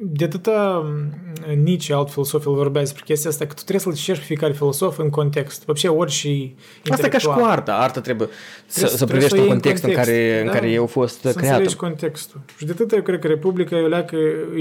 de 0.00 0.24
atâta 0.24 0.82
mm, 0.84 1.62
nici 1.62 1.90
alt 1.90 2.10
filosofil 2.10 2.52
vorbea 2.52 2.80
despre 2.80 3.02
chestia 3.04 3.30
asta, 3.30 3.46
că 3.46 3.54
tu 3.54 3.62
trebuie 3.62 3.80
să-l 3.80 4.04
cerci 4.04 4.18
pe 4.18 4.24
fiecare 4.24 4.52
filosof 4.52 4.98
în 4.98 5.10
context. 5.10 5.64
Văpșe, 5.64 5.88
orice 5.88 6.54
Asta 6.88 7.08
ca 7.08 7.18
și 7.18 7.26
cu 7.26 7.40
arta. 7.40 7.76
Arta 7.76 8.00
trebuie, 8.00 8.28
trebuie 8.66 8.90
să, 8.90 8.96
să 8.96 9.06
privești 9.06 9.38
un 9.38 9.46
context, 9.46 9.84
în 9.84 9.90
context 9.90 10.08
în 10.08 10.14
care, 10.14 10.34
da? 10.36 10.50
în 10.50 10.56
care 10.56 10.70
eu 10.70 10.86
fost 10.86 11.20
să 11.20 11.32
creată. 11.32 11.68
Să 11.68 11.76
contextul. 11.76 12.40
Și 12.56 12.64
de 12.64 12.72
atâta 12.72 12.96
eu 12.96 13.02
cred 13.02 13.18
că 13.18 13.26
Republica 13.26 13.76
Iuleacă 13.76 14.16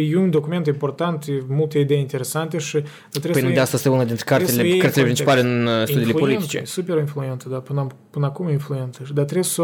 e 0.10 0.18
un 0.18 0.30
document 0.30 0.66
important, 0.66 1.26
e 1.28 1.44
multe 1.48 1.80
idei 1.80 2.00
interesante 2.00 2.58
și 2.58 2.84
trebuie 3.10 3.32
păi 3.32 3.42
să... 3.42 3.46
Păi 3.46 3.54
de 3.54 3.60
asta 3.60 3.76
este 3.76 3.90
una 3.90 4.04
dintre 4.04 4.24
cartele, 4.26 4.78
cartele 4.78 5.04
principale 5.04 5.40
în 5.40 5.66
uh, 5.66 5.72
studiile 5.74 6.02
influentă, 6.02 6.20
politice. 6.20 6.62
Super 6.66 6.98
influentă, 6.98 7.50
da, 7.50 7.58
până, 7.58 7.88
până 8.10 8.26
acum 8.26 8.50
influentă. 8.50 9.00
Dar 9.14 9.24
trebuie 9.24 9.44
să 9.44 9.64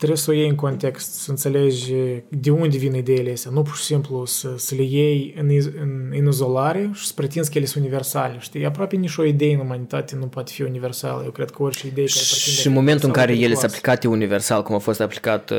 trebuie 0.00 0.18
să 0.18 0.30
o 0.30 0.34
iei 0.34 0.48
în 0.48 0.54
context, 0.54 1.12
să 1.12 1.30
înțelegi 1.30 1.94
de 2.28 2.50
unde 2.50 2.78
vin 2.78 2.94
ideile 2.94 3.32
astea, 3.32 3.50
nu 3.50 3.62
pur 3.62 3.76
și 3.76 3.82
simplu 3.82 4.24
să, 4.24 4.54
să 4.56 4.74
le 4.74 4.82
iei 4.82 5.34
în, 5.38 5.48
în, 5.80 6.12
în 6.18 6.26
izolare 6.26 6.90
și 6.94 7.06
să 7.06 7.12
pretinzi 7.14 7.50
că 7.50 7.58
ele 7.58 7.66
sunt 7.66 7.84
universale, 7.84 8.36
știi? 8.38 8.66
Aproape 8.66 8.96
nici 8.96 9.16
o 9.16 9.24
idee 9.24 9.54
în 9.54 9.60
umanitate 9.60 10.16
nu 10.18 10.26
poate 10.26 10.52
fi 10.54 10.62
universală. 10.62 11.22
Eu 11.24 11.30
cred 11.30 11.50
că 11.50 11.62
orice 11.62 11.86
idee 11.86 12.04
care 12.04 12.24
Și 12.24 12.66
în 12.66 12.72
momentul 12.72 13.06
în 13.06 13.14
care 13.14 13.32
ele 13.32 13.54
sunt 13.54 13.70
aplicate 13.70 14.08
universal, 14.08 14.62
cum 14.62 14.74
a 14.74 14.78
fost 14.78 15.00
aplicat 15.00 15.50
uh, 15.50 15.58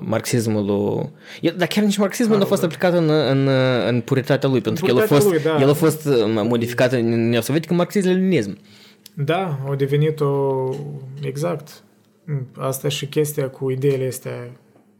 marxismul 0.00 0.64
lui... 0.64 1.52
Dar 1.56 1.66
chiar 1.66 1.84
nici 1.84 1.96
marxismul 1.96 2.36
nu 2.36 2.42
a 2.42 2.46
fost 2.46 2.62
aplicat 2.62 2.92
în, 2.92 3.10
în, 3.10 3.48
în 3.88 4.00
puritatea 4.00 4.48
lui, 4.48 4.60
pentru 4.60 4.84
că 4.84 4.90
el 4.90 4.98
a 4.98 5.06
fost, 5.06 5.28
lui, 5.28 5.42
da. 5.42 5.58
el 5.60 5.68
a 5.68 5.74
fost 5.74 6.06
uh, 6.06 6.14
modificat 6.26 6.92
în 6.92 7.12
Uniunea 7.12 7.40
Sovietică 7.40 7.72
în 7.72 7.78
marxism-leninism. 7.78 8.58
Da, 9.14 9.58
a 9.70 9.74
devenit 9.74 10.20
o... 10.20 10.68
exact 11.20 11.82
Asta 12.56 12.86
e 12.86 12.90
și 12.90 13.06
chestia 13.06 13.50
cu 13.50 13.70
ideile 13.70 14.06
astea 14.06 14.50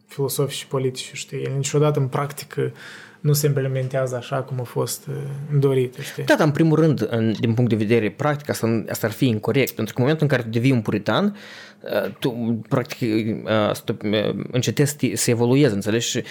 filosofice 0.06 0.58
și 0.58 0.66
politice, 0.66 1.14
știi? 1.14 1.42
El 1.42 1.52
niciodată 1.52 1.98
în 2.00 2.08
practică 2.08 2.72
nu 3.20 3.32
se 3.32 3.46
implementează 3.46 4.16
așa 4.16 4.36
cum 4.36 4.60
a 4.60 4.62
fost 4.62 5.06
uh, 5.08 5.14
dorit, 5.58 5.94
știi? 6.00 6.24
Da, 6.24 6.34
dar 6.34 6.46
în 6.46 6.52
primul 6.52 6.78
rând, 6.78 7.06
în, 7.10 7.34
din 7.40 7.54
punct 7.54 7.70
de 7.70 7.76
vedere 7.76 8.10
practic, 8.10 8.48
asta, 8.48 8.84
asta 8.90 9.06
ar 9.06 9.12
fi 9.12 9.26
incorrect, 9.26 9.74
pentru 9.74 9.94
că 9.94 10.00
în 10.00 10.06
momentul 10.06 10.26
în 10.30 10.36
care 10.36 10.42
tu 10.42 10.58
devii 10.58 10.72
un 10.72 10.80
puritan, 10.80 11.36
uh, 11.80 12.10
tu 12.18 12.30
practic 12.68 13.00
uh, 13.44 14.44
încetezi 14.50 14.96
să 15.14 15.30
evoluezi, 15.30 15.74
înțelegi? 15.74 16.08
Și 16.08 16.22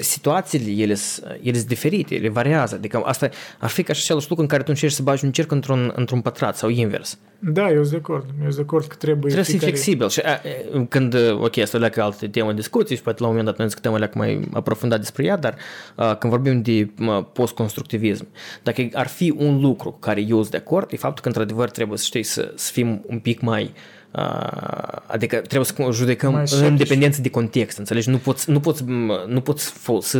situațiile, 0.00 0.82
ele, 0.82 0.96
ele 1.42 1.56
sunt 1.56 1.68
diferite, 1.68 2.14
ele 2.14 2.28
variază, 2.28 2.74
adică 2.74 3.02
asta 3.04 3.28
ar 3.58 3.68
fi 3.68 3.82
ca 3.82 3.92
și 3.92 4.00
același 4.04 4.26
lucru 4.28 4.42
în 4.42 4.48
care 4.48 4.62
tu 4.62 4.68
încerci 4.70 4.92
să 4.92 5.02
bagi 5.02 5.24
un 5.24 5.32
cerc 5.32 5.50
într-un, 5.50 5.92
într-un 5.96 6.20
pătrat 6.20 6.56
sau 6.56 6.68
invers. 6.68 7.18
Da, 7.38 7.70
eu 7.70 7.84
sunt 7.84 7.90
de 7.90 7.96
acord. 7.96 8.24
Eu 8.24 8.44
sunt 8.44 8.54
de 8.54 8.60
acord 8.60 8.86
că 8.86 8.94
trebuie... 8.94 9.32
Trebuie 9.32 9.44
să 9.44 9.50
fii 9.50 9.60
flexibil. 9.60 10.08
Și 10.08 10.20
a, 10.20 10.40
când, 10.88 11.14
ok, 11.40 11.56
asta 11.56 11.78
leacă 11.78 12.02
alte 12.02 12.28
temă 12.28 12.48
de 12.48 12.54
discuții 12.54 12.96
și 12.96 13.02
poate 13.02 13.22
la 13.22 13.28
un 13.28 13.32
moment 13.34 13.50
dat 13.50 13.58
noi 13.58 13.66
discutăm 13.66 13.96
leacă 13.96 14.18
mai 14.18 14.48
aprofundat 14.52 14.98
despre 14.98 15.24
ea, 15.24 15.36
dar 15.36 15.54
a, 15.54 15.87
când 16.18 16.32
vorbim 16.32 16.62
de 16.62 16.90
postconstructivism, 17.32 18.28
dacă 18.62 18.88
ar 18.92 19.06
fi 19.06 19.34
un 19.36 19.60
lucru 19.60 19.90
cu 19.90 19.98
care 19.98 20.20
eu 20.20 20.38
sunt 20.38 20.50
de 20.50 20.56
acord, 20.56 20.92
e 20.92 20.96
faptul 20.96 21.22
că 21.22 21.28
într-adevăr 21.28 21.70
trebuie 21.70 21.98
să 21.98 22.04
știi 22.04 22.22
să, 22.22 22.52
să 22.54 22.72
fim 22.72 23.04
un 23.06 23.18
pic 23.18 23.40
mai 23.40 23.72
adică 25.06 25.36
trebuie 25.36 25.64
să 25.64 25.88
judecăm 25.90 26.44
în 26.62 26.76
dependență 26.76 27.20
de 27.20 27.30
context, 27.30 27.78
înțelegi? 27.78 28.10
Nu 28.10 28.16
poți, 28.16 28.50
nu 28.50 28.60
poți, 28.60 28.84
nu 29.26 29.40
poți 29.40 29.70
folosi 29.70 30.16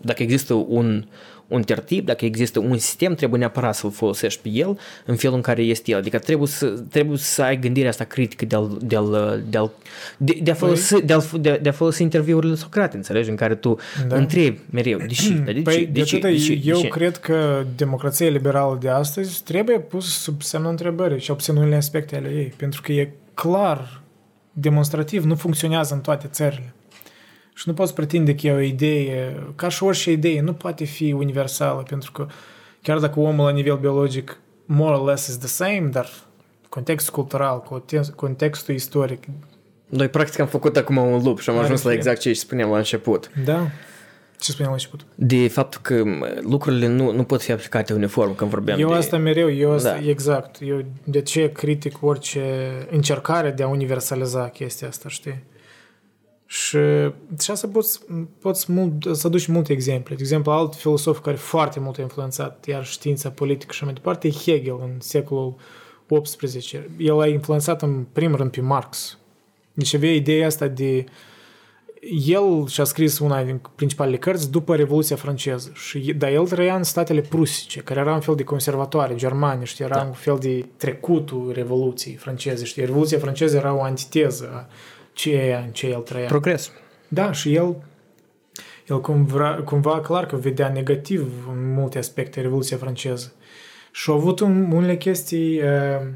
dacă 0.00 0.22
există 0.22 0.54
un, 0.54 1.06
un 1.48 1.62
tertip, 1.62 2.06
dacă 2.06 2.24
există 2.24 2.58
un 2.58 2.78
sistem, 2.78 3.14
trebuie 3.14 3.38
neapărat 3.38 3.74
să-l 3.74 3.90
folosești 3.90 4.42
pe 4.42 4.48
el 4.48 4.78
în 5.04 5.16
felul 5.16 5.36
în 5.36 5.42
care 5.42 5.62
este 5.62 5.90
el. 5.90 5.98
Adică 5.98 6.18
trebuie 6.18 6.48
să, 6.48 6.66
trebuie 6.66 7.18
să 7.18 7.42
ai 7.42 7.58
gândirea 7.58 7.88
asta 7.88 8.04
critică 8.04 8.44
de, 8.44 8.56
a 8.56 8.68
de, 8.80 8.96
a 8.96 9.02
de, 9.48 9.58
a 9.58 9.70
de, 10.16 10.38
de, 10.42 10.50
a 10.50 10.54
folosi, 10.54 11.02
de, 11.04 11.12
a, 11.12 11.20
de, 11.40 11.58
de 11.62 11.68
a 11.68 11.72
folosi 11.72 12.02
interviurile 12.02 12.54
Socrate, 12.54 12.96
înțelegi, 12.96 13.30
în 13.30 13.36
care 13.36 13.54
tu 13.54 13.78
da. 14.08 14.16
întrebi 14.16 14.58
mereu, 14.70 14.98
de 14.98 15.06
ce, 15.06 15.32
de 15.32 15.60
păi, 15.60 15.74
ce, 15.74 15.84
de, 15.84 16.02
ce, 16.02 16.18
de 16.18 16.36
ce, 16.36 16.60
Eu 16.64 16.76
de 16.76 16.82
ce? 16.82 16.88
cred 16.88 17.16
că 17.16 17.64
democrația 17.76 18.28
liberală 18.28 18.78
de 18.80 18.88
astăzi 18.88 19.42
trebuie 19.42 19.78
pus 19.78 20.20
sub 20.20 20.42
semnul 20.42 20.70
întrebării 20.70 21.20
și 21.20 21.30
obțin 21.30 21.56
unele 21.56 21.76
aspecte 21.76 22.16
ale 22.16 22.28
ei, 22.28 22.52
pentru 22.56 22.82
că 22.82 22.92
e 22.92 23.12
clar, 23.34 24.00
demonstrativ, 24.52 25.24
nu 25.24 25.34
funcționează 25.34 25.94
în 25.94 26.00
toate 26.00 26.26
țările. 26.30 26.72
Și 27.58 27.68
nu 27.68 27.74
poți 27.74 27.94
pretinde 27.94 28.34
că 28.34 28.46
e 28.46 28.52
o 28.52 28.60
idee, 28.60 29.42
ca 29.56 29.68
și 29.68 29.82
orice 29.82 30.10
idee, 30.10 30.40
nu 30.40 30.52
poate 30.52 30.84
fi 30.84 31.12
universală, 31.12 31.82
pentru 31.88 32.12
că 32.12 32.26
chiar 32.82 32.98
dacă 32.98 33.20
omul 33.20 33.44
la 33.44 33.50
nivel 33.50 33.76
biologic 33.76 34.38
more 34.64 34.96
or 34.96 35.08
less 35.08 35.26
is 35.26 35.38
the 35.38 35.46
same, 35.46 35.88
dar 35.92 36.08
contextul 36.68 37.14
cultural, 37.14 37.82
contextul 38.14 38.74
istoric. 38.74 39.24
Noi 39.86 40.08
practic 40.08 40.40
am 40.40 40.46
făcut 40.46 40.76
acum 40.76 40.96
un 40.96 41.22
loop 41.22 41.38
și 41.38 41.50
am 41.50 41.58
ajuns 41.58 41.82
la 41.82 41.92
exact 41.92 42.20
ce 42.20 42.32
spuneam 42.32 42.70
la 42.70 42.76
început. 42.76 43.30
Da. 43.44 43.70
Ce 44.40 44.50
spuneam 44.50 44.70
la 44.70 44.78
început? 44.82 45.00
De 45.14 45.48
faptul 45.48 45.80
că 45.82 46.02
lucrurile 46.40 46.86
nu, 46.86 47.12
nu 47.12 47.24
pot 47.24 47.42
fi 47.42 47.52
aplicate 47.52 47.92
uniform 47.92 48.34
când 48.34 48.50
vorbeam 48.50 48.80
Eu 48.80 48.88
de... 48.88 48.94
asta 48.94 49.16
mereu, 49.16 49.52
eu 49.52 49.72
asta, 49.72 49.90
da. 49.90 50.08
exact. 50.08 50.56
Eu 50.60 50.84
de 51.04 51.20
ce 51.20 51.52
critic 51.52 52.02
orice 52.02 52.42
încercare 52.90 53.50
de 53.50 53.62
a 53.62 53.68
universaliza 53.68 54.48
chestia 54.48 54.88
asta, 54.88 55.08
știi? 55.08 55.42
Și, 56.50 56.78
și 57.40 57.50
asta 57.50 57.68
poți, 57.72 58.00
poți 58.40 58.72
mult, 58.72 59.16
să 59.16 59.26
aduci 59.26 59.46
multe 59.46 59.72
exemple. 59.72 60.14
De 60.14 60.20
exemplu, 60.20 60.52
alt 60.52 60.74
filosof 60.74 61.20
care 61.20 61.36
foarte 61.36 61.80
mult 61.80 61.98
a 61.98 62.02
influențat 62.02 62.66
iar 62.66 62.84
știința 62.84 63.30
politică 63.30 63.72
și 63.72 63.84
mai 63.84 63.92
departe 63.92 64.26
e 64.26 64.30
Hegel 64.30 64.78
în 64.80 65.00
secolul 65.00 65.56
XVIII. 66.22 66.82
El 66.98 67.20
a 67.20 67.26
influențat 67.26 67.82
în 67.82 68.04
primul 68.12 68.36
rând 68.36 68.50
pe 68.50 68.60
Marx. 68.60 69.18
Deci 69.72 69.94
avea 69.94 70.14
ideea 70.14 70.46
asta 70.46 70.66
de... 70.66 71.04
El 72.26 72.66
și-a 72.66 72.84
scris 72.84 73.18
una 73.18 73.42
din 73.44 73.60
principalele 73.74 74.16
cărți 74.16 74.50
după 74.50 74.76
Revoluția 74.76 75.16
franceză. 75.16 75.70
Și, 75.74 76.12
dar 76.12 76.30
el 76.30 76.46
trăia 76.46 76.76
în 76.76 76.82
statele 76.82 77.20
prusice, 77.20 77.80
care 77.80 78.00
erau 78.00 78.14
un 78.14 78.20
fel 78.20 78.34
de 78.34 78.44
conservatoare, 78.44 79.14
germani, 79.14 79.66
știi, 79.66 79.84
era 79.84 79.94
da. 79.94 80.02
un 80.02 80.12
fel 80.12 80.38
de 80.38 80.64
trecutul 80.76 81.52
Revoluției 81.54 82.14
franceze, 82.14 82.64
știi. 82.64 82.84
Revoluția 82.84 83.18
franceză 83.18 83.56
era 83.56 83.74
o 83.74 83.82
antiteză 83.82 84.50
a 84.54 84.68
ce, 85.18 85.62
în 85.64 85.70
ce 85.70 85.86
el 85.86 86.00
trăia. 86.00 86.26
Progres. 86.26 86.72
Da, 87.08 87.32
și 87.32 87.54
el, 87.54 87.76
el 88.88 89.00
cumva, 89.00 89.62
cumva 89.64 90.00
clar 90.00 90.26
că 90.26 90.36
vedea 90.36 90.68
negativ 90.68 91.48
în 91.52 91.72
multe 91.72 91.98
aspecte 91.98 92.40
Revoluția 92.40 92.76
franceză. 92.76 93.32
Și 93.92 94.10
a 94.10 94.12
avut 94.12 94.40
un, 94.40 94.70
unele 94.72 94.96
chestii 94.96 95.62
uh, 95.62 96.06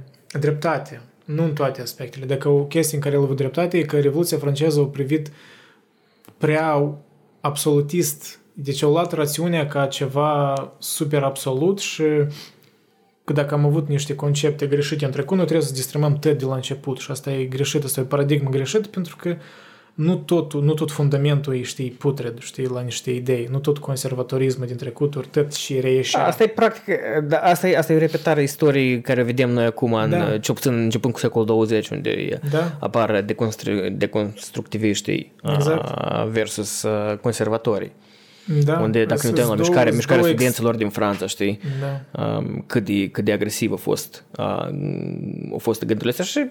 dreptate, 0.41 1.01
nu 1.25 1.45
în 1.45 1.53
toate 1.53 1.81
aspectele. 1.81 2.27
Dacă 2.27 2.49
o 2.49 2.65
chestie 2.65 2.97
în 2.97 3.03
care 3.03 3.15
el 3.15 3.21
a 3.21 3.25
avut 3.25 3.37
dreptate 3.37 3.79
e 3.79 3.83
că 3.83 4.01
Revoluția 4.01 4.39
franceză 4.39 4.81
a 4.81 4.85
privit 4.85 5.31
prea 6.39 6.95
absolutist, 7.41 8.41
deci 8.53 8.83
au 8.83 8.91
luat 8.91 9.13
rațiunea 9.13 9.67
ca 9.67 9.87
ceva 9.87 10.55
super 10.79 11.23
absolut 11.23 11.79
și 11.79 12.05
că 13.25 13.33
dacă 13.33 13.55
am 13.55 13.65
avut 13.65 13.89
niște 13.89 14.15
concepte 14.15 14.67
greșite 14.67 15.05
în 15.05 15.11
trecut, 15.11 15.37
noi 15.37 15.47
trebuie 15.47 15.67
să 15.67 15.75
distrămăm 15.75 16.19
tot 16.19 16.39
de 16.39 16.45
la 16.45 16.55
început 16.55 16.99
și 16.99 17.11
asta 17.11 17.31
e 17.31 17.45
greșit, 17.45 17.85
asta 17.85 18.01
e 18.01 18.05
paradigmă 18.05 18.51
greșit 18.51 18.87
pentru 18.87 19.17
că 19.17 19.37
nu 19.95 20.17
tot, 20.17 20.53
nu 20.53 20.75
tot 20.75 20.91
fundamentul 20.91 21.55
e, 21.55 21.63
știi, 21.63 21.91
putred, 21.91 22.39
știi, 22.39 22.67
la 22.67 22.81
niște 22.81 23.11
idei, 23.11 23.49
nu 23.51 23.59
tot 23.59 23.79
conservatorismul 23.79 24.67
din 24.67 24.77
trecuturi, 24.77 25.27
tot 25.27 25.53
și 25.53 25.81
reieșe. 25.81 26.19
Asta 26.19 26.43
e 26.43 26.47
practic, 26.47 26.99
da, 27.23 27.39
asta 27.39 27.69
e, 27.69 27.77
asta 27.77 27.93
e 27.93 27.99
repetarea 27.99 28.43
istoriei 28.43 29.01
care 29.01 29.23
vedem 29.23 29.51
noi 29.51 29.65
acum, 29.65 29.93
în, 29.93 30.11
da. 30.11 30.39
ce 30.39 30.53
puțin 30.53 30.73
începând 30.73 31.13
cu 31.13 31.19
secolul 31.19 31.47
20, 31.47 31.89
unde 31.89 32.39
da. 32.51 32.77
apar 32.79 33.21
deconstru, 33.21 33.89
deconstructiviștii 33.91 35.33
exact. 35.57 35.95
versus 36.29 36.87
conservatorii. 37.21 37.93
Da, 38.65 38.79
unde 38.79 39.05
dacă 39.05 39.21
ne 39.23 39.29
uităm 39.29 39.49
la 39.49 39.55
mișcarea, 39.55 39.93
mișcarea 39.93 40.25
studenților 40.25 40.75
din 40.75 40.89
Franța, 40.89 41.27
știi, 41.27 41.61
da. 41.81 42.23
um, 42.25 42.65
cât, 42.67 42.85
de, 42.85 43.09
cât 43.09 43.25
de 43.25 43.33
agresiv 43.33 43.73
a 43.73 43.77
fost, 43.77 44.25
uh, 44.39 44.45
a 45.55 45.59
fost 45.59 45.85
gândurile 45.85 46.11
astea 46.11 46.25
și 46.25 46.51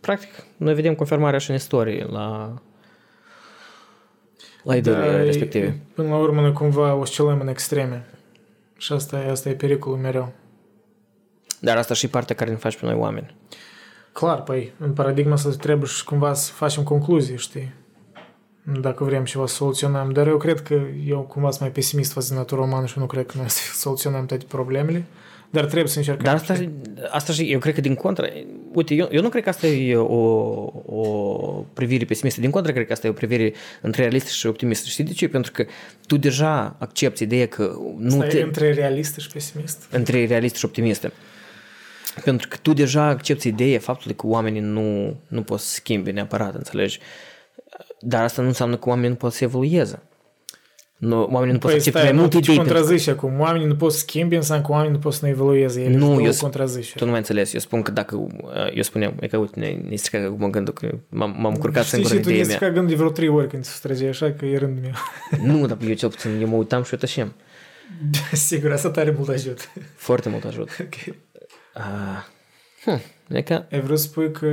practic 0.00 0.28
noi 0.56 0.74
vedem 0.74 0.94
confirmarea 0.94 1.38
și 1.38 1.50
în 1.50 1.56
istorie 1.56 2.06
la 2.10 2.54
la 4.62 4.76
ideile 4.76 5.10
da, 5.10 5.22
respective. 5.22 5.80
Până 5.94 6.08
la 6.08 6.16
urmă 6.16 6.40
noi 6.40 6.52
cumva 6.52 6.94
oscilăm 6.94 7.40
în 7.40 7.48
extreme 7.48 8.06
și 8.76 8.92
asta 8.92 9.18
e, 9.26 9.30
asta 9.30 9.48
e 9.48 9.52
pericolul 9.52 9.98
mereu. 9.98 10.32
Dar 11.60 11.76
asta 11.76 11.94
și 11.94 12.08
partea 12.08 12.34
care 12.34 12.50
ne 12.50 12.56
face 12.56 12.78
pe 12.78 12.86
noi 12.86 12.94
oameni. 12.94 13.34
Clar, 14.12 14.42
păi, 14.42 14.72
în 14.78 14.92
paradigma 14.92 15.32
asta 15.32 15.50
trebuie 15.50 15.88
și 15.88 16.04
cumva 16.04 16.34
să 16.34 16.52
facem 16.52 16.82
concluzii, 16.82 17.36
știi? 17.36 17.72
Dacă 18.80 19.04
vrem 19.04 19.24
ceva 19.24 19.46
să 19.46 19.54
soluționăm. 19.54 20.12
Dar 20.12 20.26
eu 20.26 20.36
cred 20.36 20.60
că 20.60 20.80
eu 21.06 21.20
cumva 21.20 21.48
sunt 21.48 21.60
mai 21.60 21.70
pesimist 21.70 22.12
față 22.12 22.32
de 22.32 22.38
natura 22.38 22.60
umană 22.60 22.86
și 22.86 22.98
nu 22.98 23.06
cred 23.06 23.26
că 23.26 23.34
noi 23.36 23.50
să 23.50 23.60
soluționăm 23.84 24.26
toate 24.26 24.44
problemele. 24.48 25.04
Dar 25.52 25.64
trebuie 25.64 25.88
să 25.88 25.98
încercăm. 25.98 26.24
Dar 26.24 26.34
asta, 26.34 26.70
asta 27.10 27.32
și 27.32 27.42
eu 27.52 27.58
cred 27.58 27.74
că 27.74 27.80
din 27.80 27.94
contră, 27.94 28.28
uite, 28.72 28.94
eu, 28.94 29.08
eu 29.10 29.22
nu 29.22 29.28
cred 29.28 29.42
că 29.42 29.48
asta 29.48 29.66
e 29.66 29.96
o, 29.96 30.14
o 30.86 31.64
privire 31.72 32.04
pesimistă, 32.04 32.40
din 32.40 32.50
contră 32.50 32.72
cred 32.72 32.86
că 32.86 32.92
asta 32.92 33.06
e 33.06 33.10
o 33.10 33.12
privire 33.12 33.52
între 33.80 34.02
realistă 34.02 34.30
și 34.30 34.46
optimistă. 34.46 34.88
Știi 34.88 35.04
de 35.04 35.12
ce? 35.12 35.28
Pentru 35.28 35.52
că 35.52 35.64
tu 36.06 36.16
deja 36.16 36.76
accepti 36.78 37.22
ideea 37.22 37.46
că 37.46 37.76
nu 37.96 38.20
asta 38.20 38.26
te... 38.26 38.40
între 38.40 38.72
realistă 38.72 39.20
și 39.20 39.30
pesimist? 39.30 39.86
Între 39.90 40.26
realistă 40.26 40.58
și 40.58 40.64
optimistă. 40.64 41.12
Pentru 42.24 42.48
că 42.48 42.56
tu 42.62 42.72
deja 42.72 43.04
accepti 43.04 43.48
ideea 43.48 43.78
faptului 43.78 44.16
că 44.16 44.26
oamenii 44.26 44.60
nu, 44.60 45.16
nu 45.28 45.42
pot 45.42 45.60
să 45.60 45.74
schimbi 45.74 46.12
neapărat, 46.12 46.54
înțelegi? 46.54 47.00
Dar 48.00 48.22
asta 48.22 48.42
nu 48.42 48.48
înseamnă 48.48 48.76
că 48.76 48.88
oamenii 48.88 49.10
nu 49.10 49.14
pot 49.14 49.32
să 49.32 49.44
evolueze. 49.44 50.02
Nu, 50.96 51.22
oamenii 51.22 51.52
nu 51.52 51.58
pot 51.58 51.70
Păi 51.70 51.80
să 51.80 51.88
accepte 51.88 51.98
stai, 51.98 52.02
mai 52.02 52.12
nu, 52.12 52.20
multe 52.20 52.36
tu 52.36 52.42
idei. 52.42 52.54
pentru- 52.56 52.74
contrazici 52.74 53.06
acum. 53.08 53.40
Oamenii 53.40 53.66
nu 53.66 53.76
pot 53.76 53.92
să 53.92 53.98
schimbi, 53.98 54.34
înseamnă 54.34 54.64
că 54.66 54.72
oamenii 54.72 54.92
nu 54.92 54.98
pot 54.98 55.12
să 55.12 55.18
ne 55.24 55.30
evolueze. 55.30 55.82
Ele 55.82 55.96
Nu, 55.96 56.06
două 56.06 56.20
eu, 56.20 56.30
s- 56.30 56.40
contrazici. 56.40 56.92
tu 56.96 57.04
nu 57.04 57.10
mai 57.10 57.18
înțeles. 57.18 57.52
Eu 57.52 57.60
spun 57.60 57.82
că 57.82 57.90
dacă, 57.90 58.16
uh, 58.16 58.28
eu 58.74 58.82
spuneam, 58.82 59.14
e 59.20 59.26
că 59.26 59.36
uite, 59.36 59.60
ne, 59.60 59.76
ne 59.88 59.96
strică 59.96 60.24
acum 60.26 60.50
gândul 60.50 60.74
că 60.74 60.90
m-am, 61.08 61.36
m-am 61.38 61.54
curcat 61.54 61.84
Știi, 61.84 61.92
singur 61.96 62.10
și 62.16 62.16
tu 62.22 62.28
ideea 62.28 62.38
ești 62.38 62.50
mea. 62.50 62.58
ca 62.68 62.70
gând 62.74 62.88
de 62.88 62.94
vreo 62.94 63.10
trei 63.10 63.28
ori 63.28 63.48
când 63.48 63.64
se 63.64 63.72
străge 63.74 64.08
așa, 64.08 64.32
că 64.32 64.44
e 64.46 64.56
rândul 64.58 64.82
meu. 64.82 64.92
Nu, 65.56 65.66
dar 65.66 65.76
eu 65.88 65.94
cel 65.94 66.08
puțin, 66.08 66.40
eu 66.40 66.48
mă 66.48 66.56
uitam 66.56 66.82
și 66.82 66.92
eu 66.92 66.98
tășeam. 66.98 67.32
Sigur, 68.32 68.72
asta 68.72 68.90
tare 68.90 69.14
mult 69.16 69.28
ajută. 69.28 69.62
Foarte 69.96 70.28
mult 70.28 70.44
ajut. 70.44 70.68
Ok. 70.80 71.14
Uh, 71.76 72.24
hm, 72.84 73.00
e 73.36 73.42
ca, 73.42 73.66
Ai 73.72 73.80
vrut 73.80 73.98
să 73.98 74.04
spui 74.04 74.32
că... 74.32 74.46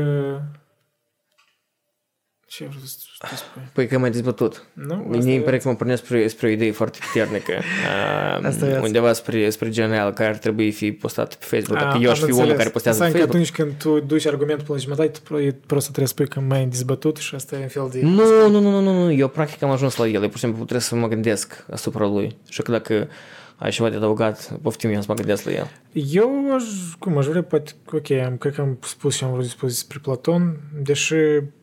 Ce 2.49 2.63
ai 2.63 2.69
vrut 2.69 2.87
să 2.87 2.97
să 3.19 3.35
spui? 3.35 3.61
păi 3.73 3.87
că 3.87 3.97
mai 3.97 4.11
dezbătut. 4.11 4.67
Nu? 4.73 4.95
Mie 4.95 5.35
îmi 5.35 5.43
pare 5.43 5.57
că 5.57 5.67
mă 5.67 5.75
pornesc 5.75 6.03
spre, 6.05 6.27
spre 6.27 6.47
o 6.47 6.49
idee 6.49 6.71
foarte 6.71 6.97
puternică. 7.05 7.51
Uh, 7.51 8.45
Asta 8.47 8.65
e 8.65 8.67
viața. 8.67 8.85
undeva 8.85 9.13
spre, 9.13 9.49
spre 9.49 9.69
general 9.69 10.13
care 10.13 10.29
ar 10.29 10.37
trebui 10.37 10.71
fi 10.71 10.91
postat 10.91 11.35
pe 11.35 11.45
Facebook. 11.45 11.79
Dacă 11.79 11.97
A, 11.97 11.99
eu 12.01 12.09
aș 12.09 12.19
am 12.21 12.25
fi 12.25 12.31
omul 12.31 12.37
înțeles. 12.43 12.57
care 12.57 12.69
postează 12.69 12.99
pe 12.99 13.05
Înseamnă 13.05 13.31
că 13.31 13.37
Facebook. 13.37 13.61
atunci 13.67 13.81
când 13.83 13.99
tu 14.01 14.05
duci 14.07 14.25
argumentul 14.25 14.65
până 14.65 14.77
la 14.77 14.83
jumătate, 14.83 15.09
tu 15.09 15.19
pro- 15.23 15.41
e 15.41 15.55
prost 15.65 15.85
să 15.85 15.91
trebuie 15.91 16.07
să 16.07 16.13
spui 16.13 16.27
că 16.27 16.39
mai 16.39 16.57
ai 16.59 16.65
dezbătut 16.65 17.17
și 17.17 17.35
asta 17.35 17.55
e 17.55 17.61
un 17.61 17.67
fel 17.67 17.89
de... 17.91 17.99
Nu, 18.01 18.49
nu, 18.49 18.59
nu, 18.59 18.69
nu, 18.69 18.79
nu, 18.81 19.03
nu, 19.03 19.11
eu 19.11 19.27
practic 19.27 19.61
am 19.63 19.69
ajuns 19.69 19.95
la 19.95 20.07
el. 20.07 20.13
Eu 20.21 20.27
pur 20.29 20.37
și 20.37 20.43
simplu 20.43 20.57
trebuie 20.57 20.81
să 20.81 20.95
mă 20.95 21.07
gândesc 21.07 21.65
asupra 21.71 22.05
lui. 22.05 22.35
Și 22.49 22.61
că 22.61 22.71
dacă 22.71 23.07
ai 23.55 23.71
ceva 23.71 23.89
de 23.89 23.95
adăugat, 23.95 24.51
poftim 24.61 24.89
eu 24.89 24.99
să 25.01 25.05
mă 25.07 25.13
gândesc 25.13 25.43
la 25.45 25.51
el. 25.51 25.67
Eu 25.91 26.53
aș, 26.55 26.63
cum 26.99 27.17
aș 27.17 27.25
vrea, 27.25 27.43
poate, 27.43 27.71
ok, 27.93 28.11
am, 28.11 28.37
cred 28.37 28.53
că 28.53 28.61
am 28.61 28.77
spus 28.81 29.15
și 29.15 29.23
am 29.23 29.31
vrut 29.31 29.43
să 29.43 29.49
spus 29.49 29.69
despre 29.69 29.99
Platon, 30.01 30.57
deși 30.81 31.13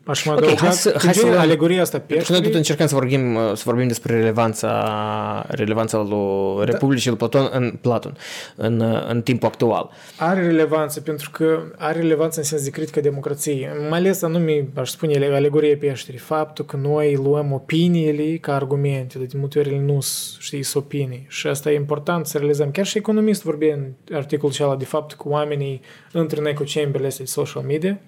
aș 0.06 0.24
mai 0.24 0.34
Ok, 0.34 0.42
adăuga, 0.42 0.60
hai 0.60 0.72
să- 0.72 0.90
că, 0.90 0.98
hai 0.98 1.14
să 1.14 1.20
gen, 1.20 1.30
luăm- 1.30 1.40
alegoria 1.40 1.80
asta 1.82 1.98
Și 1.98 2.04
noi 2.08 2.18
tot 2.18 2.28
peșterii, 2.30 2.56
încercăm 2.56 2.86
să 2.86 2.94
vorbim, 2.94 3.38
să 3.54 3.62
vorbim 3.64 3.86
despre 3.88 4.14
relevanța, 4.16 5.46
relevanța 5.48 5.98
lui 5.98 6.64
Republicii 6.64 7.08
lui 7.08 7.18
Platon 7.18 7.48
în, 7.52 7.78
Platon 7.80 8.16
în, 8.56 8.80
în 9.08 9.22
timpul 9.22 9.48
actual. 9.48 9.90
are 10.16 10.40
relevanță, 10.46 11.00
pentru 11.00 11.30
că 11.30 11.62
are 11.78 12.00
relevanță 12.00 12.38
în 12.38 12.44
sens 12.44 12.64
de 12.64 12.70
critică 12.70 13.00
democrației. 13.00 13.68
Mai 13.88 13.98
ales 13.98 14.22
anume, 14.22 14.68
aș 14.74 14.88
spune, 14.90 15.26
alegoria 15.34 15.76
peșterii. 15.80 16.20
Faptul 16.20 16.64
că 16.64 16.76
noi 16.76 17.14
luăm 17.14 17.52
opiniile 17.52 18.36
ca 18.36 18.54
argumente, 18.54 19.18
de 19.18 19.26
multe 19.38 19.58
ori 19.58 19.68
ele 19.68 19.80
nu 19.80 20.00
sunt, 20.00 20.40
știi, 20.42 20.62
sunt 20.62 20.84
opinii. 20.84 21.26
Și 21.28 21.46
asta 21.46 21.70
e 21.70 21.74
important 21.74 22.26
să 22.26 22.38
realizăm. 22.38 22.70
Chiar 22.70 22.86
și 22.86 22.98
economist 22.98 23.42
vorbea 23.42 23.74
în 23.74 24.16
articolul 24.16 24.54
acela 24.54 24.76
de 24.76 24.84
faptul 24.84 25.16
că 25.22 25.28
oamenii 25.28 25.80
intră 26.12 26.40
în 26.40 26.46
eco 26.46 26.62
chamberele 26.74 27.06
astea 27.06 27.24
de 27.24 27.30
social 27.30 27.62
media 27.62 27.98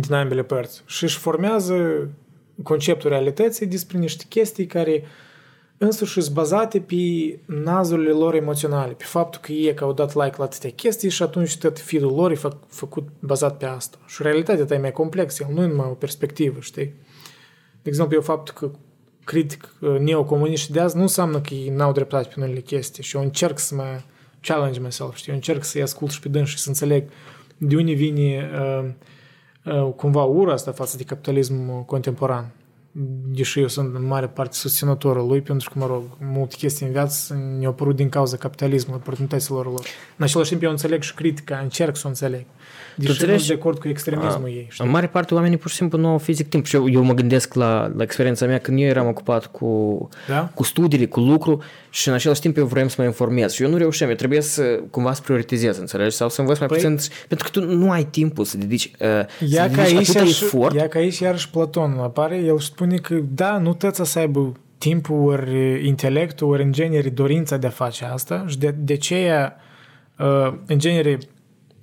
din 0.00 0.14
ambele 0.14 0.42
părți 0.42 0.82
și 0.86 1.04
își 1.04 1.18
formează 1.18 2.08
conceptul 2.62 3.10
realității 3.10 3.66
despre 3.66 3.98
niște 3.98 4.24
chestii 4.28 4.66
care 4.66 5.04
însuși 5.78 6.20
sunt 6.20 6.34
bazate 6.34 6.80
pe 6.80 6.94
nazurile 7.46 8.10
lor 8.10 8.34
emoționale, 8.34 8.92
pe 8.92 9.04
faptul 9.04 9.40
că 9.40 9.52
ei 9.52 9.74
că 9.74 9.84
au 9.84 9.92
dat 9.92 10.14
like 10.14 10.34
la 10.38 10.44
atâtea 10.44 10.70
chestii 10.70 11.10
și 11.10 11.22
atunci 11.22 11.58
tot 11.58 11.78
feed-ul 11.78 12.14
lor 12.14 12.30
e 12.30 12.34
fă, 12.34 12.56
făcut 12.66 13.08
bazat 13.18 13.56
pe 13.56 13.64
asta. 13.64 13.98
Și 14.06 14.22
realitatea 14.22 14.64
ta 14.64 14.74
e 14.74 14.78
mai 14.78 14.92
complexă, 14.92 15.46
el 15.48 15.54
nu 15.54 15.62
e 15.62 15.66
numai 15.66 15.86
o 15.90 15.94
perspectivă, 15.94 16.60
știi? 16.60 16.94
De 17.82 17.88
exemplu, 17.88 18.14
eu 18.14 18.22
faptul 18.22 18.54
că 18.54 18.78
critic 19.24 19.74
uh, 19.80 19.98
neocomuniști 19.98 20.72
de 20.72 20.80
azi 20.80 20.96
nu 20.96 21.02
înseamnă 21.02 21.40
că 21.40 21.54
ei 21.54 21.68
n-au 21.68 21.92
dreptate 21.92 22.28
pe 22.34 22.40
unele 22.40 22.60
chestii 22.60 23.02
și 23.02 23.16
eu 23.16 23.22
încerc 23.22 23.58
să 23.58 23.74
mă 23.74 24.00
challenge 24.40 24.80
myself, 24.80 25.14
știi? 25.14 25.30
Eu 25.30 25.34
încerc 25.34 25.64
să-i 25.64 25.82
ascult 25.82 26.10
și 26.10 26.20
pe 26.20 26.28
dâns 26.28 26.48
și 26.48 26.58
să 26.58 26.68
înțeleg 26.68 27.08
de 27.58 27.76
unde 27.76 27.92
vine 27.92 28.50
uh, 28.54 28.84
uh, 28.84 28.90
cumva 29.96 30.22
ura 30.22 30.52
asta 30.52 30.72
față 30.72 30.96
de 30.96 31.02
capitalismul 31.02 31.82
contemporan. 31.84 32.50
Deși 33.34 33.60
eu 33.60 33.68
sunt 33.68 33.94
în 33.94 34.06
mare 34.06 34.28
parte 34.28 34.54
susținătorul 34.54 35.26
lui, 35.26 35.40
pentru 35.40 35.70
că, 35.70 35.78
mă 35.78 35.86
rog, 35.86 36.02
multe 36.20 36.56
chestii 36.56 36.86
în 36.86 36.92
viață 36.92 37.34
ne-au 37.58 37.70
apărut 37.70 37.96
din 37.96 38.08
cauza 38.08 38.36
capitalismului, 38.36 39.00
oportunităților 39.00 39.66
lor. 39.66 39.86
În 40.16 40.24
același 40.24 40.48
timp, 40.48 40.62
eu 40.62 40.70
înțeleg 40.70 41.02
și 41.02 41.14
critica, 41.14 41.58
încerc 41.58 41.96
să 41.96 42.02
o 42.04 42.08
înțeleg. 42.08 42.44
Deși 42.96 43.08
nu 43.08 43.14
înțelegi? 43.14 43.44
sunt 43.44 43.56
de 43.56 43.62
acord 43.62 43.78
cu 43.78 43.88
extremismul 43.88 44.48
ei. 44.48 44.66
Știi? 44.70 44.84
În 44.84 44.90
mare 44.90 45.06
parte 45.06 45.34
oamenii 45.34 45.56
pur 45.56 45.70
și 45.70 45.76
simplu 45.76 45.98
nu 45.98 46.08
au 46.08 46.18
fizic 46.18 46.48
timp 46.48 46.66
și 46.66 46.76
eu, 46.76 46.88
eu 46.88 47.02
mă 47.02 47.12
gândesc 47.14 47.54
la, 47.54 47.92
la 47.96 48.02
experiența 48.02 48.46
mea 48.46 48.58
când 48.58 48.78
eu 48.80 48.86
eram 48.86 49.06
ocupat 49.06 49.46
cu, 49.46 50.08
Da? 50.28 50.50
cu 50.54 50.62
studiile, 50.62 51.06
cu 51.06 51.20
lucru 51.20 51.62
și 51.90 52.08
în 52.08 52.14
același 52.14 52.40
timp 52.40 52.56
eu 52.56 52.64
vreau 52.66 52.88
să 52.88 52.94
mă 52.98 53.04
informez 53.04 53.52
și 53.52 53.62
eu 53.62 53.70
nu 53.70 53.76
reușeam, 53.76 54.08
eu 54.10 54.16
trebuie 54.16 54.40
să 54.40 54.62
cumva 54.90 55.12
să 55.12 55.20
prioritizez, 55.22 55.78
înțelegi? 55.78 56.16
Sau 56.16 56.28
să 56.28 56.40
învăț 56.40 56.58
mai 56.58 56.68
Păi- 56.68 56.70
puțin, 56.70 56.98
pentru 57.28 57.48
că 57.52 57.58
tu 57.60 57.66
nu 57.76 57.90
ai 57.90 58.04
timpul 58.04 58.44
să 58.44 58.56
dedici, 58.56 58.90
uh, 59.00 59.08
Ia 59.08 59.62
să 59.62 59.68
că, 59.68 59.80
dedici 59.80 59.96
aici 59.96 60.08
atâta 60.08 60.18
iarăși, 60.18 60.44
efort. 60.44 60.74
ia 60.74 60.88
că 60.88 60.98
aici 60.98 61.18
iarăși 61.18 61.50
Platon 61.50 61.96
apare, 62.00 62.36
el 62.36 62.58
spune 62.58 62.96
că 62.96 63.14
da, 63.34 63.58
nu 63.58 63.74
tăța 63.74 64.04
să 64.04 64.18
aibă 64.18 64.52
timpul, 64.78 65.16
ori 65.28 65.86
intelectul, 65.86 66.48
ori 66.48 66.62
în 66.62 66.72
genere 66.72 67.08
dorința 67.08 67.56
de 67.56 67.66
a 67.66 67.70
face 67.70 68.04
asta 68.04 68.44
și 68.48 68.58
de, 68.58 68.74
de 68.78 68.92
aceea 68.92 69.56
uh, 70.18 70.52
în 70.66 70.78
genere 70.78 71.18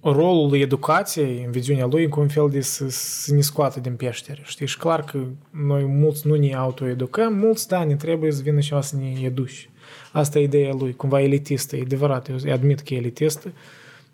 rolul 0.02 0.56
educației 0.56 1.44
în 1.46 1.52
viziunea 1.52 1.86
lui 1.86 2.02
e 2.02 2.08
cu 2.08 2.20
un 2.20 2.28
fel 2.28 2.50
de 2.52 2.62
să, 2.62 2.86
să 2.90 3.34
ne 3.34 3.42
scoată 3.42 3.80
din 3.80 3.96
peștere. 3.96 4.42
Știi? 4.44 4.68
Și 4.68 4.78
clar 4.78 5.04
că 5.04 5.20
noi 5.50 5.84
mulți 5.84 6.28
nu 6.28 6.36
ne 6.36 6.56
autoeducăm, 6.56 7.34
mulți, 7.34 7.68
da, 7.68 7.84
ne 7.84 7.96
trebuie 7.96 8.32
să 8.32 8.42
vină 8.42 8.60
ceva 8.60 8.82
să 8.82 8.96
ne 8.96 9.26
educi. 9.26 9.70
Asta 10.12 10.40
e 10.40 10.44
ideea 10.44 10.74
lui, 10.80 10.96
cumva 10.96 11.22
elitistă, 11.22 11.76
e 11.76 11.82
adevărat, 11.82 12.30
eu 12.30 12.36
îi 12.44 12.52
admit 12.52 12.80
că 12.80 12.94
e 12.94 12.98
elitistă 12.98 13.52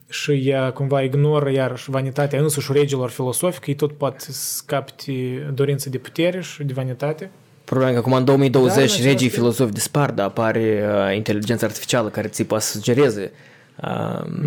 și 0.09 0.31
ea 0.31 0.71
cumva 0.71 1.01
ignoră 1.01 1.51
iarăși 1.51 1.89
vanitatea 1.89 2.39
însuși 2.39 2.71
regilor 2.71 3.09
filosofică, 3.09 3.69
ei 3.69 3.75
tot 3.75 3.91
pot 3.91 4.19
să 4.19 4.61
capte 4.65 5.11
dorință 5.53 5.89
de 5.89 5.97
putere 5.97 6.41
și 6.41 6.63
de 6.63 6.73
vanitate. 6.73 7.31
Problema 7.63 7.91
e 7.91 7.93
că 7.93 7.99
acum 7.99 8.13
în 8.13 8.25
2020 8.25 8.75
Da, 8.75 8.81
în 8.81 8.87
același 8.87 9.07
regii 9.07 9.27
timp. 9.27 9.31
filozofi 9.31 9.73
dispar, 9.73 10.11
dar 10.11 10.25
apare 10.25 10.83
uh, 11.09 11.15
inteligența 11.15 11.65
artificială 11.65 12.09
care 12.09 12.27
ți 12.27 12.43
poate 12.43 12.63
să 12.63 12.71
sugereze 12.71 13.31
uh, 13.33 13.54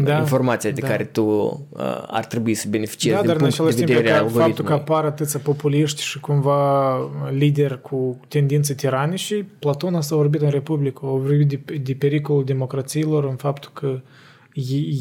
Da, 0.04 0.18
informația 0.18 0.70
de 0.70 0.80
da. 0.80 0.86
care 0.86 1.04
tu 1.04 1.24
uh, 1.24 2.04
ar 2.06 2.24
trebui 2.24 2.54
să 2.54 2.66
beneficiezi 2.68 3.16
Da, 3.16 3.20
din 3.20 3.26
dar 3.26 3.36
în 3.36 3.42
punct 3.42 3.54
același 3.54 3.76
de 3.76 3.84
timp, 3.84 3.96
vedere 3.96 4.14
a 4.14 4.22
că 4.22 4.24
faptul 4.24 4.38
că 4.38 4.42
algoritmului. 4.42 4.80
apar 4.80 5.04
atâția 5.04 5.40
populiști 5.42 6.02
și 6.02 6.20
cumva 6.20 6.96
lideri 7.30 7.80
cu 7.80 8.20
tendințe 8.28 8.74
tiranice, 8.74 9.46
Platon 9.58 9.94
asta 9.94 10.14
a 10.14 10.18
vorbit 10.18 10.40
în 10.40 10.50
Republică, 10.50 11.00
a 11.04 11.08
vorbit 11.08 11.48
de, 11.48 11.78
de 11.78 11.94
pericolul 11.94 12.44
democrațiilor 12.44 13.24
în 13.24 13.36
faptul 13.36 13.70
că 13.74 14.00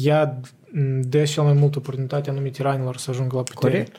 ea 0.02 0.40
dă 1.00 1.22
cel 1.22 1.42
mai 1.42 1.52
mult 1.52 1.76
oportunitatea 1.76 2.32
anume 2.32 2.48
tiranilor 2.48 2.96
să 2.96 3.10
ajungă 3.10 3.36
la 3.36 3.42
putere. 3.42 3.72
Corect. 3.72 3.96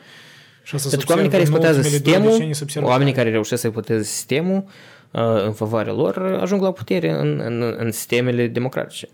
Și 0.64 0.76
asta 0.76 0.90
Pentru 0.90 1.08
se 1.08 1.14
că 1.14 1.20
oamenii 1.20 1.32
care 1.32 1.42
observă 1.42 1.58
în 1.58 1.74
exploatează 1.74 1.78
ultimele 1.78 2.04
două 2.04 2.16
sistemul, 2.16 2.32
decenii, 2.32 2.54
se 2.54 2.64
observă 2.64 2.88
oamenii 2.88 3.14
clar. 3.14 3.24
care 3.24 3.36
reușesc 3.36 3.62
să 3.62 3.68
exploateze 3.68 4.04
sistemul 4.04 4.64
uh, 5.12 5.46
în 5.46 5.54
favoarea 5.54 5.94
lor, 5.94 6.40
ajung 6.42 6.62
la 6.62 6.72
putere 6.72 7.12
în, 7.12 7.42
în, 7.46 7.76
în 7.78 7.92
sistemele 7.92 8.48
democratice. 8.48 9.08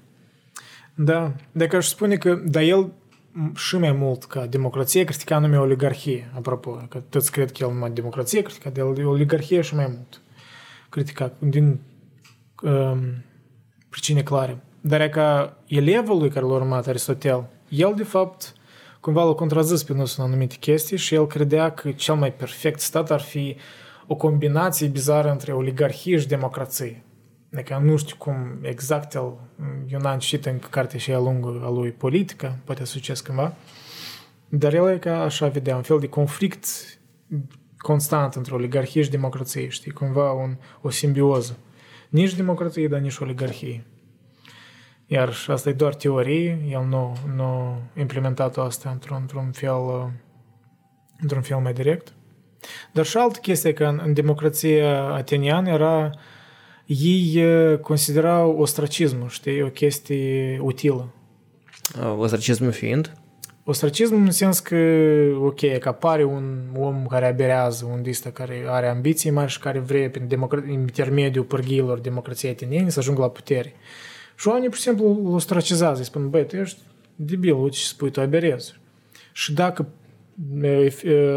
Da, 0.96 1.34
dacă 1.52 1.76
aș 1.76 1.88
spune 1.88 2.16
că, 2.16 2.34
dar 2.34 2.64
el 2.64 2.92
m- 2.92 3.56
și 3.56 3.78
mai 3.78 3.92
mult 3.92 4.24
ca 4.24 4.46
democrație 4.46 5.04
critica 5.04 5.36
anume 5.36 5.58
oligarhie, 5.58 6.32
apropo, 6.36 6.72
că 6.90 6.98
toți 7.10 7.32
cred 7.32 7.52
că 7.52 7.64
el 7.64 7.72
numai 7.74 7.92
democrație 7.92 8.42
critica, 8.42 8.70
de 8.70 8.82
oligarhie 8.82 9.62
și 9.62 9.76
mai 9.76 9.86
mult 9.88 10.22
critica 10.90 11.32
din 11.40 11.80
um, 12.62 13.00
pricine 13.90 14.24
clare. 14.24 14.64
Dar 14.82 15.02
e 15.02 15.10
ca 15.10 15.58
elevul 15.68 16.18
lui 16.18 16.30
care 16.30 16.46
l-a 16.46 16.54
urmat 16.54 16.88
Aristotel, 16.88 17.50
el 17.70 17.94
de 17.96 18.04
fapt 18.04 18.54
cumva 19.00 19.24
l-a 19.24 19.34
contrazis 19.34 19.84
pe 19.84 19.94
nostru 19.94 20.22
în 20.22 20.28
anumite 20.28 20.56
chestii 20.60 20.98
și 20.98 21.16
el 21.16 21.28
credea 21.28 21.72
că 21.72 21.92
cel 21.92 22.16
mai 22.16 22.34
perfect 22.34 22.80
stat 22.80 23.12
ar 23.12 23.22
fi 23.22 23.56
o 24.08 24.16
combinație 24.16 24.88
bizară 24.88 25.32
între 25.32 25.52
oligarhie 25.54 26.20
și 26.20 26.28
democrație. 26.28 27.04
Adică 27.56 27.80
nu 27.84 27.98
știu 27.98 28.16
cum 28.18 28.58
exact 28.62 29.14
el, 29.14 29.34
eu 29.88 30.00
n-am 30.00 30.20
citit 30.20 30.46
încă 30.46 30.68
cartea 30.72 31.00
și 31.00 31.12
ea 31.12 31.20
lungă 31.20 31.62
a 31.64 31.70
lui 31.70 31.92
politică, 31.92 32.58
poate 32.64 32.82
asociez 32.82 33.20
cândva, 33.20 33.54
dar 34.50 34.74
el 34.74 34.88
e 34.88 34.98
ca 34.98 35.22
așa 35.22 35.48
vedea, 35.48 35.76
un 35.76 35.82
fel 35.82 36.00
de 36.00 36.08
conflict 36.08 36.66
constant 37.78 38.34
între 38.34 38.54
oligarhie 38.54 39.02
și 39.02 39.10
democrație, 39.10 39.68
știi, 39.68 39.92
cumva 39.92 40.32
un, 40.32 40.58
o 40.82 40.90
simbioză. 40.90 41.58
Nici 42.10 42.36
democrație, 42.36 42.88
dar 42.88 43.00
nici 43.00 43.18
oligarhie. 43.18 43.86
Iar 45.06 45.34
și 45.34 45.52
asta 45.52 45.70
e 45.70 45.74
doar 45.74 45.96
teorie, 45.96 46.66
el 46.70 46.86
nu, 46.86 47.16
nu 47.36 47.82
implementat 47.98 48.58
asta 48.58 48.90
într-un, 48.90 49.18
într-un 49.22 49.52
fel 49.52 49.86
uh, 49.88 50.08
într-un 51.22 51.42
fel 51.42 51.58
mai 51.58 51.74
direct. 51.74 52.14
Dar 52.92 53.06
și 53.06 53.18
altă 53.18 53.40
chestie 53.40 53.74
că 53.74 53.86
în, 53.86 54.02
în 54.04 54.14
democrația 54.14 55.02
ateniană 55.02 55.70
era 55.70 56.12
ei 56.86 57.44
uh, 57.46 57.80
considerau 57.80 58.58
ostracismul, 58.58 59.30
știi, 59.30 59.62
o 59.62 59.68
chestie 59.68 60.60
utilă. 60.62 61.14
Uh, 62.00 62.16
Ostracismul 62.18 62.72
fiind, 62.72 63.12
Ostracismul 63.68 64.20
în 64.20 64.32
sens 64.32 64.60
că, 64.60 64.76
ok, 65.40 65.78
că 65.80 65.88
apare 65.90 66.24
un 66.24 66.60
om 66.78 67.06
care 67.06 67.28
aberează, 67.28 67.90
un 67.92 68.02
distă 68.02 68.30
care 68.30 68.64
are 68.68 68.88
ambiții 68.88 69.30
mari 69.30 69.52
și 69.52 69.60
care 69.60 69.80
vrea 69.80 70.10
prin 70.10 70.28
democra- 70.28 70.70
intermediul 70.70 71.44
pârghiilor 71.44 72.00
democrației 72.00 72.52
ateniene 72.52 72.90
să 72.90 73.00
ajungă 73.00 73.22
la 73.22 73.30
putere. 73.30 73.74
Și 74.36 74.48
oamenii, 74.48 74.70
pur 74.70 74.78
și 74.78 74.84
simplu, 74.84 75.20
îl 75.26 75.34
ostracizează, 75.34 76.00
îi 76.00 76.06
spun, 76.06 76.30
băi, 76.30 76.46
tu 76.46 76.56
ești 76.56 76.80
debil, 77.16 77.54
uite 77.54 77.76
ce 77.76 77.86
spui, 77.86 78.12
tu 78.12 78.22
aberezi. 78.22 78.80
Și 79.34 79.54
dacă 79.54 79.88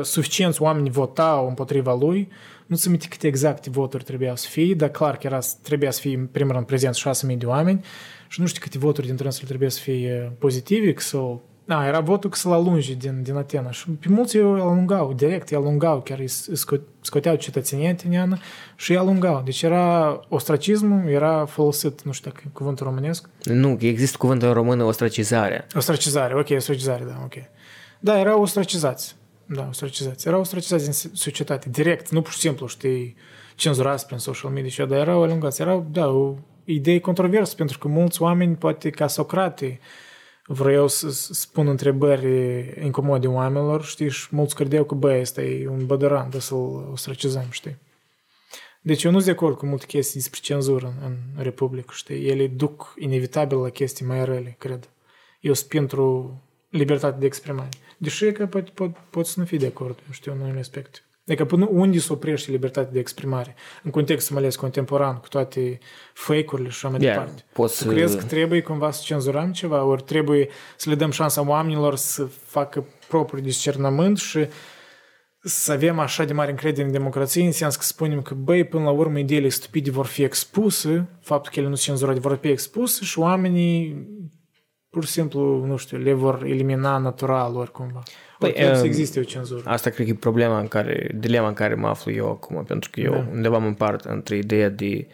suficienți 0.02 0.62
oameni 0.62 0.90
votau 0.90 1.48
împotriva 1.48 1.94
lui, 1.94 2.28
nu 2.68 2.76
se 2.76 2.88
minte 2.88 3.06
câte 3.08 3.26
exacte 3.26 3.70
voturi 3.70 4.04
trebuiau 4.04 4.36
să 4.36 4.48
fie, 4.48 4.74
dar 4.74 4.88
clar 4.88 5.16
că 5.16 5.26
era, 5.26 5.38
trebuia 5.62 5.90
să 5.90 6.00
fie 6.00 6.16
în 6.16 6.26
primul 6.26 6.52
rând 6.52 6.66
prezenți 6.66 7.26
6.000 7.30 7.36
de 7.36 7.46
oameni 7.46 7.84
și 8.28 8.40
nu 8.40 8.46
știu 8.46 8.60
câte 8.62 8.78
voturi 8.78 9.06
dintre 9.06 9.24
ele 9.24 9.46
trebuie 9.46 9.70
să 9.70 9.80
fie 9.80 10.32
pozitive 10.38 10.94
sau 10.96 11.42
da, 11.68 11.86
era 11.86 12.00
votul 12.00 12.30
că 12.30 12.36
să-l 12.36 12.52
alunge 12.52 12.94
din, 12.94 13.22
din 13.22 13.36
Atena 13.36 13.70
și 13.70 13.90
pe 13.90 14.08
mulți 14.08 14.36
îi 14.36 14.42
alungau, 14.42 15.12
direct 15.12 15.48
îi 15.48 15.56
alungau, 15.56 16.00
chiar 16.00 16.18
îi 16.18 16.28
scoteau 17.00 17.36
cetățenie 17.36 17.88
ateniană 17.88 18.38
și 18.76 18.90
îi 18.90 18.96
alungau. 18.96 19.42
Deci 19.44 19.62
era 19.62 20.20
ostracismul, 20.28 21.08
era 21.08 21.44
folosit, 21.44 22.02
nu 22.02 22.12
știu 22.12 22.30
dacă 22.30 22.44
cuvântul 22.52 22.86
românesc. 22.86 23.28
Nu, 23.44 23.76
există 23.80 24.16
cuvântul 24.16 24.48
în 24.48 24.54
română 24.54 24.84
ostracizare. 24.84 25.66
Ostracizare, 25.74 26.34
ok, 26.34 26.48
ostracizare, 26.50 27.04
da, 27.04 27.20
ok. 27.24 27.34
Da, 27.98 28.18
erau 28.18 28.40
ostracizați. 28.40 29.16
Da, 29.50 29.66
ostracizați. 29.68 30.28
Erau 30.28 30.40
ostracizați 30.40 30.84
din 30.84 30.92
societate, 31.14 31.68
direct, 31.68 32.10
nu 32.10 32.22
pur 32.22 32.32
și 32.32 32.38
simplu, 32.38 32.66
știi, 32.66 33.16
cenzurați 33.54 34.06
prin 34.06 34.18
social 34.18 34.52
media, 34.52 34.84
dar 34.84 34.98
erau 34.98 35.22
alungați. 35.22 35.60
Erau, 35.60 35.86
da, 35.90 36.08
o 36.08 36.34
idee 36.64 37.00
controversă, 37.00 37.54
pentru 37.54 37.78
că 37.78 37.88
mulți 37.88 38.22
oameni, 38.22 38.56
poate 38.56 38.90
ca 38.90 39.06
Socrate, 39.06 39.80
vreau 40.46 40.88
să 40.88 41.10
spun 41.10 41.68
întrebări 41.68 42.84
incomode 42.84 43.26
oamenilor, 43.26 43.84
știi, 43.84 44.08
și 44.08 44.28
mulți 44.30 44.54
credeau 44.54 44.84
că, 44.84 44.94
băi, 44.94 45.20
ăsta 45.20 45.42
e 45.42 45.68
un 45.68 45.86
bădăran, 45.86 46.30
de 46.30 46.38
să-l 46.38 46.88
ostracizăm, 46.92 47.46
știi. 47.50 47.76
Deci 48.80 49.02
eu 49.02 49.10
nu 49.10 49.16
sunt 49.20 49.34
de 49.34 49.36
acord 49.38 49.56
cu 49.56 49.66
multe 49.66 49.86
chestii 49.86 50.20
despre 50.20 50.40
cenzură 50.42 50.94
în, 51.04 51.12
în 51.36 51.42
Republică, 51.42 51.92
știi. 51.94 52.26
Ele 52.26 52.46
duc 52.46 52.94
inevitabil 52.98 53.58
la 53.58 53.68
chestii 53.68 54.06
mai 54.06 54.24
rele, 54.24 54.56
cred. 54.58 54.88
Eu 55.40 55.52
sunt 55.52 55.68
pentru 55.68 56.34
libertate 56.70 57.18
de 57.18 57.26
exprimare. 57.26 57.68
Deși 57.98 58.24
e 58.24 58.32
că 58.32 58.46
pot, 58.46 58.68
pot, 58.68 58.96
pot 59.10 59.26
să 59.26 59.40
nu 59.40 59.46
fii 59.46 59.58
de 59.58 59.66
acord, 59.66 59.98
eu 59.98 60.12
știu, 60.12 60.32
în 60.32 60.40
unele 60.40 60.58
aspecte. 60.58 60.98
Adică 61.26 61.44
până 61.44 61.68
unde 61.70 61.98
se 61.98 62.12
oprește 62.12 62.50
libertatea 62.50 62.92
de 62.92 62.98
exprimare? 62.98 63.54
În 63.82 63.90
contextul 63.90 64.34
mai 64.34 64.42
ales 64.42 64.56
contemporan, 64.56 65.16
cu 65.16 65.28
toate 65.28 65.78
fake-urile 66.14 66.68
și 66.68 66.74
așa 66.76 66.88
mai 66.88 67.02
yeah, 67.02 67.14
departe. 67.14 67.44
Poți 67.52 67.84
tu 67.84 67.88
crezi 67.90 68.16
că 68.16 68.24
trebuie 68.24 68.62
cumva 68.62 68.90
să 68.90 69.02
cenzurăm 69.04 69.52
ceva? 69.52 69.84
Ori 69.84 70.02
trebuie 70.02 70.48
să 70.76 70.88
le 70.88 70.94
dăm 70.94 71.10
șansa 71.10 71.48
oamenilor 71.48 71.96
să 71.96 72.24
facă 72.24 72.86
propriul 73.08 73.42
discernământ 73.42 74.18
și 74.18 74.46
să 75.42 75.72
avem 75.72 75.98
așa 75.98 76.24
de 76.24 76.32
mare 76.32 76.50
încredere 76.50 76.86
în 76.86 76.92
democrație, 76.92 77.44
în 77.44 77.52
sens 77.52 77.76
că 77.76 77.82
spunem 77.82 78.22
că, 78.22 78.34
băi, 78.34 78.64
până 78.64 78.84
la 78.84 78.90
urmă, 78.90 79.18
ideile 79.18 79.48
stupide 79.48 79.90
vor 79.90 80.06
fi 80.06 80.22
expuse, 80.22 81.08
faptul 81.20 81.52
că 81.52 81.60
ele 81.60 81.68
nu 81.68 81.74
sunt 81.74 81.86
cenzurate 81.86 82.20
vor 82.20 82.38
fi 82.40 82.48
expuse 82.48 83.04
și 83.04 83.18
oamenii 83.18 84.06
pur 84.90 85.05
și 85.05 85.10
simplu, 85.10 85.65
nu 85.65 85.77
știu, 85.77 85.98
le 85.98 86.12
vor 86.12 86.43
elimina 86.44 86.98
natural 86.98 87.56
oricumva. 87.56 88.02
Păi, 88.39 88.55
um, 88.69 88.74
să 88.74 88.85
existe 88.85 89.20
o 89.20 89.23
cenzură. 89.23 89.62
Asta 89.65 89.90
cred 89.90 90.06
că 90.06 90.12
e 90.12 90.16
problema 90.16 90.59
în 90.59 90.69
care, 90.69 91.10
dilema 91.15 91.48
în 91.48 91.55
care 91.55 91.74
mă 91.74 91.89
aflu 91.89 92.12
eu 92.12 92.28
acum, 92.31 92.65
pentru 92.65 92.90
că 92.90 93.01
eu 93.01 93.12
da. 93.12 93.27
undeva 93.32 93.59
mă 93.59 93.66
împart 93.66 94.05
între 94.05 94.36
ideea 94.36 94.69
de 94.69 95.06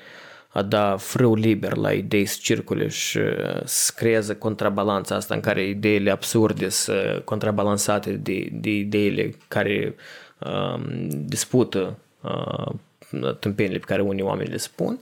a 0.49 0.63
da 0.63 0.97
frâu 0.97 1.35
liber 1.35 1.77
la 1.77 1.93
idei 1.93 2.27
să 2.27 2.39
circule 2.41 2.89
și 2.89 3.21
să 3.65 3.93
creeze 3.97 4.35
contrabalanța 4.35 5.15
asta 5.15 5.35
în 5.35 5.41
care 5.41 5.67
ideile 5.67 6.11
absurde 6.11 6.69
să 6.69 7.23
contrabalansate 7.25 8.13
de, 8.13 8.49
de 8.53 8.71
ideile 8.71 9.35
care 9.49 9.95
um, 10.39 11.09
dispută 11.09 11.99
uh, 12.21 12.73
tâmpenile 13.39 13.79
pe 13.79 13.85
care 13.87 14.03
unii 14.03 14.23
oameni 14.23 14.51
le 14.51 14.57
spun. 14.57 14.99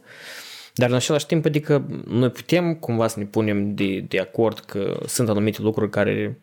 Dar 0.74 0.88
în 0.88 0.94
același 0.94 1.26
timp, 1.26 1.44
adică 1.44 1.84
noi 2.06 2.30
putem 2.30 2.74
cumva 2.74 3.06
să 3.06 3.18
ne 3.18 3.24
punem 3.24 3.74
de, 3.74 4.04
de 4.08 4.18
acord 4.18 4.58
că 4.58 5.00
sunt 5.06 5.28
anumite 5.28 5.62
lucruri 5.62 5.90
care 5.90 6.38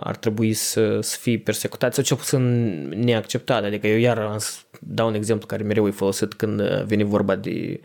ar 0.00 0.16
trebui 0.16 0.52
să, 0.52 1.00
să 1.00 1.16
fie 1.20 1.38
persecutați 1.38 1.94
sau 1.94 2.04
cel 2.04 2.16
puțin 2.16 2.42
neacceptate. 2.88 3.66
Adică 3.66 3.86
eu 3.86 3.98
iar 3.98 4.18
am 4.18 4.38
să 4.38 4.58
dau 4.80 5.08
un 5.08 5.14
exemplu 5.14 5.46
care 5.46 5.62
mereu 5.62 5.86
e 5.86 5.90
folosit 5.90 6.34
când 6.34 6.62
vine 6.62 7.04
vorba 7.04 7.36
de, 7.36 7.80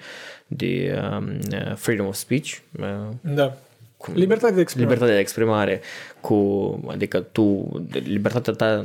de 0.48 1.02
um, 1.12 1.40
freedom 1.76 2.06
of 2.08 2.16
speech. 2.16 2.58
Da. 3.22 3.58
Cu 3.98 4.12
libertatea 4.14 4.56
de 4.56 4.62
exprimare. 4.62 4.94
Libertatea 4.94 5.16
de 5.16 5.22
exprimare 5.22 5.82
cu, 6.22 6.80
adică 6.88 7.20
tu, 7.20 7.72
libertatea 7.92 8.54
ta, 8.54 8.84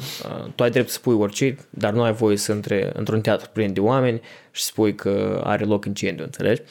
tu 0.54 0.62
ai 0.62 0.70
drept 0.70 0.88
să 0.88 0.94
spui 0.94 1.14
orice, 1.14 1.56
dar 1.70 1.92
nu 1.92 2.02
ai 2.02 2.12
voie 2.12 2.36
să 2.36 2.52
intre 2.52 2.90
într-un 2.94 3.20
teatru 3.20 3.50
plin 3.52 3.72
de 3.72 3.80
oameni 3.80 4.20
și 4.50 4.62
spui 4.62 4.94
că 4.94 5.40
are 5.44 5.64
loc 5.64 5.84
incendiu, 5.84 6.24
înțelegi? 6.24 6.62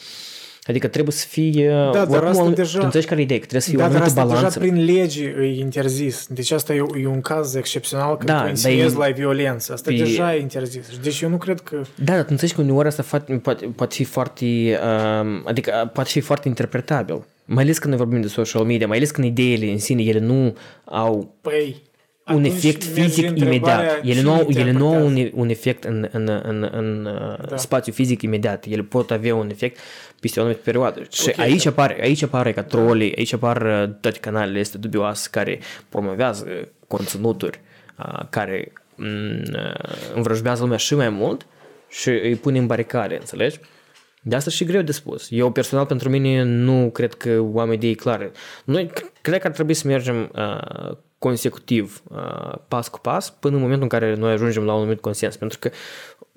Adică 0.70 0.88
trebuie 0.88 1.14
să 1.14 1.26
fie... 1.28 1.70
Da, 1.92 2.06
dar 2.06 2.24
asta 2.24 2.50
deja... 2.50 2.80
Înțelegi 2.84 3.08
care 3.08 3.22
idee? 3.22 3.40
Că 3.40 3.46
trebuie 3.46 3.62
să 3.62 3.70
fie 3.70 3.78
da, 3.78 3.84
o 3.84 3.88
anumită 3.88 4.14
balanță. 4.14 4.60
deja 4.60 4.60
prin 4.60 4.86
lege 4.86 5.36
e 5.40 5.60
interzis. 5.60 6.28
Deci 6.30 6.52
asta 6.52 6.74
e, 6.74 6.84
e 7.02 7.08
un 7.08 7.22
caz 7.22 7.56
excepțional 7.56 8.18
când 8.18 8.30
da, 8.30 8.42
tu 8.42 8.50
insinuezi 8.50 8.98
la 8.98 9.10
violență. 9.10 9.74
Asta 9.74 9.94
e... 9.94 9.98
deja 9.98 10.36
e 10.36 10.40
interzis. 10.40 10.88
Deci 11.02 11.22
eu 11.22 11.30
nu 11.30 11.38
cred 11.38 11.60
că... 11.60 11.82
Da, 11.96 12.14
dar 12.14 12.22
tu 12.22 12.28
înțelegi 12.30 12.56
că 12.56 12.62
uneori 12.62 12.88
asta 12.88 13.04
poate, 13.42 13.68
poate 13.76 13.96
fi 13.96 14.04
foarte... 14.04 14.46
Uh, 14.46 15.42
adică 15.46 15.92
poate 15.94 16.10
fi 16.10 16.20
foarte 16.20 16.48
interpretabil. 16.48 17.26
Mai 17.46 17.64
ales 17.64 17.78
când 17.78 17.94
noi 17.94 18.04
vorbim 18.04 18.22
de 18.22 18.28
social 18.28 18.64
media, 18.64 18.88
mai 18.88 18.98
ales 18.98 19.12
când 19.12 19.28
ideile 19.28 19.72
în 19.72 19.80
sine, 19.80 20.04
ele 20.04 20.20
nu 20.20 20.56
au... 20.84 21.36
Păi, 21.42 21.82
un 22.34 22.44
efect 22.44 22.84
fizic 22.84 23.40
imediat. 23.40 24.00
Ele 24.04 24.22
nu, 24.22 24.34
au, 24.34 24.48
ele 24.50 24.72
nu 24.72 24.88
au 24.88 25.06
un, 25.06 25.30
un 25.34 25.50
efect 25.50 25.84
în, 25.84 26.08
în, 26.12 26.42
în, 26.44 26.70
în 26.72 27.08
da. 27.50 27.58
spațiu 27.58 27.94
fizic 27.94 28.22
imediat. 28.22 28.66
Ele 28.70 28.82
pot 28.82 29.12
avea 29.12 29.36
un 29.36 29.50
efect 29.50 29.78
peste 30.20 30.40
o 30.40 30.42
anumită 30.42 30.64
perioadă. 30.64 31.02
Și 31.12 31.30
okay, 31.30 31.46
aici, 31.46 31.64
da. 31.64 31.70
apare, 31.70 31.98
aici 32.02 32.22
apare 32.22 32.54
ca 32.54 32.64
trolii, 32.64 33.16
aici 33.18 33.34
apar 33.34 33.62
uh, 33.62 33.90
toate 34.02 34.20
canalele 34.20 34.60
astea 34.60 34.80
dubioase 34.80 35.28
care 35.32 35.60
promovează 35.90 36.48
conținuturi 36.88 37.60
uh, 37.98 38.20
care 38.30 38.74
mm, 38.96 39.42
uh, 39.54 40.14
învrăjbează 40.16 40.62
lumea 40.62 40.78
și 40.78 40.96
mai 40.96 41.10
mult 41.10 41.46
și 41.90 42.10
îi 42.10 42.36
pune 42.36 42.60
în 42.60 42.68
baricade, 42.68 43.16
înțelegi? 43.16 43.60
De 44.22 44.36
asta 44.36 44.50
și 44.50 44.64
greu 44.64 44.82
de 44.82 44.92
spus. 44.92 45.28
Eu 45.30 45.52
personal 45.52 45.86
pentru 45.86 46.10
mine 46.10 46.44
nu 46.44 46.90
cred 46.90 47.14
că 47.14 47.40
o 47.54 47.60
am 47.60 47.72
idei 47.72 47.96
clare. 47.96 48.32
Noi 48.66 48.92
cred 49.22 49.40
că 49.40 49.48
ar 49.48 49.54
trebui 49.54 49.74
să 49.74 49.88
mergem 49.88 50.32
uh, 50.36 50.98
consecutiv, 51.18 52.02
uh, 52.10 52.54
pas 52.68 52.88
cu 52.88 53.00
pas, 53.00 53.30
până 53.30 53.56
în 53.56 53.62
momentul 53.62 53.84
în 53.84 54.00
care 54.00 54.16
noi 54.16 54.32
ajungem 54.32 54.64
la 54.64 54.74
un 54.74 54.80
anumit 54.80 55.02
consens. 55.02 55.36
Pentru 55.36 55.60
că 55.60 55.70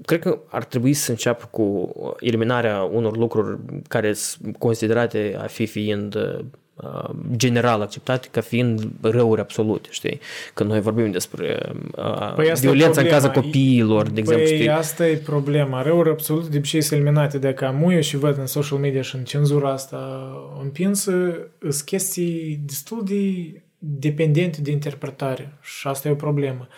cred 0.05 0.21
că 0.21 0.39
ar 0.49 0.65
trebui 0.65 0.93
să 0.93 1.11
înceapă 1.11 1.49
cu 1.51 1.93
eliminarea 2.21 2.83
unor 2.83 3.17
lucruri 3.17 3.59
care 3.89 4.13
sunt 4.13 4.57
considerate 4.57 5.37
a 5.43 5.47
fi 5.47 5.67
fiind 5.67 6.15
uh, 6.15 7.11
general 7.37 7.81
acceptate 7.81 8.29
ca 8.31 8.41
fiind 8.41 8.89
răuri 9.01 9.41
absolute, 9.41 9.89
știi? 9.91 10.21
Când 10.55 10.71
noi 10.71 10.81
vorbim 10.81 11.11
despre 11.11 11.73
uh, 11.97 12.35
păi 12.35 12.53
violența 12.61 13.01
în 13.01 13.07
cazul 13.07 13.31
copiilor, 13.31 14.09
de 14.09 14.21
exemplu, 14.21 14.47
păi 14.47 14.57
știi? 14.57 14.69
asta 14.69 15.09
e 15.09 15.17
problema. 15.17 15.83
Răuri 15.83 16.11
absolute 16.11 16.49
de 16.49 16.57
obicei 16.57 16.81
sunt 16.81 17.01
eliminate 17.01 17.39
de 17.39 17.53
ca 17.53 17.71
muie 17.71 18.01
și 18.01 18.17
văd 18.17 18.39
în 18.39 18.47
social 18.47 18.79
media 18.79 19.03
și 19.03 19.17
în 19.17 19.25
cenzura 19.25 19.71
asta 19.71 20.31
împinsă, 20.63 21.13
sunt 21.61 21.81
chestii 21.85 22.61
destul 22.65 23.05
de 23.05 23.63
dependente 23.79 24.61
de 24.61 24.71
interpretare 24.71 25.59
și 25.61 25.89
asta 25.89 26.09
e 26.09 26.13
o 26.13 26.15
problemă. 26.15 26.69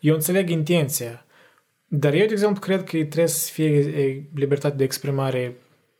Eu 0.00 0.14
înțeleg 0.14 0.50
intenția, 0.50 1.24
dar 1.94 2.12
eu, 2.12 2.26
de 2.26 2.32
exemplu, 2.32 2.60
cred 2.60 2.84
că 2.84 2.90
trebuie 2.90 3.26
să 3.26 3.50
fie 3.52 4.30
libertate 4.34 4.76
de 4.76 4.84
exprimare 4.84 5.56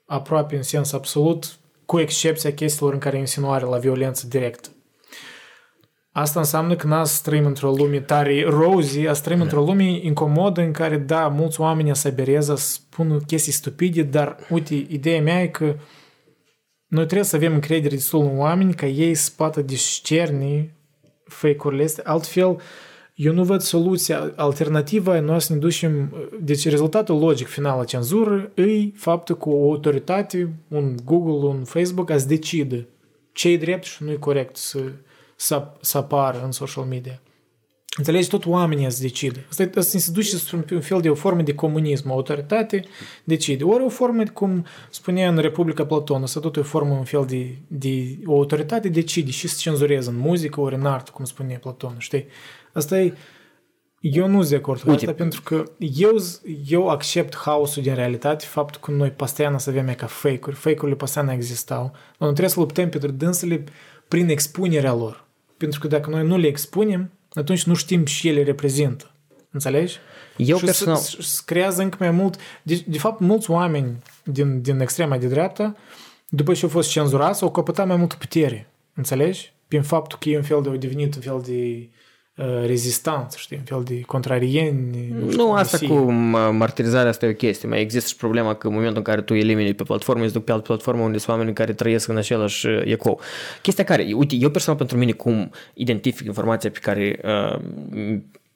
aproape 0.07 0.57
în 0.57 0.63
sens 0.63 0.93
absolut, 0.93 1.57
cu 1.87 1.99
excepția 1.99 2.53
chestiilor 2.53 2.93
în 2.93 2.99
care 2.99 3.19
insinuare 3.19 3.65
la 3.65 3.79
violență 3.79 4.27
directă. 4.27 4.69
Asta 6.13 6.39
înseamnă 6.39 6.77
că 6.77 6.87
n 6.87 7.05
trăim 7.23 7.47
într-o 7.47 7.71
lume 7.71 8.01
tare 8.01 8.45
rosy, 8.45 9.07
a 9.07 9.13
trăim 9.13 9.39
da. 9.39 9.45
într-o 9.45 9.65
lume 9.65 9.85
incomodă 9.85 10.61
în 10.61 10.73
care, 10.73 10.97
da, 10.97 11.29
mulți 11.29 11.61
oameni 11.61 11.97
se 11.97 12.09
aberează, 12.09 12.55
spun 12.55 13.21
chestii 13.27 13.53
stupide, 13.53 14.03
dar, 14.03 14.37
uite, 14.51 14.75
ideea 14.75 15.21
mea 15.21 15.43
e 15.43 15.47
că 15.47 15.77
noi 16.87 17.05
trebuie 17.05 17.25
să 17.25 17.37
avem 17.37 17.53
încredere 17.53 17.95
destul 17.95 18.21
în 18.21 18.39
oameni 18.39 18.75
ca 18.75 18.87
ei 18.87 19.15
să 19.15 19.31
poată 19.37 19.63
discerni 19.63 20.75
fake-urile 21.25 21.85
astea. 21.85 22.05
Altfel, 22.07 22.61
eu 23.15 23.33
nu 23.33 23.45
văd 23.45 23.61
soluția. 23.61 24.33
Alternativa, 24.37 25.21
noi 25.21 25.41
să 25.41 25.53
ne 25.53 25.59
ducem... 25.59 26.15
Deci 26.41 26.69
rezultatul 26.69 27.19
logic 27.19 27.47
final 27.47 27.81
a 27.81 27.85
cenzură 27.85 28.51
e 28.55 28.91
faptul 28.95 29.37
că 29.37 29.49
o 29.49 29.71
autoritate, 29.71 30.53
un 30.69 30.95
Google, 31.05 31.49
un 31.49 31.65
Facebook, 31.65 32.11
ați 32.11 32.29
decide 32.29 32.87
ce 33.33 33.49
e 33.49 33.57
drept 33.57 33.85
și 33.85 34.03
nu 34.03 34.11
e 34.11 34.15
corect 34.15 34.57
să, 34.57 34.79
să, 35.37 35.67
să 35.81 35.99
apară 35.99 36.43
în 36.45 36.53
social 36.53 36.85
media. 36.85 37.21
Înțelegi? 37.97 38.29
Tot 38.29 38.47
oamenii 38.47 38.91
să 38.91 39.03
decide. 39.03 39.47
Asta, 39.49 39.71
asta 39.75 39.99
se 39.99 40.11
duce 40.13 40.37
spre 40.37 40.65
un 40.71 40.81
fel 40.81 41.01
de 41.01 41.11
o 41.11 41.15
formă 41.15 41.43
de 41.43 41.55
comunism. 41.55 42.11
O 42.11 42.13
autoritate 42.13 42.85
decide. 43.25 43.65
Ori 43.65 43.85
o 43.85 43.89
formă, 43.89 44.23
cum 44.25 44.67
spunea 44.91 45.29
în 45.29 45.39
Republica 45.39 45.87
Platon, 45.87 46.23
asta 46.23 46.41
tot 46.41 46.57
e 46.57 46.61
o 46.61 46.63
formă, 46.63 46.95
un 46.95 47.05
fel 47.05 47.25
de, 47.29 47.57
de 47.67 48.19
o 48.25 48.35
autoritate 48.35 48.89
decide 48.89 49.31
și 49.31 49.49
se 49.49 49.57
cenzurează 49.59 50.11
în 50.11 50.17
muzică, 50.17 50.61
ori 50.61 50.75
în 50.75 50.87
artă, 50.87 51.11
cum 51.15 51.25
spunea 51.25 51.59
Platon, 51.59 51.95
știi? 51.99 52.27
Asta 52.73 53.01
e... 53.01 53.13
Eu 54.01 54.27
nu 54.27 54.39
sunt 54.39 54.49
de 54.49 54.57
acord 54.57 54.81
cu 54.81 54.91
asta, 54.91 55.13
pentru 55.13 55.43
că 55.43 55.65
eu, 55.79 56.17
eu 56.69 56.89
accept 56.89 57.37
haosul 57.37 57.83
din 57.83 57.95
realitate, 57.95 58.45
faptul 58.45 58.81
că 58.81 58.91
noi 58.91 59.11
pastiana 59.11 59.59
să 59.59 59.71
avem 59.71 59.95
ca 59.95 60.07
fake-uri, 60.07 60.57
fake-urile 60.57 60.97
pastiana 60.97 61.33
existau, 61.33 61.83
dar 61.93 61.95
noi 62.19 62.29
trebuie 62.29 62.49
să 62.49 62.61
luptăm 62.61 62.89
pentru 62.89 63.11
dânsele 63.11 63.65
prin 64.09 64.29
expunerea 64.29 64.95
lor. 64.95 65.25
Pentru 65.57 65.81
că 65.81 65.87
dacă 65.87 66.11
noi 66.11 66.27
nu 66.27 66.37
le 66.37 66.47
expunem, 66.47 67.11
atunci 67.33 67.65
nu 67.65 67.75
știm 67.75 68.05
și 68.05 68.29
ele 68.29 68.43
reprezintă. 68.43 69.11
Înțelegi? 69.51 69.99
Eu 70.37 70.57
și 70.57 70.65
personal... 70.65 70.97
se, 70.97 71.23
se 71.23 71.43
creează 71.45 71.83
încă 71.83 71.97
mai 72.01 72.11
mult... 72.11 72.37
De, 72.63 72.85
de 72.87 72.99
fapt, 72.99 73.21
mulți 73.21 73.51
oameni 73.51 73.97
din, 74.25 74.61
din 74.63 74.81
extrema 74.81 75.19
de 75.19 75.27
dreapta, 75.27 75.77
după 76.29 76.53
ce 76.53 76.65
au 76.65 76.71
fost 76.71 76.91
cenzurați, 76.91 77.43
au 77.43 77.51
căpătat 77.51 77.87
mai 77.87 77.97
multă 77.97 78.15
putere. 78.19 78.71
Înțelegi? 78.95 79.53
Prin 79.69 79.83
faptul 79.83 80.19
că 80.19 80.29
e 80.29 80.37
un 80.37 80.43
fel 80.43 80.63
de... 80.63 80.69
au 80.69 80.77
devenit 80.77 81.15
un 81.15 81.21
fel 81.21 81.41
de 81.45 81.53
uh, 81.53 81.89
rezistanță, 82.67 83.37
știi, 83.41 83.57
un 83.57 83.65
fel 83.65 83.83
de 83.85 84.01
contrarieni. 84.01 85.15
Nu, 85.21 85.31
știu, 85.31 85.45
asta 85.45 85.79
mesie. 85.81 85.97
cu 85.97 86.11
mă, 86.11 86.39
martirizarea 86.39 87.11
asta 87.11 87.27
e 87.27 87.31
o 87.31 87.33
chestie. 87.33 87.69
Mai 87.69 87.81
există 87.81 88.09
și 88.09 88.17
problema 88.17 88.55
că 88.55 88.67
în 88.67 88.73
momentul 88.73 88.97
în 88.97 89.03
care 89.03 89.21
tu 89.21 89.35
elimini 89.35 89.75
pe 89.75 89.83
platformă, 89.83 90.25
îți 90.25 90.33
duc 90.33 90.45
pe 90.45 90.53
altă 90.53 90.65
platformă 90.67 91.03
unde 91.03 91.19
sunt 91.19 91.37
oameni 91.37 91.55
care 91.55 91.73
trăiesc 91.73 92.09
în 92.09 92.17
același 92.17 92.67
uh, 92.67 92.83
ecou. 92.85 93.21
Chestia 93.63 93.85
care, 93.85 94.13
uite, 94.15 94.35
eu 94.35 94.51
personal 94.51 94.79
pentru 94.79 94.99
mine 94.99 95.13
cum 95.13 95.51
identific 95.75 96.27
informația 96.27 96.71
pe 96.71 96.79
care 96.79 97.21
uh, 97.25 97.61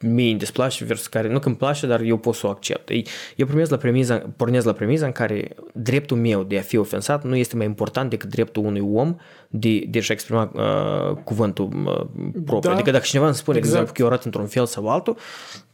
mie 0.01 0.31
îmi 0.31 0.39
desplace 0.39 0.85
versus 0.85 1.07
care 1.07 1.29
nu 1.29 1.39
că 1.39 1.49
îmi 1.49 1.57
place, 1.57 1.87
dar 1.87 2.01
eu 2.01 2.17
pot 2.17 2.35
să 2.35 2.47
o 2.47 2.51
accept. 2.51 2.89
Ei, 2.89 3.07
Eu 3.37 3.47
pornesc 3.47 3.71
la, 3.71 3.77
premiza, 3.77 4.23
pornesc 4.37 4.67
la 4.67 4.73
premiza 4.73 5.07
în 5.07 5.13
care 5.13 5.49
dreptul 5.73 6.17
meu 6.17 6.43
de 6.43 6.59
a 6.59 6.61
fi 6.61 6.77
ofensat 6.77 7.25
nu 7.25 7.37
este 7.37 7.57
mai 7.57 7.67
important 7.67 8.11
decât 8.11 8.29
dreptul 8.29 8.65
unui 8.65 8.81
om 8.93 9.17
de, 9.49 9.79
de 9.89 9.99
a-și 9.99 10.13
exprima 10.13 10.51
uh, 10.55 11.17
cuvântul 11.25 11.69
uh, 11.87 12.31
propriu. 12.45 12.71
Da. 12.71 12.73
Adică 12.73 12.91
dacă 12.91 13.05
cineva 13.05 13.27
îmi 13.27 13.35
spune, 13.35 13.57
Exact. 13.57 13.75
de 13.75 13.81
exemplu, 13.81 13.93
că 13.93 14.03
eu 14.03 14.07
arăt 14.07 14.25
într-un 14.25 14.47
fel 14.47 14.67
sau 14.67 14.89
altul, 14.89 15.17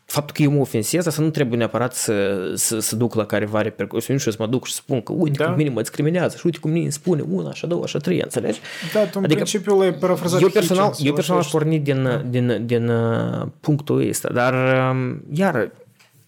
faptul 0.04 0.34
că 0.36 0.42
eu 0.42 0.50
mă 0.50 0.60
ofensez, 0.60 1.06
asta 1.06 1.22
nu 1.22 1.30
trebuie 1.30 1.58
neapărat 1.58 1.94
să, 1.94 2.52
să, 2.54 2.78
să 2.78 2.96
duc 2.96 3.14
la 3.14 3.24
careva 3.24 3.62
repercusiuni 3.62 4.20
și 4.20 4.30
să 4.30 4.36
mă 4.38 4.46
duc 4.46 4.66
și 4.66 4.72
să 4.72 4.80
spun 4.82 5.00
că 5.00 5.12
uite 5.12 5.36
Da. 5.36 5.44
cum 5.44 5.54
mine 5.54 5.70
mă 5.70 5.80
discriminează 5.80 6.36
și 6.36 6.42
uite 6.44 6.58
cum 6.58 6.70
mine 6.70 6.82
îmi 6.82 6.92
spune 6.92 7.24
una, 7.30 7.48
așa 7.48 7.66
două, 7.66 7.82
așa 7.82 7.98
trei, 7.98 8.20
înțelegi? 8.22 8.60
Da, 8.92 9.00
tu 9.00 9.10
în 9.14 9.24
adică, 9.24 9.34
principiu 9.34 9.78
l-ai 9.78 9.94
parafrazat 9.94 10.40
eu 10.40 10.46
pe 10.46 10.52
personal, 10.52 10.84
Hitchens, 10.84 11.06
eu 11.08 11.14
personal 11.14 11.40
așa 11.40 11.48
aș 11.48 11.54
porni 11.54 11.78
din, 11.78 12.24
din, 12.30 12.62
din 12.66 12.88
uh, 12.88 13.46
punctul 13.60 14.08
ăsta, 14.08 14.28
dar 14.32 14.54
um, 14.90 15.22
iar 15.32 15.70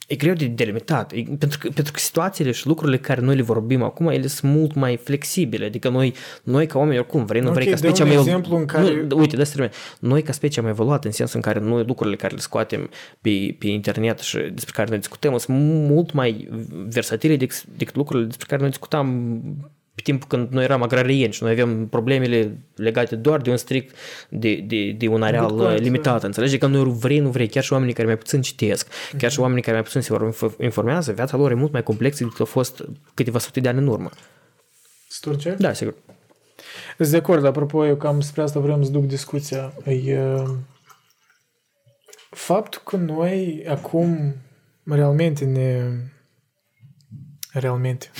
e 0.06 0.14
greu 0.14 0.34
de 0.34 0.46
delimitat, 0.46 1.12
e, 1.12 1.22
pentru, 1.38 1.58
că, 1.58 1.68
pentru 1.74 1.92
că 1.92 1.98
situațiile 1.98 2.50
și 2.50 2.66
lucrurile 2.66 2.98
care 2.98 3.20
noi 3.20 3.36
le 3.36 3.42
vorbim 3.42 3.82
acum, 3.82 4.08
ele 4.08 4.26
sunt 4.26 4.52
mult 4.52 4.74
mai 4.74 4.96
flexibile, 4.96 5.64
adică 5.64 5.88
noi, 5.88 6.14
noi 6.42 6.66
ca 6.66 6.78
oameni, 6.78 6.98
oricum, 6.98 7.24
vrei, 7.24 7.40
nu 7.40 7.48
Ok, 7.48 7.54
vrei, 7.54 7.66
ca 7.66 7.70
dă 7.70 7.76
specia 7.76 8.02
un 8.02 8.08
mai... 8.08 8.18
exemplu 8.18 8.56
în 8.56 8.64
care- 8.64 9.04
Nu, 9.08 9.18
uite, 9.18 9.36
de 9.36 9.70
Noi 10.00 10.22
ca 10.22 10.32
specie 10.32 10.62
am 10.62 10.68
evoluat 10.68 11.04
în 11.04 11.10
sensul 11.10 11.36
în 11.36 11.42
care 11.52 11.64
noi 11.64 11.84
lucrurile 11.84 12.16
care 12.16 12.34
le 12.34 12.40
scoatem 12.40 12.90
pe, 13.20 13.56
pe 13.58 13.66
internet 13.66 14.18
și 14.18 14.36
despre 14.36 14.72
care 14.74 14.88
noi 14.88 14.98
discutăm 14.98 15.38
sunt 15.38 15.58
mult 15.88 16.12
mai 16.12 16.48
versatile 16.88 17.36
decât, 17.36 17.64
decât 17.64 17.94
lucrurile 17.94 18.26
despre 18.26 18.46
care 18.48 18.60
noi 18.60 18.70
discutam 18.70 19.40
pe 19.94 20.00
timpul 20.02 20.28
când 20.28 20.48
noi 20.48 20.64
eram 20.64 20.82
agrarieni 20.82 21.32
și 21.32 21.42
noi 21.42 21.52
aveam 21.52 21.88
problemele 21.88 22.58
legate 22.74 23.16
doar 23.16 23.40
de 23.40 23.50
un 23.50 23.56
strict, 23.56 23.96
de, 24.28 24.54
de, 24.54 24.90
de 24.90 25.08
un 25.08 25.22
areal 25.22 25.46
Good 25.46 25.60
point, 25.60 25.80
limitat, 25.80 26.20
da. 26.20 26.26
înțelegi? 26.26 26.58
Că 26.58 26.66
noi 26.66 26.84
vrei, 26.84 27.18
nu 27.18 27.30
vrei, 27.30 27.48
chiar 27.48 27.62
și 27.62 27.72
oamenii 27.72 27.94
care 27.94 28.06
mai 28.06 28.16
puțin 28.16 28.42
citesc, 28.42 28.88
chiar 29.18 29.30
și 29.30 29.40
oamenii 29.40 29.62
care 29.62 29.74
mai 29.74 29.84
puțin 29.84 30.00
se 30.00 30.12
vor- 30.12 30.54
informează, 30.60 31.12
viața 31.12 31.36
lor 31.36 31.50
e 31.50 31.54
mult 31.54 31.72
mai 31.72 31.82
complexă 31.82 32.24
decât 32.24 32.40
a 32.40 32.44
fost 32.44 32.84
câteva 33.14 33.38
sute 33.38 33.60
de 33.60 33.68
ani 33.68 33.78
în 33.78 33.86
urmă. 33.86 34.10
Sturce? 35.08 35.56
Da, 35.58 35.72
sigur. 35.72 35.94
Sunt 36.96 37.08
de 37.08 37.16
acord, 37.16 37.44
apropo, 37.44 37.86
eu 37.86 37.96
cam 37.96 38.20
spre 38.20 38.42
asta 38.42 38.60
vreau 38.60 38.84
să 38.84 38.90
duc 38.90 39.04
discuția. 39.04 39.72
E, 39.86 40.18
uh, 40.18 40.50
faptul 42.30 42.80
că 42.84 42.96
noi 42.96 43.64
acum 43.68 44.34
realmente 44.84 45.44
ne... 45.44 45.90
Realmente. 47.52 48.10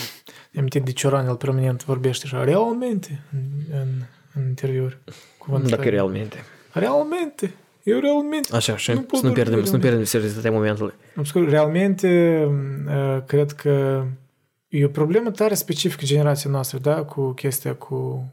Ne 0.55 0.61
amintit 0.61 0.85
de 0.85 0.93
Cioran, 0.93 1.27
el 1.27 1.37
permanent 1.37 1.85
vorbește 1.85 2.27
așa, 2.27 2.45
realmente, 2.45 3.23
în, 3.33 3.41
în, 3.81 3.89
în 4.35 4.49
interviuri. 4.49 4.99
Cuvântul 5.39 5.69
Dacă 5.71 5.81
ăsta. 5.83 5.95
realmente. 5.95 6.45
Realmente. 6.73 7.55
Eu 7.83 7.99
realmente. 8.01 8.57
Așa, 8.57 8.77
și 8.77 8.91
Nu 8.91 8.97
nu 8.97 9.03
pot 9.03 9.19
să 9.19 9.27
nu 9.27 9.33
vorbi 9.33 9.43
pierdem, 9.43 9.65
să 9.65 9.77
nu 9.77 9.83
realmente. 9.83 9.87
pierdem 9.87 10.05
seriozitatea 10.05 10.51
momentului. 10.51 10.95
Am 11.17 11.25
spus, 11.25 11.49
realmente, 11.49 12.45
uh, 12.89 13.23
cred 13.27 13.53
că 13.53 14.05
e 14.69 14.85
o 14.85 14.89
problemă 14.89 15.31
tare 15.31 15.55
specifică 15.55 16.05
generației 16.05 16.53
noastre, 16.53 16.79
da, 16.79 17.03
cu 17.05 17.33
chestia 17.33 17.75
cu 17.75 18.29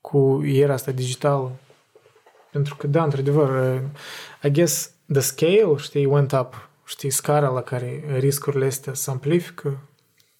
cu 0.00 0.40
era 0.44 0.72
asta 0.72 0.90
digitală. 0.90 1.52
Pentru 2.52 2.76
că, 2.76 2.86
da, 2.86 3.04
într-adevăr, 3.04 3.74
uh, 3.74 3.80
I 4.42 4.50
guess 4.50 4.90
the 5.12 5.20
scale, 5.20 5.74
știi, 5.76 6.04
went 6.04 6.32
up, 6.32 6.68
știi, 6.84 7.10
scara 7.10 7.48
la 7.48 7.62
care 7.62 8.04
riscurile 8.18 8.66
astea 8.66 8.94
se 8.94 9.10
amplifică. 9.10 9.78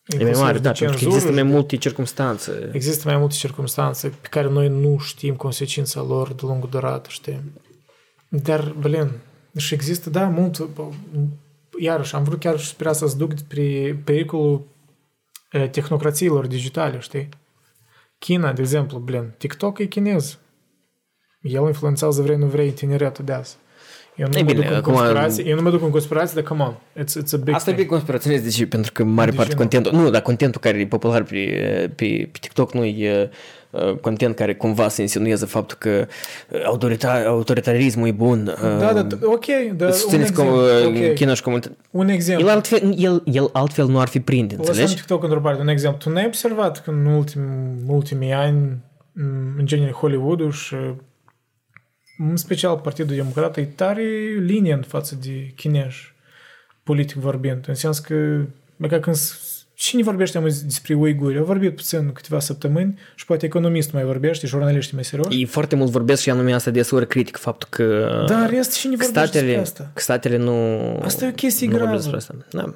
E 0.09 0.17
mai 0.17 0.21
inclusiv 0.21 0.43
mare, 0.45 0.59
de 0.59 0.63
da, 0.63 0.71
pentru 0.73 0.87
că 0.87 0.93
cenzură 0.93 1.15
există 1.15 1.29
și 1.29 1.35
mai 1.35 1.45
de- 1.45 1.57
multe 1.57 1.77
circunstanțe. 1.77 2.71
Există 2.73 3.09
mai 3.09 3.17
multe 3.19 3.35
circunstanțe 3.35 4.09
pe 4.09 4.29
care 4.31 4.49
noi 4.49 4.69
nu 4.69 4.99
știm 4.99 5.37
consecința 5.37 6.03
lor 6.03 6.33
de 6.33 6.41
lungă 6.45 6.67
durată, 6.71 7.09
știi? 7.11 7.41
Dar, 8.29 8.75
blin, 8.79 9.11
și 9.57 9.75
există, 9.75 10.11
da, 10.11 10.29
mult, 10.29 10.61
bă, 10.61 10.89
iarăși, 11.79 12.15
am 12.15 12.23
vrut 12.25 12.41
chiar 12.41 12.59
și 12.59 12.67
spre 12.67 12.89
asta 12.89 13.07
să 13.09 13.17
duc 13.17 13.31
despre 13.31 14.01
pericolul 14.05 14.67
eh, 15.51 15.71
tehnocrațiilor 15.71 16.47
digitale, 16.47 16.99
știi? 16.99 17.29
China, 18.19 18.53
de 18.53 18.61
exemplu, 18.61 18.99
blin, 18.99 19.35
TikTok 19.39 19.79
e 19.79 19.85
chinez. 19.85 20.39
El 21.41 21.67
influențează, 21.67 22.23
vrei, 22.23 22.37
nu 22.37 22.47
vrei, 22.47 22.71
tineretul 22.71 23.25
de 23.25 23.33
azi. 23.33 23.57
Eu 24.19 24.27
nu 24.31 24.37
Ei 24.37 24.43
mă 24.43 24.51
bine, 24.51 24.61
duc 24.63 24.71
în 24.71 24.77
acum- 24.77 24.93
conspirație, 24.95 25.49
eu 25.49 25.57
nu 25.57 25.63
mă 25.63 25.71
duc 25.71 25.83
în 25.83 25.91
conspirație, 25.91 26.33
dar 26.35 26.43
come 26.45 26.63
on, 26.63 26.75
it's, 26.75 27.23
it's 27.23 27.33
a 27.35 27.37
big 27.37 27.55
Asta 27.55 27.71
e 27.71 27.73
thing. 27.73 27.77
big 27.77 27.87
conspiraționist, 27.89 28.43
de 28.43 28.49
ce? 28.51 28.67
Pentru 28.67 28.93
că 28.93 29.05
mare 29.05 29.31
De 29.31 29.37
parte 29.37 29.51
ce 29.53 29.57
nu? 29.57 29.63
contentul, 29.63 29.93
nu, 30.01 30.11
dar 30.11 30.21
contentul 30.23 30.61
care 30.61 30.79
e 30.79 30.87
popular 30.87 31.23
pe, 31.23 31.37
pe, 31.95 32.29
pe 32.33 32.39
TikTok 32.41 32.75
nu 32.75 32.85
e 32.85 33.31
uh, 33.71 33.95
content 34.01 34.35
care 34.35 34.55
cumva 34.55 34.89
se 34.89 35.01
insinuează 35.03 35.47
faptul 35.47 35.77
că 35.81 36.07
uh, 36.49 36.63
autorita, 36.65 37.23
autoritarismul 37.27 38.07
e 38.09 38.13
bun. 38.13 38.47
uh, 38.63 38.79
Da, 38.79 38.93
da, 39.03 39.07
ok, 39.23 39.45
da, 39.77 39.87
un 39.87 39.93
Susțineți 39.93 40.33
că 40.33 40.41
exemplu, 40.43 41.01
uh, 41.01 41.07
ok. 41.09 41.15
China 41.15 41.35
și 41.35 41.43
comunitate. 41.43 41.77
Un 41.91 42.09
exemplu. 42.09 42.47
El 42.47 42.53
altfel, 42.53 42.95
el, 42.99 43.23
el 43.33 43.49
altfel 43.53 43.87
nu 43.87 44.01
ar 44.01 44.09
fi 44.09 44.21
prind, 44.21 44.51
Lăsăm 44.51 44.65
înțelegi? 44.69 44.95
TikTok 44.95 45.23
într-o 45.23 45.41
parte, 45.41 45.61
un 45.61 45.69
exemplu. 45.69 45.99
Tu 45.99 46.11
n-ai 46.11 46.27
observat 46.27 46.83
că 46.83 46.91
în 46.91 47.05
ultim, 47.07 47.43
ultimii 47.87 48.33
ani, 48.33 48.77
m, 49.13 49.21
în 49.59 49.67
genere 49.67 49.91
Hollywood-ul 49.93 50.51
și 50.53 50.75
în 52.19 52.37
special 52.37 52.77
Partidul 52.77 53.15
Democrat 53.17 53.57
e 53.57 53.63
tare 53.63 54.05
lenient 54.47 54.87
față 54.87 55.19
de 55.23 55.53
chinezi, 55.57 55.97
politic 56.83 57.17
vorbind. 57.17 57.65
În 57.69 57.75
sens 57.75 57.99
că, 57.99 58.15
e 58.81 58.87
ca 58.89 59.01
când 59.01 59.17
s- 59.17 59.47
cine 59.75 60.03
vorbește 60.03 60.39
mai 60.39 60.51
despre 60.65 60.95
uiguri? 60.95 61.39
Au 61.39 61.45
vorbit 61.45 61.75
puțin 61.77 62.13
câteva 62.13 62.41
săptămâni 62.41 62.99
și 63.15 63.25
poate 63.25 63.47
economistul 63.47 63.95
mai 63.99 64.05
vorbește, 64.09 64.47
jurnaliștii 64.47 64.95
mai 64.95 65.05
serioși. 65.05 65.39
Ei 65.39 65.45
foarte 65.45 65.77
mult 65.77 65.91
vorbesc 65.91 66.23
și 66.23 66.31
anume 66.31 66.53
asta 66.55 66.71
deseori 66.71 67.07
critic 67.07 67.37
faptul 67.37 67.69
că 67.71 67.85
Dar 68.29 68.41
în 68.43 68.49
rest 68.57 68.79
cine 68.79 68.97
că 68.97 69.05
vorbește 69.05 69.21
despre 69.21 69.39
statele, 69.41 69.59
asta? 69.61 69.91
că 69.95 70.01
statele 70.01 70.37
nu 70.37 70.53
Asta 71.03 71.25
e 71.25 71.29
o 71.29 71.33
chestie 71.33 71.67
nu 71.69 71.77
vorbesc 71.79 72.03
gravă. 72.03 72.17
despre 72.17 72.35
asta. 72.51 72.63
Da. 72.67 72.75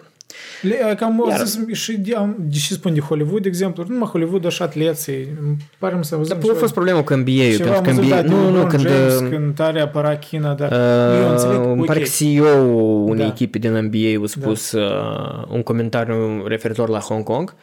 Le, 0.62 0.94
cam 0.96 1.24
Iar- 1.30 1.36
Iar... 1.38 1.46
zis, 1.46 1.78
și 1.78 1.92
de, 1.96 2.14
am, 2.14 2.36
de 2.38 2.56
ce 2.58 2.72
spun 2.74 2.94
de 2.94 3.00
Hollywood, 3.00 3.42
de 3.42 3.48
exemplu, 3.48 3.84
nu 3.86 3.92
numai 3.92 4.08
Hollywood, 4.08 4.46
așa 4.46 4.64
atleții, 4.64 5.28
îmi 5.42 5.56
pare 5.78 5.98
să 6.00 6.14
auzim 6.14 6.36
Dar 6.40 6.50
a 6.50 6.54
fost 6.54 6.72
problema 6.72 7.02
cu 7.02 7.14
NBA-ul, 7.14 7.56
Ceva 7.56 7.70
pentru 7.80 7.82
că 7.82 7.88
am 7.90 7.94
văzut, 7.96 8.04
NBA, 8.04 8.16
da, 8.16 8.22
de 8.22 8.28
nu, 8.28 8.36
nu, 8.40 8.44
LeBron 8.46 8.68
când, 8.68 8.82
James, 8.88 9.20
uh, 9.20 9.28
când 9.30 9.54
tare 9.54 9.80
apăra 9.80 10.16
China, 10.16 10.54
dar 10.54 10.70
Uh, 10.72 11.20
eu 11.22 11.30
înțeleg, 11.30 11.64
Îmi 11.64 11.80
ok. 11.80 11.86
pare 11.86 12.00
că 12.00 12.08
CEO-ul 12.18 13.08
unei 13.10 13.24
Da. 13.24 13.30
echipe 13.30 13.58
din 13.58 13.72
NBA 13.72 14.22
a 14.24 14.26
spus 14.26 14.72
uh, 14.72 15.44
un 15.48 15.62
comentariu 15.62 16.44
referitor 16.46 16.88
la 16.88 16.98
Hong 16.98 17.24
Kong 17.24 17.54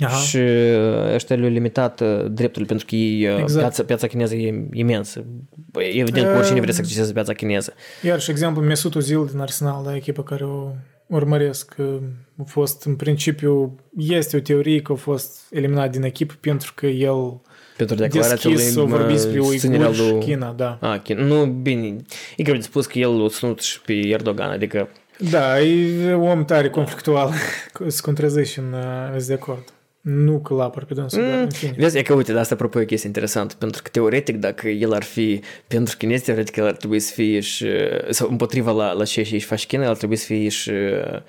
Aha. 0.00 0.16
și 0.16 0.36
uh, 0.36 1.14
ăștia 1.14 1.36
le-au 1.36 1.50
limitat 1.50 2.00
uh, 2.00 2.06
drepturile 2.30 2.66
pentru 2.66 2.86
că 2.86 2.94
ei, 2.94 3.26
uh, 3.28 3.38
Exact. 3.40 3.60
piața, 3.60 3.82
piața 3.82 4.06
chineză 4.06 4.34
e 4.34 4.64
imensă. 4.72 5.24
Băi, 5.72 5.94
Evident 5.98 6.26
că 6.26 6.36
oricine 6.36 6.60
vrea 6.60 6.72
să 6.72 6.80
acceseze 6.80 7.12
piața 7.12 7.32
chineză. 7.32 7.74
Iar 8.02 8.20
și 8.20 8.30
exemplu 8.30 8.62
Mesut 8.62 8.94
Özil 8.94 9.24
din 9.30 9.40
Arsenal, 9.40 9.82
da, 9.84 9.96
echipa 9.96 10.22
care 10.22 10.44
o 10.44 10.68
urmăresc, 11.06 11.74
că 11.74 11.98
a 12.38 12.42
fost 12.46 12.84
în 12.84 12.96
principiu, 12.96 13.78
este 13.96 14.36
o 14.36 14.40
teorie 14.40 14.82
că 14.82 14.92
a 14.92 14.94
fost 14.94 15.46
eliminat 15.50 15.90
din 15.90 16.02
echipă 16.02 16.34
pentru 16.40 16.72
că 16.74 16.86
el 16.86 17.40
Pentru 17.76 17.96
declarația 17.96 18.50
lui 18.50 18.58
deschis 18.58 18.76
a 18.76 18.82
vorbit 18.82 19.16
despre 19.16 19.40
susținerea 19.40 19.88
uiguri 19.88 20.06
și 20.06 20.12
lui... 20.12 20.20
China, 20.20 20.52
da. 20.52 20.78
Ah, 20.80 21.00
China. 21.00 21.22
Nu, 21.22 21.46
bine. 21.46 21.96
E 22.36 22.42
greu 22.42 22.56
de 22.56 22.62
spus 22.62 22.86
că 22.86 22.98
el 22.98 23.24
a 23.24 23.28
ținut 23.28 23.60
și 23.60 23.80
pe 23.80 23.92
Erdogan, 23.92 24.50
adică 24.50 24.88
Da, 25.30 25.60
e 25.60 26.12
om 26.12 26.44
tare 26.44 26.70
conflictual, 26.70 27.32
se 27.86 28.00
contrazice 28.02 28.60
în, 28.60 28.72
uh, 28.72 29.10
sunt 29.12 29.26
de 29.26 29.32
acord. 29.32 29.72
Nu 30.08 30.38
că 30.38 30.54
l-apăr 30.54 30.84
pe 30.84 30.94
dânsul, 30.94 31.22
dar 31.22 31.38
în 31.38 31.50
fine. 31.50 31.74
Vezi, 31.78 31.98
e 31.98 32.02
că 32.02 32.14
uite, 32.14 32.32
de 32.32 32.38
asta 32.38 32.54
apropo 32.54 32.78
e 32.78 32.82
o 32.82 32.86
chestie 32.86 33.08
interesantă, 33.08 33.54
pentru 33.58 33.82
că 33.82 33.88
teoretic 33.88 34.36
dacă 34.36 34.68
el 34.68 34.92
ar 34.92 35.02
fi 35.02 35.40
pentru 35.66 35.96
chinezi, 35.96 36.24
teoretic 36.24 36.56
el 36.56 36.66
ar 36.66 36.76
trebui 36.76 36.98
să 36.98 37.12
fie 37.12 37.40
și, 37.40 37.66
sau 38.10 38.28
împotriva 38.30 38.70
la, 38.70 38.92
la 38.92 39.04
ceea 39.04 39.24
ce 39.24 39.34
își 39.34 39.46
face 39.46 39.66
China, 39.66 39.82
el 39.82 39.88
ar 39.88 39.96
trebui 39.96 40.16
să 40.16 40.26
fie 40.26 40.48
și 40.48 40.70
uh, 40.70 41.20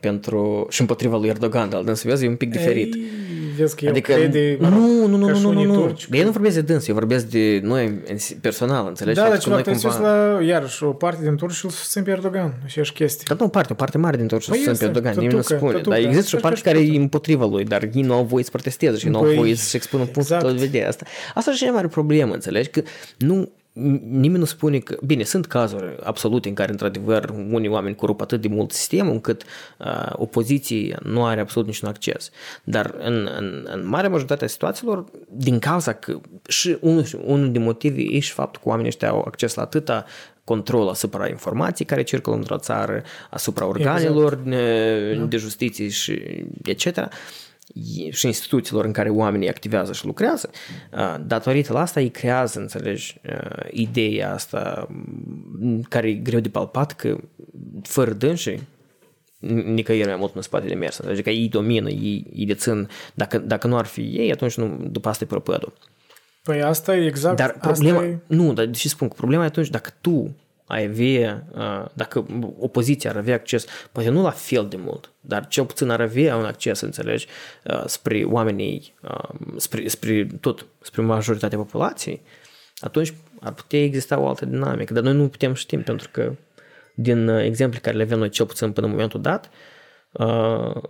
pentru, 0.00 0.66
și 0.70 0.80
împotriva 0.80 1.16
lui 1.18 1.28
Erdogan, 1.28 1.68
dar 1.68 1.82
dânsul 1.82 2.10
vezi, 2.10 2.24
e 2.24 2.28
un 2.28 2.36
pic 2.36 2.50
diferit. 2.50 2.94
Ei, 2.94 3.02
vezi 3.56 3.76
că 3.76 3.84
el 3.84 3.90
Adică, 3.90 4.12
crede, 4.12 4.56
mă 4.60 4.68
rog, 4.68 4.78
nu, 4.78 5.06
nu, 5.06 5.16
nu, 5.16 5.26
ca 5.26 5.32
nu, 5.32 5.36
și 5.38 5.42
nu, 5.42 5.48
unii 5.48 5.64
nu, 5.64 5.74
nu. 5.74 5.80
turci, 5.80 6.06
Eu 6.10 6.24
nu 6.24 6.30
vorbesc 6.30 6.54
de 6.54 6.60
dâns, 6.60 6.88
eu 6.88 6.94
vorbesc 6.94 7.26
de 7.26 7.60
noi 7.62 7.84
în 8.08 8.18
si- 8.18 8.34
personal, 8.40 8.86
înțelegi? 8.88 9.16
Da, 9.16 9.22
dar 9.22 9.32
Faptul 9.32 9.52
că 9.52 9.60
ceva, 9.62 9.72
noi 9.72 9.80
te 9.80 9.88
cumva... 10.04 10.34
la, 10.38 10.42
iarăși, 10.44 10.84
o 10.84 10.90
parte 10.92 11.22
din 11.22 11.36
turci 11.36 11.62
îl 11.64 11.70
susțin 11.70 12.02
pe 12.02 12.10
Erdogan, 12.10 12.54
aceeași 12.64 12.92
chestie. 12.92 13.24
Dar 13.28 13.36
nu 13.38 13.44
o 13.44 13.48
parte, 13.48 13.72
o 13.72 13.74
parte 13.76 13.98
mare 13.98 14.16
din 14.16 14.26
tot 14.26 14.40
ce 14.40 14.48
Păi 14.50 14.56
sunt 14.58 14.66
pe 14.66 14.72
este, 14.72 14.84
Erdogan, 14.84 15.12
nimeni 15.12 15.32
nu 15.34 15.40
tătucă, 15.40 15.56
spune. 15.56 15.72
tătucă. 15.72 15.90
Dar 15.96 16.04
există 16.04 16.26
și 16.28 16.34
o 16.34 16.36
Așa 16.36 16.46
parte 16.48 16.56
și 16.58 16.64
care 16.64 16.78
e 16.78 16.82
tătucă. 16.82 17.00
împotriva 17.00 17.46
lui, 17.46 17.64
dar 17.64 17.88
ei 17.94 18.02
nu 18.02 18.12
au 18.14 18.24
voie 18.24 18.44
să 18.44 18.50
protesteze 18.50 18.96
și 18.96 19.08
nu 19.08 19.16
au 19.18 19.24
Păi, 19.24 19.34
voie 19.34 19.54
să-și 19.54 19.76
expună 19.76 20.02
punctul 20.02 20.22
exact. 20.36 20.46
de 20.54 20.60
vedere. 20.64 20.86
Asta, 20.86 21.04
asta 21.34 21.50
e 21.50 21.54
cea 21.54 21.64
mai 21.64 21.74
mare 21.74 21.86
problemă, 21.88 22.32
înțelegi? 22.34 22.68
Că 22.68 22.82
nu, 23.18 23.48
nimeni 23.72 24.38
nu 24.38 24.44
spune 24.44 24.78
că, 24.78 24.96
bine, 25.04 25.22
sunt 25.22 25.46
cazuri 25.46 25.96
absolute 26.02 26.48
în 26.48 26.54
care, 26.54 26.70
într-adevăr, 26.70 27.34
unii 27.50 27.68
oameni 27.68 27.94
corup 27.94 28.20
atât 28.20 28.40
de 28.40 28.48
mult 28.48 28.72
sistemul 28.72 29.12
încât 29.12 29.42
uh, 29.78 30.12
opoziție 30.12 30.98
nu 31.02 31.24
are 31.24 31.40
absolut 31.40 31.68
niciun 31.68 31.88
acces. 31.88 32.30
Dar 32.64 32.94
în, 32.98 33.28
în, 33.38 33.68
în 33.72 33.86
marea 33.86 34.08
majoritate 34.08 34.44
a 34.44 34.48
situațiilor, 34.48 35.04
din 35.30 35.58
cauza 35.58 35.92
că 35.92 36.20
și 36.48 36.76
unul, 36.80 37.04
unul 37.24 37.52
din 37.52 37.62
motive 37.62 38.00
e 38.00 38.18
și 38.18 38.32
faptul 38.32 38.60
că 38.62 38.68
oamenii 38.68 38.88
ăștia 38.88 39.08
au 39.08 39.24
acces 39.26 39.54
la 39.54 39.62
atâta 39.62 40.04
control 40.44 40.88
asupra 40.88 41.28
informației 41.28 41.86
care 41.86 42.02
circulă 42.02 42.36
într-o 42.36 42.58
țară, 42.58 43.02
asupra 43.30 43.66
organelor 43.66 44.40
exact. 44.46 45.30
de 45.30 45.36
justiție 45.36 45.88
și 45.88 46.22
etc., 46.62 47.08
și 48.10 48.26
instituțiilor 48.26 48.84
în 48.84 48.92
care 48.92 49.08
oamenii 49.08 49.48
activează 49.48 49.92
și 49.92 50.06
lucrează, 50.06 50.50
datorită 51.26 51.72
la 51.72 51.80
asta 51.80 52.00
îi 52.00 52.10
creează, 52.10 52.60
înțelegi, 52.60 53.20
ideea 53.70 54.32
asta 54.32 54.88
care 55.88 56.08
e 56.08 56.12
greu 56.12 56.40
de 56.40 56.48
palpat 56.48 56.92
că 56.92 57.18
fără 57.82 58.12
dânsii 58.12 58.60
nicăieri 59.64 60.08
mai 60.08 60.16
mult 60.16 60.34
nu 60.34 60.40
spate 60.40 60.66
de 60.66 60.74
mers. 60.74 60.98
Adică 60.98 61.30
ei 61.30 61.48
domină, 61.48 61.88
ei, 61.88 62.26
ei 62.34 62.46
dețin. 62.46 62.88
Dacă, 63.14 63.38
dacă 63.38 63.66
nu 63.66 63.76
ar 63.76 63.84
fi 63.84 64.00
ei, 64.00 64.32
atunci 64.32 64.56
nu, 64.56 64.78
după 64.90 65.08
asta 65.08 65.24
e 65.24 65.26
prăpădul. 65.26 65.72
Păi 66.42 66.62
asta 66.62 66.96
e 66.96 67.06
exact. 67.06 67.36
Dar 67.36 67.56
problema, 67.60 68.04
e... 68.04 68.18
nu, 68.26 68.52
dar 68.52 68.74
și 68.74 68.88
spun 68.88 69.08
că 69.08 69.14
problema 69.16 69.42
e 69.42 69.46
atunci 69.46 69.68
dacă 69.68 69.90
tu 70.00 70.36
ai 70.72 70.84
avea, 70.84 71.46
dacă 71.92 72.26
opoziția 72.58 73.10
ar 73.10 73.16
avea 73.16 73.34
acces, 73.34 73.66
poate 73.92 74.08
nu 74.08 74.22
la 74.22 74.30
fel 74.30 74.66
de 74.68 74.76
mult, 74.76 75.12
dar 75.20 75.46
cel 75.46 75.64
puțin 75.64 75.90
ar 75.90 76.00
avea 76.00 76.36
un 76.36 76.44
acces, 76.44 76.80
înțelegi, 76.80 77.26
spre 77.86 78.24
oamenii, 78.24 78.94
spre, 79.56 79.88
spre 79.88 80.26
tot, 80.40 80.66
spre 80.80 81.02
majoritatea 81.02 81.58
populației, 81.58 82.22
atunci 82.80 83.14
ar 83.40 83.52
putea 83.52 83.82
exista 83.82 84.18
o 84.18 84.28
altă 84.28 84.44
dinamică, 84.44 84.92
dar 84.92 85.02
noi 85.02 85.14
nu 85.14 85.28
putem 85.28 85.54
ști, 85.54 85.76
pentru 85.76 86.08
că 86.12 86.34
din 86.94 87.28
exemple 87.28 87.78
care 87.78 87.96
le 87.96 88.02
avem 88.02 88.18
noi 88.18 88.28
cel 88.28 88.46
puțin 88.46 88.72
până 88.72 88.86
în 88.86 88.92
momentul 88.92 89.20
dat, 89.20 89.50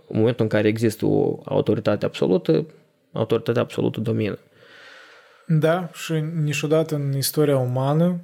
în 0.07 0.17
momentul 0.17 0.43
în 0.43 0.49
care 0.49 0.67
există 0.67 1.05
o 1.05 1.41
autoritate 1.45 2.05
absolută, 2.05 2.65
autoritatea 3.11 3.61
absolută 3.61 3.99
domină. 3.99 4.39
Da, 5.47 5.89
și 5.93 6.13
niciodată 6.43 6.95
în 6.95 7.13
istoria 7.17 7.57
umană 7.57 8.19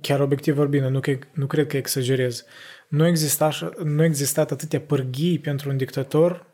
chiar 0.00 0.20
obiectiv 0.20 0.54
vorbind, 0.54 0.84
nu, 0.84 1.00
că, 1.00 1.18
nu 1.32 1.46
cred 1.46 1.66
că 1.66 1.76
exagerez, 1.76 2.44
nu 2.88 3.06
exista, 3.06 3.72
nu 3.84 4.04
existat 4.04 4.50
atâtea 4.50 4.80
pârghii 4.80 5.38
pentru 5.38 5.70
un 5.70 5.76
dictator, 5.76 6.46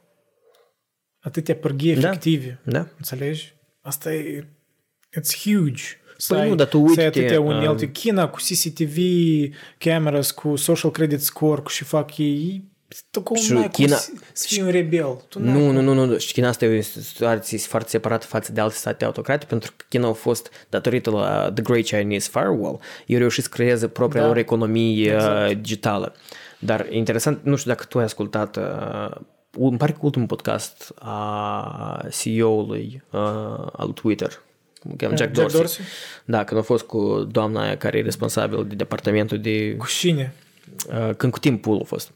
atâtea 1.20 1.54
pârghii 1.54 1.94
da. 1.94 2.08
efective. 2.08 2.60
Da. 2.64 2.72
da. 2.72 2.88
Înțelegi? 2.96 3.54
Asta 3.80 4.14
e... 4.14 4.46
It's 5.20 5.42
huge. 5.42 5.82
Să 6.16 6.34
păi 6.34 6.42
ai, 6.42 6.48
nu, 6.48 6.54
dar 6.54 6.66
tu 6.66 6.80
uite, 6.80 6.94
să 6.94 7.00
ai 7.00 7.06
atâtea 7.06 7.40
unelte. 7.40 7.84
Um... 7.84 7.90
China 7.90 8.28
cu 8.28 8.36
CCTV 8.36 8.96
cameras, 9.78 10.30
cu 10.30 10.56
social 10.56 10.90
credit 10.90 11.20
score, 11.20 11.60
cu 11.60 11.68
și 11.68 11.84
fac 11.84 12.18
ei 12.18 12.71
tu 13.10 13.22
cum 13.22 13.36
și 13.36 13.68
China... 13.72 13.96
să 14.32 14.46
fii 14.46 14.62
un 14.62 14.70
rebel? 14.70 15.24
Tu 15.28 15.40
nu, 15.40 15.70
nu, 15.70 15.80
nu, 15.80 16.04
nu. 16.04 16.18
Și 16.18 16.32
China 16.32 16.48
asta 16.48 16.64
e 16.64 16.78
o 16.78 16.82
situație 16.82 17.58
foarte 17.58 17.88
separată 17.88 18.26
față 18.26 18.52
de 18.52 18.60
alte 18.60 18.74
state 18.74 19.04
autocrate, 19.04 19.46
pentru 19.46 19.72
că 19.76 19.84
China 19.88 20.08
a 20.08 20.12
fost, 20.12 20.50
datorită 20.68 21.10
la 21.10 21.50
The 21.54 21.62
Great 21.62 21.84
Chinese 21.84 22.28
Firewall, 22.32 22.80
ei 23.06 23.18
reușit 23.18 23.42
să 23.42 23.48
creeze 23.52 23.88
propria 23.88 24.20
da. 24.20 24.26
lor 24.26 24.36
economie 24.36 25.10
uh, 25.10 25.16
exact. 25.16 25.48
digitală. 25.48 26.14
Dar 26.58 26.86
e 26.90 26.96
interesant, 26.96 27.38
nu 27.42 27.56
știu 27.56 27.70
dacă 27.70 27.84
tu 27.84 27.98
ai 27.98 28.04
ascultat, 28.04 28.56
uh, 28.56 29.16
îmi 29.50 29.76
pare 29.76 29.92
că 29.92 29.98
ultimul 30.00 30.26
podcast 30.26 30.92
a 30.98 32.06
CEO-ului 32.10 33.02
uh, 33.10 33.20
al 33.72 33.88
Twitter, 33.94 34.42
Jack, 34.98 35.16
Jack 35.16 35.32
Dorsey. 35.32 35.58
Dorsey. 35.58 35.84
Da, 36.24 36.44
când 36.44 36.60
a 36.60 36.62
fost 36.62 36.84
cu 36.84 37.28
doamna 37.30 37.62
aia 37.62 37.76
care 37.76 37.98
e 37.98 38.02
responsabil 38.02 38.66
de 38.66 38.74
departamentul 38.74 39.40
de... 39.40 39.76
Cu 39.76 39.86
cine? 39.86 40.34
Uh, 40.88 41.14
când 41.16 41.32
cu 41.32 41.38
timpul 41.38 41.78
a 41.82 41.84
fost. 41.84 42.12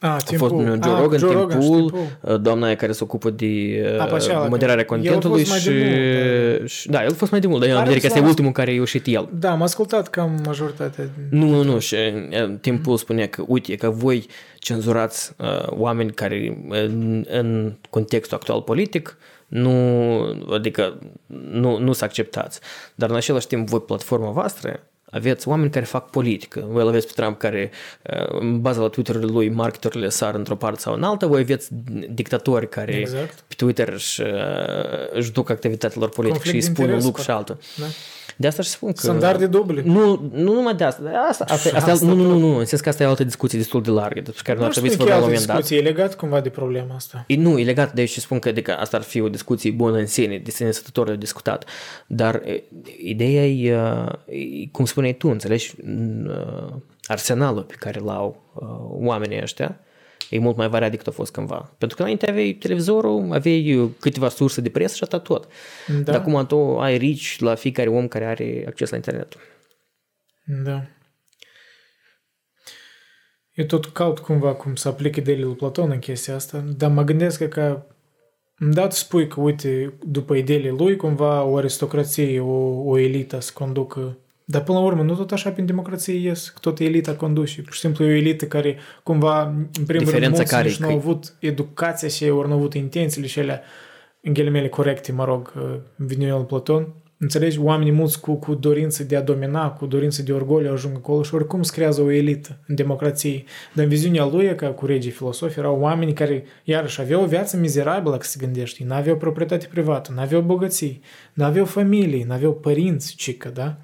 A, 0.00 0.08
a 0.08 0.18
fost 0.36 0.54
Joe 0.54 0.78
ah, 0.80 1.00
Rogan, 1.00 1.18
Joe 1.18 1.32
Rogan 1.32 1.58
Pool, 1.58 1.92
doamna 2.40 2.66
aia 2.66 2.76
care 2.76 2.92
se 2.92 3.04
ocupă 3.04 3.30
de 3.30 3.82
a, 3.98 4.46
moderarea 4.48 4.84
contentului 4.84 5.44
și, 5.44 5.70
mult, 5.70 6.68
și... 6.68 6.88
Da, 6.88 7.02
el 7.02 7.10
a 7.10 7.14
fost 7.14 7.30
mai 7.30 7.40
de 7.40 7.46
mult, 7.46 7.60
dar 7.60 7.68
eu 7.68 7.78
am 7.78 7.84
că 7.84 7.92
este 7.94 8.20
ultimul 8.20 8.52
care 8.52 8.70
a 8.70 8.74
ieșit 8.74 9.06
el. 9.06 9.28
Da, 9.32 9.50
am 9.50 9.62
ascultat 9.62 10.08
cam 10.08 10.40
majoritatea. 10.44 11.04
Nu, 11.30 11.48
nu, 11.48 11.62
nu, 11.62 11.78
și 11.78 11.96
timpul 12.60 12.96
spunea 12.96 13.28
că, 13.28 13.44
uite, 13.46 13.74
că 13.74 13.90
voi 13.90 14.26
cenzurați 14.58 15.32
uh, 15.36 15.66
oameni 15.66 16.12
care 16.12 16.64
în, 16.68 17.24
în 17.28 17.72
contextul 17.90 18.36
actual 18.36 18.62
politic 18.62 19.16
nu, 19.48 19.72
adică 20.52 20.98
nu, 21.50 21.78
nu 21.78 21.92
să 21.92 22.04
acceptați. 22.04 22.60
Dar 22.94 23.10
în 23.10 23.16
același 23.16 23.46
timp 23.46 23.68
voi 23.68 23.80
platforma 23.80 24.30
voastră 24.30 24.80
aveți 25.10 25.48
oameni 25.48 25.70
care 25.70 25.84
fac 25.84 26.10
politică. 26.10 26.66
Voi 26.68 26.82
îl 26.82 26.88
aveți 26.88 27.06
pe 27.06 27.12
Trump 27.14 27.38
care, 27.38 27.70
uh, 28.02 28.40
în 28.40 28.60
baza 28.60 28.80
la 28.80 28.88
Twitter-ul 28.88 29.32
lui, 29.32 29.48
marketurile 29.48 30.08
sar 30.08 30.34
într-o 30.34 30.56
parte 30.56 30.80
sau 30.80 30.94
în 30.94 31.02
alta. 31.02 31.26
Voi 31.26 31.40
aveți 31.40 31.68
dictatori 32.10 32.68
care 32.68 32.94
exact. 32.94 33.44
pe 33.48 33.54
Twitter 33.56 33.88
își, 33.88 34.20
uh, 34.20 34.28
își 35.10 35.32
duc 35.32 35.50
activitatea 35.50 36.00
lor 36.00 36.08
politică 36.08 36.42
Conflict 36.42 36.64
și 36.64 36.70
îi 36.70 36.76
spun 36.76 36.94
un 36.94 37.04
lucru 37.04 37.22
și 37.22 37.30
altul. 37.30 37.58
Da. 37.76 37.86
De 38.40 38.46
asta 38.46 38.62
și 38.62 38.68
spun 38.68 38.92
că... 38.92 39.00
Standarde 39.00 39.46
duble. 39.46 39.82
Nu, 39.84 40.30
nu 40.32 40.52
numai 40.52 40.74
de 40.74 40.84
asta. 40.84 41.02
Asta, 41.28 41.44
asta, 41.48 41.70
asta, 41.74 41.92
asta 41.92 42.06
nu, 42.06 42.14
nu, 42.14 42.22
nu, 42.22 42.38
nu, 42.38 42.56
în 42.56 42.64
sens 42.64 42.80
că 42.80 42.88
asta 42.88 43.02
e 43.02 43.06
o 43.06 43.08
altă 43.08 43.24
discuție 43.24 43.58
destul 43.58 43.82
de 43.82 43.90
largă, 43.90 44.20
despre 44.20 44.42
care 44.44 44.58
nu 44.58 44.64
ar 44.64 44.70
trebui 44.70 44.90
să 44.90 44.96
vorbim 44.96 45.14
la 45.14 45.20
un 45.20 45.26
moment 45.28 45.46
dat. 45.46 45.56
discuție, 45.56 45.82
e 45.82 45.88
legat 45.88 46.16
cumva 46.16 46.40
de 46.40 46.48
problema 46.48 46.94
asta. 46.94 47.24
E, 47.26 47.36
nu, 47.36 47.58
e 47.58 47.64
legat 47.64 47.92
de 47.92 48.04
și 48.04 48.20
spun 48.20 48.38
că 48.38 48.48
adică 48.48 48.76
asta 48.76 48.96
ar 48.96 49.02
fi 49.02 49.20
o 49.20 49.28
discuție 49.28 49.70
bună 49.70 49.98
în 49.98 50.06
sine, 50.06 50.38
de 50.38 50.50
sine 50.50 50.70
stătător 50.70 51.08
de 51.08 51.16
discutat. 51.16 51.64
Dar 52.06 52.42
ideea 52.98 53.46
e, 53.46 53.72
e, 54.26 54.68
cum 54.72 54.84
spuneai 54.84 55.12
tu, 55.12 55.28
înțelegi, 55.28 55.74
arsenalul 57.02 57.62
pe 57.62 57.74
care 57.78 58.00
l-au 58.00 58.42
oamenii 58.90 59.40
ăștia, 59.42 59.80
e 60.30 60.38
mult 60.38 60.56
mai 60.56 60.68
variat 60.68 60.90
decât 60.90 61.06
a 61.06 61.10
fost 61.10 61.32
cândva. 61.32 61.74
Pentru 61.78 61.96
că 61.96 62.02
înainte 62.02 62.30
aveai 62.30 62.52
televizorul, 62.52 63.32
aveai 63.32 63.90
câteva 64.00 64.28
surse 64.28 64.60
de 64.60 64.68
presă 64.68 64.94
și 64.94 65.02
atât 65.02 65.22
tot. 65.22 65.48
Da. 65.86 66.00
Dar 66.00 66.14
acum 66.14 66.46
tu 66.46 66.78
ai 66.78 66.96
rici 66.96 67.38
la 67.40 67.54
fiecare 67.54 67.88
om 67.88 68.08
care 68.08 68.24
are 68.24 68.64
acces 68.66 68.90
la 68.90 68.96
internet. 68.96 69.36
Da. 70.64 70.82
Eu 73.54 73.64
tot 73.64 73.86
caut 73.86 74.18
cumva 74.18 74.54
cum 74.54 74.74
să 74.74 74.88
aplic 74.88 75.16
ideile 75.16 75.44
lui 75.44 75.54
Platon 75.54 75.90
în 75.90 75.98
chestia 75.98 76.34
asta, 76.34 76.64
dar 76.76 76.90
mă 76.90 77.02
gândesc 77.02 77.38
că, 77.38 77.46
că 77.46 77.86
îmi 78.58 78.72
dat 78.72 78.92
spui 78.92 79.28
că, 79.28 79.40
uite, 79.40 79.98
după 80.06 80.34
ideile 80.34 80.70
lui, 80.70 80.96
cumva 80.96 81.42
o 81.42 81.56
aristocrație, 81.56 82.40
o, 82.40 82.82
o 82.84 82.98
elită 82.98 83.40
să 83.40 83.50
conducă 83.54 84.18
dar 84.50 84.62
până 84.62 84.78
la 84.78 84.84
urmă, 84.84 85.02
nu 85.02 85.14
tot 85.14 85.32
așa 85.32 85.50
prin 85.50 85.66
democrație 85.66 86.14
ies, 86.14 86.48
că 86.48 86.58
tot 86.60 86.78
elita 86.78 87.14
conduce. 87.14 87.62
Pur 87.62 87.72
și 87.72 87.80
simplu 87.80 88.04
e 88.04 88.08
o 88.08 88.14
elită 88.14 88.44
care 88.44 88.76
cumva, 89.02 89.42
în 89.78 89.84
primul 89.86 90.04
Diferența 90.04 90.18
rând, 90.18 90.34
mulți 90.34 90.50
care, 90.50 90.74
nu 90.78 90.86
au 90.86 90.94
avut 90.94 91.34
educația 91.40 92.08
și 92.08 92.24
ori 92.24 92.46
nu 92.46 92.52
au 92.52 92.58
avut 92.58 92.74
intențiile 92.74 93.26
și 93.26 93.38
ele, 93.38 93.62
în 94.20 94.32
ghilimele 94.32 94.68
corecte, 94.68 95.12
mă 95.12 95.24
rog, 95.24 95.52
vine 95.96 96.26
el 96.26 96.44
Platon. 96.44 96.94
Înțelegi? 97.18 97.58
Oamenii 97.58 97.92
mulți 97.92 98.20
cu, 98.20 98.34
cu 98.34 98.54
dorință 98.54 99.04
de 99.04 99.16
a 99.16 99.22
domina, 99.22 99.70
cu 99.70 99.86
dorință 99.86 100.22
de 100.22 100.32
orgoliu 100.32 100.72
ajung 100.72 100.96
acolo 100.96 101.22
și 101.22 101.34
oricum 101.34 101.62
se 101.62 101.72
creează 101.74 102.02
o 102.02 102.10
elită 102.10 102.58
în 102.66 102.74
democrație. 102.74 103.44
Dar 103.74 103.84
în 103.84 103.90
viziunea 103.90 104.24
lui, 104.24 104.54
ca 104.54 104.68
cu 104.68 104.86
regii 104.86 105.10
filosofi, 105.10 105.58
erau 105.58 105.80
oameni 105.80 106.12
care, 106.12 106.44
iarăși, 106.64 107.00
aveau 107.00 107.22
o 107.22 107.26
viață 107.26 107.56
mizerabilă, 107.56 108.16
că 108.16 108.24
se 108.24 108.38
gândești. 108.40 108.84
N-aveau 108.84 109.16
proprietate 109.16 109.66
privată, 109.70 110.12
n-aveau 110.14 110.42
bogății, 110.42 111.00
n-aveau 111.32 111.64
familii, 111.64 112.22
n-aveau 112.22 112.54
părinți, 112.54 113.14
cică, 113.14 113.50
da? 113.54 113.76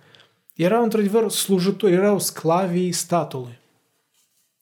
Erau 0.55 0.83
într-adevăr 0.83 1.31
slujitori, 1.31 1.93
erau 1.93 2.19
sclavii 2.19 2.93
statului. 2.93 3.59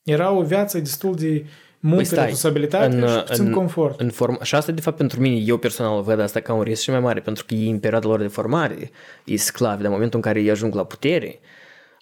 Era 0.03 0.31
o 0.31 0.43
viață 0.43 0.79
destul 0.79 1.15
de 1.15 1.45
multă 1.81 2.15
păi 2.15 2.25
responsabilitate 2.25 2.97
în, 2.97 3.09
și 3.09 3.19
puțin 3.19 3.47
în, 3.47 3.53
confort. 3.53 4.01
În 4.01 4.11
form... 4.11 4.43
Și 4.43 4.55
asta, 4.55 4.73
de 4.73 4.81
fapt, 4.81 4.97
pentru 4.97 5.21
mine, 5.21 5.37
eu 5.37 5.57
personal 5.57 6.03
văd 6.03 6.21
asta 6.21 6.41
ca 6.41 6.53
un 6.53 6.63
risc 6.63 6.83
și 6.83 6.91
mai 6.91 7.01
mare, 7.01 7.21
pentru 7.21 7.45
că 7.45 7.55
ei, 7.55 7.71
în 7.71 7.79
perioada 7.79 8.09
lor 8.09 8.21
de 8.21 8.27
formare, 8.27 8.91
e 9.25 9.37
sclavi, 9.37 9.83
de 9.83 9.89
momentul 9.89 10.17
în 10.17 10.25
care 10.25 10.41
ei 10.41 10.51
ajung 10.51 10.75
la 10.75 10.85
putere, 10.85 11.41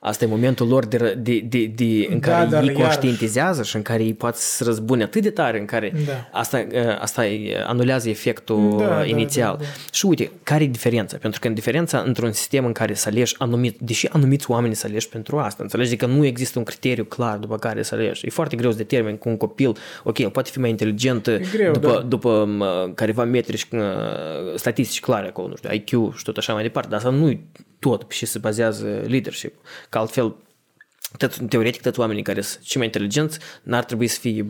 Asta 0.03 0.25
e 0.25 0.29
momentul 0.29 0.69
lor 0.69 0.87
de, 0.87 1.17
de, 1.19 1.39
de, 1.39 1.67
de 1.67 2.09
în 2.11 2.21
da, 2.21 2.29
care 2.29 2.67
ei 2.67 2.73
conștientizează 2.73 3.51
iarăși. 3.51 3.71
și 3.71 3.77
în 3.77 3.83
care 3.83 4.03
ei 4.03 4.15
pot 4.15 4.35
să 4.35 4.65
răzbune 4.65 5.03
atât 5.03 5.23
de 5.23 5.31
tare, 5.31 5.59
în 5.59 5.65
care 5.65 5.93
da. 6.07 6.39
asta, 6.39 6.67
ă, 6.75 6.97
asta 7.01 7.23
anulează 7.67 8.09
efectul 8.09 8.77
da, 8.79 8.87
da 8.87 9.05
inițial. 9.05 9.57
Da, 9.57 9.63
da, 9.63 9.69
da. 9.69 9.93
Și 9.93 10.07
uite, 10.07 10.31
care 10.43 10.65
e 10.65 10.67
diferența? 10.67 11.17
Pentru 11.17 11.41
că 11.41 11.49
în 11.49 11.55
diferența 11.55 12.03
într-un 12.07 12.33
sistem 12.33 12.65
în 12.65 12.73
care 12.73 12.95
să 12.95 13.09
alegi 13.09 13.35
anumit, 13.39 13.79
deși 13.79 14.09
anumiți 14.09 14.51
oameni 14.51 14.75
să 14.75 14.87
alegi 14.87 15.09
pentru 15.09 15.39
asta, 15.39 15.63
înțelegi 15.63 15.97
că 15.97 16.07
nu 16.07 16.25
există 16.25 16.59
un 16.59 16.65
criteriu 16.65 17.05
clar 17.05 17.37
după 17.37 17.57
care 17.57 17.83
să 17.83 17.95
alegi. 17.95 18.27
E 18.27 18.31
foarte 18.31 18.57
greu 18.57 18.71
să 18.71 18.77
determini 18.77 19.19
cu 19.19 19.29
un 19.29 19.37
copil, 19.37 19.77
ok, 20.05 20.19
el 20.19 20.31
poate 20.31 20.51
fi 20.53 20.59
mai 20.59 20.71
inteligent 20.71 21.31
greu, 21.57 21.73
după, 21.73 21.93
da. 21.93 22.01
după 22.01 22.49
careva 22.95 23.25
metrici 23.25 23.69
statistici 24.55 25.01
clare 25.01 25.27
acolo, 25.27 25.49
nu 25.49 25.57
știu, 25.57 25.71
IQ 25.73 26.17
și 26.17 26.25
tot 26.25 26.37
așa 26.37 26.53
mai 26.53 26.63
departe, 26.63 26.89
dar 26.89 26.99
asta 26.99 27.11
nu 27.11 27.41
tot 27.81 28.11
și 28.11 28.27
se 28.27 28.39
bazează 28.39 28.86
leadership. 29.07 29.55
Că 29.89 29.98
altfel, 29.98 30.36
tot, 31.16 31.36
teoretic, 31.48 31.82
toți 31.82 32.01
oamenii 32.01 32.23
care 32.23 32.40
sunt 32.40 32.62
cei 32.62 32.77
mai 32.77 32.86
inteligenți 32.86 33.39
n-ar 33.62 33.85
trebui 33.85 34.07
să 34.07 34.19
fie 34.20 34.47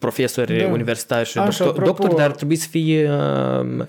profesori 0.00 0.58
da. 0.58 0.66
universitari 0.66 1.28
și 1.28 1.38
Așa, 1.38 1.64
doctor, 1.64 1.84
doctori, 1.84 2.14
dar 2.14 2.28
ar 2.28 2.34
trebui 2.34 2.56
să 2.56 2.68
fie 2.70 3.10
uh, 3.10 3.64
uh, 3.78 3.86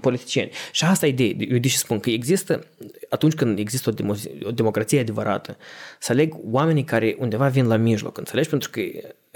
politicieni. 0.00 0.50
Și 0.72 0.84
asta 0.84 1.06
e 1.06 1.08
ideea. 1.08 1.30
Eu 1.50 1.58
de 1.58 1.68
ce 1.68 1.76
spun 1.76 2.00
că 2.00 2.10
există, 2.10 2.64
atunci 3.08 3.34
când 3.34 3.58
există 3.58 3.90
o, 3.90 3.92
demo- 3.92 4.46
o 4.46 4.50
democrație 4.50 5.00
adevărată, 5.00 5.56
să 6.00 6.12
aleg 6.12 6.34
oamenii 6.50 6.84
care 6.84 7.16
undeva 7.18 7.48
vin 7.48 7.66
la 7.66 7.76
mijloc, 7.76 8.18
înțelegi? 8.18 8.48
Pentru 8.48 8.70
că 8.70 8.80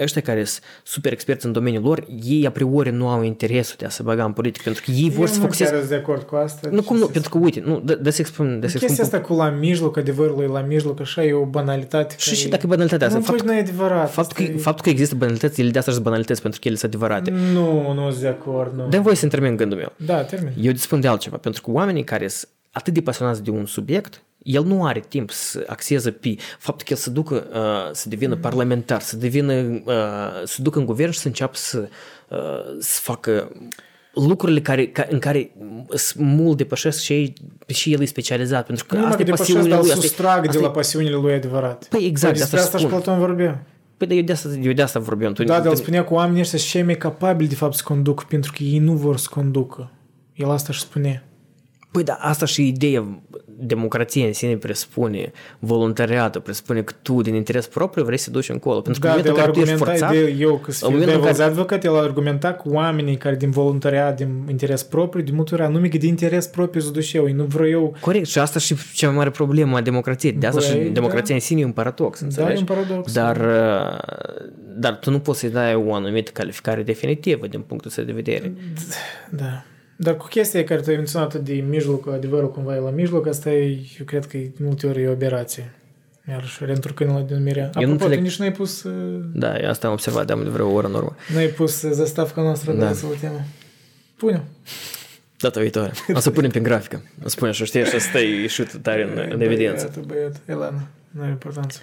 ăștia 0.02 0.20
care 0.20 0.44
sunt 0.44 0.62
super 0.82 1.12
experți 1.12 1.46
în 1.46 1.52
domeniul 1.52 1.82
lor, 1.82 2.06
ei 2.24 2.46
a 2.46 2.50
priori 2.50 2.90
nu 2.90 3.08
au 3.08 3.22
interesul 3.22 3.74
de 3.78 3.84
a 3.84 3.88
se 3.88 4.02
băga 4.02 4.24
în 4.24 4.32
politică, 4.32 4.62
pentru 4.64 4.82
că 4.86 4.90
ei 4.90 5.10
vor 5.10 5.20
Eu 5.20 5.26
să 5.26 5.34
nu 5.34 5.40
focuseze... 5.40 5.70
chiar 5.70 5.78
sunt 5.78 5.90
de 5.90 5.96
acord 5.96 6.22
cu 6.22 6.34
asta. 6.36 6.68
Nu, 6.70 6.78
Ce 6.80 6.84
cum 6.86 6.96
nu? 6.96 7.04
să 7.04 7.10
Pentru 7.10 7.30
că, 7.30 7.38
uite, 7.38 7.62
nu, 7.66 7.80
dă, 7.84 7.94
dă 7.94 8.10
să 8.10 8.20
expun, 8.20 8.60
dă 8.60 8.66
să 8.66 8.72
expun 8.72 8.86
Chestia 8.96 9.04
asta 9.04 9.20
cu 9.20 9.34
la 9.34 9.48
mijloc, 9.48 9.96
adevărul 9.96 10.42
e 10.42 10.46
la 10.46 10.60
mijloc, 10.60 11.00
așa 11.00 11.24
e 11.24 11.32
o 11.32 11.44
banalitate. 11.44 12.14
Și, 12.18 12.24
care- 12.28 12.40
și 12.40 12.48
dacă 12.48 12.62
e 12.64 12.68
banalitatea 12.68 13.06
asta, 13.06 13.18
nu, 13.18 13.24
faptul, 13.24 13.46
nu 13.46 13.54
e 13.54 13.58
adevărat. 13.58 14.12
faptul, 14.12 14.20
asta 14.20 14.34
că, 14.34 14.42
e- 14.42 14.56
faptul 14.56 14.84
că 14.84 14.90
există 14.90 15.14
banalități, 15.14 15.60
ele 15.60 15.70
de 15.70 15.78
asta 15.78 15.90
sunt 15.92 16.04
banalități, 16.04 16.42
pentru 16.42 16.60
că 16.60 16.68
ele 16.68 16.76
sunt 16.76 16.94
adevărate. 16.94 17.30
Nu, 17.52 17.92
nu 17.92 18.10
sunt 18.10 18.22
de 18.22 18.28
acord, 18.28 18.76
nu. 18.76 18.86
Dă-mi 18.88 19.02
voie 19.02 19.14
să 19.16 19.26
termin 19.26 19.56
gândul 19.56 19.78
meu. 19.78 19.92
Da, 19.96 20.22
termin. 20.30 20.52
Eu 20.60 20.70
îți 20.72 20.82
spun 20.82 21.00
de 21.00 21.08
altceva, 21.08 21.36
pentru 21.36 21.62
că 21.62 21.70
oamenii 21.70 22.04
care 22.04 22.28
sunt 22.28 22.50
atât 22.72 22.94
de 22.94 23.00
pasionați 23.00 23.42
de 23.42 23.50
un 23.50 23.66
subiect, 23.66 24.22
el 24.42 24.64
nu 24.64 24.84
are 24.86 25.00
timp 25.08 25.30
să 25.30 25.64
axeze 25.66 26.10
pe 26.10 26.34
faptul 26.58 26.86
că 26.86 26.92
el 26.92 26.98
să 26.98 27.10
ducă, 27.10 27.46
uh, 27.52 27.92
să 27.92 28.08
devină 28.08 28.36
parlamentar, 28.36 29.00
să 29.00 29.16
devină, 29.16 29.52
uh, 29.52 29.82
să 30.44 30.62
ducă 30.62 30.78
în 30.78 30.84
guvern 30.84 31.10
și 31.10 31.18
să 31.18 31.26
înceapă 31.26 31.52
să, 31.56 31.88
uh, 32.28 32.38
să 32.78 33.00
facă 33.02 33.52
lucrurile 34.14 34.60
care, 34.60 34.86
ca, 34.86 35.06
în 35.10 35.18
care 35.18 35.50
sunt 35.94 36.26
mult 36.26 36.56
depășesc 36.56 37.00
și, 37.00 37.12
ei, 37.12 37.32
și 37.66 37.92
el 37.92 38.00
e 38.00 38.04
specializat, 38.04 38.66
pentru 38.66 38.84
că 38.84 38.94
Nu 38.94 39.00
numai 39.00 39.14
asta 39.14 39.24
că 39.24 39.30
e 39.30 39.34
depășesc, 39.34 39.58
pasiunile 39.58 39.74
dar 39.74 39.78
îl 39.78 39.84
lui. 39.84 39.92
asta 39.94 40.04
e- 40.04 40.08
sustrag 40.08 40.42
de 40.42 40.48
asta 40.48 40.60
e- 40.60 40.64
la 40.64 40.70
pasiunile 40.70 41.14
lui 41.16 41.32
adevărat. 41.32 41.86
Păi 41.88 42.04
exact, 42.04 42.32
Păi 42.32 42.32
de 42.32 42.38
despre 42.38 42.58
asta 42.58 42.68
asta 42.68 42.78
și 42.78 42.84
spun. 42.86 43.00
Platon 43.02 43.18
vorbea. 43.18 43.64
Păi 43.96 44.06
dar 44.06 44.16
eu 44.16 44.22
de 44.22 44.32
asta, 44.32 44.48
eu 44.62 44.72
de 44.72 44.82
asta 44.82 44.98
vorbeam. 44.98 45.32
Tu, 45.32 45.44
Da, 45.44 45.56
dar 45.56 45.66
el 45.66 45.72
tu- 45.72 45.76
spunea 45.82 46.04
că 46.04 46.12
oamenii 46.14 46.40
ăștia 46.40 46.58
sunt 46.58 46.70
cei 46.70 46.82
mai 46.82 46.96
capabili 46.96 47.48
de 47.48 47.54
fapt 47.54 47.74
să 47.74 47.82
conducă 47.84 48.24
pentru 48.28 48.52
că 48.56 48.62
ei 48.62 48.78
nu 48.78 48.92
vor 48.92 49.16
să 49.16 49.26
conducă. 49.30 49.90
El 50.40 50.50
asta 50.50 50.68
își 50.70 50.80
spune. 50.80 51.24
Păi 51.92 52.02
da, 52.04 52.12
asta 52.20 52.46
și 52.46 52.66
ideea 52.68 53.22
democrației 53.62 54.26
în 54.26 54.32
sine 54.32 54.56
presupune 54.56 55.32
voluntariatul, 55.58 56.40
presupune 56.40 56.82
că 56.82 56.92
tu 57.02 57.22
din 57.22 57.34
interes 57.34 57.66
propriu 57.66 58.04
vrei 58.04 58.18
să 58.18 58.30
duci 58.30 58.48
încolo. 58.48 58.80
Pentru 58.80 59.00
că 59.00 59.06
Da, 59.06 59.14
în 59.14 59.22
de 59.22 59.28
momentul 59.28 59.42
la 59.54 59.60
în 59.60 59.64
care 59.64 59.64
tu 59.64 59.70
ești 59.70 59.82
argumenta 59.82 60.06
forțat, 60.06 60.36
de 60.36 60.42
eu 60.42 60.56
că 60.56 60.64
în 60.66 60.72
sunt 60.72 60.90
momentul 60.90 61.14
în 61.14 61.20
devil's 61.20 61.36
care- 61.36 61.42
advocate, 61.50 61.86
el 61.86 61.96
argumenta 61.96 62.52
cu 62.54 62.68
oamenii 62.68 63.16
care 63.16 63.36
din 63.36 63.50
voluntariat, 63.50 64.16
din 64.16 64.44
interes 64.50 64.82
propriu, 64.82 65.22
de 65.24 65.30
multe 65.34 65.54
ori 65.54 65.62
anume 65.62 65.88
că 65.88 65.96
din 65.96 66.08
interes 66.08 66.46
propriu 66.46 66.80
să 66.80 66.90
duc 66.90 67.12
eu, 67.12 67.28
nu 67.32 67.44
vreau 67.44 67.68
eu. 67.68 67.96
Corect, 68.00 68.26
și 68.26 68.38
asta 68.38 68.58
și 68.58 68.74
cea 68.94 69.06
mai 69.06 69.16
mare 69.16 69.30
problemă 69.30 69.76
a 69.76 69.80
democrației. 69.80 70.32
De 70.32 70.46
asta 70.46 70.60
Băi, 70.60 70.82
și 70.84 70.88
democrația 70.90 71.24
da. 71.28 71.34
în 71.34 71.40
sine 71.40 71.60
e 71.60 71.64
un 71.64 71.72
paradox, 71.72 72.20
Da, 72.20 72.26
înțelegi? 72.26 72.54
e 72.54 72.58
un 72.58 72.64
paradox. 72.64 73.12
Dar, 73.12 73.36
uh, 73.36 73.98
dar 74.78 74.98
tu 74.98 75.10
nu 75.10 75.18
poți 75.18 75.38
să-i 75.38 75.50
dai 75.50 75.74
o 75.74 75.94
anumită 75.94 76.30
calificare 76.30 76.82
definitivă 76.82 77.46
din 77.46 77.60
punctul 77.60 77.90
său 77.90 78.04
de 78.04 78.12
vedere. 78.12 78.52
Da. 79.30 79.64
Dar 80.02 80.16
cu 80.16 80.26
chestia 80.26 80.64
care 80.64 80.80
tu 80.80 80.90
ai 80.90 80.96
menționat 80.96 81.34
de 81.34 81.52
mijloc, 81.68 82.08
adevărul 82.08 82.50
cumva 82.50 82.76
e 82.76 82.78
la 82.78 82.90
mijloc, 82.90 83.26
asta 83.26 83.50
e, 83.52 83.68
eu 83.98 84.04
cred 84.04 84.26
că 84.26 84.36
e 84.36 84.50
de 84.56 84.64
multe 84.64 84.86
ori 84.86 85.02
e 85.02 85.08
o 85.08 85.12
operație. 85.12 85.74
Iarăși, 86.28 86.64
reîntorcând 86.64 87.10
la 87.10 87.20
denumirea. 87.20 87.66
Apropo, 87.66 87.86
tu 87.86 87.92
înțeleg- 87.92 88.20
nici 88.20 88.38
nu 88.38 88.44
ai 88.44 88.52
pus, 88.52 88.82
uh, 88.82 89.20
Da, 89.34 89.58
eu 89.58 89.68
asta 89.68 89.86
am 89.86 89.92
observat 89.92 90.26
de 90.26 90.34
vreo 90.34 90.70
oră 90.72 90.86
în 90.86 90.94
urmă. 90.94 91.14
nu 91.32 91.38
ai 91.38 91.46
pus 91.46 91.82
uh, 91.82 91.90
zastavca 91.92 92.42
noastră 92.42 92.72
de 92.72 92.78
Da. 92.78 92.88
asta 92.88 93.06
la 93.10 93.14
temă. 93.20 93.40
Pune. 94.16 94.42
Data 95.38 95.60
viitoare. 95.60 95.92
O 96.14 96.18
să 96.18 96.30
punem 96.30 96.50
pe 96.50 96.60
grafică. 96.60 97.02
O 97.24 97.28
să 97.28 97.36
punem 97.38 97.52
și 97.52 97.64
știi, 97.64 97.84
și 97.84 97.90
să 97.90 97.98
stai 97.98 98.28
ieșit 98.40 98.76
tare 98.82 99.02
în, 99.02 99.28
în 99.32 99.40
evidență. 99.40 99.84
Băiatul, 99.84 100.02
băiat, 100.02 100.40
Elena, 100.46 100.86
nu 101.10 101.20
are 101.22 101.30
importanță. 101.30 101.78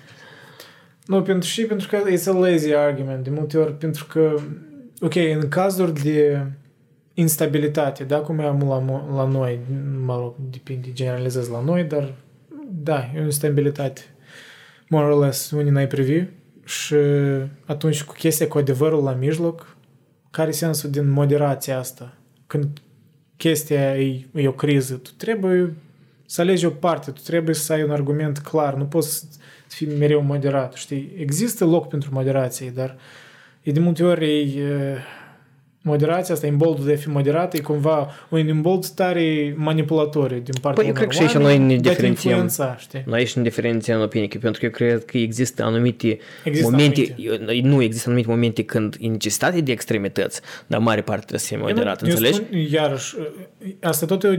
Nu, 1.05 1.21
pentru 1.21 1.49
și 1.49 1.61
pentru 1.63 1.87
că 1.87 1.97
it's 2.11 2.25
a 2.27 2.31
lazy 2.31 2.73
argument, 2.73 3.23
de 3.23 3.29
multe 3.29 3.57
ori, 3.57 3.73
pentru 3.77 4.05
că, 4.05 4.35
ok, 5.01 5.15
în 5.15 5.47
cazuri 5.49 5.93
de 6.01 6.45
instabilitate, 7.19 8.03
da, 8.03 8.17
cum 8.17 8.39
e 8.39 8.43
amul 8.43 8.67
la, 8.67 8.81
mo- 8.81 9.15
la 9.15 9.25
noi, 9.25 9.59
mă 10.05 10.15
rog, 10.15 10.33
depinde, 10.49 10.93
generalizez 10.93 11.49
la 11.49 11.61
noi, 11.61 11.83
dar 11.83 12.13
da, 12.71 13.11
e 13.15 13.19
o 13.19 13.23
instabilitate, 13.23 14.01
more 14.89 15.05
or 15.05 15.23
less, 15.23 15.51
unii 15.51 15.71
n-ai 15.71 15.87
privi 15.87 16.23
și 16.65 16.95
atunci 17.65 18.03
cu 18.03 18.13
chestia 18.13 18.47
cu 18.47 18.57
adevărul 18.57 19.03
la 19.03 19.11
mijloc, 19.11 19.75
care 20.31 20.49
e 20.49 20.51
sensul 20.51 20.89
din 20.89 21.09
moderația 21.09 21.77
asta? 21.77 22.13
Când 22.47 22.67
chestia 23.37 23.97
e, 23.97 24.25
e 24.33 24.47
o 24.47 24.51
criză, 24.51 24.95
tu 24.95 25.09
trebuie 25.17 25.75
să 26.25 26.41
alegi 26.41 26.65
o 26.65 26.69
parte, 26.69 27.11
tu 27.11 27.21
trebuie 27.21 27.55
să 27.55 27.73
ai 27.73 27.83
un 27.83 27.91
argument 27.91 28.37
clar, 28.37 28.75
nu 28.75 28.85
poți 28.85 29.19
să 29.67 29.75
fii 29.75 29.97
mereu 29.97 30.21
moderat, 30.21 30.73
știi? 30.73 31.13
Există 31.17 31.65
loc 31.65 31.87
pentru 31.87 32.09
moderație, 32.13 32.69
dar 32.69 32.97
e 33.61 33.71
de 33.71 33.79
multe 33.79 34.03
ori 34.03 34.57
e, 34.57 34.97
moderația 35.87 36.33
asta, 36.33 36.47
imboldul 36.47 36.85
de 36.85 36.93
a 36.93 36.95
fi 36.95 37.09
moderat, 37.09 37.53
e 37.53 37.59
cumva 37.59 38.09
un 38.29 38.47
imbold 38.47 38.85
tare 38.87 39.53
manipulatoriu 39.57 40.37
din 40.37 40.53
partea 40.61 40.83
Păi, 40.83 40.85
eu 40.85 40.89
unor 40.91 40.97
cred 40.97 41.07
că 41.07 41.13
și 41.15 41.21
aici 41.21 41.33
oameni 41.45 41.57
noi 41.65 41.75
ne 41.75 41.81
de 41.81 41.89
a 41.89 41.91
te 41.91 41.95
diferențiem. 41.95 42.31
influența, 42.33 42.75
știi? 42.79 43.03
Noi 43.05 43.19
aici 43.19 43.33
ne 43.33 43.41
diferențiem 43.41 43.97
în 43.97 44.03
opinie, 44.03 44.27
că 44.27 44.37
pentru 44.37 44.59
că 44.59 44.65
eu 44.65 44.71
cred 44.71 45.05
că 45.05 45.17
există 45.17 45.63
anumite 45.63 46.17
Există 46.43 46.69
momente, 46.69 47.15
nu 47.61 47.81
există 47.81 48.09
anumite 48.09 48.29
momente 48.31 48.63
când 48.63 48.95
e 48.99 49.07
necesitate 49.07 49.61
de 49.61 49.71
extremități, 49.71 50.41
dar 50.67 50.79
mare 50.79 51.01
parte 51.01 51.19
trebuie 51.19 51.39
să 51.39 51.47
fie 51.47 51.57
moderat, 51.57 52.01
Eu 52.01 52.07
nu- 52.07 52.13
eu 52.13 52.15
înțelegi? 52.15 52.35
Spun, 52.45 52.57
iarăși, 52.79 53.15
asta 53.81 54.05
tot 54.05 54.23
e 54.23 54.27
o, 54.27 54.31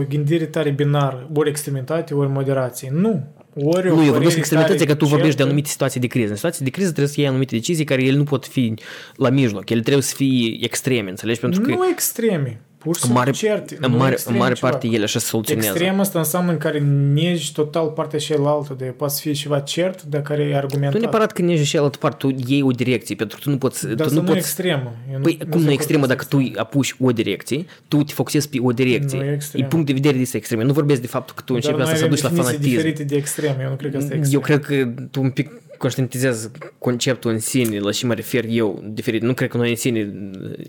o 0.00 0.04
gândire 0.08 0.44
tare 0.44 0.70
binară, 0.70 1.30
ori 1.34 1.48
extremitate, 1.48 2.14
ori 2.14 2.28
moderație. 2.30 2.88
Nu. 2.92 3.22
Ori 3.58 3.90
o 3.90 3.94
Nu, 3.94 4.04
eu 4.04 4.12
vorbesc 4.12 4.12
părere 4.12 4.32
de 4.34 4.38
extremități, 4.38 4.76
tare 4.76 4.90
că 4.90 4.94
tu 4.94 5.04
vorbești 5.04 5.30
de 5.30 5.36
certă. 5.36 5.42
anumite 5.42 5.68
situații 5.68 6.00
de 6.00 6.06
criză. 6.06 6.30
În 6.30 6.34
situații 6.34 6.64
de 6.64 6.70
criză 6.70 6.88
trebuie 6.88 7.12
să 7.14 7.20
iei 7.20 7.28
anumite 7.28 7.54
decizii 7.54 7.84
care 7.84 8.02
ele 8.04 8.16
nu 8.16 8.24
pot 8.24 8.46
fi 8.46 8.74
la 9.16 9.30
mijloc. 9.30 9.70
Ele 9.70 9.80
trebuie 9.80 10.02
să 10.02 10.14
fie 10.14 10.56
extreme, 10.60 11.10
înțelegi? 11.10 11.40
Pentru 11.40 11.60
că 11.60 11.70
Nu 11.70 11.88
extreme. 11.88 12.60
Pur 12.86 12.96
și 12.96 13.06
în 13.06 13.12
mare, 13.12 13.32
simplu 13.32 13.56
certe. 13.56 13.76
în 13.80 13.90
nu 13.90 13.96
mare, 13.96 14.06
în 14.06 14.12
extreme 14.12 14.38
mare 14.38 14.54
ceva. 14.54 14.68
parte 14.68 14.86
ele 14.86 15.04
așa 15.04 15.18
se 15.18 15.26
soluționează. 15.26 15.68
Extrem 15.68 16.00
asta 16.00 16.18
înseamnă 16.18 16.50
în 16.52 16.58
care 16.58 16.78
negi 17.12 17.52
total 17.52 17.86
partea 17.86 18.18
cealaltă, 18.18 18.74
de 18.78 18.84
poate 18.84 19.14
să 19.14 19.20
fie 19.20 19.32
ceva 19.32 19.60
cert, 19.60 20.02
dar 20.02 20.22
care 20.22 20.42
e 20.42 20.56
argumentat. 20.56 20.94
Nu 20.94 21.00
neapărat 21.00 21.32
că 21.32 21.42
nici 21.42 21.66
și 21.66 21.76
altă 21.76 21.98
parte, 21.98 22.16
tu 22.18 22.34
iei 22.46 22.62
o 22.62 22.70
direcție, 22.70 23.14
pentru 23.14 23.36
că 23.36 23.42
tu 23.42 23.50
nu 23.50 23.58
poți... 23.58 23.86
Dar 23.86 24.06
tu 24.06 24.08
să 24.08 24.14
nu 24.14 24.20
nu 24.20 24.26
poți 24.26 24.38
extremă. 24.38 24.92
Eu 25.12 25.18
Păi 25.20 25.36
cum 25.36 25.48
nu 25.50 25.56
sunt 25.56 25.68
e 25.68 25.72
extremă 25.72 26.04
acord 26.04 26.18
dacă 26.18 26.36
cu 26.36 26.52
tu 26.52 26.60
apuci 26.60 26.96
o 27.00 27.12
direcție, 27.12 27.64
tu 27.88 28.02
te 28.02 28.12
focusezi 28.12 28.48
pe 28.48 28.58
o 28.62 28.72
direcție. 28.72 29.18
Nu 29.18 29.24
e 29.24 29.28
e 29.28 29.32
extremă. 29.32 29.68
punct 29.68 29.86
de 29.86 29.92
vedere 29.92 30.14
de 30.14 30.20
este 30.20 30.36
extreme. 30.36 30.64
Nu 30.64 30.72
vorbesc 30.72 31.00
de 31.00 31.06
faptul 31.06 31.34
că 31.36 31.42
tu 31.44 31.54
asta. 31.54 31.68
începi 31.70 31.84
Dar 31.84 31.94
asta 31.94 32.06
noi 32.06 32.18
să 32.18 32.28
duci 32.28 32.32
avem 32.32 32.44
la 32.44 32.50
definiții 32.50 32.76
fanatism. 32.76 32.76
diferite 32.76 33.04
de 33.04 33.16
extrem. 33.16 33.56
Eu 33.62 33.68
nu 33.68 33.74
cred 33.74 33.90
că 33.90 33.96
asta 33.96 34.14
e 34.14 34.16
extrem. 34.16 34.40
Eu 34.40 34.46
cred 34.46 34.64
că 34.64 35.02
tu 35.10 35.22
un 35.22 35.30
pic 35.30 35.50
conștientizezi 35.78 36.50
conceptul 36.78 37.30
în 37.30 37.38
sine, 37.38 37.78
la 37.78 37.90
ce 37.90 38.06
mă 38.06 38.14
refer 38.14 38.44
eu, 38.48 38.82
diferit. 38.86 39.22
Nu 39.22 39.34
cred 39.34 39.48
că 39.48 39.56
noi 39.56 39.70
în 39.70 39.76
sine 39.76 40.02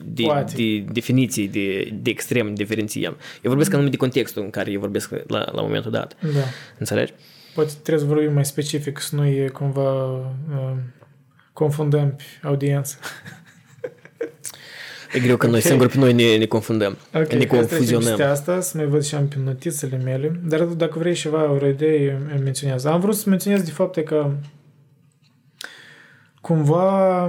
de, 0.05 0.23
Poate. 0.23 0.53
de 0.55 0.85
definiții 0.91 1.47
de, 1.47 1.89
de 2.01 2.09
extrem 2.09 2.53
diferențiem. 2.55 3.11
Eu 3.41 3.49
vorbesc 3.49 3.73
anume 3.73 3.89
de 3.89 3.97
contextul 3.97 4.43
în 4.43 4.49
care 4.49 4.71
eu 4.71 4.79
vorbesc 4.79 5.09
la, 5.27 5.45
la 5.51 5.61
momentul 5.61 5.91
dat. 5.91 6.15
Da. 6.21 6.39
Înțelegi? 6.77 7.13
Poate 7.55 7.71
trebuie 7.83 8.07
să 8.07 8.13
vorbim 8.13 8.33
mai 8.33 8.45
specific, 8.45 8.99
să 8.99 9.15
nu 9.15 9.25
e 9.25 9.47
cumva 9.47 10.05
uh, 10.05 10.73
confundăm 11.53 12.15
pe 12.15 12.47
audiență. 12.47 12.95
E 15.13 15.19
greu 15.19 15.37
că 15.37 15.47
noi 15.47 15.55
Ok. 15.55 15.63
singuri 15.65 15.89
pe 15.89 15.97
noi 15.97 16.13
ne, 16.13 16.37
ne 16.37 16.45
confundăm, 16.45 16.97
Ok, 17.13 17.33
ne 17.33 17.45
confuzionăm. 17.45 18.21
asta, 18.21 18.59
să 18.61 18.77
mai 18.77 18.85
văd 18.85 19.03
și 19.03 19.15
am 19.15 19.27
pe 19.27 19.35
notițele 19.43 19.97
mele. 20.03 20.39
Dar 20.45 20.63
dacă 20.63 20.99
vrei 20.99 21.13
ceva, 21.13 21.51
o 21.51 21.67
idee, 21.67 22.21
îmi 22.33 22.43
menționează. 22.43 22.89
Am 22.89 22.99
vrut 22.99 23.15
să 23.15 23.29
menționez 23.29 23.61
de 23.61 23.71
fapt 23.71 24.03
că 24.03 24.31
cumva, 26.47 27.25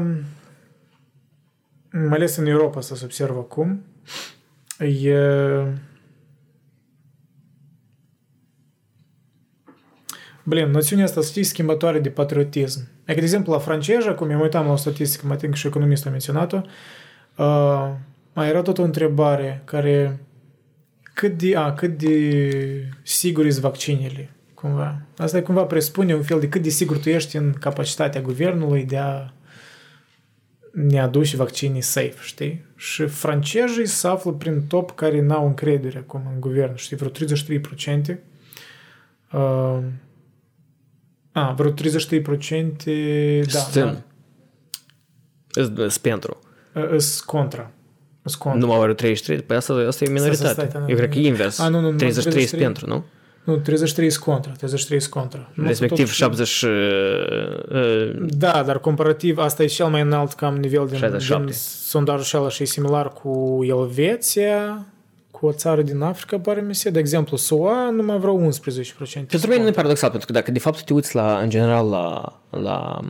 mai 1.91 2.17
ales 2.17 2.37
în 2.37 2.47
Europa, 2.47 2.81
să 2.81 2.95
se 2.95 3.05
observă 3.05 3.39
acum, 3.39 3.85
e 4.79 5.17
Blin, 10.45 10.71
noțiunea 10.71 11.05
asta, 11.05 11.21
știi, 11.21 11.43
schimbătoare 11.43 11.99
de 11.99 12.11
patriotism. 12.11 12.89
E 13.05 13.15
de 13.15 13.21
exemplu, 13.21 13.53
la 13.53 13.59
franceză, 13.59 14.15
cum 14.15 14.31
eu 14.31 14.37
mă 14.37 14.43
uitam 14.43 14.67
la 14.67 14.73
o 14.73 14.77
statistică, 14.77 15.27
mă 15.27 15.33
ating 15.33 15.53
că 15.53 15.59
și 15.59 15.67
economistul 15.67 16.09
a 16.09 16.11
menționat-o, 16.11 16.61
uh, 17.37 17.91
mai 18.33 18.49
era 18.49 18.63
tot 18.63 18.79
o 18.79 18.83
întrebare 18.83 19.63
care 19.65 20.21
cât 21.03 21.39
de, 21.39 21.57
a, 21.57 21.73
cât 21.73 21.99
de 21.99 22.91
sigur 23.03 23.51
sunt 23.51 23.63
vaccinele, 23.63 24.31
cumva. 24.61 25.01
Asta 25.17 25.43
cumva 25.43 25.63
presupune 25.63 26.15
un 26.15 26.23
fel 26.23 26.41
de 26.41 26.49
cât 26.49 26.63
de 26.63 26.69
sigur 26.69 26.99
tu 26.99 27.09
ești 27.09 27.37
în 27.37 27.53
capacitatea 27.53 28.21
guvernului 28.21 28.85
de 28.85 28.97
a 28.97 29.31
ne 30.73 31.01
aduce 31.01 31.37
vaccinii 31.37 31.81
safe, 31.81 32.15
știi? 32.21 32.65
Și 32.77 33.07
francezii 33.07 33.87
se 33.87 34.09
află 34.09 34.33
prin 34.33 34.63
top 34.67 34.91
care 34.95 35.21
n-au 35.21 35.47
încredere 35.47 35.99
acum 35.99 36.23
în 36.35 36.41
guvern, 36.41 36.75
știi, 36.75 36.97
vreo 36.97 37.11
33%. 37.11 38.19
Uh, 39.33 39.79
a, 41.33 41.53
vreo 41.53 41.73
33% 41.73 41.75
da, 43.53 43.59
Sunt. 43.59 44.05
Sunt 45.51 45.97
pentru. 45.97 46.39
da, 46.73 46.89
îs 46.91 47.21
contra. 47.21 47.71
Îs 48.23 48.35
contra. 48.35 48.61
Nu 48.61 48.67
mai 48.67 48.79
are 48.79 48.95
33, 48.95 49.43
păi 49.43 49.57
asta, 49.57 49.73
asta 49.73 50.05
e 50.05 50.09
minoritate. 50.09 50.53
stai, 50.53 50.67
stai, 50.69 50.85
Eu 50.87 50.97
cred 50.97 51.11
că 51.11 51.19
e 51.19 51.27
invers. 51.27 51.59
A, 51.59 51.69
nu, 51.69 51.81
nu, 51.81 51.91
nu, 51.91 51.97
33 51.97 52.33
33. 52.33 52.65
pentru, 52.65 52.87
nu? 52.87 53.05
Nu, 53.49 53.57
33 53.57 54.11
sunt 54.11 54.25
contra, 54.25 54.53
33 54.53 55.01
sunt 55.01 55.13
contra. 55.13 55.51
Nu, 55.55 55.67
Respectiv 55.67 56.05
tot- 56.07 56.15
70 56.15 56.63
uh, 56.63 56.71
uh, 57.71 58.17
Da, 58.29 58.63
dar 58.67 58.79
comparativ, 58.79 59.39
asta 59.39 59.63
e 59.63 59.67
cel 59.67 59.87
mai 59.87 60.01
înalt 60.01 60.33
cam 60.33 60.57
nivel 60.57 60.87
din, 60.87 60.99
67. 60.99 61.45
din 61.45 61.55
sondajul 61.85 62.41
ăla 62.41 62.49
și 62.49 62.63
e 62.63 62.67
similar 62.67 63.13
cu 63.13 63.59
Elveția, 63.63 64.87
cu 65.41 65.47
o 65.47 65.53
țară 65.53 65.83
din 65.83 66.01
Africa, 66.01 66.39
pare 66.39 66.61
mi 66.61 66.75
se. 66.75 66.91
De 66.91 66.99
exemplu, 66.99 67.37
SUA 67.37 67.91
numai 67.91 68.19
vreo 68.19 68.49
11%. 68.49 68.51
Pentru 69.13 69.49
mine 69.49 69.63
nu 69.63 69.69
e 69.69 69.71
paradoxal, 69.71 70.11
pentru 70.11 70.27
că 70.27 70.33
dacă 70.33 70.51
de 70.51 70.59
fapt 70.59 70.83
te 70.83 70.93
uiți 70.93 71.15
la, 71.15 71.39
în 71.43 71.51
general 71.51 71.89
la, 71.89 72.39
la 72.51 73.01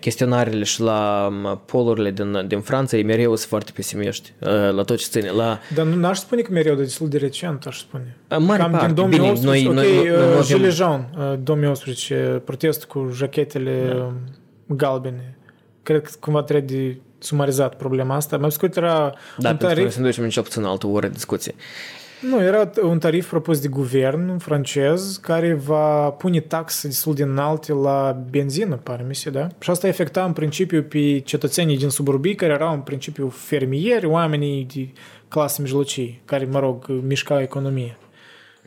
chestionarele 0.00 0.64
și 0.64 0.80
la 0.80 1.32
polurile 1.64 2.10
din, 2.10 2.44
din 2.46 2.60
Franța, 2.60 2.96
e 2.96 3.02
mereu 3.02 3.36
sunt 3.36 3.48
foarte 3.48 3.70
pesimiști 3.74 4.32
uh, 4.40 4.48
la 4.50 4.82
tot 4.82 4.96
ce 4.96 5.06
ține. 5.08 5.30
La... 5.30 5.58
Dar 5.74 5.86
nu 5.86 6.06
aș 6.06 6.18
spune 6.18 6.42
că 6.42 6.52
mereu, 6.52 6.74
de 6.74 6.82
destul 6.82 7.08
de 7.08 7.18
recent, 7.18 7.66
aș 7.66 7.78
spune. 7.78 8.16
Mare 8.38 8.62
Cam 8.62 8.70
parte. 8.70 8.86
din 8.86 8.94
2018, 8.94 9.68
Bine, 9.68 9.74
noi, 9.74 9.88
ok, 9.88 10.04
noi, 10.04 10.04
noi, 10.04 10.22
noi 10.28 10.38
uh, 10.38 10.44
Gilets 10.44 10.74
Jaunes, 10.74 11.06
uh, 11.18 11.38
2018, 11.42 12.42
protest 12.44 12.84
cu 12.84 13.10
jachetele 13.14 13.92
da. 13.96 14.12
galbene. 14.66 15.38
Cred 15.82 16.02
că 16.02 16.10
cumva 16.20 16.42
trebuie 16.42 16.78
de 16.78 17.00
sumarizat 17.18 17.74
problema 17.74 18.14
asta. 18.14 18.36
Mai 18.36 18.52
scurt 18.52 18.76
era 18.76 18.98
Da, 19.38 19.48
un 19.50 19.56
pentru 19.56 19.56
că 19.56 19.66
tarif... 19.66 19.82
noi 19.82 19.92
să 19.92 20.00
ne 20.00 20.06
ducem 20.06 20.24
în 20.24 20.30
cel 20.30 20.42
puțin 20.42 20.62
altă 20.62 20.86
oră 20.86 21.06
de 21.06 21.12
discuție. 21.12 21.54
Nu, 22.20 22.42
era 22.42 22.70
un 22.82 22.98
tarif 22.98 23.28
propus 23.28 23.60
de 23.60 23.68
guvern 23.68 24.38
francez 24.38 25.16
care 25.22 25.54
va 25.54 26.10
pune 26.10 26.40
taxe 26.40 26.88
destul 26.88 27.14
de 27.14 27.22
înalte 27.22 27.72
la 27.72 28.22
benzină, 28.30 28.76
pare 28.76 29.04
mi 29.08 29.14
se, 29.14 29.30
da? 29.30 29.48
Și 29.58 29.70
asta 29.70 29.88
afecta 29.88 30.24
în 30.24 30.32
principiu 30.32 30.82
pe 30.82 31.18
cetățenii 31.18 31.76
din 31.76 31.88
suburbii 31.88 32.34
care 32.34 32.52
erau 32.52 32.72
în 32.72 32.80
principiu 32.80 33.28
fermieri, 33.28 34.06
oamenii 34.06 34.66
de 34.74 34.88
clasă 35.28 35.62
mijlocii, 35.62 36.20
care, 36.24 36.44
mă 36.44 36.58
rog, 36.58 36.86
mișcau 36.88 37.40
economia. 37.40 37.96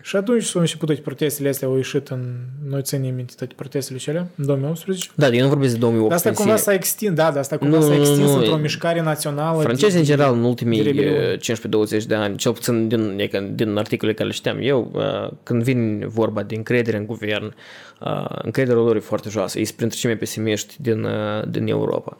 Și 0.02 0.16
atunci 0.16 0.44
s-au 0.44 0.62
început 0.62 0.88
toate 0.88 1.02
protestele 1.02 1.50
astea, 1.50 1.68
au 1.68 1.76
ieșit 1.76 2.08
în... 2.08 2.36
Noi 2.70 2.82
ținem 2.82 3.16
minte 3.16 3.34
toate 3.38 3.54
protestele 3.56 3.98
cele 3.98 4.28
în 4.36 4.46
2018. 4.46 5.10
Da, 5.16 5.28
eu 5.28 5.42
nu 5.42 5.48
vorbesc 5.48 5.74
de 5.74 5.80
2008 5.80 6.08
Dar 6.10 6.18
asta 6.18 6.30
în 6.30 6.36
cumva 6.36 6.56
sine. 6.56 6.64
s-a 6.64 6.74
extins, 6.74 7.14
da, 7.14 7.30
dar 7.30 7.38
asta 7.38 7.58
cumva 7.58 7.76
Nu, 7.78 7.82
s-a 7.84 7.88
nu, 7.90 8.00
extins 8.00 8.20
nu, 8.32 8.36
într-o 8.38 8.58
e- 8.58 8.62
mișcare 8.62 9.02
națională. 9.02 9.62
Francezii, 9.62 10.00
în 10.00 10.06
de- 10.06 10.10
general, 10.10 10.34
în 10.34 10.42
de 10.42 10.48
ultimii 10.48 10.82
rebeliune. 10.82 11.32
uh, 11.34 11.38
15-20 11.40 12.06
de 12.06 12.16
ani, 12.16 12.38
cel 12.38 12.52
puțin 12.54 12.88
din, 12.88 13.14
e 13.20 13.28
că 13.28 13.40
din 13.54 13.78
articole 13.78 14.14
care 14.14 14.28
le 14.28 14.34
știam 14.34 14.58
eu, 14.62 14.92
uh, 14.94 15.32
când 15.44 15.64
vine 15.64 16.06
vorba 16.08 16.44
de 16.44 16.56
încredere 16.56 16.98
în 16.98 17.06
guvern, 17.06 17.54
uh, 18.00 18.26
încrederea 18.44 18.82
lor 18.82 18.96
e 18.96 19.00
foarte 19.00 19.30
joasă. 19.30 19.58
Ei 19.58 19.66
sunt 19.66 19.78
printre 19.78 19.98
cei 19.98 20.10
mai 20.10 20.20
pesimiști 20.20 20.76
din, 20.80 21.04
uh, 21.04 21.48
din 21.50 21.68
Europa. 21.68 22.18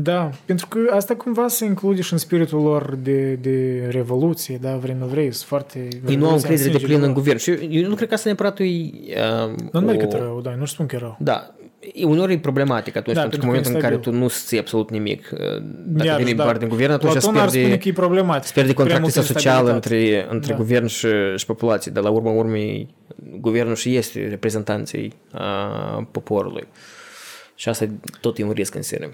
Da, 0.00 0.30
pentru 0.44 0.66
că 0.68 0.78
asta 0.94 1.14
cumva 1.16 1.48
se 1.48 1.64
include 1.64 2.00
și 2.02 2.12
în 2.12 2.18
spiritul 2.18 2.62
lor 2.62 2.94
de, 3.02 3.32
de 3.34 3.86
revoluție, 3.90 4.58
da, 4.60 4.76
vrei 4.76 4.96
nu 4.98 5.06
vrei, 5.06 5.32
sunt 5.32 5.48
foarte... 5.48 5.78
Ei 5.78 5.88
nu 5.90 6.08
au 6.08 6.08
revoluția 6.10 6.34
încredere 6.34 6.56
de 6.56 6.62
sângele 6.78 6.86
plină 6.86 6.98
în 7.06 7.12
lor. 7.12 7.12
guvern. 7.22 7.38
Și 7.38 7.50
eu, 7.50 7.56
eu 7.82 7.88
nu 7.88 7.94
cred 7.94 8.08
că 8.08 8.14
asta 8.14 8.28
neapărat 8.28 8.58
e... 8.58 8.64
Uh, 8.64 9.54
Nu 9.72 9.80
numai 9.80 9.94
o- 9.94 9.98
cât 9.98 10.12
rău, 10.12 10.40
da, 10.40 10.54
nu 10.54 10.64
spun 10.64 10.86
că 10.86 10.94
e 10.96 10.98
rău. 10.98 11.16
Da, 11.20 11.54
e 11.94 12.04
uneori 12.04 12.32
e 12.32 12.38
problematic 12.38 12.96
atunci, 12.96 13.16
Da, 13.16 13.20
pentru 13.22 13.40
că 13.40 13.46
pentru 13.46 13.72
în 13.72 13.80
că 13.80 13.86
e 13.86 13.90
momentul 13.90 13.98
în 13.98 13.98
care 13.98 14.12
tu 14.12 14.22
instabil. 14.22 14.42
nu 14.42 14.46
ții 14.48 14.58
absolut 14.58 14.90
nimic, 14.90 15.30
uh, 15.32 15.38
dacă 15.86 16.06
Iarăși, 16.06 16.24
vine 16.24 16.36
da. 16.36 16.44
parte 16.44 16.58
din 16.58 16.68
guvern, 16.68 16.92
atunci 16.92 17.14
îți 17.14 17.20
Platon 17.24 17.40
ar 17.42 17.48
spune 17.48 17.62
pierde, 17.64 17.82
că 17.82 17.88
e 17.88 17.92
problematic. 17.92 18.42
îți 18.44 18.52
pierde 18.52 18.72
Prea 18.72 18.84
contractul 18.84 19.12
multă 19.14 19.32
social 19.32 19.64
instabilitate. 19.64 20.14
între, 20.14 20.34
între 20.34 20.52
Da. 20.52 20.58
guvern 20.58 20.86
și, 20.86 21.06
și 21.36 21.46
populație, 21.46 21.90
dar 21.94 22.02
la 22.02 22.10
urma 22.10 22.30
urmei 22.30 22.88
guvernul 23.40 23.74
și 23.74 23.96
este 23.96 24.26
reprezentanții 24.28 25.12
uh, 25.34 26.04
poporului. 26.10 26.64
Și 27.54 27.68
asta 27.68 27.86
tot 28.20 28.38
e 28.38 28.44
un 28.44 28.50
risc 28.52 28.74
în 28.74 28.82
sine. 28.82 29.08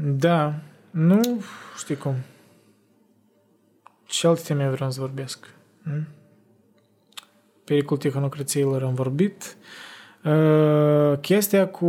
Da, 0.00 0.54
nu 0.90 1.20
știu 1.76 1.94
cum. 1.94 2.14
Ce 4.04 4.26
alte 4.26 4.42
teme 4.46 4.68
vreau 4.68 4.90
să 4.90 5.00
vorbesc? 5.00 5.54
Hmm? 5.82 6.06
Pericol 7.64 7.96
tehnocrațiilor 7.96 8.82
am 8.82 8.94
vorbit. 8.94 9.56
Uh, 10.24 11.18
chestia 11.20 11.68
cu 11.68 11.86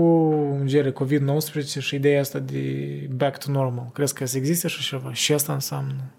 în 0.60 0.68
genere 0.68 0.94
COVID-19 0.94 1.80
și 1.80 1.96
ideea 1.96 2.20
asta 2.20 2.40
de 2.40 2.62
back 3.16 3.38
to 3.38 3.52
normal. 3.52 3.90
Crezi 3.94 4.14
că 4.14 4.26
să 4.26 4.38
existe 4.38 4.66
așa 4.66 4.80
ceva? 4.82 5.14
Și 5.14 5.34
asta 5.34 5.54
înseamnă? 5.54 6.12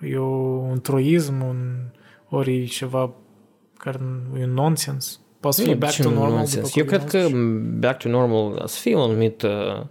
E 0.00 0.16
o, 0.16 0.26
un 0.58 0.80
troism, 0.80 1.40
un, 1.40 1.76
ori 2.28 2.62
e 2.62 2.64
ceva 2.64 3.14
care 3.78 3.98
e 4.38 4.44
un 4.44 4.52
nonsens? 4.52 5.20
Poate 5.40 5.56
să 5.56 5.62
fie 5.62 5.72
Nu, 5.72 5.78
back 5.78 5.92
ce 5.92 6.02
to 6.02 6.10
normal 6.10 6.30
nonsens. 6.30 6.66
după 6.66 6.78
Eu 6.78 6.84
cred 6.84 7.04
că 7.04 7.18
COVID-19? 7.18 7.78
back 7.78 7.98
to 7.98 8.08
normal 8.08 8.62
să 8.66 8.80
fie 8.80 8.94
o 8.94 9.02
anumită 9.02 9.78
uh, 9.82 9.86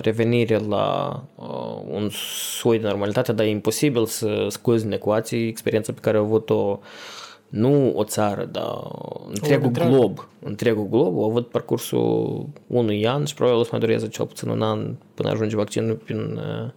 revenire 0.00 0.58
la 0.58 1.22
uh, 1.34 1.82
un 1.90 2.08
soi 2.58 2.78
de 2.78 2.86
normalitate, 2.86 3.32
dar 3.32 3.46
e 3.46 3.50
imposibil 3.50 4.06
să 4.06 4.46
scozi 4.50 4.82
din 4.82 4.92
ecuații 4.92 5.48
experiența 5.48 5.92
pe 5.92 6.00
care 6.00 6.16
a 6.16 6.20
avut-o 6.20 6.80
nu 7.48 7.92
o 7.94 8.04
țară, 8.04 8.44
dar 8.44 8.72
întregul 9.28 9.66
întreagă. 9.66 9.96
glob. 9.96 10.28
Întregul 10.42 10.88
glob 10.88 11.18
a 11.18 11.24
avut 11.24 11.48
parcursul 11.48 12.48
unui 12.66 13.06
an 13.06 13.24
și 13.24 13.34
probabil 13.34 13.60
o 13.60 13.62
să 13.62 13.68
mai 13.72 13.80
dureze 13.80 14.08
cel 14.08 14.26
puțin 14.26 14.48
un 14.48 14.62
an 14.62 14.94
până 15.14 15.30
ajunge 15.30 15.56
vaccinul 15.56 15.94
prin, 15.94 16.18
uh, 16.18 16.70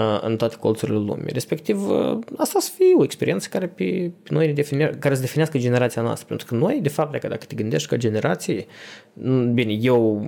uh, 0.00 0.20
în 0.22 0.36
toate 0.36 0.56
colțurile 0.56 0.96
lumii. 0.96 1.32
Respectiv, 1.32 1.90
uh, 1.90 2.18
asta 2.36 2.58
să 2.58 2.70
fie 2.76 2.94
o 2.98 3.02
experiență 3.02 3.48
care, 3.50 3.66
pe, 3.66 4.10
pe 4.22 4.28
noi 4.32 4.46
ne 4.46 4.52
define, 4.52 4.96
care 4.98 5.14
să 5.14 5.20
definească 5.20 5.58
generația 5.58 6.02
noastră. 6.02 6.26
Pentru 6.28 6.46
că 6.46 6.54
noi, 6.54 6.78
de 6.82 6.88
fapt, 6.88 7.12
dacă, 7.12 7.28
dacă 7.28 7.44
te 7.46 7.54
gândești 7.54 7.88
ca 7.88 7.96
generație, 7.96 8.66
m, 9.12 9.52
bine, 9.52 9.72
eu 9.72 10.24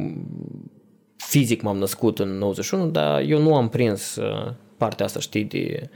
fizic 1.28 1.62
m-am 1.62 1.77
născut 1.77 2.19
în 2.19 2.39
91, 2.39 2.86
dar 2.86 3.23
eu 3.27 3.43
nu 3.43 3.57
am 3.57 3.69
prins 3.69 4.16
uh, 4.16 4.53
partea 4.77 5.05
asta, 5.05 5.20
știi, 5.20 5.44
de, 5.44 5.89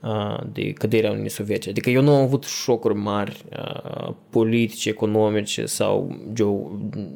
uh, 0.00 0.38
de 0.52 0.72
căderea 0.72 1.10
Uniunii 1.10 1.30
Sovietice. 1.30 1.70
Adică 1.70 1.90
eu 1.90 2.02
nu 2.02 2.14
am 2.14 2.22
avut 2.22 2.44
șocuri 2.44 2.94
mari 2.94 3.44
uh, 3.50 4.12
politice, 4.30 4.88
economice 4.88 5.66
sau 5.66 6.18
geo, 6.32 6.70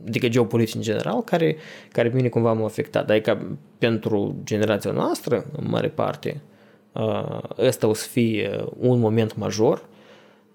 adică 0.06 0.28
geopolitice 0.28 0.76
în 0.76 0.82
general, 0.82 1.22
care, 1.22 1.56
care 1.92 2.08
pe 2.08 2.16
mine 2.16 2.28
cumva 2.28 2.52
m-au 2.52 2.64
afectat. 2.64 3.10
Adică 3.10 3.58
pentru 3.78 4.36
generația 4.44 4.90
noastră, 4.90 5.46
în 5.56 5.66
mare 5.68 5.88
parte, 5.88 6.40
uh, 6.92 7.38
ăsta 7.58 7.86
o 7.86 7.94
să 7.94 8.08
fie 8.08 8.64
un 8.78 8.98
moment 8.98 9.36
major, 9.36 9.82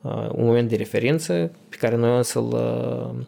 uh, 0.01 0.29
un 0.31 0.45
moment 0.45 0.69
de 0.69 0.75
referință 0.75 1.51
pe 1.69 1.75
care 1.79 1.95
noi 1.95 2.17
o 2.17 2.21
să-l 2.21 2.47
uh, 2.51 3.25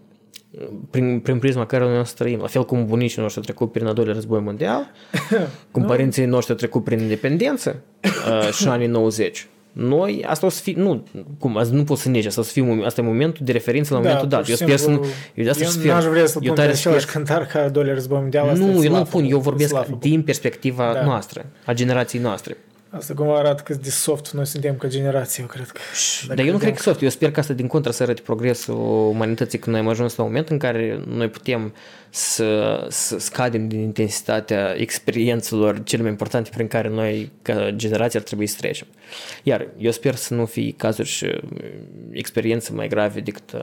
prin, 0.89 1.19
prin 1.19 1.39
prisma 1.39 1.65
care 1.65 1.83
noi 1.83 1.99
o 1.99 2.03
să 2.03 2.13
trăim. 2.17 2.39
La 2.39 2.47
fel 2.47 2.65
cum 2.65 2.85
bunicii 2.85 3.21
noștri 3.21 3.37
au 3.39 3.43
trecut 3.45 3.71
prin 3.71 3.85
al 3.87 3.93
doilea 3.93 4.13
război 4.13 4.39
mondial, 4.39 4.91
cum 5.71 5.83
părinții 5.83 6.25
noștri 6.25 6.51
au 6.51 6.57
trecut 6.57 6.83
prin 6.83 6.99
independență 6.99 7.75
uh, 8.45 8.51
și 8.53 8.67
anii 8.67 8.87
90. 8.87 9.47
Noi, 9.73 10.23
asta 10.27 10.45
o 10.45 10.49
să 10.49 10.61
fie, 10.61 10.73
nu, 10.77 11.03
cum, 11.39 11.57
asta 11.57 11.75
nu 11.75 11.83
poți 11.83 12.01
să 12.01 12.09
negi, 12.09 12.27
asta 12.27 12.41
o 12.41 12.43
să 12.43 12.51
fie, 12.51 12.61
moment- 12.61 12.85
asta 12.85 13.01
e 13.01 13.03
momentul 13.03 13.45
de 13.45 13.51
referință 13.51 13.93
la 13.93 13.99
momentul 13.99 14.27
dat. 14.27 14.39
pur 14.39 14.49
Eu 14.49 14.55
și 14.55 14.63
sper 14.63 14.77
să 14.77 14.89
nu, 14.89 14.93
simplu, 14.95 15.11
eu 15.35 15.43
de 15.43 15.49
asta 15.49 15.63
eu 15.63 15.69
sper. 15.69 15.85
n-aș 15.91 16.03
vrea 16.05 16.25
să-l 16.25 16.41
eu 16.43 16.47
pun 16.47 16.55
pe 16.55 16.61
tare 16.61 16.71
același 16.73 17.01
sper. 17.01 17.13
cântar 17.15 17.45
ca 17.45 17.61
al 17.61 17.71
doilea 17.71 17.93
război 17.93 18.19
mondial. 18.19 18.49
asta 18.49 18.63
e 18.63 18.65
Nu, 18.65 18.71
eu 18.71 18.89
nu 18.89 18.95
slafă, 18.95 19.09
pun, 19.09 19.25
eu 19.29 19.39
vorbesc 19.39 19.69
slafă. 19.69 19.97
din 19.99 20.21
perspectiva 20.21 20.91
Da. 20.93 21.03
noastră, 21.03 21.45
a 21.65 21.73
generației 21.73 22.21
noastre. 22.21 22.57
Asta 22.91 23.13
cumva 23.13 23.37
arată 23.37 23.63
cât 23.63 23.77
de 23.77 23.89
soft 23.89 24.31
noi 24.31 24.45
suntem 24.45 24.75
ca 24.75 24.87
generație, 24.87 25.43
eu 25.43 25.49
cred 25.49 25.69
că. 25.69 25.79
Dar 26.27 26.45
eu 26.45 26.51
nu 26.51 26.57
cred 26.57 26.75
că 26.75 26.81
soft. 26.81 27.01
Eu 27.01 27.09
sper 27.09 27.31
că 27.31 27.39
asta 27.39 27.53
din 27.53 27.67
contră 27.67 27.91
să 27.91 28.03
arăte 28.03 28.21
progresul 28.21 28.75
umanității 29.09 29.59
când 29.59 29.75
noi 29.75 29.85
am 29.85 29.91
ajuns 29.91 30.15
la 30.15 30.23
un 30.23 30.29
moment 30.29 30.49
în 30.49 30.57
care 30.57 31.03
noi 31.07 31.29
putem 31.29 31.73
să, 32.09 32.85
să 32.89 33.19
scadem 33.19 33.67
din 33.67 33.79
intensitatea 33.79 34.73
experiențelor 34.77 35.83
cele 35.83 36.01
mai 36.01 36.11
importante 36.11 36.49
prin 36.53 36.67
care 36.67 36.89
noi 36.89 37.31
ca 37.41 37.69
generație 37.69 38.19
ar 38.19 38.25
trebui 38.25 38.47
să 38.47 38.55
trecem. 38.59 38.87
Iar 39.43 39.67
eu 39.77 39.91
sper 39.91 40.15
să 40.15 40.33
nu 40.33 40.45
fie 40.45 40.73
cazuri 40.77 41.07
și 41.07 41.25
uh, 41.25 41.41
experiențe 42.11 42.73
mai 42.73 42.87
grave 42.87 43.19
decât 43.19 43.51
uh, 43.51 43.61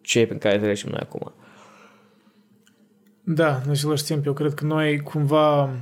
cei 0.00 0.26
pe 0.26 0.34
care 0.34 0.58
trecem 0.58 0.90
noi 0.90 1.00
acum. 1.02 1.32
Da, 3.22 3.60
în 3.64 3.70
același 3.70 4.04
timp, 4.04 4.26
eu 4.26 4.32
cred 4.32 4.54
că 4.54 4.64
noi 4.64 5.00
cumva, 5.00 5.74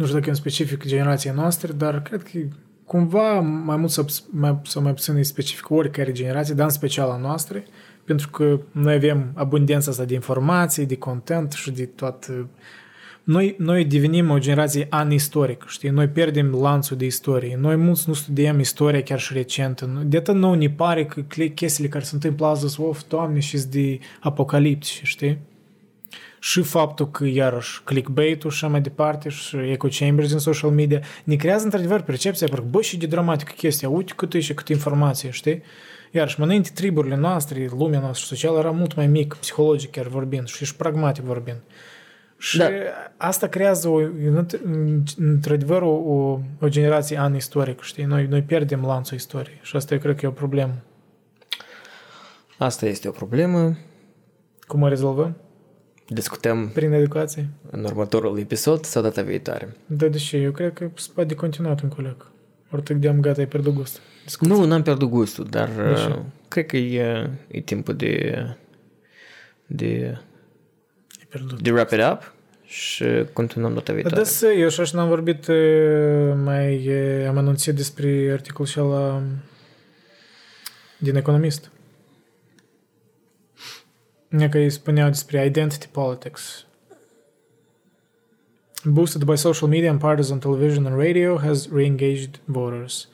nu 0.00 0.06
știu 0.06 0.18
dacă 0.18 0.28
e 0.28 0.34
un 0.34 0.40
specific 0.40 0.86
generației 0.86 1.32
noastre, 1.36 1.72
dar 1.72 2.02
cred 2.02 2.22
că 2.22 2.38
cumva 2.84 3.40
mai 3.40 3.76
mult 3.76 3.90
sau 3.90 4.04
mai, 4.30 4.60
sau 4.62 4.82
mai 4.82 4.92
puțin 4.92 5.16
e 5.16 5.22
specific 5.22 5.70
oricare 5.70 6.12
generație, 6.12 6.54
dar 6.54 6.64
în 6.64 6.72
special 6.72 7.10
a 7.10 7.16
noastră, 7.16 7.62
pentru 8.04 8.30
că 8.30 8.60
noi 8.72 8.94
avem 8.94 9.32
abundența 9.34 9.90
asta 9.90 10.04
de 10.04 10.14
informații, 10.14 10.86
de 10.86 10.96
content 10.96 11.52
și 11.52 11.70
de 11.70 11.84
toată... 11.84 12.48
Noi, 13.24 13.54
noi 13.58 13.84
devenim 13.84 14.30
o 14.30 14.38
generație 14.38 14.86
anistorică, 14.90 15.66
știi? 15.68 15.88
Noi 15.88 16.08
pierdem 16.08 16.50
lanțul 16.50 16.96
de 16.96 17.04
istorie. 17.04 17.56
Noi 17.60 17.76
mulți 17.76 18.08
nu 18.08 18.14
studiem 18.14 18.58
istoria 18.58 19.02
chiar 19.02 19.18
și 19.18 19.32
recentă. 19.32 20.02
De 20.04 20.16
atât 20.16 20.34
nou 20.34 20.54
ne 20.54 20.70
pare 20.70 21.06
că 21.06 21.20
chestiile 21.54 21.88
care 21.88 22.04
se 22.04 22.14
întâmplă 22.14 22.46
azi 22.46 22.68
sunt, 22.68 22.86
of, 22.86 23.02
doamne, 23.08 23.38
și 23.38 23.58
de 23.70 23.98
apocaliptice, 24.20 25.00
știi? 25.04 25.38
Și 26.42 26.62
faptul 26.62 27.10
că, 27.10 27.24
iarăși, 27.26 27.80
clickbait-ul 27.84 28.50
și 28.50 28.64
așa 28.64 28.72
mai 28.72 28.80
departe 28.80 29.28
și 29.28 29.56
echo 29.56 29.88
chambers 29.98 30.28
din 30.28 30.38
social 30.38 30.70
media 30.70 31.00
ne 31.24 31.36
creează 31.36 31.64
într-adevăr 31.64 32.00
percepția, 32.00 32.46
că, 32.46 32.62
bă, 32.70 32.80
și 32.80 32.96
de 32.96 33.06
dramatică 33.06 33.52
chestia, 33.56 33.88
uite 33.88 34.12
cât 34.16 34.34
e 34.34 34.40
și 34.40 34.54
cât 34.54 34.68
informație, 34.68 35.30
știi? 35.30 35.62
Iarăși, 36.10 36.38
mai 36.38 36.46
înainte 36.46 36.70
triburile 36.74 37.16
noastre, 37.16 37.68
lumea 37.76 38.00
noastră 38.00 38.26
socială 38.26 38.58
era 38.58 38.70
mult 38.70 38.94
mai 38.94 39.06
mică, 39.06 39.36
psihologic 39.40 39.90
chiar 39.90 40.06
vorbind 40.06 40.46
și, 40.46 40.64
și 40.64 40.76
pragmatic 40.76 41.24
vorbind. 41.24 41.60
Și 42.38 42.58
Da. 42.58 42.68
asta 43.16 43.46
creează, 43.46 43.88
o, 43.88 44.00
într-adevăr, 45.16 45.82
o, 45.82 45.90
o, 45.90 46.38
o 46.60 46.68
generație 46.68 47.16
anistorică, 47.16 47.80
știi? 47.82 48.04
Noi, 48.04 48.26
noi 48.26 48.42
pierdem 48.42 48.84
lanțul 48.84 49.16
istoriei 49.16 49.58
și 49.62 49.76
asta 49.76 49.94
eu 49.94 50.00
cred 50.00 50.16
că 50.16 50.24
e 50.24 50.28
o 50.28 50.32
problemă. 50.32 50.74
Asta 52.58 52.86
este 52.86 53.08
o 53.08 53.10
problemă. 53.10 53.76
Cum 54.60 54.82
o 54.82 54.88
rezolvăm? 54.88 55.36
Discutăm 56.14 56.68
prin 56.68 56.92
educație. 56.92 57.48
în 57.70 57.84
următorul 57.84 58.38
episod 58.38 58.84
sau 58.84 59.02
data 59.02 59.22
viitoare. 59.22 59.76
Da, 59.86 60.06
de 60.06 60.18
ce? 60.18 60.36
Eu 60.36 60.50
cred 60.50 60.72
că 60.72 60.90
se 60.94 61.08
poate 61.14 61.34
continuat 61.34 61.80
un 61.82 61.88
coleg. 61.88 62.16
Ori 62.70 62.82
te 62.82 62.92
gândeam, 62.92 63.20
gata, 63.20 63.40
ai 63.40 63.46
pierdut 63.46 63.74
gustul. 63.74 64.02
Discuție. 64.24 64.54
Nu, 64.54 64.64
n-am 64.64 64.82
pierdut 64.82 65.08
gustul, 65.08 65.46
dar 65.50 65.68
De 65.68 65.94
ce? 66.00 66.06
uh, 66.06 66.18
cred 66.48 66.66
că 66.66 66.76
e, 66.76 67.30
e 67.48 67.60
timpul 67.60 67.94
de, 67.96 68.34
de, 69.66 70.18
Ai 71.18 71.26
pierdut. 71.28 71.62
de 71.62 71.70
wrap 71.70 71.90
it 71.90 72.00
up 72.12 72.32
și 72.64 73.04
continuăm 73.32 73.74
data 73.74 73.84
Dar 73.86 73.94
viitoare. 73.94 74.16
da, 74.22 74.24
să, 74.28 74.46
eu 74.46 74.68
și 74.68 74.80
așa 74.80 74.96
n-am 74.98 75.08
vorbit, 75.08 75.48
e, 75.48 76.32
mai 76.44 76.84
e, 76.84 77.26
am 77.28 77.36
anunțat 77.36 77.74
despre 77.74 78.28
articol 78.32 78.66
și 78.66 78.78
la 78.78 79.22
din 80.98 81.16
Economist. 81.16 81.70
E 84.38 84.48
că 84.48 84.58
ei 84.58 84.70
spuneau 84.70 85.08
despre 85.08 85.44
identity 85.44 85.88
politics. 85.88 86.66
Boosted 88.84 89.24
by 89.24 89.36
social 89.36 89.70
media 89.70 89.90
and 89.90 90.00
partisan 90.00 90.38
television 90.38 90.86
and 90.86 90.96
radio 90.96 91.38
has 91.38 91.68
re-engaged 91.72 92.40
voters. 92.44 93.08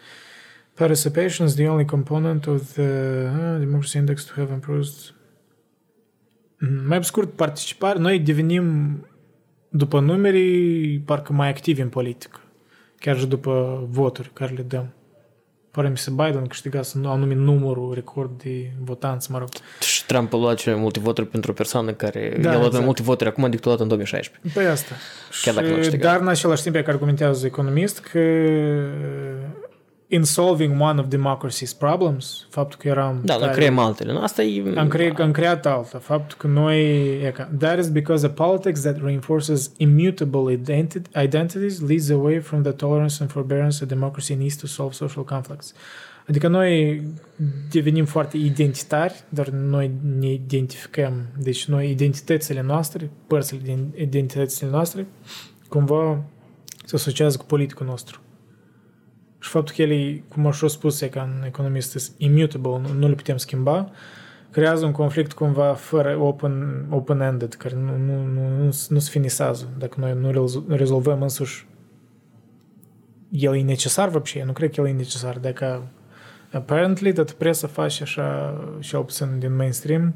Participation 0.75 1.47
is 1.47 1.55
the 1.55 1.69
only 1.69 1.85
component 1.85 2.47
of 2.47 2.73
the 2.73 2.83
uh, 2.83 3.59
democracy 3.59 3.99
index 3.99 4.25
to 4.25 4.33
have 4.37 4.53
improved. 4.53 5.15
Mhm. 6.59 6.87
Mai 6.87 6.99
pe 6.99 7.05
scurt, 7.05 7.33
participare, 7.33 7.99
noi 7.99 8.19
devenim 8.19 8.97
după 9.69 10.01
numeri, 10.01 10.99
parcă 11.05 11.33
mai 11.33 11.49
activi 11.49 11.81
în 11.81 11.89
politică. 11.89 12.41
Chiar 12.99 13.19
și 13.19 13.27
după 13.27 13.87
voturi 13.91 14.31
care 14.33 14.53
le 14.55 14.63
dăm. 14.63 14.95
Pare 15.71 15.89
mi 15.89 15.99
se 15.99 16.11
Biden 16.11 16.47
câștiga 16.47 16.83
să 16.83 16.99
nu 16.99 17.11
anume 17.11 17.35
numărul 17.35 17.95
record 17.95 18.43
de 18.43 18.73
votanți, 18.81 19.31
mă 19.31 19.39
rog. 19.39 19.49
Și 20.07 20.13
Trump 20.13 20.35
a 20.35 20.37
luat 20.37 20.57
cele 20.57 20.75
mai 20.75 20.83
multe 20.83 21.01
voturi 21.01 21.27
pentru 21.27 21.51
o 21.51 21.55
persoană 21.55 21.93
care 21.93 22.21
Da, 22.21 22.29
i-a 22.37 22.43
luat 22.43 22.57
mai 22.59 22.67
exact. 22.67 22.85
multe 22.85 23.03
voturi 23.03 23.29
acum 23.31 23.43
decât 23.51 23.65
a 23.65 23.69
luat 23.69 23.81
în 23.81 23.89
2016. 23.89 24.59
Păi 24.59 24.67
asta. 24.67 24.95
Chiar 25.43 25.55
dacă 25.55 25.67
nu 25.67 25.73
Și, 25.73 25.79
câștiga. 25.81 26.11
dar 26.11 26.21
în 26.21 26.29
același 26.29 26.63
timp, 26.63 26.75
e 26.75 26.83
că 26.83 26.91
argumentează 26.91 27.47
economist 27.47 27.99
că 28.01 28.19
in 30.09 30.23
solving 30.25 30.81
one 30.81 31.01
of 31.01 31.07
democracy's 31.09 31.73
problems, 31.79 32.47
faptul 32.51 32.79
că 32.83 32.89
eram... 32.89 33.21
Da, 33.25 33.33
noi 33.37 33.43
tare- 33.43 33.57
creăm 33.57 33.79
altele. 33.79 34.13
Nu, 34.13 34.23
Asta 34.23 34.43
e... 34.43 34.73
Am 34.77 34.89
creat, 34.89 35.21
am 35.21 35.31
creat 35.31 35.67
alta. 35.67 35.99
Faptul 35.99 36.37
că 36.39 36.47
noi... 36.47 36.81
E 37.25 37.31
ca, 37.35 37.49
that 37.59 37.79
is 37.79 37.89
because 37.89 38.27
a 38.27 38.31
politics 38.31 38.81
that 38.81 38.97
reinforces 39.03 39.71
immutable 39.77 40.57
identi- 40.59 41.23
identities 41.23 41.81
leads 41.81 42.11
away 42.11 42.39
from 42.39 42.63
the 42.63 42.73
tolerance 42.73 43.17
and 43.21 43.31
forbearance 43.31 43.79
a 43.83 43.87
democracy 43.87 44.35
needs 44.35 44.57
to 44.57 44.67
solve 44.67 44.93
social 44.93 45.25
conflicts. 45.25 45.73
Adică 46.28 46.48
noi 46.48 47.02
devenim 47.72 48.06
foarte 48.06 48.38
identitari, 48.38 49.24
dar 49.30 49.48
noi 49.50 49.92
ne 50.20 50.32
identificăm. 50.32 51.28
Deci 51.38 51.66
noi 51.66 51.90
identitățile 51.90 52.62
noastre, 52.62 53.10
părțile 53.28 53.60
din 53.64 53.94
identitățile 53.96 54.70
noastre, 54.70 55.08
cumva 55.68 56.24
se 56.86 56.96
asociază 56.96 57.38
cu 57.38 57.46
politicul 57.46 57.86
nostru. 57.86 58.20
Și 59.40 59.50
faptul 59.50 59.76
că 59.76 59.82
el 59.82 59.92
e, 59.92 60.24
cum 60.30 60.46
așa 60.46 60.68
spus, 60.68 61.02
e 61.02 61.08
ca 61.08 61.22
în 61.22 61.46
economist, 61.46 61.96
is 61.96 62.14
immutable, 62.18 62.80
nu, 62.80 62.94
nu 62.94 63.08
le 63.08 63.14
putem 63.14 63.38
schimba, 63.38 63.92
creează 64.52 64.86
un 64.86 64.92
conflict 64.92 65.34
cumva 65.34 65.74
fără 65.74 66.18
open, 66.20 66.86
open-ended, 66.90 67.54
care 67.54 67.76
nu, 67.76 67.98
nu, 67.98 68.24
nu, 68.24 68.58
nu, 68.58 68.64
nu 68.90 69.00
se 69.00 69.10
finisează. 69.10 69.70
Dacă 69.78 70.00
noi 70.00 70.14
nu 70.14 70.32
rezol- 70.32 70.64
rezolvăm 70.68 71.22
însuși 71.22 71.68
el 73.32 73.56
e 73.56 73.62
necesar 73.62 74.10
вообще, 74.10 74.44
nu 74.44 74.52
cred 74.52 74.72
că 74.72 74.82
el 74.82 74.88
e 74.88 74.92
necesar. 74.92 75.38
Dacă 75.38 75.88
apparently, 76.57 77.13
tot 77.13 77.31
presa 77.31 77.67
face 77.67 78.03
așa, 78.03 78.61
și 78.81 78.97
puțin 78.97 79.39
din 79.39 79.57
mainstream, 79.57 80.15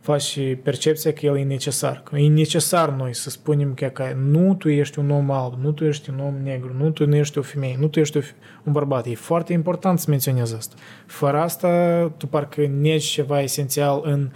faci 0.00 0.22
și 0.22 0.40
percepția 0.40 1.12
că 1.12 1.26
el 1.26 1.38
e 1.38 1.42
necesar. 1.42 2.02
Că 2.04 2.16
e 2.16 2.28
necesar 2.28 2.88
noi 2.88 3.14
să 3.14 3.30
spunem 3.30 3.74
că, 3.74 3.86
că 3.86 4.04
nu 4.16 4.54
tu 4.54 4.68
ești 4.68 4.98
un 4.98 5.10
om 5.10 5.30
alb, 5.30 5.54
nu 5.62 5.72
tu 5.72 5.84
ești 5.84 6.10
un 6.10 6.18
om 6.18 6.34
negru, 6.42 6.74
nu 6.78 6.90
tu 6.90 7.06
nu 7.06 7.16
ești 7.16 7.38
o 7.38 7.42
femeie, 7.42 7.76
nu 7.78 7.88
tu 7.88 8.00
ești 8.00 8.16
o 8.16 8.20
fe- 8.20 8.34
un 8.64 8.72
bărbat. 8.72 9.06
E 9.06 9.14
foarte 9.14 9.52
important 9.52 9.98
să 9.98 10.06
menționezi 10.08 10.54
asta. 10.54 10.74
Fără 11.06 11.38
asta, 11.38 11.68
tu 12.16 12.26
parcă 12.26 12.66
negi 12.66 13.10
ceva 13.10 13.40
esențial 13.40 14.00
în 14.04 14.30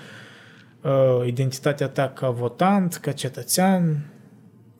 uh, 0.80 1.26
identitatea 1.26 1.88
ta 1.88 2.08
ca 2.08 2.30
votant, 2.30 2.94
ca 2.94 3.12
cetățean. 3.12 4.06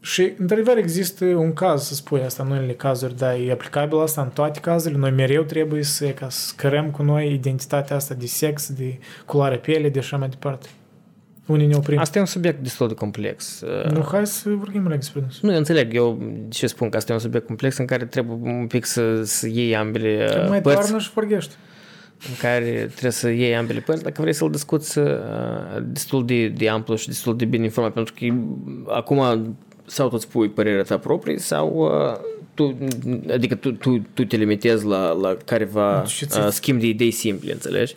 Și, 0.07 0.33
într-adevăr, 0.39 0.77
există 0.77 1.25
un 1.25 1.53
caz, 1.53 1.83
să 1.83 1.95
spui 1.95 2.23
asta 2.23 2.43
în 2.43 2.51
unele 2.51 2.73
cazuri, 2.73 3.17
dar 3.17 3.37
e 3.47 3.53
aplicabil 3.53 3.99
asta 4.01 4.21
în 4.23 4.29
toate 4.29 4.61
cazurile. 4.61 5.01
Noi 5.01 5.11
mereu 5.11 5.43
trebuie 5.43 5.83
să, 5.83 6.07
ca 6.07 6.29
să 6.29 6.47
scărăm 6.47 6.91
cu 6.91 7.03
noi 7.03 7.33
identitatea 7.33 7.97
asta 7.97 8.15
de 8.15 8.27
sex, 8.27 8.73
de 8.73 8.99
culoare 9.25 9.57
piele, 9.57 9.89
de 9.89 9.99
așa 9.99 10.17
mai 10.17 10.29
departe. 10.29 10.69
Unii 11.47 11.67
ne 11.67 11.75
oprim. 11.75 11.99
Asta 11.99 12.19
e 12.19 12.21
un 12.21 12.27
subiect 12.27 12.63
destul 12.63 12.89
de 12.89 12.95
complex. 12.95 13.63
Nu, 13.91 14.07
hai 14.11 14.27
să 14.27 14.49
vorbim 14.49 14.83
mai 14.83 14.97
despre 14.97 15.25
asta. 15.29 15.41
Nu, 15.43 15.53
eu 15.53 15.59
înțeleg. 15.59 15.95
Eu 15.95 16.23
ce 16.49 16.67
spun 16.67 16.89
că 16.89 16.97
asta 16.97 17.13
e 17.13 17.15
un 17.15 17.21
subiect 17.21 17.47
complex 17.47 17.77
în 17.77 17.87
care 17.87 18.05
trebuie 18.05 18.37
un 18.53 18.67
pic 18.67 18.85
să, 18.85 19.23
să 19.23 19.49
iei 19.49 19.77
ambele 19.77 20.27
Că 20.31 20.41
uh, 20.43 20.49
mai 20.49 20.61
părți. 20.61 20.81
toarnă 20.81 20.99
și 20.99 21.11
vorbești. 21.15 21.55
în 22.29 22.35
care 22.41 22.87
trebuie 22.91 23.13
să 23.13 23.29
iei 23.29 23.57
ambele 23.57 23.81
părți 23.81 24.03
dacă 24.03 24.21
vrei 24.21 24.35
să-l 24.35 24.51
discuți 24.51 24.99
uh, 24.99 25.07
destul 25.83 26.27
de, 26.27 26.49
de 26.49 26.69
amplu 26.69 26.95
și 26.97 27.07
destul 27.07 27.37
de 27.37 27.45
bine 27.45 27.65
informat, 27.65 27.93
pentru 27.93 28.15
că 28.19 28.27
acum 28.93 29.57
sau 29.87 30.09
tu 30.09 30.17
spui 30.19 30.49
părerea 30.49 30.83
ta 30.83 30.99
proprie 30.99 31.39
sau 31.39 31.75
uh, 31.77 32.19
tu, 32.55 32.79
adică 33.33 33.55
tu, 33.55 33.73
tu, 33.73 34.03
tu 34.15 34.25
te 34.25 34.37
limitezi 34.37 34.87
la, 34.87 35.13
la 35.13 35.37
careva 35.45 36.05
Și 36.07 36.27
ți- 36.27 36.39
uh, 36.39 36.47
schimb 36.51 36.81
de 36.81 36.87
idei 36.87 37.11
simple, 37.11 37.53
înțelegi? 37.53 37.95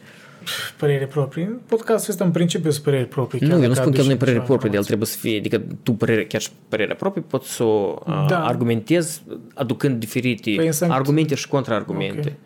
Părere 0.78 1.06
proprie. 1.06 1.60
Podcastul 1.68 2.11
ăsta 2.11 2.24
în 2.26 2.32
principiu 2.32 2.70
sunt 2.72 2.84
păreri 2.84 3.06
proprii. 3.07 3.40
chiar 3.40 3.49
Nu, 3.49 3.56
eu 3.56 3.61
nu 3.68 3.68
dacă 3.74 3.80
spun 3.80 3.91
că 3.91 3.98
el 3.99 4.03
nu 4.06 4.10
e 4.11 4.14
aducem 4.14 4.18
părere 4.18 4.38
ceva 4.38 4.48
proprie, 4.48 4.70
de 4.72 4.76
el 4.78 4.84
informație. 4.84 4.95
trebuie 4.95 5.07
să 5.07 5.18
fie, 5.18 5.38
adică 5.38 5.76
tu 5.84 5.91
părere, 5.94 6.26
chiar 6.26 6.41
și 6.41 6.49
părerea 6.70 6.95
proprie 6.95 7.24
poți 7.28 7.49
să 7.52 7.64
o 7.64 7.95
uh, 8.07 8.26
Da. 8.28 8.45
argumentezi 8.45 9.22
aducând 9.53 9.99
diferite 9.99 10.53
Păi 10.56 10.66
înseamnă- 10.66 10.95
argumente 10.95 11.36
și 11.36 11.48
contraargumente. 11.48 12.38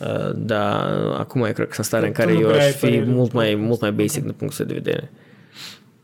Uh, 0.00 0.30
dar 0.36 0.86
acum 1.18 1.44
eu 1.44 1.52
cred 1.52 1.66
că 1.66 1.74
sunt 1.74 1.86
stare 1.86 2.06
în 2.06 2.12
Tu 2.12 2.18
care 2.20 2.32
nu 2.32 2.40
eu 2.40 2.46
prea 2.48 2.58
aș 2.58 2.64
ai 2.64 2.70
fi 2.72 2.78
părere 2.86 3.04
mult 3.04 3.32
mai, 3.32 3.46
proprie. 3.46 3.66
mult 3.66 3.80
mai 3.80 3.92
basic 3.92 4.22
din 4.22 4.32
punctul 4.32 4.66
de 4.66 4.74
vedere. 4.74 5.10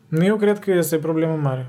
Nu, 0.08 0.24
eu 0.24 0.36
cred 0.36 0.58
că 0.58 0.70
este 0.70 0.96
o 0.96 0.98
problemă 0.98 1.38
mare. 1.42 1.66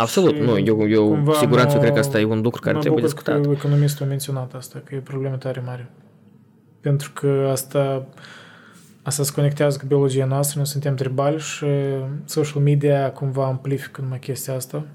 Absolut, 0.00 0.34
Și 0.34 0.40
nu, 0.40 0.58
eu, 0.58 0.88
eu 0.88 1.08
cumva 1.08 1.32
siguranță 1.34 1.74
mă- 1.76 1.80
cred 1.82 1.92
că 1.92 1.98
asta 1.98 2.20
e 2.20 2.24
un 2.24 2.40
lucru 2.40 2.60
care 2.60 2.74
mă 2.74 2.80
trebuie 2.80 3.02
bucur 3.02 3.14
discutat. 3.16 3.44
că 3.46 3.50
economistul 3.50 4.06
a 4.06 4.08
menționat 4.08 4.54
asta, 4.54 4.82
că 4.84 4.94
e 4.94 4.98
o 4.98 5.00
problemă 5.00 5.36
tare 5.36 5.62
mare. 5.66 5.90
Pentru 6.80 7.10
că 7.14 7.48
asta, 7.50 8.06
asta 9.02 9.22
se 9.22 9.32
conectează 9.32 9.78
cu 9.78 9.86
biologia 9.86 10.24
noastră, 10.24 10.58
noi 10.58 10.66
suntem 10.66 10.94
tribali 10.94 11.38
și 11.38 11.66
social 12.24 12.62
media 12.62 13.12
cumva 13.12 13.46
amplifică 13.46 14.00
numai 14.00 14.18
chestia 14.18 14.54
asta 14.54 14.86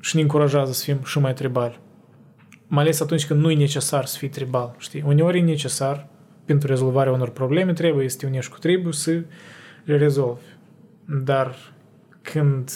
și 0.00 0.16
ne 0.16 0.22
încurajează 0.22 0.72
să 0.72 0.82
fim 0.84 0.98
și 1.04 1.18
mai 1.18 1.34
tribali. 1.34 1.80
Mai 2.66 2.82
ales 2.82 3.00
atunci 3.00 3.26
când 3.26 3.40
nu 3.40 3.50
e 3.50 3.54
necesar 3.56 4.04
să 4.04 4.16
fii 4.18 4.28
tribal, 4.28 4.74
știi? 4.78 5.02
Uneori 5.06 5.38
e 5.38 5.42
necesar, 5.42 6.06
pentru 6.44 6.68
rezolvarea 6.68 7.12
unor 7.12 7.28
probleme, 7.30 7.72
trebuie 7.72 8.08
să 8.08 8.16
te 8.16 8.26
unești 8.26 8.50
cu 8.52 8.58
tribu 8.58 8.90
să 8.90 9.10
le 9.84 9.96
rezolvi. 9.96 10.42
Dar 11.24 11.54
când 12.22 12.70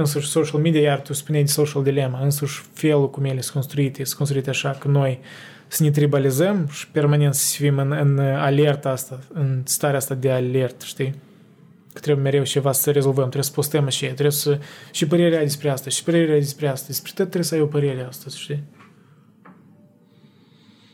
însuși 0.00 0.28
social 0.28 0.60
media, 0.60 0.80
iar 0.80 1.00
tu 1.00 1.12
spuneai 1.12 1.44
de 1.44 1.50
social 1.50 1.82
dilemma, 1.82 2.20
însuși 2.20 2.62
felul 2.72 3.10
cum 3.10 3.24
ele 3.24 3.40
sunt 3.40 3.54
construite, 3.54 4.04
sunt 4.04 4.16
construite 4.16 4.50
așa 4.50 4.70
că 4.70 4.88
noi 4.88 5.20
să 5.68 5.82
ne 5.82 5.90
tribalizăm 5.90 6.66
și 6.70 6.88
permanent 6.88 7.34
să 7.34 7.56
fim 7.56 7.78
în, 7.78 7.92
în 7.92 8.18
alerta 8.18 8.90
asta, 8.90 9.20
în 9.32 9.62
starea 9.64 9.96
asta 9.96 10.14
de 10.14 10.30
alert, 10.30 10.80
știi? 10.80 11.14
Că 11.92 12.00
trebuie 12.00 12.24
mereu 12.24 12.44
ceva 12.44 12.72
să 12.72 12.90
rezolvăm, 12.90 13.22
trebuie 13.22 13.44
să 13.44 13.52
postăm 13.52 13.84
așa, 13.84 14.06
trebuie 14.06 14.30
să... 14.30 14.58
Și 14.90 15.06
părerea 15.06 15.40
despre 15.40 15.70
asta, 15.70 15.90
și 15.90 16.04
părerea 16.04 16.38
despre 16.38 16.68
asta, 16.68 16.86
despre 16.86 17.10
tot 17.14 17.24
trebuie 17.24 17.44
să 17.44 17.54
ai 17.54 17.60
o 17.60 17.66
părere 17.66 18.02
asta, 18.02 18.30
știi? 18.30 18.62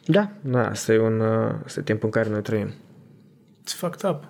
Da, 0.07 0.31
da, 0.41 0.69
asta 0.69 0.93
e 0.93 0.99
un 0.99 1.21
uh, 1.21 1.55
asta 1.65 1.81
e 1.81 1.83
timpul 1.83 2.05
în 2.05 2.11
care 2.11 2.29
noi 2.29 2.43
trăim. 2.43 2.69
It's 2.69 3.75
fucked 3.77 4.11
up. 4.11 4.25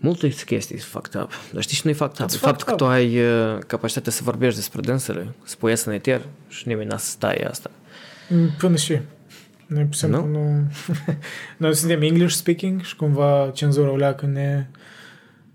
Multe 0.00 0.28
chestii 0.28 0.78
sunt 0.78 0.90
fucked 0.90 1.20
up. 1.22 1.30
Dar 1.52 1.62
știi 1.62 1.76
și 1.76 1.80
nu 1.84 1.90
e 1.90 1.94
fucked 1.94 2.20
up? 2.20 2.30
It's 2.30 2.38
Faptul 2.40 2.64
că 2.64 2.70
fucked 2.70 2.76
tu 2.76 2.86
ai 2.86 3.18
uh, 3.18 3.58
capacitatea 3.66 4.12
să 4.12 4.22
vorbești 4.24 4.56
despre 4.58 4.80
dânsele, 4.80 5.34
să 5.44 5.56
pui 5.58 5.74
în 5.84 5.92
eter 5.92 6.20
și 6.48 6.68
nimeni 6.68 6.88
n-a 6.88 6.96
să 6.96 7.10
stai 7.10 7.36
asta. 7.36 7.70
Până 8.58 8.76
și. 8.76 8.98
Noi, 9.66 9.82
pur 9.84 9.92
și 9.94 9.98
simplu, 9.98 10.26
Nu? 10.26 10.38
nu... 10.38 10.62
noi 11.56 11.74
suntem 11.74 12.02
English 12.02 12.34
speaking 12.34 12.82
și 12.82 12.96
cumva 12.96 13.50
cenzura 13.54 13.90
o 13.90 13.96
leacă 13.96 14.26
ne, 14.26 14.66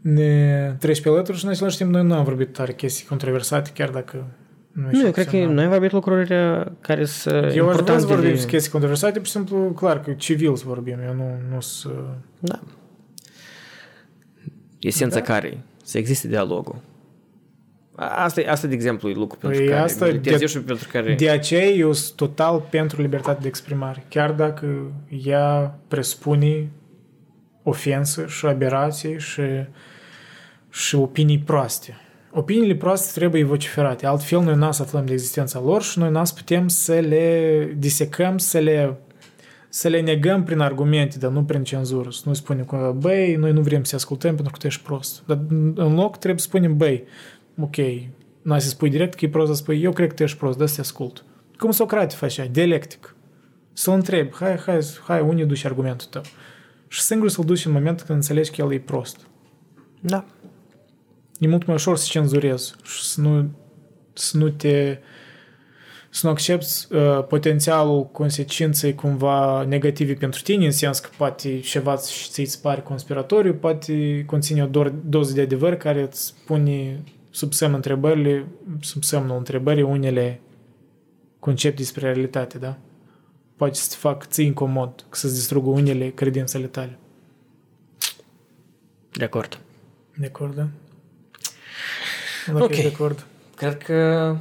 ne 0.01 0.75
trece 0.79 1.01
pe 1.01 1.09
alături 1.09 1.37
și 1.37 1.45
în 1.45 1.51
același 1.51 1.77
timp 1.77 1.91
noi 1.91 2.03
nu 2.03 2.13
am 2.13 2.23
vorbit 2.23 2.53
tare 2.53 2.73
chestii 2.73 3.05
controversate, 3.05 3.71
chiar 3.73 3.89
dacă 3.89 4.25
nu, 4.71 4.87
Nu, 4.91 5.05
eu 5.05 5.11
cred 5.11 5.27
că 5.27 5.37
noi 5.37 5.63
am 5.63 5.69
vorbit 5.69 5.91
lucruri 5.91 6.33
uh, 6.33 6.65
care 6.81 7.05
sunt 7.05 7.33
Eu 7.35 7.41
aș 7.41 7.51
vrea 7.53 7.63
să 7.65 7.69
importante. 7.69 8.05
vorbim 8.05 8.29
de- 8.33 8.39
de... 8.41 8.45
chestii 8.45 8.71
controversate, 8.71 9.17
pur 9.17 9.25
și 9.25 9.31
simplu, 9.31 9.57
clar 9.57 10.01
că 10.01 10.11
civil 10.11 10.55
să 10.55 10.63
vorbim, 10.67 10.97
eu 11.07 11.13
nu, 11.13 11.29
nu 11.53 11.61
să... 11.61 11.89
Da. 12.39 12.59
Esența 14.87 15.19
Da. 15.19 15.25
care 15.25 15.57
să 15.83 15.97
existe 15.97 16.27
dialogul. 16.27 16.75
A- 17.95 18.23
Asta, 18.23 18.41
e- 18.41 18.49
asta 18.49 18.67
de 18.67 18.73
exemplu, 18.73 19.09
e 19.09 19.13
lucru 19.13 19.37
pentru 19.37 19.59
Păi 19.59 19.67
care 19.69 19.81
asta 19.81 20.05
militez 20.05 20.33
de- 20.33 20.41
eu 20.41 20.47
și 20.47 20.59
pentru 20.61 20.87
care... 20.91 21.13
De 21.15 21.29
aceea 21.29 21.65
eu 21.65 21.91
sunt 21.91 22.15
total 22.15 22.67
pentru 22.69 23.01
libertate 23.01 23.41
de 23.41 23.47
exprimare, 23.47 24.05
chiar 24.09 24.31
dacă 24.31 24.91
ea 25.25 25.79
presupune 25.87 26.69
ofensă 27.63 28.25
și 28.27 28.45
aberație 28.45 29.17
și 29.17 29.41
și 30.69 30.95
opinii 30.95 31.39
proaste. 31.39 31.97
Opiniile 32.31 32.75
proaste 32.75 33.19
trebuie 33.19 33.43
vociferate, 33.43 34.05
altfel 34.05 34.41
noi 34.41 34.55
n-as 34.55 34.79
aflăm 34.79 35.05
de 35.05 35.13
existența 35.13 35.59
lor 35.59 35.81
și 35.83 35.99
noi 35.99 36.09
n-as 36.11 36.33
putem 36.33 36.67
să 36.67 36.93
le 36.93 37.67
disecăm, 37.77 38.37
să 38.37 38.57
le, 38.59 38.97
să 39.75 39.87
le 39.87 40.01
negăm 40.01 40.43
prin 40.43 40.59
argumente, 40.59 41.17
dar 41.17 41.31
nu 41.31 41.43
prin 41.43 41.63
cenzură. 41.63 42.09
Să 42.11 42.21
nu 42.25 42.33
spunem 42.33 42.65
că, 42.65 42.95
băi, 42.97 43.35
noi 43.35 43.51
nu 43.51 43.61
vrem 43.61 43.83
să 43.83 43.95
ascultăm 43.95 44.35
pentru 44.35 44.53
că 44.53 44.59
tu 44.59 44.67
ești 44.67 44.83
prost. 44.83 45.23
Dar 45.25 45.39
în 45.75 45.95
loc 45.95 46.17
trebuie 46.17 46.39
să 46.39 46.45
spunem, 46.45 46.77
băi, 46.77 47.03
ok, 47.59 47.75
n-ai 48.41 48.61
să 48.61 48.69
spui 48.69 48.89
direct 48.89 49.13
că 49.13 49.25
e 49.25 49.29
prost, 49.29 49.51
să 49.51 49.57
spui, 49.57 49.81
eu 49.81 49.91
cred 49.91 50.07
că 50.07 50.13
tu 50.13 50.23
ești 50.23 50.37
prost, 50.37 50.57
dar 50.57 50.67
să 50.67 50.75
te 50.75 50.81
ascult. 50.81 51.25
Cum 51.57 51.71
Socrate 51.71 52.15
făcea, 52.15 52.45
dialectic. 52.45 53.15
Să-l 53.73 53.93
întreb, 53.93 54.33
hai, 54.33 54.55
hai, 54.55 54.79
hai, 55.03 55.21
unde 55.21 55.43
duci 55.43 55.65
argumentul 55.65 56.07
tău? 56.09 56.21
Și 56.87 57.01
singur 57.01 57.29
să-l 57.29 57.45
duci 57.45 57.65
în 57.65 57.71
momentul 57.71 58.05
când 58.05 58.17
înțelegi 58.17 58.51
că 58.51 58.61
el 58.61 58.73
e 58.73 58.79
prost. 58.79 59.27
Da. 59.99 60.25
E 61.39 61.47
mult 61.47 61.65
mai 61.65 61.75
ușor 61.75 61.97
să 61.97 62.07
cenzurezi 62.09 62.73
și 62.83 63.03
să 63.03 63.21
nu, 63.21 63.49
să 64.13 64.37
nu 64.37 64.49
te 64.49 64.97
să 66.13 66.25
nu 66.25 66.31
accepti 66.31 66.67
uh, 66.89 67.25
potențialul 67.27 68.05
consecinței 68.05 68.95
cumva 68.95 69.63
negative 69.63 70.13
pentru 70.13 70.41
tine, 70.41 70.65
în 70.65 70.71
sens 70.71 70.99
că 70.99 71.09
poate 71.17 71.59
ceva 71.59 71.95
ți-ți 71.95 72.61
pare 72.61 72.81
conspiratoriu, 72.81 73.53
poate 73.53 74.23
conține 74.25 74.63
o 74.63 74.89
doză 75.05 75.33
de 75.33 75.41
adevăr 75.41 75.75
care 75.75 76.01
îți 76.01 76.33
pune 76.45 77.03
sub 77.29 77.53
semn 77.53 77.73
întrebările, 77.73 78.47
sub 78.81 79.03
semnul 79.03 79.37
întrebării 79.37 79.83
unele 79.83 80.41
concepte 81.39 81.81
despre 81.81 82.11
realitate, 82.11 82.57
da? 82.57 82.77
Poate 83.55 83.73
să 83.73 83.87
te 83.89 83.95
fac 83.95 84.27
ții 84.27 84.45
incomod, 84.45 85.05
să-ți 85.09 85.33
distrugă 85.33 85.69
unele 85.69 86.09
credințele 86.09 86.65
tale. 86.65 86.97
De 89.11 89.23
acord. 89.23 89.59
De 90.17 90.25
acord, 90.25 90.55
da? 90.55 90.67
Ok. 92.53 92.75
De 92.75 92.91
acord. 92.93 93.25
Cred 93.55 93.77
că 93.77 93.93
a 93.93 94.37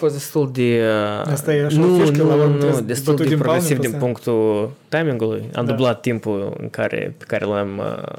fost 0.00 0.14
destul 0.14 0.50
de... 0.52 0.82
Uh, 1.24 1.32
Asta 1.32 1.54
e 1.54 1.64
așa 1.64 1.78
nu, 1.78 1.98
fișcă, 1.98 2.22
nu, 2.22 2.36
la 2.36 2.46
nu, 2.46 2.80
destul 2.80 3.16
de 3.16 3.24
din 3.24 3.38
progresiv 3.38 3.76
palme, 3.76 3.88
din 3.90 3.98
punctul 3.98 4.70
timingului. 4.88 5.42
Am 5.54 5.64
Da. 5.64 5.70
dublat 5.72 6.00
timpul 6.00 6.56
în 6.60 6.70
care, 6.70 7.14
pe 7.18 7.24
care 7.26 7.44
l-am, 7.44 7.78
uh, 7.78 8.18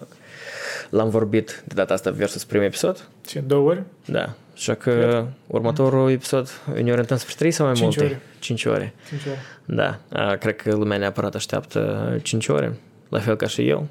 l-am 0.90 1.10
vorbit 1.10 1.64
de 1.68 1.74
data 1.76 1.94
asta 1.94 2.10
versus 2.12 2.44
primul 2.44 2.66
episod. 2.66 3.08
Ce, 3.28 3.40
două 3.40 3.70
ori? 3.70 3.84
Da. 4.06 4.34
Așa 4.54 4.74
că 4.74 5.26
următorul 5.48 6.12
episod 6.12 6.50
ne 6.84 6.92
orientăm 6.92 7.18
spre 7.18 7.34
3 7.38 7.52
sau 7.52 7.66
mai 7.66 7.76
Cinci 7.76 7.98
multe? 7.98 8.14
ore. 8.14 8.22
5 8.40 8.66
ore. 8.66 8.94
Cinci 9.10 9.22
ori. 9.26 9.38
Da. 9.66 10.00
A, 10.12 10.36
Cred 10.36 10.56
că 10.56 10.72
lumea 10.76 10.98
neapărat 10.98 11.36
așteaptă 11.36 12.10
5 12.24 12.48
ore, 12.48 12.74
la 13.10 13.20
fel 13.20 13.36
ca 13.36 13.48
și 13.48 13.68
eu. 13.68 13.88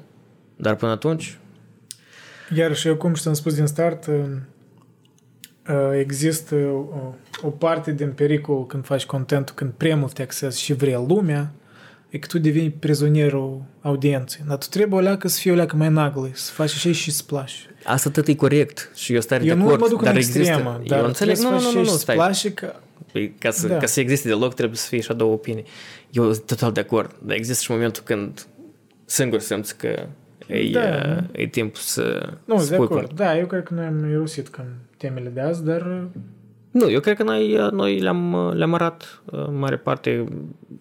Dar 0.55 0.75
până 0.75 0.91
atunci, 0.91 1.37
Iar 2.55 2.75
și 2.75 2.87
eu, 2.87 2.95
cum 2.95 3.13
și 3.13 3.27
am 3.27 3.33
spus 3.33 3.55
din 3.55 3.65
start, 3.65 4.05
uh, 4.05 4.13
uh, 4.15 4.25
există 5.99 6.55
o, 6.55 7.13
o 7.41 7.49
parte 7.49 7.91
din 7.91 8.11
pericol 8.11 8.65
când 8.65 8.85
faci 8.85 9.05
contentul, 9.05 9.55
când 9.55 9.71
prea 9.77 9.95
mult 9.95 10.13
te 10.13 10.21
accesi 10.21 10.61
și 10.61 10.73
vrea 10.73 10.99
lumea, 11.07 11.51
e 12.09 12.17
că 12.17 12.27
tu 12.27 12.37
devii 12.39 12.69
prizonierul 12.69 13.61
audienței. 13.81 14.41
Dar 14.47 14.57
tu 14.57 14.67
trebuie 14.69 14.99
o 14.99 15.01
leacă 15.03 15.27
să 15.27 15.39
fii 15.39 15.51
o 15.51 15.55
leacă 15.55 15.75
mai 15.75 15.89
naglă, 15.89 16.29
să 16.33 16.51
faci 16.51 16.73
așa 16.73 16.91
și 16.91 17.11
să 17.11 17.23
plași. 17.23 17.67
asta 17.83 18.09
tot 18.09 18.27
e 18.27 18.35
corect 18.35 18.91
și 18.95 19.13
eu 19.13 19.21
stau 19.21 19.37
de 19.37 19.45
Eu 19.45 19.55
nu 19.55 19.63
acord. 19.65 19.79
mă 19.81 19.87
duc 19.87 20.01
dar 20.03 20.11
în 20.11 20.17
există, 20.17 20.39
extremă, 20.39 20.81
dar 20.87 20.99
eu 20.99 21.05
înțeleg, 21.05 21.37
nu, 21.37 21.43
trebuie 21.43 21.59
nu, 21.65 21.69
să 21.71 21.77
nu, 21.77 21.81
faci 21.81 21.85
nu, 21.87 21.93
și 21.93 21.99
stai. 21.99 22.15
să 22.15 22.21
place 22.21 22.53
că 22.53 22.73
Păi, 23.11 23.33
ca, 23.39 23.51
să, 23.51 23.67
Da. 23.67 23.77
ca 23.77 23.85
să 23.85 23.99
existe 23.99 24.27
deloc, 24.27 24.53
trebuie 24.53 24.77
să 24.77 24.87
fie 24.87 24.99
și 24.99 25.11
a 25.11 25.13
două 25.13 25.33
opinii. 25.33 25.63
Eu 26.11 26.33
sunt 26.33 26.45
total 26.45 26.71
de 26.71 26.79
acord, 26.79 27.15
dar 27.23 27.35
există 27.35 27.63
și 27.63 27.71
momentul 27.71 28.03
când 28.05 28.45
singur 29.05 29.39
simți 29.39 29.77
că 29.77 30.07
e, 30.51 30.71
Da. 30.71 31.15
uh, 31.17 31.23
e 31.31 31.47
timp 31.47 31.75
să 31.75 32.29
Nu, 32.45 32.57
să 32.57 32.67
de 32.69 32.73
spui 32.73 32.85
acord. 32.85 33.07
păr- 33.11 33.15
Da, 33.15 33.37
eu 33.37 33.45
cred 33.45 33.63
că 33.63 33.73
noi 33.73 33.85
am 33.85 34.09
irosit 34.09 34.47
cam 34.47 34.65
temele 34.97 35.29
de 35.29 35.41
azi, 35.41 35.63
dar 35.63 35.81
uh, 35.81 36.01
Nu, 36.71 36.89
eu 36.89 36.99
cred 36.99 37.15
că 37.15 37.23
noi, 37.23 37.57
uh, 37.57 37.71
noi 37.71 37.99
le-am, 37.99 38.51
le-am 38.55 38.73
arat 38.73 39.21
uh, 39.25 39.45
în 39.47 39.57
mare 39.57 39.77
parte, 39.77 40.25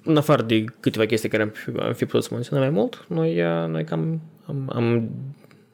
în 0.04 0.16
afară 0.16 0.42
de 0.42 0.64
câteva 0.80 1.04
chestii 1.06 1.28
care 1.28 1.42
am 1.42 1.48
fi, 1.48 1.70
am 1.80 1.92
fi 1.92 2.04
putut 2.04 2.22
să 2.22 2.28
menționăm 2.32 2.64
mai 2.64 2.72
mult, 2.72 3.04
noi, 3.08 3.42
uh, 3.42 3.66
noi 3.68 3.84
cam 3.84 4.20
am, 4.46 4.70
am 4.74 5.10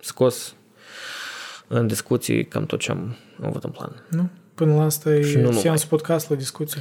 scos 0.01 0.55
în 1.69 1.87
discuții 1.87 2.45
cam 2.45 2.67
tot 2.67 2.79
ce 2.81 2.91
am 2.91 3.17
avut 3.43 3.65
în 3.65 3.71
plan. 3.71 4.03
nu? 4.11 4.29
Până 4.55 4.75
la 4.75 4.83
asta 4.85 5.11
Și 5.11 5.33
e 5.33 5.37
nu 5.37 5.43
numai. 5.43 5.61
seansul 5.61 5.89
podcast 5.89 6.31
la 6.31 6.37
discuție. 6.37 6.81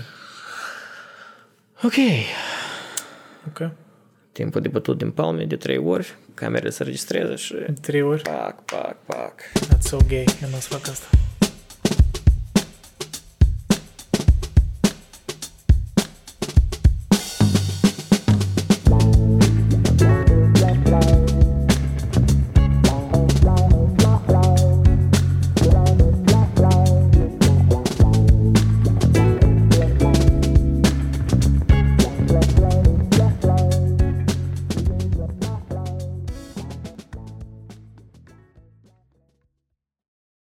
Ok. 1.83 1.93
Ok? 3.47 3.69
Timpul 4.31 4.61
de 4.61 4.67
bătut 4.67 4.97
din 4.97 5.11
palme 5.11 5.45
de 5.45 5.55
trei 5.55 5.77
ori, 5.77 6.17
camerele 6.35 6.69
se 6.69 6.83
registrează 6.83 7.35
și 7.35 7.55
Trei 7.81 8.01
ori. 8.01 8.21
pac, 8.21 8.63
pac, 8.65 8.97
pac. 9.05 9.33
That's 9.41 9.79
so 9.79 9.97
gay. 10.07 10.25
Eu 10.43 10.49
nu 10.49 11.24